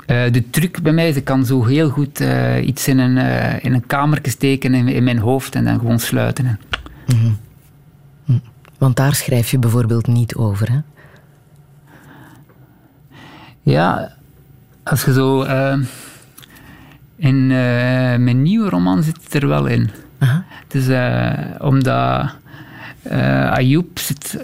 Eh, 0.05 0.31
de 0.31 0.49
truc 0.49 0.81
bij 0.81 0.93
mij 0.93 1.09
is, 1.09 1.15
ik 1.15 1.23
kan 1.23 1.45
zo 1.45 1.65
heel 1.65 1.89
goed 1.89 2.23
iets 2.61 2.88
in 2.88 2.97
een, 2.97 3.17
uh, 3.17 3.63
in 3.63 3.73
een 3.73 3.85
kamertje 3.88 4.31
steken 4.31 4.73
in, 4.73 4.88
in, 4.88 5.03
mijn 5.03 5.19
hoofd 5.19 5.55
en 5.55 5.65
dan 5.65 5.80
gewoon 5.80 5.99
sluiten. 5.99 6.45
En... 6.45 6.59
Mm 7.07 7.19
-hmm. 7.21 7.38
hm. 8.26 8.39
Want 8.77 8.95
daar 8.95 9.15
schrijf 9.15 9.51
je 9.51 9.59
bijvoorbeeld 9.59 10.07
niet 10.07 10.35
over, 10.35 10.71
hè? 10.71 10.80
Ja, 13.69 14.11
als 14.83 15.03
je 15.05 15.13
zo... 15.13 15.43
Uh, 15.43 15.73
in 17.15 17.47
mijn 17.47 18.41
nieuwe 18.41 18.69
roman 18.69 19.03
zit 19.03 19.23
het 19.23 19.33
er 19.33 19.47
wel 19.47 19.65
in. 19.65 19.89
Aha. 20.17 20.43
Dus 20.67 20.87
omdat 21.59 22.35
Ayoub 23.51 23.99
zit 23.99 24.37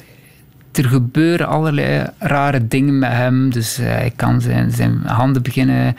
er 0.78 0.90
gebeuren 0.90 1.48
allerlei 1.48 2.08
rare 2.18 2.68
dingen 2.68 3.00
met 3.00 3.12
hem. 3.12 3.50
Dus 3.50 3.80
uh, 3.80 3.86
hij 3.86 4.14
kan 4.16 4.42
zijn, 4.42 4.72
zijn 4.72 5.02
handen 5.06 5.42
beginnen 5.42 5.96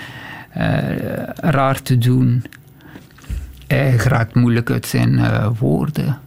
uh, 0.56 0.78
raar 1.36 1.82
te 1.82 1.98
doen. 1.98 2.44
Hij 3.66 3.96
raakt 3.96 4.34
moeilijk 4.34 4.70
uit 4.70 4.86
zijn 4.86 5.12
uh, 5.12 5.46
woorden. 5.58 6.18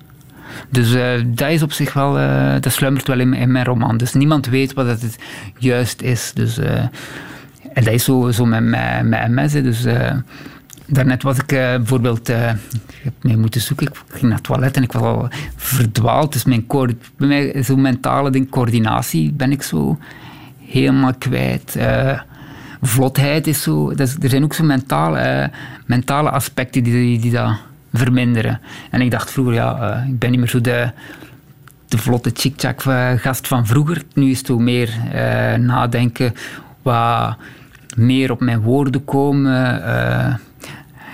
Dus 0.69 0.91
dat 1.25 1.49
is 1.49 1.63
op 1.63 1.71
zich 1.71 1.93
wel, 1.93 2.13
dat 2.59 2.71
sluimert 2.73 3.07
wel 3.07 3.19
in, 3.19 3.33
in, 3.33 3.51
mijn 3.51 3.65
roman. 3.65 3.97
Dus 3.97 4.13
niemand 4.13 4.45
weet 4.45 4.73
wat 4.73 4.87
het 4.87 5.15
juist 5.57 6.01
is. 6.01 6.31
Dus, 6.35 6.57
en 6.57 7.83
dat 7.83 7.93
is 7.93 8.03
zo, 8.03 8.31
zo 8.31 8.45
met, 8.45 8.63
met 9.03 9.27
MS. 9.27 9.51
Dus 9.51 9.85
daarnet 10.85 11.23
was 11.23 11.37
ik 11.37 11.47
bijvoorbeeld, 11.47 12.29
ik 12.29 12.35
heb 13.03 13.13
mee 13.21 13.37
moeten 13.37 13.61
zoeken, 13.61 13.87
ik 13.87 13.93
ging 14.07 14.23
naar 14.23 14.31
het 14.31 14.43
toilet 14.43 14.75
en 14.75 14.83
ik 14.83 14.91
was 14.91 15.01
al 15.01 15.29
verdwaald. 15.55 16.33
Dus 16.33 16.43
mijn 16.43 16.65
bij 17.17 17.27
mij 17.27 17.63
zo'n 17.63 17.81
mentale 17.81 18.29
ding, 18.29 18.49
coördinatie 18.49 19.31
ben 19.31 19.51
ik 19.51 19.61
zo 19.61 19.97
helemaal 20.65 21.13
kwijt. 21.13 21.77
Vlotheid 22.81 23.47
is 23.47 23.61
zo, 23.61 23.89
is, 23.89 24.15
er 24.21 24.29
zijn 24.29 24.43
ook 24.43 24.53
zo 24.53 24.63
mentale, 24.63 25.51
mentale 25.85 26.29
aspecten 26.29 26.83
die, 26.83 26.93
die, 26.93 27.19
die 27.19 27.31
dat 27.31 27.57
verminderen. 27.93 28.59
En 28.91 29.01
ik 29.01 29.11
dacht 29.11 29.31
vroeger, 29.31 29.53
ja, 29.53 29.95
uh, 30.01 30.07
ik 30.07 30.19
ben 30.19 30.29
niet 30.29 30.39
meer 30.39 30.49
zo 30.49 30.61
de, 30.61 30.91
de 31.87 31.97
vlotte 31.97 32.31
chick-chack 32.33 32.83
eh, 32.83 33.11
gast 33.15 33.47
van 33.47 33.65
vroeger. 33.65 34.03
Nu 34.13 34.29
is 34.29 34.37
het 34.37 34.49
ook 34.49 34.59
meer 34.59 34.89
eh, 35.11 35.53
nadenken, 35.53 36.33
wat 36.81 37.37
meer 37.95 38.31
op 38.31 38.39
mijn 38.39 38.61
woorden 38.61 39.05
komen. 39.05 39.83
eh, 39.83 40.33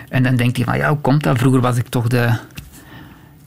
en 0.09 0.23
dan 0.23 0.35
denk 0.35 0.57
je 0.57 0.63
van, 0.63 0.77
ja, 0.77 0.89
hoe 0.89 0.97
komt 0.97 1.23
dat? 1.23 1.37
Vroeger 1.37 1.61
was 1.61 1.77
ik 1.77 1.87
toch 1.87 2.07
de 2.07 2.29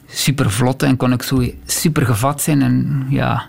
super 0.07 0.51
vlotte 0.51 0.87
en 0.87 0.97
kon 0.97 1.13
ik 1.13 1.23
zo 1.23 1.43
super 1.67 2.07
gevat 2.07 2.43
zijn. 2.43 2.63
En, 2.63 3.07
ja. 3.09 3.43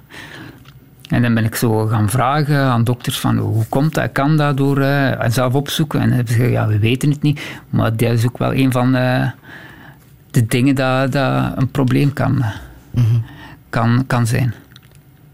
en 1.10 1.22
dan 1.22 1.34
ben 1.34 1.46
ik 1.46 1.56
zo 1.56 1.86
gaan 1.86 2.10
vragen 2.10 2.60
aan 2.60 2.84
dokters 2.84 3.20
van, 3.20 3.38
hoe 3.38 3.66
komt 3.70 3.94
dat? 3.94 4.12
Kan 4.12 4.38
dat 4.38 4.58
door 4.58 4.80
eh, 4.80 5.30
zelf 5.30 5.54
opzoeken? 5.54 6.00
En 6.00 6.08
dan 6.08 6.16
hebben 6.16 6.34
ze 6.34 6.40
gezegd, 6.40 6.58
ja, 6.58 6.68
we 6.68 6.80
weten 6.80 7.10
het 7.10 7.22
niet. 7.22 7.42
Maar 7.70 7.96
dat 7.96 8.12
is 8.12 8.26
ook 8.26 8.38
wel 8.38 8.54
een 8.54 8.72
van 8.72 8.92
de, 8.92 9.32
de 10.32 10.46
dingen 10.46 10.76
dat, 10.76 11.12
dat 11.12 11.58
een 11.58 11.72
probleem 11.72 12.14
kan, 12.14 12.44
kan, 13.70 14.04
kan 14.08 14.28
zijn. 14.28 14.54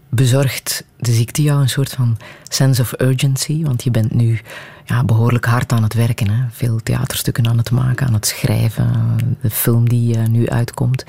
Bezorgt 0.08 0.84
de 0.96 1.12
ziekte 1.12 1.42
jou 1.42 1.60
een 1.60 1.68
soort 1.68 1.92
van 1.92 2.16
sense 2.48 2.82
of 2.82 2.94
urgency? 3.00 3.62
Want 3.62 3.84
je 3.84 3.90
bent 3.90 4.14
nu 4.14 4.40
ja, 4.84 5.04
behoorlijk 5.04 5.44
hard 5.44 5.72
aan 5.72 5.82
het 5.82 5.94
werken. 5.94 6.30
Hè? 6.30 6.44
Veel 6.50 6.80
theaterstukken 6.82 7.48
aan 7.48 7.58
het 7.58 7.70
maken, 7.70 8.06
aan 8.06 8.14
het 8.14 8.26
schrijven. 8.26 9.16
De 9.40 9.50
film 9.50 9.88
die 9.88 10.16
eh, 10.16 10.26
nu 10.26 10.48
uitkomt. 10.48 11.04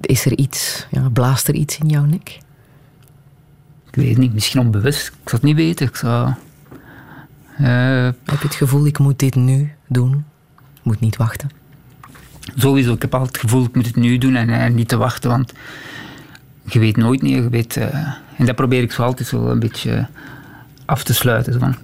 Is 0.00 0.24
er 0.24 0.38
iets, 0.38 0.86
ja, 0.90 1.08
blaast 1.08 1.48
er 1.48 1.54
iets 1.54 1.78
in 1.78 1.88
jouw 1.88 2.04
nek? 2.04 2.38
Ik 3.88 3.94
weet 3.94 4.08
het 4.08 4.18
niet, 4.18 4.34
misschien 4.34 4.60
onbewust. 4.60 5.06
Ik 5.06 5.28
zou 5.28 5.42
het 5.42 5.42
niet 5.42 5.56
weten. 5.56 5.86
Ik 5.86 5.96
zou, 5.96 6.28
eh, 7.56 8.04
Heb 8.04 8.40
je 8.40 8.46
het 8.46 8.54
gevoel, 8.54 8.86
ik 8.86 8.98
moet 8.98 9.18
dit 9.18 9.34
nu 9.34 9.72
doen? 9.86 10.24
Ik 10.74 10.82
moet 10.82 11.00
niet 11.00 11.16
wachten? 11.16 11.61
Sowieso, 12.56 12.92
ik 12.92 13.02
heb 13.02 13.14
altijd 13.14 13.32
het 13.32 13.42
gevoel, 13.42 13.64
ik 13.64 13.74
moet 13.74 13.86
het 13.86 13.96
nu 13.96 14.18
doen 14.18 14.34
en, 14.34 14.50
en 14.50 14.74
niet 14.74 14.88
te 14.88 14.96
wachten, 14.96 15.30
want 15.30 15.52
je 16.64 16.78
weet 16.78 16.96
nooit 16.96 17.22
niet. 17.22 17.34
Je 17.34 17.48
weet, 17.48 17.76
eh, 17.76 18.12
en 18.36 18.46
dat 18.46 18.54
probeer 18.54 18.82
ik 18.82 18.92
zo 18.92 19.02
altijd 19.02 19.28
zo 19.28 19.48
een 19.48 19.58
beetje 19.58 20.06
af 20.84 21.04
te 21.04 21.14
sluiten. 21.14 21.52
Zo 21.52 21.58
van, 21.58 21.76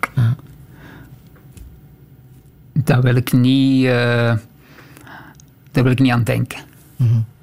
Dat 2.73 3.03
wil 3.03 3.17
ik 3.17 3.33
niet, 3.33 3.85
eh, 3.85 4.37
daar 5.71 5.83
wil 5.83 5.93
ik 5.93 5.99
niet 5.99 6.13
aan 6.13 6.25
denken. 6.25 6.59
It 6.99 7.38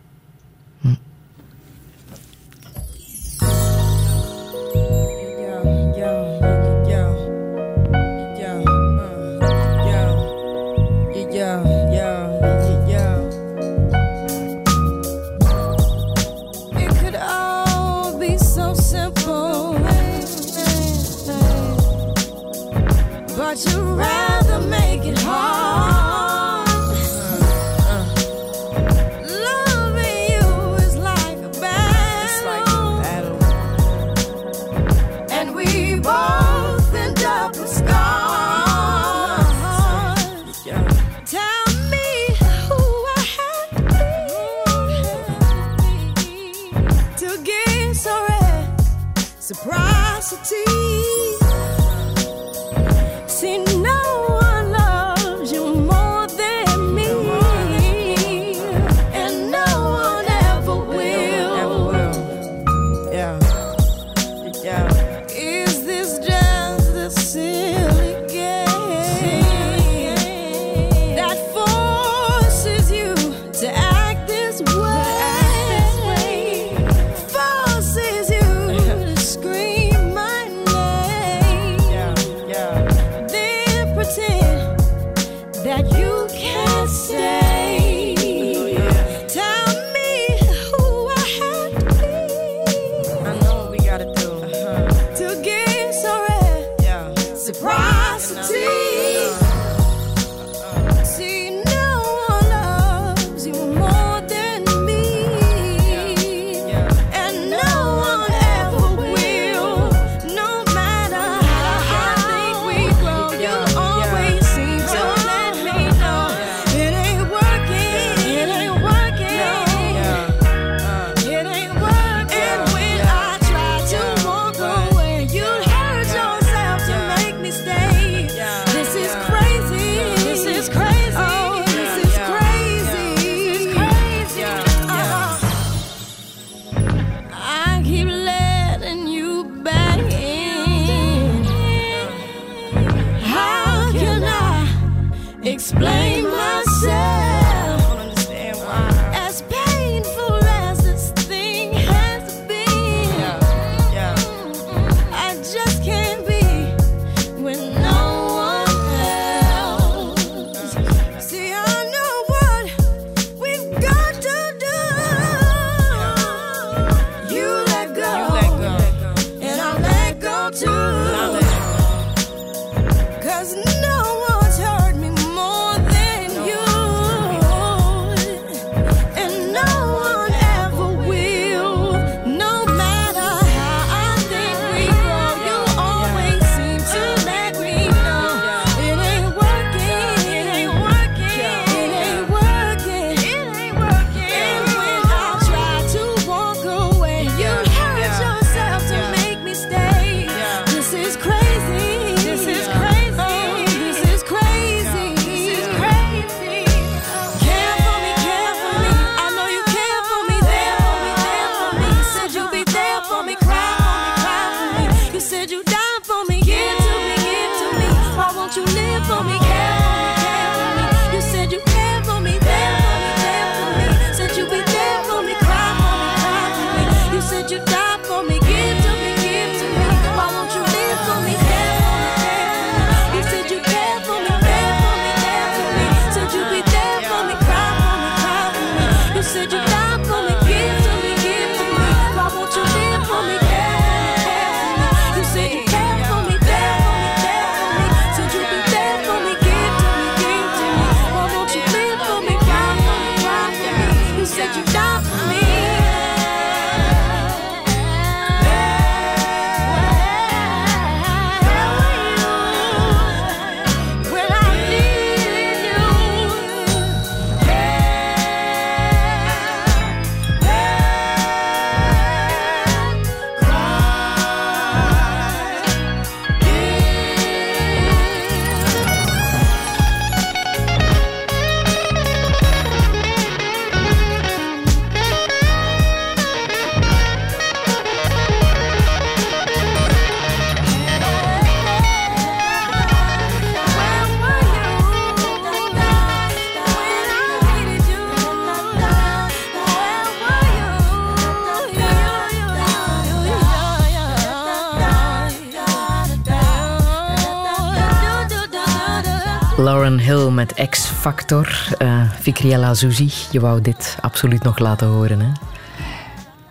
Factor. 311.05 311.75
Uh, 311.81 312.09
Fikriella 312.19 312.73
Zuzi, 312.73 313.11
je 313.31 313.39
wou 313.39 313.61
dit 313.61 313.97
absoluut 314.01 314.43
nog 314.43 314.59
laten 314.59 314.87
horen, 314.87 315.19
hè? 315.19 315.31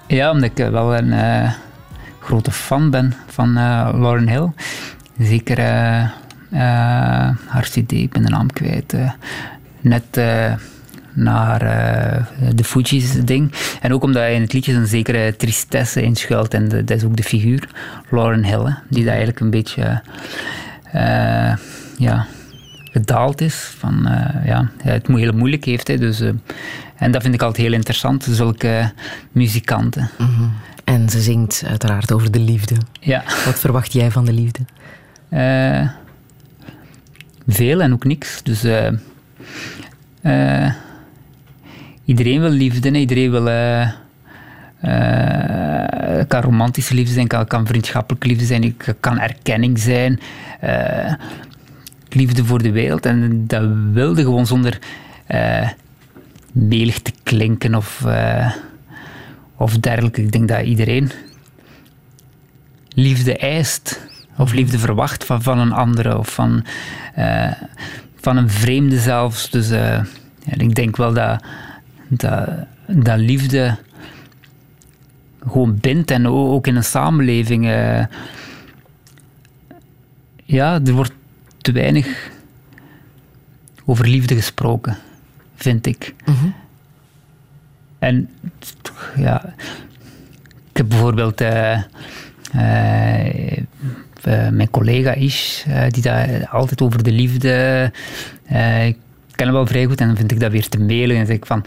Ja, 0.07 0.31
omdat 0.31 0.51
ik 0.59 0.71
wel 0.71 0.97
een 0.97 1.13
uh, 1.13 1.53
grote 2.21 2.51
fan 2.51 2.91
ben 2.91 3.15
van 3.27 3.49
uh, 3.49 3.89
Lauren 3.93 4.29
Hill. 4.29 4.51
Zeker 5.19 5.59
uh, 5.59 5.65
haar 7.47 7.63
cd, 7.63 7.93
ik 7.93 8.13
ben 8.13 8.23
de 8.23 8.29
naam 8.29 8.53
kwijt. 8.53 8.95
net 9.81 10.21
naar 11.13 11.59
de 12.55 12.65
Fugees 12.65 13.13
ding. 13.25 13.53
En 13.81 13.93
ook 13.93 14.03
omdat 14.03 14.29
in 14.29 14.41
het 14.41 14.53
liedje 14.53 14.73
een 14.73 14.87
zekere 14.87 15.37
tristesse 15.37 16.03
in 16.03 16.17
schuilt. 16.17 16.55
En 16.55 16.69
dat 16.69 16.91
is 16.91 17.05
ook 17.05 17.17
de 17.17 17.23
figuur, 17.23 17.69
Lauren 18.11 18.45
Hill, 18.45 18.75
die 18.89 19.05
daar 19.05 19.15
eigenlijk 19.15 19.41
een 19.41 19.51
beetje... 19.51 20.03
ja, 21.99 22.27
gedaald 22.95 23.41
is. 23.41 23.55
Van, 23.55 24.09
uh, 24.09 24.47
ja, 24.47 24.71
het 24.83 25.07
heel 25.07 25.33
moeilijk 25.33 25.65
heeft. 25.65 25.89
Hè, 25.89 25.99
dus, 25.99 26.21
uh, 26.21 26.31
en 26.97 27.13
dat 27.13 27.23
vind 27.23 27.35
ik 27.35 27.43
altijd 27.43 27.63
heel 27.67 27.73
interessant, 27.73 28.27
zulke 28.31 28.69
uh, 28.69 28.87
muzikanten. 29.33 30.11
Mm 30.19 30.27
-hmm. 30.27 30.53
En 30.85 31.09
ze 31.09 31.21
zingt 31.21 31.63
uiteraard 31.67 32.13
over 32.13 32.31
de 32.31 32.39
liefde. 32.39 32.75
Ja. 33.01 33.23
Wat 33.45 33.59
verwacht 33.59 33.93
jij 33.93 34.11
van 34.11 34.25
de 34.25 34.33
liefde? 34.33 34.61
veel 37.47 37.81
en 37.81 37.93
ook 37.93 38.05
niks. 38.05 38.43
Dus 38.43 38.65
iedereen 42.05 42.41
wil 42.41 42.51
liefde, 42.51 42.89
hè. 42.89 42.97
iedereen 42.97 43.31
wil... 43.31 43.45
kan 46.29 46.41
romantische 46.41 46.95
liefde 46.95 47.13
zijn, 47.13 47.27
kan, 47.27 47.47
kan 47.47 47.67
vriendschappelijke 47.67 48.27
liefde 48.27 48.45
zijn, 48.45 48.77
kan 49.01 49.19
erkenning 49.19 49.79
zijn 49.79 50.21
liefde 52.15 52.45
voor 52.45 52.63
de 52.63 52.73
wereld. 52.73 53.07
En 53.07 53.47
dat 53.47 53.71
wilde 53.93 54.23
gewoon 54.23 54.47
zonder 54.47 54.79
uh, 55.29 55.69
melig 56.53 56.99
te 56.99 57.13
klinken 57.23 57.75
of, 57.75 58.03
uh, 58.07 58.53
of 59.57 59.79
dergelijke. 59.79 60.23
Ik 60.23 60.33
denk 60.33 60.49
dat 60.49 60.65
iedereen 60.65 61.11
liefde 62.89 63.37
eist 63.37 64.01
of 64.37 64.53
liefde 64.53 64.79
verwacht 64.79 65.25
van, 65.25 65.43
van 65.43 65.59
een 65.59 65.73
andere 65.73 66.19
of 66.19 66.35
van, 66.35 66.65
uh, 67.19 67.53
van 68.21 68.37
een 68.37 68.51
vreemde 68.51 68.99
zelfs. 68.99 69.51
Dus 69.51 69.71
ik 70.45 70.75
denk 70.75 70.97
wel 70.97 71.13
dat, 71.13 71.45
dat, 72.09 72.49
dat 72.87 73.19
liefde 73.19 73.77
gewoon 75.49 75.79
bindt 75.81 76.11
en 76.11 76.27
ook 76.27 76.67
in 76.67 76.77
een 76.77 76.85
samenleving. 76.85 77.65
ja, 80.45 80.81
er 80.85 80.93
wordt 80.93 81.13
te 81.65 81.73
weinig 81.73 82.31
over 83.85 84.09
liefde 84.09 84.35
gesproken, 84.35 84.97
vind 85.55 85.87
ik. 85.87 86.15
Mhm. 86.25 86.31
Mm 86.31 86.37
-hmm. 86.37 86.55
En 87.99 88.29
ja, 89.17 89.55
ik 90.71 90.77
heb 90.77 90.89
bijvoorbeeld 90.89 91.41
uh, 91.41 91.79
uh, 92.55 94.49
mijn 94.51 94.71
collega 94.71 95.13
Ish, 95.13 95.67
uh, 95.67 95.85
die 95.89 96.03
daar 96.03 96.49
altijd 96.49 96.83
over 96.83 97.03
de 97.03 97.13
liefde. 97.13 97.93
ik 98.87 98.97
ken 99.31 99.47
hem 99.47 99.53
wel 99.53 99.67
vrij 99.67 99.85
goed 99.85 100.01
en 100.01 100.07
dan 100.07 100.17
vind 100.17 100.33
ik 100.33 100.41
dat 100.41 100.53
weer 100.53 100.69
te 100.69 100.79
mailen. 100.79 101.17
En 101.17 101.27
zeg 101.27 101.37
ik 101.37 101.47
van. 101.47 101.65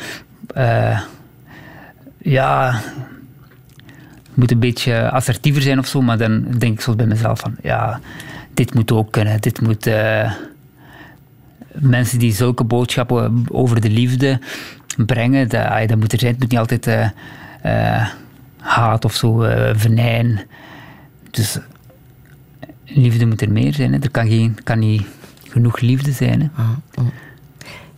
ja. 2.17 2.81
moet 4.33 4.51
een 4.51 4.59
beetje 4.59 5.09
assertiever 5.09 5.61
zijn 5.61 5.79
of 5.79 5.87
zo, 5.87 6.01
maar 6.01 6.17
dan 6.17 6.45
denk 6.57 6.73
ik 6.73 6.81
zo 6.81 6.95
bij 6.95 7.05
mezelf 7.05 7.39
van. 7.39 7.55
Ja, 7.61 7.99
dit 8.57 8.73
moet 8.73 8.91
ook 8.91 9.11
kunnen. 9.11 9.41
Dit 9.41 9.61
moet 9.61 9.87
uh, 9.87 10.33
mensen 11.71 12.19
die 12.19 12.33
zulke 12.33 12.63
boodschappen 12.63 13.45
over 13.51 13.81
de 13.81 13.89
liefde 13.89 14.39
brengen, 15.05 15.49
dat, 15.49 15.87
dat 15.87 15.97
moet 15.97 16.13
er 16.13 16.19
zijn. 16.19 16.31
Het 16.31 16.39
moet 16.39 16.49
niet 16.49 16.59
altijd 16.59 16.87
uh, 16.87 17.09
uh, 17.65 18.07
haat 18.59 19.05
of 19.05 19.13
zo, 19.13 19.45
venijn. 19.75 20.41
Dus 21.31 21.59
liefde 22.85 23.25
moet 23.25 23.41
er 23.41 23.51
meer 23.51 23.73
zijn. 23.73 23.93
Hè. 23.93 23.99
Er 23.99 24.11
kan, 24.11 24.27
geen, 24.27 24.57
kan 24.63 24.79
niet 24.79 25.05
genoeg 25.49 25.79
liefde 25.79 26.11
zijn. 26.11 26.41
Hè. 26.41 26.47
Ah, 26.55 26.69
oh. 26.95 27.07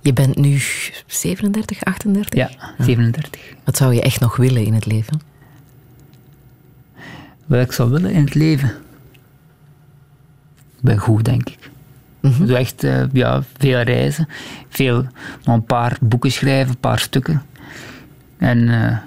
Je 0.01 0.13
bent 0.13 0.35
nu 0.35 0.61
37, 1.07 1.83
38? 1.83 2.39
Ja, 2.39 2.49
37. 2.77 3.41
Ah. 3.41 3.47
Wat 3.63 3.77
zou 3.77 3.93
je 3.93 4.01
echt 4.01 4.19
nog 4.19 4.35
willen 4.35 4.65
in 4.65 4.73
het 4.73 4.85
leven? 4.85 5.21
Wat 7.45 7.61
ik 7.61 7.71
zou 7.71 7.89
willen 7.89 8.11
in 8.11 8.23
het 8.23 8.35
leven? 8.35 8.71
Ben 10.81 10.97
goed, 10.97 11.25
denk 11.25 11.49
ik. 11.49 11.69
Mm 12.21 12.31
-hmm. 12.31 12.55
Echt 12.55 12.83
uh, 12.83 13.03
ja, 13.11 13.43
veel 13.57 13.81
reizen, 13.81 14.27
veel, 14.69 15.05
nog 15.43 15.55
een 15.55 15.63
paar 15.63 15.97
boeken 16.01 16.31
schrijven, 16.31 16.69
een 16.69 16.79
paar 16.79 16.99
stukken. 16.99 17.41
En 18.37 18.57
uh, 18.57 18.97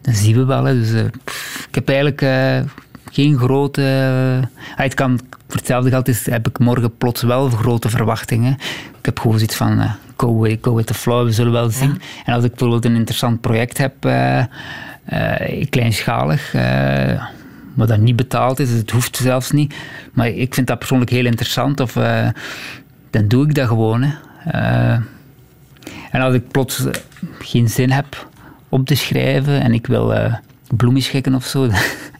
dat 0.00 0.14
zien 0.14 0.36
we 0.36 0.44
wel. 0.44 0.64
Hè. 0.64 0.74
Dus, 0.74 0.90
uh, 0.90 1.02
pff, 1.24 1.66
ik 1.68 1.74
heb 1.74 1.88
eigenlijk 1.88 2.20
geen 3.10 3.38
grote. 3.38 3.80
het 4.58 4.94
kan, 4.94 5.20
voor 5.46 5.56
hetzelfde 5.56 5.90
geld 5.90 6.08
is, 6.08 6.26
heb 6.26 6.48
ik 6.48 6.58
morgen 6.58 6.96
plots 6.96 7.22
wel 7.22 7.48
grote 7.48 7.88
verwachtingen. 7.88 8.52
Ik 8.98 9.04
heb 9.04 9.18
gewoon 9.18 9.38
zoiets 9.38 9.56
van 9.56 9.90
go, 10.16 10.40
with, 10.40 10.58
go 10.60 10.74
with 10.74 10.86
the 10.86 10.94
flow, 10.94 11.24
we 11.24 11.32
zullen 11.32 11.52
wel 11.52 11.70
zien. 11.70 11.88
Ja. 11.88 12.24
En 12.24 12.34
als 12.34 12.44
ik 12.44 12.50
bijvoorbeeld 12.50 12.84
een 12.84 12.96
interessant 12.96 13.40
project 13.40 13.78
heb, 13.78 13.94
kleinschalig 15.70 16.54
wat 17.74 17.88
dat 17.88 17.98
niet 17.98 18.16
betaald 18.16 18.58
is, 18.58 18.70
het 18.70 18.90
hoeft 18.90 19.16
zelfs 19.16 19.50
niet. 19.50 19.74
Maar 20.12 20.28
ik 20.28 20.54
vind 20.54 20.66
dat 20.66 20.78
persoonlijk 20.78 21.10
heel 21.10 21.26
interessant, 21.26 21.80
of 21.80 21.96
uh, 21.96 22.28
dan 23.10 23.28
doe 23.28 23.46
ik 23.46 23.54
dat 23.54 23.68
gewoon. 23.68 24.02
Uh, 24.54 24.92
en 26.10 26.20
als 26.20 26.34
ik 26.34 26.48
plots 26.48 26.84
geen 27.38 27.68
zin 27.68 27.90
heb 27.90 28.28
om 28.68 28.84
te 28.84 28.94
schrijven 28.94 29.60
en 29.60 29.74
ik 29.74 29.86
wil 29.86 30.14
uh, 30.14 30.34
bloemen 30.76 31.02
schikken 31.02 31.34
of 31.34 31.44
zo, 31.44 31.68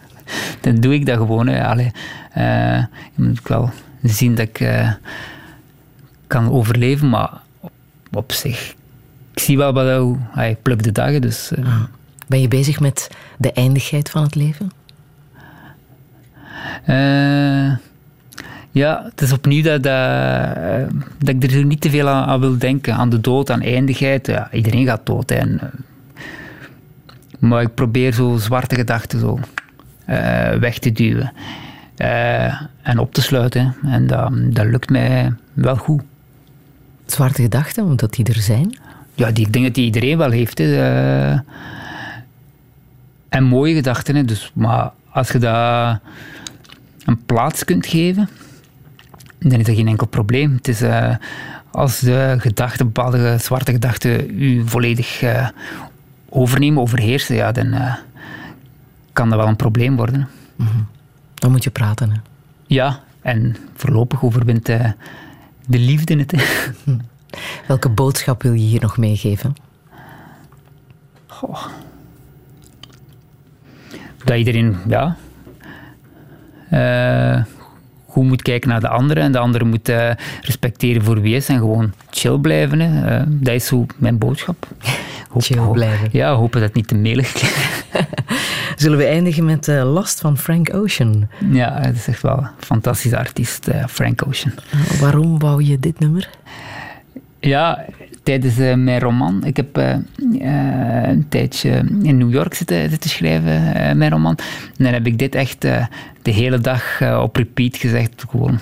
dan 0.61 0.75
doe 0.75 0.95
ik 0.95 1.07
dat 1.07 1.17
gewoon. 1.17 1.47
Hè. 1.47 1.67
Allee, 1.67 1.91
je 3.15 3.23
moet 3.23 3.49
wel 3.49 3.71
zien 4.03 4.35
dat 4.35 4.49
ik 4.49 4.69
kan 6.27 6.51
overleven, 6.51 7.09
maar 7.09 7.31
op, 8.13 8.33
zich, 8.33 8.75
ik 9.33 9.39
zie 9.39 9.57
wel 9.57 9.73
wat 9.73 10.17
hij 10.31 10.57
pluk 10.63 10.83
de 10.83 10.93
dagen. 10.93 11.21
Dus, 11.21 11.53
Ben 12.27 12.41
je 12.41 12.49
bezig 12.49 12.81
met 12.81 13.11
de 13.39 13.53
eindigheid 13.53 14.11
van 14.11 14.23
het 14.23 14.35
leven? 14.35 14.71
Uh, 16.89 17.77
ja, 18.71 19.05
het 19.05 19.21
is 19.21 19.33
opnieuw 19.33 19.63
dat, 19.63 19.83
dat, 19.83 20.89
dat 21.19 21.35
ik 21.35 21.53
er 21.53 21.65
niet 21.65 21.81
te 21.81 21.91
veel 21.91 22.09
aan, 22.09 22.29
aan, 22.29 22.41
wil 22.41 22.59
denken. 22.59 22.95
Aan 22.95 23.11
de 23.11 23.21
dood, 23.21 23.51
aan 23.51 23.61
eindigheid. 23.61 24.27
Ja, 24.27 24.49
iedereen 24.53 24.87
gaat 24.87 25.07
dood. 25.07 25.31
En, 25.31 25.61
uh, 25.63 25.69
maar 27.39 27.63
ik 27.63 27.75
probeer 27.75 28.13
zo 28.13 28.37
zwarte 28.37 28.75
gedachten 28.75 29.21
zo, 29.21 29.39
weg 30.61 30.79
te 30.79 30.93
duwen. 30.93 31.33
en 32.83 32.99
op 32.99 33.15
te 33.15 33.23
sluiten. 33.23 33.75
En 33.85 34.07
dat, 34.07 34.33
dat 34.35 34.67
lukt 34.67 34.91
mij 34.91 35.33
wel 35.53 35.77
goed. 35.77 36.03
Zwarte 37.07 37.43
gedachten, 37.43 37.85
omdat 37.85 38.13
die 38.13 38.25
er 38.25 38.35
zijn? 38.41 38.79
Ja, 39.15 39.31
die, 39.31 39.47
ik 39.47 39.53
denk 39.53 39.65
dat 39.65 39.75
die 39.75 39.85
iedereen 39.85 40.19
wel 40.19 40.31
heeft. 40.31 40.59
Hè. 40.59 41.35
en 43.29 43.45
mooie 43.45 43.75
gedachten. 43.75 44.17
Hè. 44.17 44.25
Dus, 44.25 44.51
maar 44.55 44.91
als 45.11 45.31
je 45.31 45.39
dat 45.39 45.99
een 47.05 47.25
plaats 47.25 47.65
kunt 47.65 47.87
geven, 47.87 48.29
dan 49.39 49.59
is 49.59 49.67
dat 49.67 49.75
geen 49.75 49.89
enkel 49.89 50.07
probleem. 50.07 50.55
Het 50.55 50.69
is 50.69 50.83
uh, 50.83 51.17
als 51.71 51.99
de 51.99 52.37
gedachten, 52.39 52.87
bepaalde 52.87 53.39
zwarte 53.39 53.73
gedachten, 53.73 54.43
u 54.43 54.69
volledig 54.69 55.23
uh, 55.23 55.49
overnemen, 56.29 56.83
overheersen, 56.83 57.37
ja, 57.37 57.53
dan 57.53 57.67
uh, 57.67 57.95
kan 59.13 59.29
dat 59.29 59.39
wel 59.39 59.49
een 59.49 59.57
probleem 59.57 59.97
worden. 59.97 60.29
Mm 60.57 60.67
-hmm. 60.67 60.87
Dan 61.35 61.51
moet 61.51 61.65
je 61.65 61.71
praten. 61.71 62.11
Hè? 62.11 62.17
Ja, 62.67 63.01
en 63.21 63.57
voorlopig 63.75 64.23
overwint 64.23 64.67
de 64.67 65.79
liefde 65.79 66.17
het. 66.17 66.33
Hm. 66.85 66.99
Welke 67.67 67.89
boodschap 67.89 68.43
wil 68.43 68.53
je 68.53 68.61
hier 68.61 68.81
nog 68.81 68.97
meegeven? 68.97 69.55
Goh. 71.27 71.67
Dat 74.25 74.37
iedereen, 74.37 74.77
ja, 74.89 75.17
goed 78.15 78.25
moet 78.25 78.43
kijken 78.43 78.69
naar 78.69 78.81
de 78.81 78.89
andere 78.89 79.21
en 79.21 79.33
de 79.33 79.39
andere 79.39 79.65
moet 79.65 79.89
uh, 79.89 80.11
respecteren 80.41 81.05
voor 81.05 81.21
wie 81.21 81.37
is 81.37 81.49
en 81.49 81.59
gewoon 81.59 81.93
chill 82.11 82.39
blijven. 82.39 82.81
Hè. 82.81 83.19
Uh, 83.19 83.27
dat 83.27 83.55
is 83.55 83.67
zo 83.67 83.87
mijn 83.97 84.19
boodschap. 84.19 84.67
Hoop, 85.31 85.43
chill 85.43 85.71
blijven. 85.73 86.09
Ja, 86.13 86.35
hopen 86.35 86.61
dat 86.61 86.69
het 86.69 86.77
niet 86.77 86.89
te 86.89 86.95
melig 86.95 87.33
klinkt. 87.33 87.85
Zullen 88.83 88.99
we 88.99 89.05
eindigen 89.05 89.45
met 89.45 89.69
uh, 89.69 89.93
Last 89.93 90.21
van 90.21 90.39
Frank 90.39 90.75
Ocean? 90.75 91.29
Ja, 91.51 91.81
dat 91.81 91.95
is 91.95 92.07
echt 92.07 92.23
wel 92.23 92.39
een 92.39 92.49
fantastische 92.59 93.19
artiest, 93.19 93.69
Frank 93.89 94.27
Ocean. 94.27 94.55
waarom 95.01 95.39
wou 95.39 95.65
je 95.65 95.79
dit 95.79 95.99
nummer? 95.99 96.29
Ja, 97.41 97.85
tijdens 98.25 98.59
uh, 98.59 98.75
mijn 98.75 99.01
roman. 99.01 99.45
Ik 99.45 99.57
heb 99.57 99.79
uh, 99.79 99.95
uh, 100.19 101.09
een 101.09 101.29
tijdje 101.29 101.71
in 102.03 102.19
New 102.19 102.33
York 102.33 102.55
zitten, 102.55 102.91
zitten 102.91 103.11
schrijven, 103.11 103.63
mijn 103.99 104.11
roman. 104.11 104.37
En 104.77 104.85
dan 104.85 104.93
heb 104.93 105.07
ik 105.07 105.19
dit 105.19 105.35
echt 105.35 105.61
de 106.23 106.31
hele 106.31 106.59
dag 106.59 107.03
op 107.21 107.37
repeat 107.37 107.77
gezegd. 107.77 108.25
Gewoon. 108.29 108.61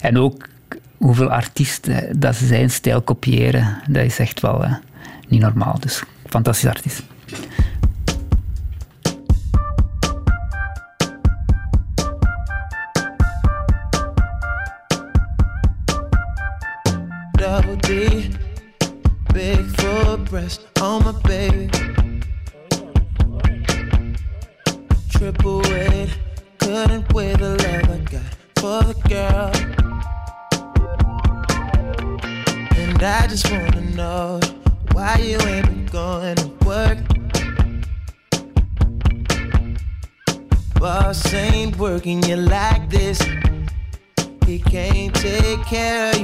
en 0.00 0.18
ook 0.18 0.46
hoeveel 0.98 1.30
artiesten 1.30 2.20
dat 2.20 2.36
ze 2.36 2.46
zijn 2.46 2.70
stijl 2.70 3.02
kopiëren, 3.02 3.76
dat 3.88 4.04
is 4.04 4.18
echt 4.18 4.40
wel 4.40 4.64
eh, 4.64 4.74
niet 5.28 5.40
normaal. 5.40 5.76
Dus 5.80 6.02
fantastisch 6.26 6.68
artiest. 6.68 7.02
Breast 20.38 20.68
on 20.80 21.02
my 21.04 21.12
baby. 21.22 21.68
Triple 25.10 25.60
weight, 25.62 26.16
couldn't 26.58 27.12
weigh 27.12 27.34
the 27.34 27.50
love 27.64 27.88
I 27.90 27.98
got 28.14 28.30
for 28.60 28.80
the 28.88 28.96
girl. 29.14 29.50
And 32.82 33.02
I 33.02 33.26
just 33.26 33.50
wanna 33.50 33.80
know 33.96 34.38
why 34.92 35.16
you 35.16 35.38
ain't 35.40 35.66
been 35.66 35.86
going 35.86 36.36
to 36.36 36.48
work. 36.70 36.98
Boss 40.78 41.34
ain't 41.34 41.76
working 41.78 42.22
you 42.22 42.36
like 42.36 42.88
this. 42.90 43.20
He 44.46 44.60
can't 44.60 45.14
take 45.16 45.62
care 45.64 46.12
of 46.12 46.17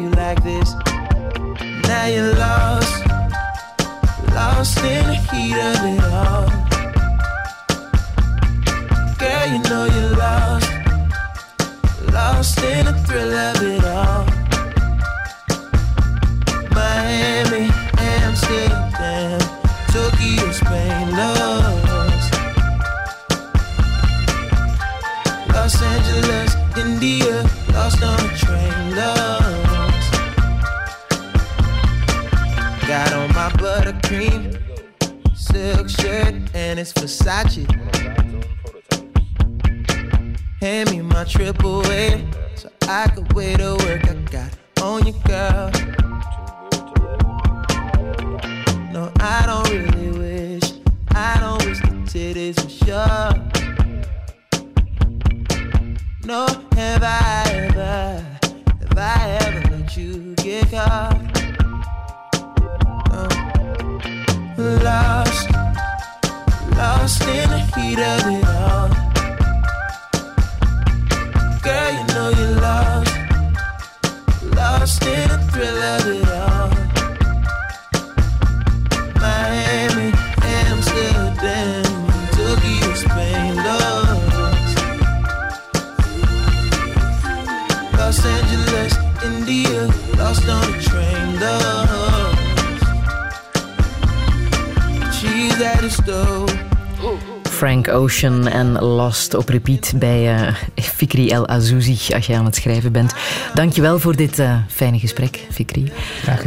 En 98.24 98.72
Lost 98.78 99.34
op 99.34 99.48
repeat 99.48 99.92
bij 99.96 100.36
eh, 100.36 100.54
Fikri 100.74 101.30
El 101.30 101.48
Azouzi 101.48 102.14
als 102.14 102.26
je 102.26 102.36
aan 102.36 102.44
het 102.44 102.54
schrijven 102.54 102.92
bent. 102.92 103.14
Dankjewel 103.54 103.98
voor 103.98 104.16
dit 104.16 104.38
eh, 104.38 104.56
fijne 104.68 104.98
gesprek, 104.98 105.46
Fikri. 105.50 105.92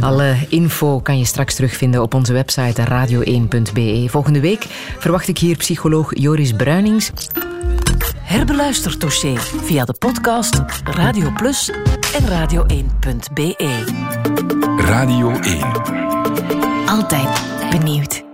Alle 0.00 0.36
info 0.48 1.00
kan 1.00 1.18
je 1.18 1.24
straks 1.24 1.54
terugvinden 1.54 2.02
op 2.02 2.14
onze 2.14 2.32
website 2.32 2.82
radio1.be. 2.84 4.06
Volgende 4.08 4.40
week 4.40 4.64
verwacht 4.98 5.28
ik 5.28 5.38
hier 5.38 5.56
psycholoog 5.56 6.10
Joris 6.18 6.52
Bruinings. 6.52 7.10
Herbeluister 8.20 8.98
Touché 8.98 9.34
via 9.62 9.84
de 9.84 9.94
podcast 9.98 10.62
Radio 10.84 11.30
Plus 11.36 11.70
en 12.14 12.28
radio1.be. 12.28 13.54
Radio 14.76 15.30
1. 15.30 15.58
Altijd 16.86 17.42
benieuwd. 17.70 18.27